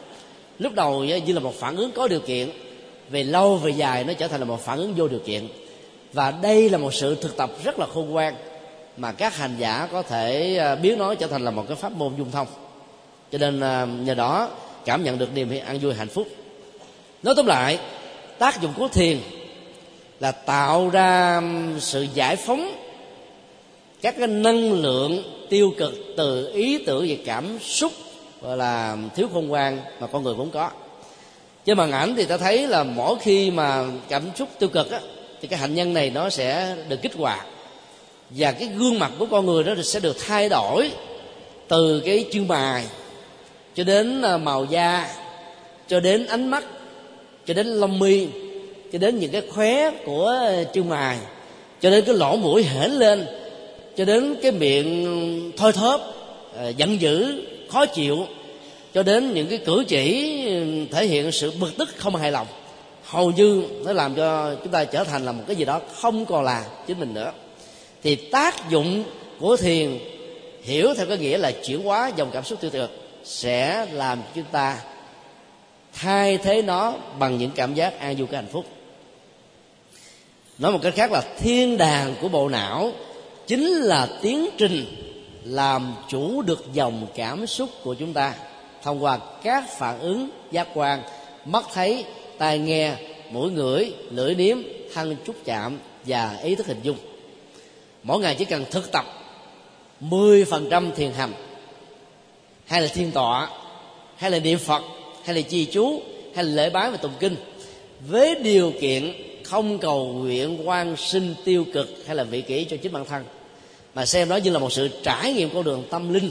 Lúc 0.60 0.74
đầu 0.74 1.04
như 1.04 1.34
là 1.34 1.40
một 1.40 1.56
phản 1.56 1.76
ứng 1.76 1.92
có 1.92 2.08
điều 2.08 2.20
kiện, 2.20 2.50
về 3.10 3.24
lâu, 3.24 3.56
về 3.58 3.72
dài, 3.72 4.04
nó 4.04 4.14
trở 4.14 4.28
thành 4.28 4.40
là 4.40 4.46
một 4.46 4.66
phản 4.66 4.78
ứng 4.78 4.94
vô 4.94 5.08
điều 5.08 5.20
kiện. 5.20 5.48
Và 6.14 6.32
đây 6.32 6.70
là 6.70 6.78
một 6.78 6.94
sự 6.94 7.16
thực 7.16 7.38
tập 7.38 7.52
rất 7.64 7.80
là 7.80 7.86
khôn 7.94 8.10
ngoan 8.10 8.36
mà 8.98 9.12
các 9.12 9.38
hành 9.38 9.56
giả 9.58 9.88
có 9.92 10.02
thể 10.02 10.56
ờ, 10.56 10.76
biến 10.76 10.98
nó 10.98 11.16
trở 11.16 11.28
thành 11.28 11.46
là 11.46 11.52
một 11.52 11.66
cái 11.68 11.76
pháp 11.76 11.92
môn 11.92 12.16
dung 12.18 12.32
thông. 12.32 12.48
Cho 13.32 13.38
nên 13.38 13.60
ờ, 13.60 13.86
nhờ 13.86 14.14
đó 14.14 14.50
cảm 14.86 15.04
nhận 15.04 15.18
được 15.18 15.34
niềm 15.34 15.50
an 15.66 15.80
vui 15.80 15.94
hạnh 15.94 16.08
phúc. 16.08 16.28
Nói 17.24 17.34
tóm 17.38 17.46
lại 17.46 17.80
tác 18.38 18.62
dụng 18.62 18.74
của 18.78 18.88
thiền 18.88 19.18
là 20.20 20.32
tạo 20.32 20.90
ra 20.90 21.42
sự 21.80 22.08
giải 22.14 22.36
phóng 22.36 22.72
các 24.02 24.16
cái 24.18 24.28
năng 24.28 24.74
lượng 24.74 25.24
tiêu 25.50 25.72
cực 25.78 25.94
từ 26.18 26.54
ý 26.54 26.84
tưởng 26.86 27.06
và 27.08 27.16
cảm 27.26 27.60
xúc 27.60 27.92
gọi 28.42 28.58
là 28.58 28.98
thiếu 29.16 29.28
khôn 29.34 29.48
ngoan 29.48 29.82
mà 30.00 30.08
con 30.08 30.24
người 30.24 30.34
vốn 30.34 30.50
có. 30.52 30.70
Trên 31.66 31.78
màn 31.78 31.92
ảnh 31.92 32.16
thì 32.16 32.26
ta 32.26 32.38
thấy 32.38 32.68
là 32.68 32.84
mỗi 32.84 33.16
khi 33.22 33.52
mà 33.52 33.86
cảm 34.10 34.24
xúc 34.36 34.50
tiêu 34.60 34.70
cực 34.70 34.92
á, 34.92 35.00
thì 35.42 35.48
cái 35.48 35.60
hạnh 35.60 35.76
nhân 35.76 35.94
này 35.94 36.10
nó 36.10 36.30
sẽ 36.30 36.76
được 36.90 37.02
kích 37.02 37.16
hoạt 37.16 37.46
và 38.30 38.52
cái 38.52 38.68
gương 38.68 39.00
mặt 39.00 39.12
của 39.20 39.26
con 39.26 39.46
người 39.46 39.64
đó 39.64 39.74
sẽ 39.84 40.00
được 40.00 40.18
thay 40.28 40.50
đổi 40.50 40.92
từ 41.68 42.02
cái 42.06 42.26
chương 42.32 42.48
bài 42.48 42.86
cho 43.76 43.84
đến 43.84 44.22
à, 44.22 44.38
màu 44.38 44.66
da, 44.66 45.10
cho 45.88 46.00
đến 46.00 46.26
ánh 46.26 46.48
mắt, 46.48 46.64
cho 47.46 47.54
đến 47.54 47.68
lông 47.68 48.00
mi, 48.00 48.28
cho 48.94 49.00
đến 49.00 49.20
những 49.20 49.32
cái 49.32 49.42
khóe 49.54 49.92
của 50.06 50.42
chương 50.74 50.90
mài 50.90 51.18
cho 51.82 51.90
đến 51.90 52.06
cái 52.06 52.16
lỗ 52.16 52.36
mũi 52.36 52.64
hển 52.64 52.92
lên, 52.92 53.26
cho 53.98 54.06
đến 54.06 54.36
cái 54.42 54.52
miệng 54.52 55.52
thôi 55.58 55.72
thóp 55.72 56.02
à, 56.58 56.68
giận 56.68 57.02
dữ, 57.02 57.42
khó 57.70 57.86
chịu, 57.86 58.18
cho 58.94 59.04
đến 59.04 59.34
những 59.34 59.48
cái 59.48 59.58
cử 59.58 59.84
chỉ 59.88 60.42
thể 60.92 61.06
hiện 61.06 61.32
sự 61.32 61.52
bực 61.60 61.78
tức 61.78 61.90
không 61.98 62.16
hài 62.16 62.32
lòng. 62.32 62.48
Hầu 63.04 63.32
như 63.32 63.64
nó 63.86 63.94
làm 63.94 64.16
cho 64.16 64.56
chúng 64.64 64.72
ta 64.72 64.84
trở 64.84 65.04
thành 65.04 65.26
là 65.26 65.32
một 65.32 65.44
cái 65.48 65.56
gì 65.56 65.66
đó 65.66 65.82
không 65.94 66.26
còn 66.26 66.44
là 66.44 66.66
chính 66.88 67.00
mình 67.00 67.14
nữa 67.14 67.32
thì 68.06 68.16
tác 68.16 68.70
dụng 68.70 69.04
của 69.40 69.58
thiền, 69.58 70.00
hiểu 70.62 70.94
theo 70.98 71.06
cái 71.06 71.18
nghĩa 71.18 71.38
là 71.38 71.52
chuyển 71.52 71.84
hóa 71.84 72.12
dòng 72.16 72.30
cảm 72.34 72.44
xúc 72.44 72.62
tiêu 72.62 72.72
cực, 72.72 72.92
sẽ 73.24 73.88
làm 73.92 74.22
chúng 74.36 74.44
ta 74.52 74.82
thay 75.94 76.38
thế 76.38 76.62
nó 76.62 76.94
bằng 77.20 77.38
những 77.38 77.52
cảm 77.56 77.74
giác 77.74 78.00
an 78.00 78.16
vui 78.16 78.28
cái 78.28 78.42
hạnh 78.42 78.52
phúc. 78.52 78.66
Nói 80.58 80.72
một 80.72 80.80
cách 80.82 80.94
khác 80.96 81.12
là 81.12 81.22
thiên 81.40 81.78
đàng 81.78 82.16
của 82.22 82.30
bộ 82.30 82.50
não 82.50 82.92
chính 83.48 83.66
là 83.68 84.08
tiến 84.22 84.50
trình 84.58 84.86
làm 85.44 85.96
chủ 86.10 86.42
được 86.42 86.74
dòng 86.74 87.08
cảm 87.16 87.48
xúc 87.48 87.70
của 87.84 87.94
chúng 87.94 88.14
ta 88.14 88.34
thông 88.84 89.04
qua 89.04 89.20
các 89.44 89.78
phản 89.78 90.00
ứng, 90.00 90.30
giác 90.52 90.68
quan, 90.74 91.02
mắt 91.46 91.66
thấy, 91.74 92.06
tai 92.38 92.60
nghe, 92.60 92.96
mũi 93.30 93.52
ngửi, 93.52 93.94
lưỡi 94.12 94.36
nếm 94.36 94.58
thân 94.94 95.16
chút 95.26 95.36
chạm 95.46 95.80
và 96.06 96.38
ý 96.44 96.56
thức 96.56 96.68
hình 96.68 96.80
dung 96.84 96.98
mỗi 98.06 98.20
ngày 98.20 98.36
chỉ 98.40 98.46
cần 98.46 98.66
thực 98.72 98.92
tập 98.92 99.06
10% 100.02 100.92
thiền 100.92 101.12
hành. 101.12 101.34
Hay 102.66 102.82
là 102.82 102.88
thiên 102.88 103.12
tọa 103.12 103.50
hay 104.18 104.32
là 104.32 104.40
niệm 104.40 104.60
phật 104.60 104.84
hay 105.24 105.36
là 105.36 105.42
trì 105.42 105.66
chú 105.66 106.02
hay 106.36 106.44
là 106.44 106.52
lễ 106.52 106.70
bái 106.70 106.92
và 106.92 106.98
tụng 106.98 107.14
kinh. 107.20 107.36
Với 108.08 108.36
điều 108.36 108.74
kiện 108.82 109.14
không 109.44 109.78
cầu 109.78 110.06
nguyện 110.06 110.70
quan 110.70 110.98
sinh 110.98 111.36
tiêu 111.46 111.66
cực 111.74 112.04
hay 112.08 112.16
là 112.16 112.24
vị 112.24 112.42
kỷ 112.42 112.64
cho 112.64 112.78
chính 112.78 112.92
bản 112.92 113.06
thân. 113.06 113.24
Mà 113.96 114.06
xem 114.06 114.30
đó 114.30 114.36
như 114.36 114.52
là 114.52 114.60
một 114.60 114.74
sự 114.74 114.90
trải 115.04 115.34
nghiệm 115.34 115.50
con 115.54 115.64
đường 115.64 115.84
tâm 115.90 116.14
linh 116.14 116.30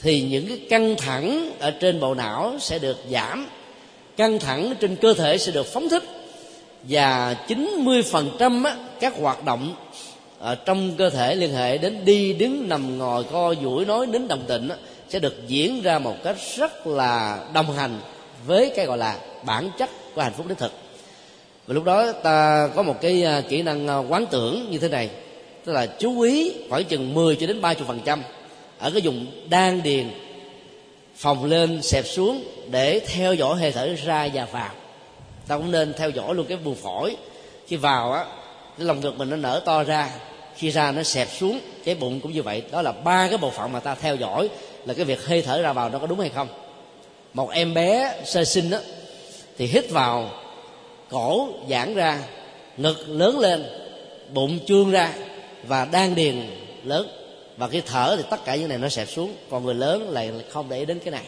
thì 0.00 0.22
những 0.22 0.46
cái 0.48 0.60
căng 0.70 0.96
thẳng 0.96 1.50
ở 1.58 1.70
trên 1.70 2.00
bộ 2.00 2.14
não 2.14 2.56
sẽ 2.60 2.78
được 2.78 2.96
giảm 3.10 3.48
căng 4.16 4.38
thẳng 4.38 4.74
trên 4.80 4.96
cơ 4.96 5.14
thể 5.14 5.38
sẽ 5.38 5.52
được 5.52 5.66
phóng 5.66 5.88
thích 5.88 6.02
và 6.82 7.36
90% 7.48 8.64
á, 8.64 8.76
các 9.00 9.14
hoạt 9.20 9.44
động 9.44 9.74
ở 10.44 10.54
trong 10.54 10.92
cơ 10.98 11.10
thể 11.10 11.34
liên 11.34 11.54
hệ 11.54 11.78
đến 11.78 12.04
đi 12.04 12.32
đứng 12.32 12.68
nằm 12.68 12.98
ngồi, 12.98 13.24
co 13.24 13.54
duỗi, 13.62 13.84
nói 13.84 14.06
đến 14.06 14.28
đồng 14.28 14.44
tịnh 14.48 14.70
sẽ 15.08 15.18
được 15.18 15.48
diễn 15.48 15.82
ra 15.82 15.98
một 15.98 16.14
cách 16.24 16.36
rất 16.56 16.86
là 16.86 17.38
đồng 17.54 17.72
hành 17.72 18.00
với 18.46 18.72
cái 18.76 18.86
gọi 18.86 18.98
là 18.98 19.18
bản 19.44 19.70
chất 19.78 19.90
của 20.14 20.22
hạnh 20.22 20.32
phúc 20.36 20.46
đích 20.48 20.58
thực. 20.58 20.72
Và 21.66 21.74
lúc 21.74 21.84
đó 21.84 22.12
ta 22.12 22.68
có 22.74 22.82
một 22.82 23.00
cái 23.00 23.24
à, 23.24 23.42
kỹ 23.48 23.62
năng 23.62 23.88
à, 23.88 23.96
quán 23.96 24.26
tưởng 24.30 24.70
như 24.70 24.78
thế 24.78 24.88
này, 24.88 25.10
tức 25.64 25.72
là 25.72 25.86
chú 25.86 26.20
ý 26.20 26.52
khoảng 26.70 26.84
chừng 26.84 27.14
10 27.14 27.36
cho 27.36 27.46
đến 27.46 27.60
30 27.60 27.84
phần 27.86 28.00
trăm 28.04 28.22
ở 28.78 28.90
cái 28.90 29.00
vùng 29.04 29.26
đan 29.48 29.82
điền 29.82 30.10
phòng 31.16 31.44
lên, 31.44 31.82
xẹp 31.82 32.06
xuống 32.06 32.44
để 32.70 33.00
theo 33.06 33.34
dõi 33.34 33.56
hơi 33.56 33.72
thở 33.72 33.94
ra 34.04 34.28
và 34.34 34.44
vào. 34.44 34.70
Ta 35.48 35.56
cũng 35.56 35.70
nên 35.70 35.92
theo 35.92 36.10
dõi 36.10 36.34
luôn 36.34 36.46
cái 36.46 36.58
buồng 36.64 36.74
phổi. 36.74 37.16
Khi 37.66 37.76
vào 37.76 38.12
á, 38.12 38.24
cái 38.78 38.86
lòng 38.86 39.00
ngực 39.00 39.18
mình 39.18 39.30
nó 39.30 39.36
nở 39.36 39.62
to 39.64 39.82
ra 39.82 40.10
khi 40.56 40.70
ra 40.70 40.92
nó 40.92 41.02
xẹp 41.02 41.28
xuống 41.30 41.60
cái 41.84 41.94
bụng 41.94 42.20
cũng 42.20 42.32
như 42.32 42.42
vậy. 42.42 42.62
Đó 42.70 42.82
là 42.82 42.92
ba 42.92 43.28
cái 43.28 43.38
bộ 43.38 43.50
phận 43.50 43.72
mà 43.72 43.80
ta 43.80 43.94
theo 43.94 44.16
dõi 44.16 44.48
là 44.84 44.94
cái 44.94 45.04
việc 45.04 45.24
hơi 45.24 45.42
thở 45.42 45.62
ra 45.62 45.72
vào 45.72 45.88
nó 45.88 45.98
có 45.98 46.06
đúng 46.06 46.20
hay 46.20 46.30
không. 46.34 46.48
Một 47.34 47.50
em 47.50 47.74
bé 47.74 48.20
sơ 48.24 48.44
sinh 48.44 48.70
đó, 48.70 48.78
thì 49.58 49.66
hít 49.66 49.90
vào 49.90 50.30
cổ 51.10 51.48
giãn 51.70 51.94
ra 51.94 52.18
ngực 52.76 53.08
lớn 53.08 53.38
lên 53.38 53.64
bụng 54.32 54.58
trương 54.66 54.90
ra 54.90 55.12
và 55.66 55.84
đan 55.84 56.14
điền 56.14 56.50
lớn. 56.84 57.08
Và 57.56 57.68
khi 57.68 57.82
thở 57.86 58.14
thì 58.16 58.22
tất 58.30 58.44
cả 58.44 58.56
những 58.56 58.68
này 58.68 58.78
nó 58.78 58.88
xẹp 58.88 59.08
xuống. 59.08 59.34
Còn 59.50 59.64
người 59.64 59.74
lớn 59.74 60.10
lại 60.10 60.32
không 60.50 60.68
để 60.68 60.78
ý 60.78 60.84
đến 60.84 60.98
cái 60.98 61.10
này. 61.10 61.24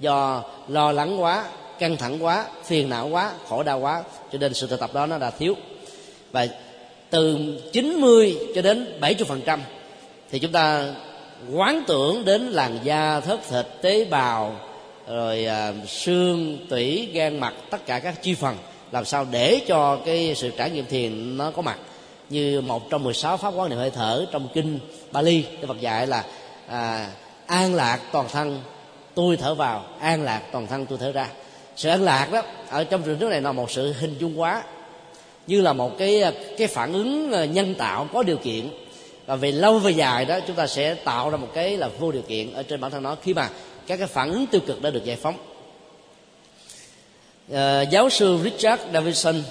Do 0.00 0.44
lo 0.68 0.92
lắng 0.92 1.22
quá 1.22 1.48
căng 1.78 1.96
thẳng 1.96 2.24
quá 2.24 2.46
phiền 2.64 2.90
não 2.90 3.08
quá 3.08 3.32
khổ 3.48 3.62
đau 3.62 3.80
quá 3.80 4.02
cho 4.32 4.38
nên 4.38 4.54
sự 4.54 4.66
thực 4.66 4.80
tập 4.80 4.90
đó 4.94 5.06
nó 5.06 5.18
đã 5.18 5.30
thiếu. 5.30 5.54
Và 6.32 6.46
từ 7.10 7.38
90 7.72 8.38
cho 8.54 8.62
đến 8.62 9.00
70 9.00 9.24
phần 9.28 9.40
trăm. 9.44 9.60
Thì 10.30 10.38
chúng 10.38 10.52
ta 10.52 10.94
quán 11.52 11.82
tưởng 11.86 12.24
đến 12.24 12.42
làn 12.42 12.78
da 12.84 13.20
thất 13.20 13.40
thịt 13.48 13.66
tế 13.82 14.04
bào 14.04 14.56
rồi 15.08 15.44
à, 15.44 15.72
xương 15.86 16.58
tủy 16.68 17.10
gan 17.12 17.40
mặt 17.40 17.54
tất 17.70 17.86
cả 17.86 17.98
các 17.98 18.22
chi 18.22 18.34
phần 18.34 18.56
làm 18.92 19.04
sao 19.04 19.26
để 19.30 19.60
cho 19.66 19.96
cái 20.06 20.34
sự 20.36 20.50
trải 20.56 20.70
nghiệm 20.70 20.86
thiền 20.86 21.36
nó 21.36 21.50
có 21.50 21.62
mặt. 21.62 21.78
Như 22.30 22.60
một 22.60 22.90
trong 22.90 23.04
16 23.04 23.36
pháp 23.36 23.54
quán 23.54 23.68
niệm 23.68 23.78
hơi 23.78 23.90
thở 23.90 24.26
trong 24.32 24.48
kinh 24.54 24.78
Bali 25.12 25.44
Đức 25.60 25.66
Phật 25.68 25.80
dạy 25.80 26.06
là 26.06 26.24
à, 26.66 27.10
an 27.46 27.74
lạc 27.74 28.00
toàn 28.12 28.26
thân 28.32 28.60
tôi 29.14 29.36
thở 29.36 29.54
vào 29.54 29.84
an 30.00 30.22
lạc 30.22 30.42
toàn 30.52 30.66
thân 30.66 30.86
tôi 30.86 30.98
thở 30.98 31.12
ra. 31.12 31.28
Sự 31.76 31.88
an 31.88 32.02
lạc 32.02 32.28
đó 32.32 32.42
ở 32.70 32.84
trong 32.84 33.02
trường 33.02 33.18
nước 33.18 33.28
này 33.30 33.40
là 33.40 33.52
một 33.52 33.70
sự 33.70 33.92
hình 33.92 34.16
dung 34.18 34.40
quá 34.40 34.62
như 35.48 35.60
là 35.60 35.72
một 35.72 35.98
cái 35.98 36.22
cái 36.58 36.66
phản 36.66 36.92
ứng 36.92 37.32
ờ, 37.32 37.44
nhân 37.44 37.74
tạo 37.74 38.08
có 38.12 38.22
điều 38.22 38.36
kiện. 38.36 38.68
Và 39.26 39.36
về 39.36 39.52
lâu 39.52 39.78
về 39.78 39.90
dài 39.90 40.24
đó 40.24 40.38
chúng 40.46 40.56
ta 40.56 40.66
sẽ 40.66 40.94
tạo 40.94 41.30
ra 41.30 41.36
một 41.36 41.48
cái 41.54 41.76
là 41.76 41.88
vô 41.98 42.12
điều 42.12 42.22
kiện 42.22 42.52
ở 42.52 42.62
trên 42.62 42.80
bản 42.80 42.90
thân 42.90 43.02
nó 43.02 43.16
khi 43.22 43.34
mà 43.34 43.50
các 43.86 43.96
cái 43.96 44.06
phản 44.06 44.30
ứng 44.30 44.46
tiêu 44.46 44.60
cực 44.66 44.82
đã 44.82 44.90
được 44.90 45.04
giải 45.04 45.16
phóng. 45.16 45.34
À, 47.52 47.82
giáo 47.82 48.10
sư 48.10 48.38
Richard 48.44 48.82
Davidson 48.94 49.42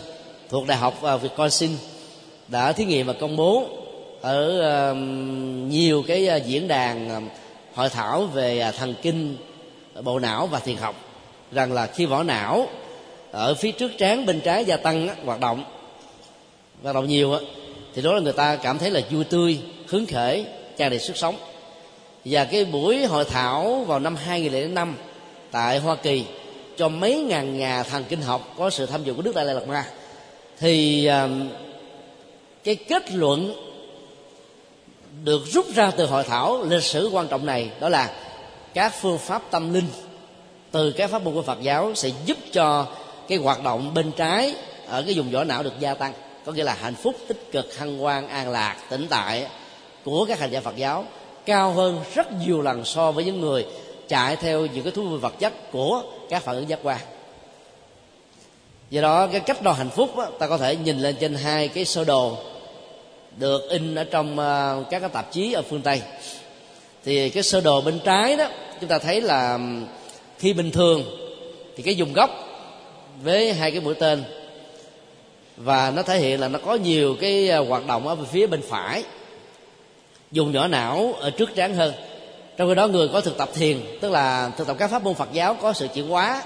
thuộc 0.49 0.67
đại 0.67 0.77
học 0.77 0.93
uh, 0.99 1.23
Wisconsin 1.23 1.69
đã 2.47 2.71
thí 2.71 2.85
nghiệm 2.85 3.07
và 3.07 3.13
công 3.13 3.35
bố 3.35 3.67
ở 4.21 4.61
uh, 4.91 4.97
nhiều 5.71 6.03
cái 6.07 6.29
uh, 6.37 6.45
diễn 6.45 6.67
đàn 6.67 7.17
uh, 7.17 7.31
hội 7.73 7.89
thảo 7.89 8.25
về 8.25 8.65
uh, 8.69 8.75
thần 8.75 8.95
kinh 9.01 9.37
bộ 10.03 10.19
não 10.19 10.47
và 10.47 10.59
thiền 10.59 10.75
học. 10.75 10.95
Rằng 11.51 11.73
là 11.73 11.87
khi 11.87 12.05
vỏ 12.05 12.23
não 12.23 12.67
ở 13.31 13.55
phía 13.55 13.71
trước 13.71 13.91
trán 13.97 14.25
bên 14.25 14.41
trái 14.41 14.65
gia 14.65 14.77
tăng 14.77 15.09
hoạt 15.25 15.39
động 15.39 15.63
hoạt 16.83 16.95
động 16.95 17.07
nhiều 17.07 17.33
á, 17.33 17.39
thì 17.95 18.01
đó 18.01 18.13
là 18.13 18.19
người 18.19 18.33
ta 18.33 18.55
cảm 18.55 18.77
thấy 18.77 18.91
là 18.91 19.01
vui 19.11 19.23
tươi, 19.23 19.59
hứng 19.87 20.05
khởi, 20.05 20.45
tràn 20.77 20.89
đầy 20.89 20.99
sức 20.99 21.17
sống. 21.17 21.35
Và 22.25 22.45
cái 22.45 22.65
buổi 22.65 23.05
hội 23.05 23.25
thảo 23.25 23.85
vào 23.87 23.99
năm 23.99 24.15
2005 24.15 24.95
tại 25.51 25.79
Hoa 25.79 25.95
Kỳ, 25.95 26.25
cho 26.77 26.89
mấy 26.89 27.17
ngàn 27.17 27.57
nhà 27.57 27.83
thần 27.83 28.03
kinh 28.09 28.21
học 28.21 28.53
có 28.57 28.69
sự 28.69 28.85
tham 28.85 29.03
dự 29.03 29.13
của 29.13 29.21
Đức 29.21 29.35
Đại 29.35 29.45
Lạt 29.45 29.67
Ma 29.67 29.85
thì 30.59 31.09
cái 32.63 32.75
kết 32.75 33.11
luận 33.11 33.55
được 35.23 35.41
rút 35.45 35.65
ra 35.75 35.91
từ 35.91 36.05
hội 36.05 36.23
thảo 36.23 36.63
lịch 36.63 36.83
sử 36.83 37.09
quan 37.13 37.27
trọng 37.27 37.45
này 37.45 37.69
đó 37.79 37.89
là 37.89 38.11
các 38.73 38.93
phương 39.01 39.17
pháp 39.17 39.41
tâm 39.51 39.73
linh 39.73 39.87
từ 40.71 40.91
các 40.91 41.09
pháp 41.09 41.23
môn 41.23 41.33
của 41.33 41.41
Phật 41.41 41.61
giáo 41.61 41.91
sẽ 41.95 42.09
giúp 42.25 42.37
cho 42.51 42.87
cái 43.27 43.37
hoạt 43.37 43.63
động 43.63 43.93
bên 43.93 44.11
trái 44.11 44.55
ở 44.87 45.01
cái 45.01 45.13
vùng 45.13 45.31
vỏ 45.31 45.43
não 45.43 45.63
được 45.63 45.79
gia 45.79 45.93
tăng 45.93 46.13
có 46.47 46.53
nghĩa 46.53 46.63
là 46.63 46.73
hạnh 46.73 46.95
phúc 46.95 47.15
tích 47.27 47.51
cực 47.51 47.77
hăng 47.77 48.03
quan 48.03 48.27
an 48.27 48.49
lạc 48.49 48.75
tĩnh 48.89 49.07
tại 49.09 49.47
của 50.03 50.25
các 50.25 50.39
hành 50.39 50.51
giả 50.51 50.61
Phật 50.61 50.75
giáo 50.75 51.05
cao 51.45 51.71
hơn 51.71 51.99
rất 52.15 52.27
nhiều 52.31 52.61
lần 52.61 52.85
so 52.85 53.11
với 53.11 53.23
những 53.23 53.41
người 53.41 53.65
chạy 54.07 54.35
theo 54.35 54.65
những 54.65 54.83
cái 54.83 54.91
thú 54.91 55.03
vui 55.03 55.19
vật 55.19 55.33
chất 55.39 55.71
của 55.71 56.03
các 56.29 56.43
phản 56.43 56.55
ứng 56.55 56.69
giác 56.69 56.79
quan. 56.83 56.99
Do 58.89 59.01
đó 59.01 59.27
cái 59.27 59.39
cách 59.39 59.61
đo 59.61 59.71
hạnh 59.71 59.89
phúc 59.89 60.17
đó, 60.17 60.27
ta 60.39 60.47
có 60.47 60.57
thể 60.57 60.75
nhìn 60.75 60.99
lên 60.99 61.15
trên 61.19 61.33
hai 61.33 61.67
cái 61.67 61.85
sơ 61.85 62.03
đồ 62.03 62.37
được 63.37 63.69
in 63.69 63.95
ở 63.95 64.03
trong 64.03 64.31
uh, 64.31 64.89
các 64.89 64.99
cái 64.99 65.09
tạp 65.09 65.31
chí 65.31 65.53
ở 65.53 65.61
phương 65.61 65.81
tây. 65.81 66.01
Thì 67.05 67.29
cái 67.29 67.43
sơ 67.43 67.61
đồ 67.61 67.81
bên 67.81 67.99
trái 68.03 68.35
đó 68.35 68.47
chúng 68.79 68.89
ta 68.89 68.99
thấy 68.99 69.21
là 69.21 69.59
khi 70.39 70.53
bình 70.53 70.71
thường 70.71 71.03
thì 71.75 71.83
cái 71.83 71.95
dùng 71.95 72.13
gốc 72.13 72.29
với 73.23 73.53
hai 73.53 73.71
cái 73.71 73.79
mũi 73.79 73.95
tên 73.95 74.23
và 75.57 75.91
nó 75.95 76.01
thể 76.01 76.19
hiện 76.19 76.39
là 76.39 76.47
nó 76.47 76.59
có 76.65 76.75
nhiều 76.75 77.15
cái 77.21 77.49
à, 77.49 77.57
hoạt 77.57 77.87
động 77.87 78.07
ở 78.07 78.15
phía 78.15 78.47
bên 78.47 78.61
phải. 78.69 79.03
Dùng 80.31 80.51
nhỏ 80.51 80.67
não 80.67 81.13
ở 81.19 81.29
trước 81.29 81.55
trán 81.55 81.75
hơn. 81.75 81.93
Trong 82.57 82.69
khi 82.69 82.75
đó 82.75 82.87
người 82.87 83.07
có 83.07 83.21
thực 83.21 83.37
tập 83.37 83.49
thiền, 83.53 83.81
tức 84.01 84.11
là 84.11 84.51
thực 84.57 84.67
tập 84.67 84.75
các 84.79 84.91
pháp 84.91 85.03
môn 85.03 85.13
phật 85.13 85.29
giáo 85.33 85.53
có 85.61 85.73
sự 85.73 85.87
chuyển 85.93 86.07
hóa. 86.07 86.43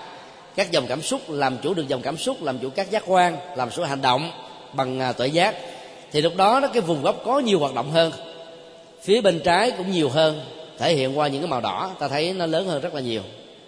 Các 0.56 0.72
dòng 0.72 0.88
cảm 0.88 1.02
xúc 1.02 1.22
làm 1.30 1.58
chủ 1.58 1.74
được 1.74 1.88
dòng 1.88 2.02
cảm 2.02 2.18
xúc, 2.18 2.44
làm 2.44 2.60
chủ 2.60 2.70
các 2.70 2.92
giác 2.92 3.04
quan, 3.08 3.38
làm 3.56 3.70
chủ 3.70 3.84
hành 3.84 4.02
động 4.02 4.32
bằng 4.74 5.00
à, 5.00 5.12
tuệ 5.12 5.28
giác. 5.28 5.56
Thì 6.12 6.22
lúc 6.22 6.36
đó 6.36 6.60
nó 6.60 6.68
cái 6.68 6.82
vùng 6.82 7.02
gốc 7.02 7.22
có 7.26 7.40
nhiều 7.40 7.60
hoạt 7.60 7.74
động 7.74 7.92
hơn. 7.92 8.12
Phía 9.02 9.22
bên 9.22 9.40
trái 9.40 9.72
cũng 9.72 9.92
nhiều 9.92 10.10
hơn, 10.10 10.42
thể 10.78 10.94
hiện 10.94 11.18
qua 11.18 11.28
những 11.28 11.42
cái 11.42 11.50
màu 11.50 11.62
đỏ. 11.62 11.92
Ta 12.00 12.08
thấy 12.08 12.34
nó 12.34 12.46
lớn 12.46 12.68
hơn 12.68 12.82
rất 12.82 12.94
là 12.94 13.02
nhiều 13.02 13.22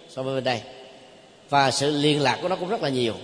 so 0.08 0.22
với 0.22 0.34
bên 0.34 0.44
đây. 0.44 0.60
Và 1.50 1.70
sự 1.70 1.90
liên 1.90 2.22
lạc 2.22 2.38
của 2.42 2.48
nó 2.48 2.56
cũng 2.56 2.68
rất 2.68 2.82
là 2.82 2.88
nhiều 2.88 3.14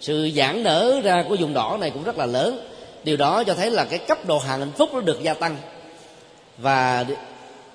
sự 0.00 0.30
giãn 0.36 0.62
nở 0.62 1.00
ra 1.04 1.24
của 1.28 1.36
vùng 1.40 1.54
đỏ 1.54 1.76
này 1.80 1.90
cũng 1.90 2.04
rất 2.04 2.18
là 2.18 2.26
lớn. 2.26 2.68
Điều 3.04 3.16
đó 3.16 3.44
cho 3.44 3.54
thấy 3.54 3.70
là 3.70 3.84
cái 3.84 3.98
cấp 3.98 4.18
độ 4.26 4.38
hạnh 4.38 4.72
phúc 4.78 4.90
nó 4.92 5.00
được 5.00 5.22
gia 5.22 5.34
tăng. 5.34 5.56
Và 6.58 7.04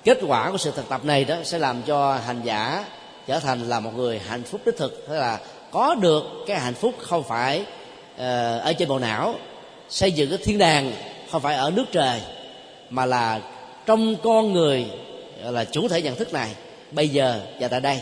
kết 0.04 0.18
quả 0.26 0.50
của 0.50 0.58
sự 0.58 0.72
thực 0.76 0.88
tập 0.88 1.04
này 1.04 1.24
đó 1.24 1.36
sẽ 1.44 1.58
làm 1.58 1.82
cho 1.82 2.14
hành 2.26 2.40
giả 2.44 2.84
trở 3.26 3.40
thành 3.40 3.68
là 3.68 3.80
một 3.80 3.90
người 3.96 4.18
hạnh 4.18 4.42
phúc 4.42 4.60
đích 4.66 4.76
thực. 4.76 5.06
Tức 5.08 5.14
là 5.14 5.38
có 5.70 5.94
được 5.94 6.24
cái 6.46 6.58
hạnh 6.58 6.74
phúc 6.74 6.94
không 6.98 7.22
phải 7.22 7.64
ờ, 8.16 8.58
ở 8.58 8.72
trên 8.72 8.88
bộ 8.88 8.98
não, 8.98 9.34
xây 9.88 10.12
dựng 10.12 10.28
cái 10.28 10.38
thiên 10.44 10.58
đàng 10.58 10.92
không 11.30 11.42
phải 11.42 11.54
ở 11.54 11.70
nước 11.70 11.84
trời, 11.92 12.20
mà 12.90 13.06
là 13.06 13.40
trong 13.86 14.16
con 14.22 14.52
người 14.52 14.86
là 15.42 15.64
chủ 15.64 15.88
thể 15.88 16.02
nhận 16.02 16.16
thức 16.16 16.32
này, 16.32 16.50
bây 16.90 17.08
giờ 17.08 17.40
và 17.60 17.68
tại 17.68 17.80
đây, 17.80 18.00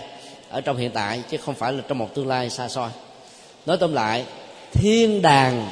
ở 0.51 0.61
trong 0.61 0.77
hiện 0.77 0.91
tại 0.91 1.23
chứ 1.31 1.37
không 1.37 1.55
phải 1.55 1.73
là 1.73 1.83
trong 1.89 1.99
một 1.99 2.15
tương 2.15 2.29
lai 2.29 2.51
xa 2.51 2.69
xôi 2.69 2.89
nói 3.69 3.77
tóm 3.77 3.93
lại 3.93 4.25
thiên 4.73 5.23
đàng 5.23 5.71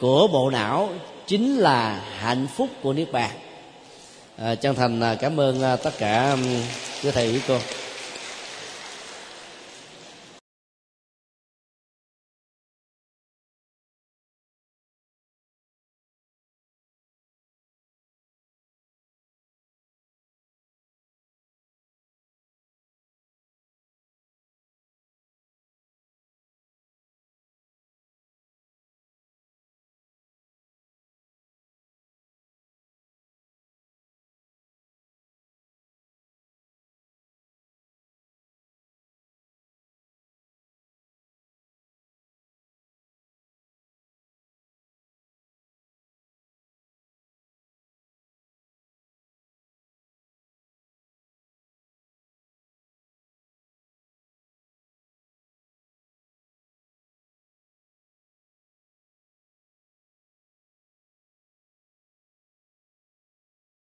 của 0.00 0.28
bộ 0.28 0.50
não 0.50 0.88
chính 1.26 1.56
là 1.56 2.00
hạnh 2.18 2.46
phúc 2.56 2.68
của 2.82 2.92
niết 2.92 3.12
bàn. 3.12 3.30
À, 4.36 4.54
chân 4.54 4.74
thành 4.74 5.00
à, 5.00 5.14
cảm 5.14 5.40
ơn 5.40 5.62
à, 5.62 5.76
tất 5.76 5.98
cả 5.98 6.36
quý 7.02 7.10
thầy 7.10 7.32
quý 7.32 7.40
cô. 7.48 7.58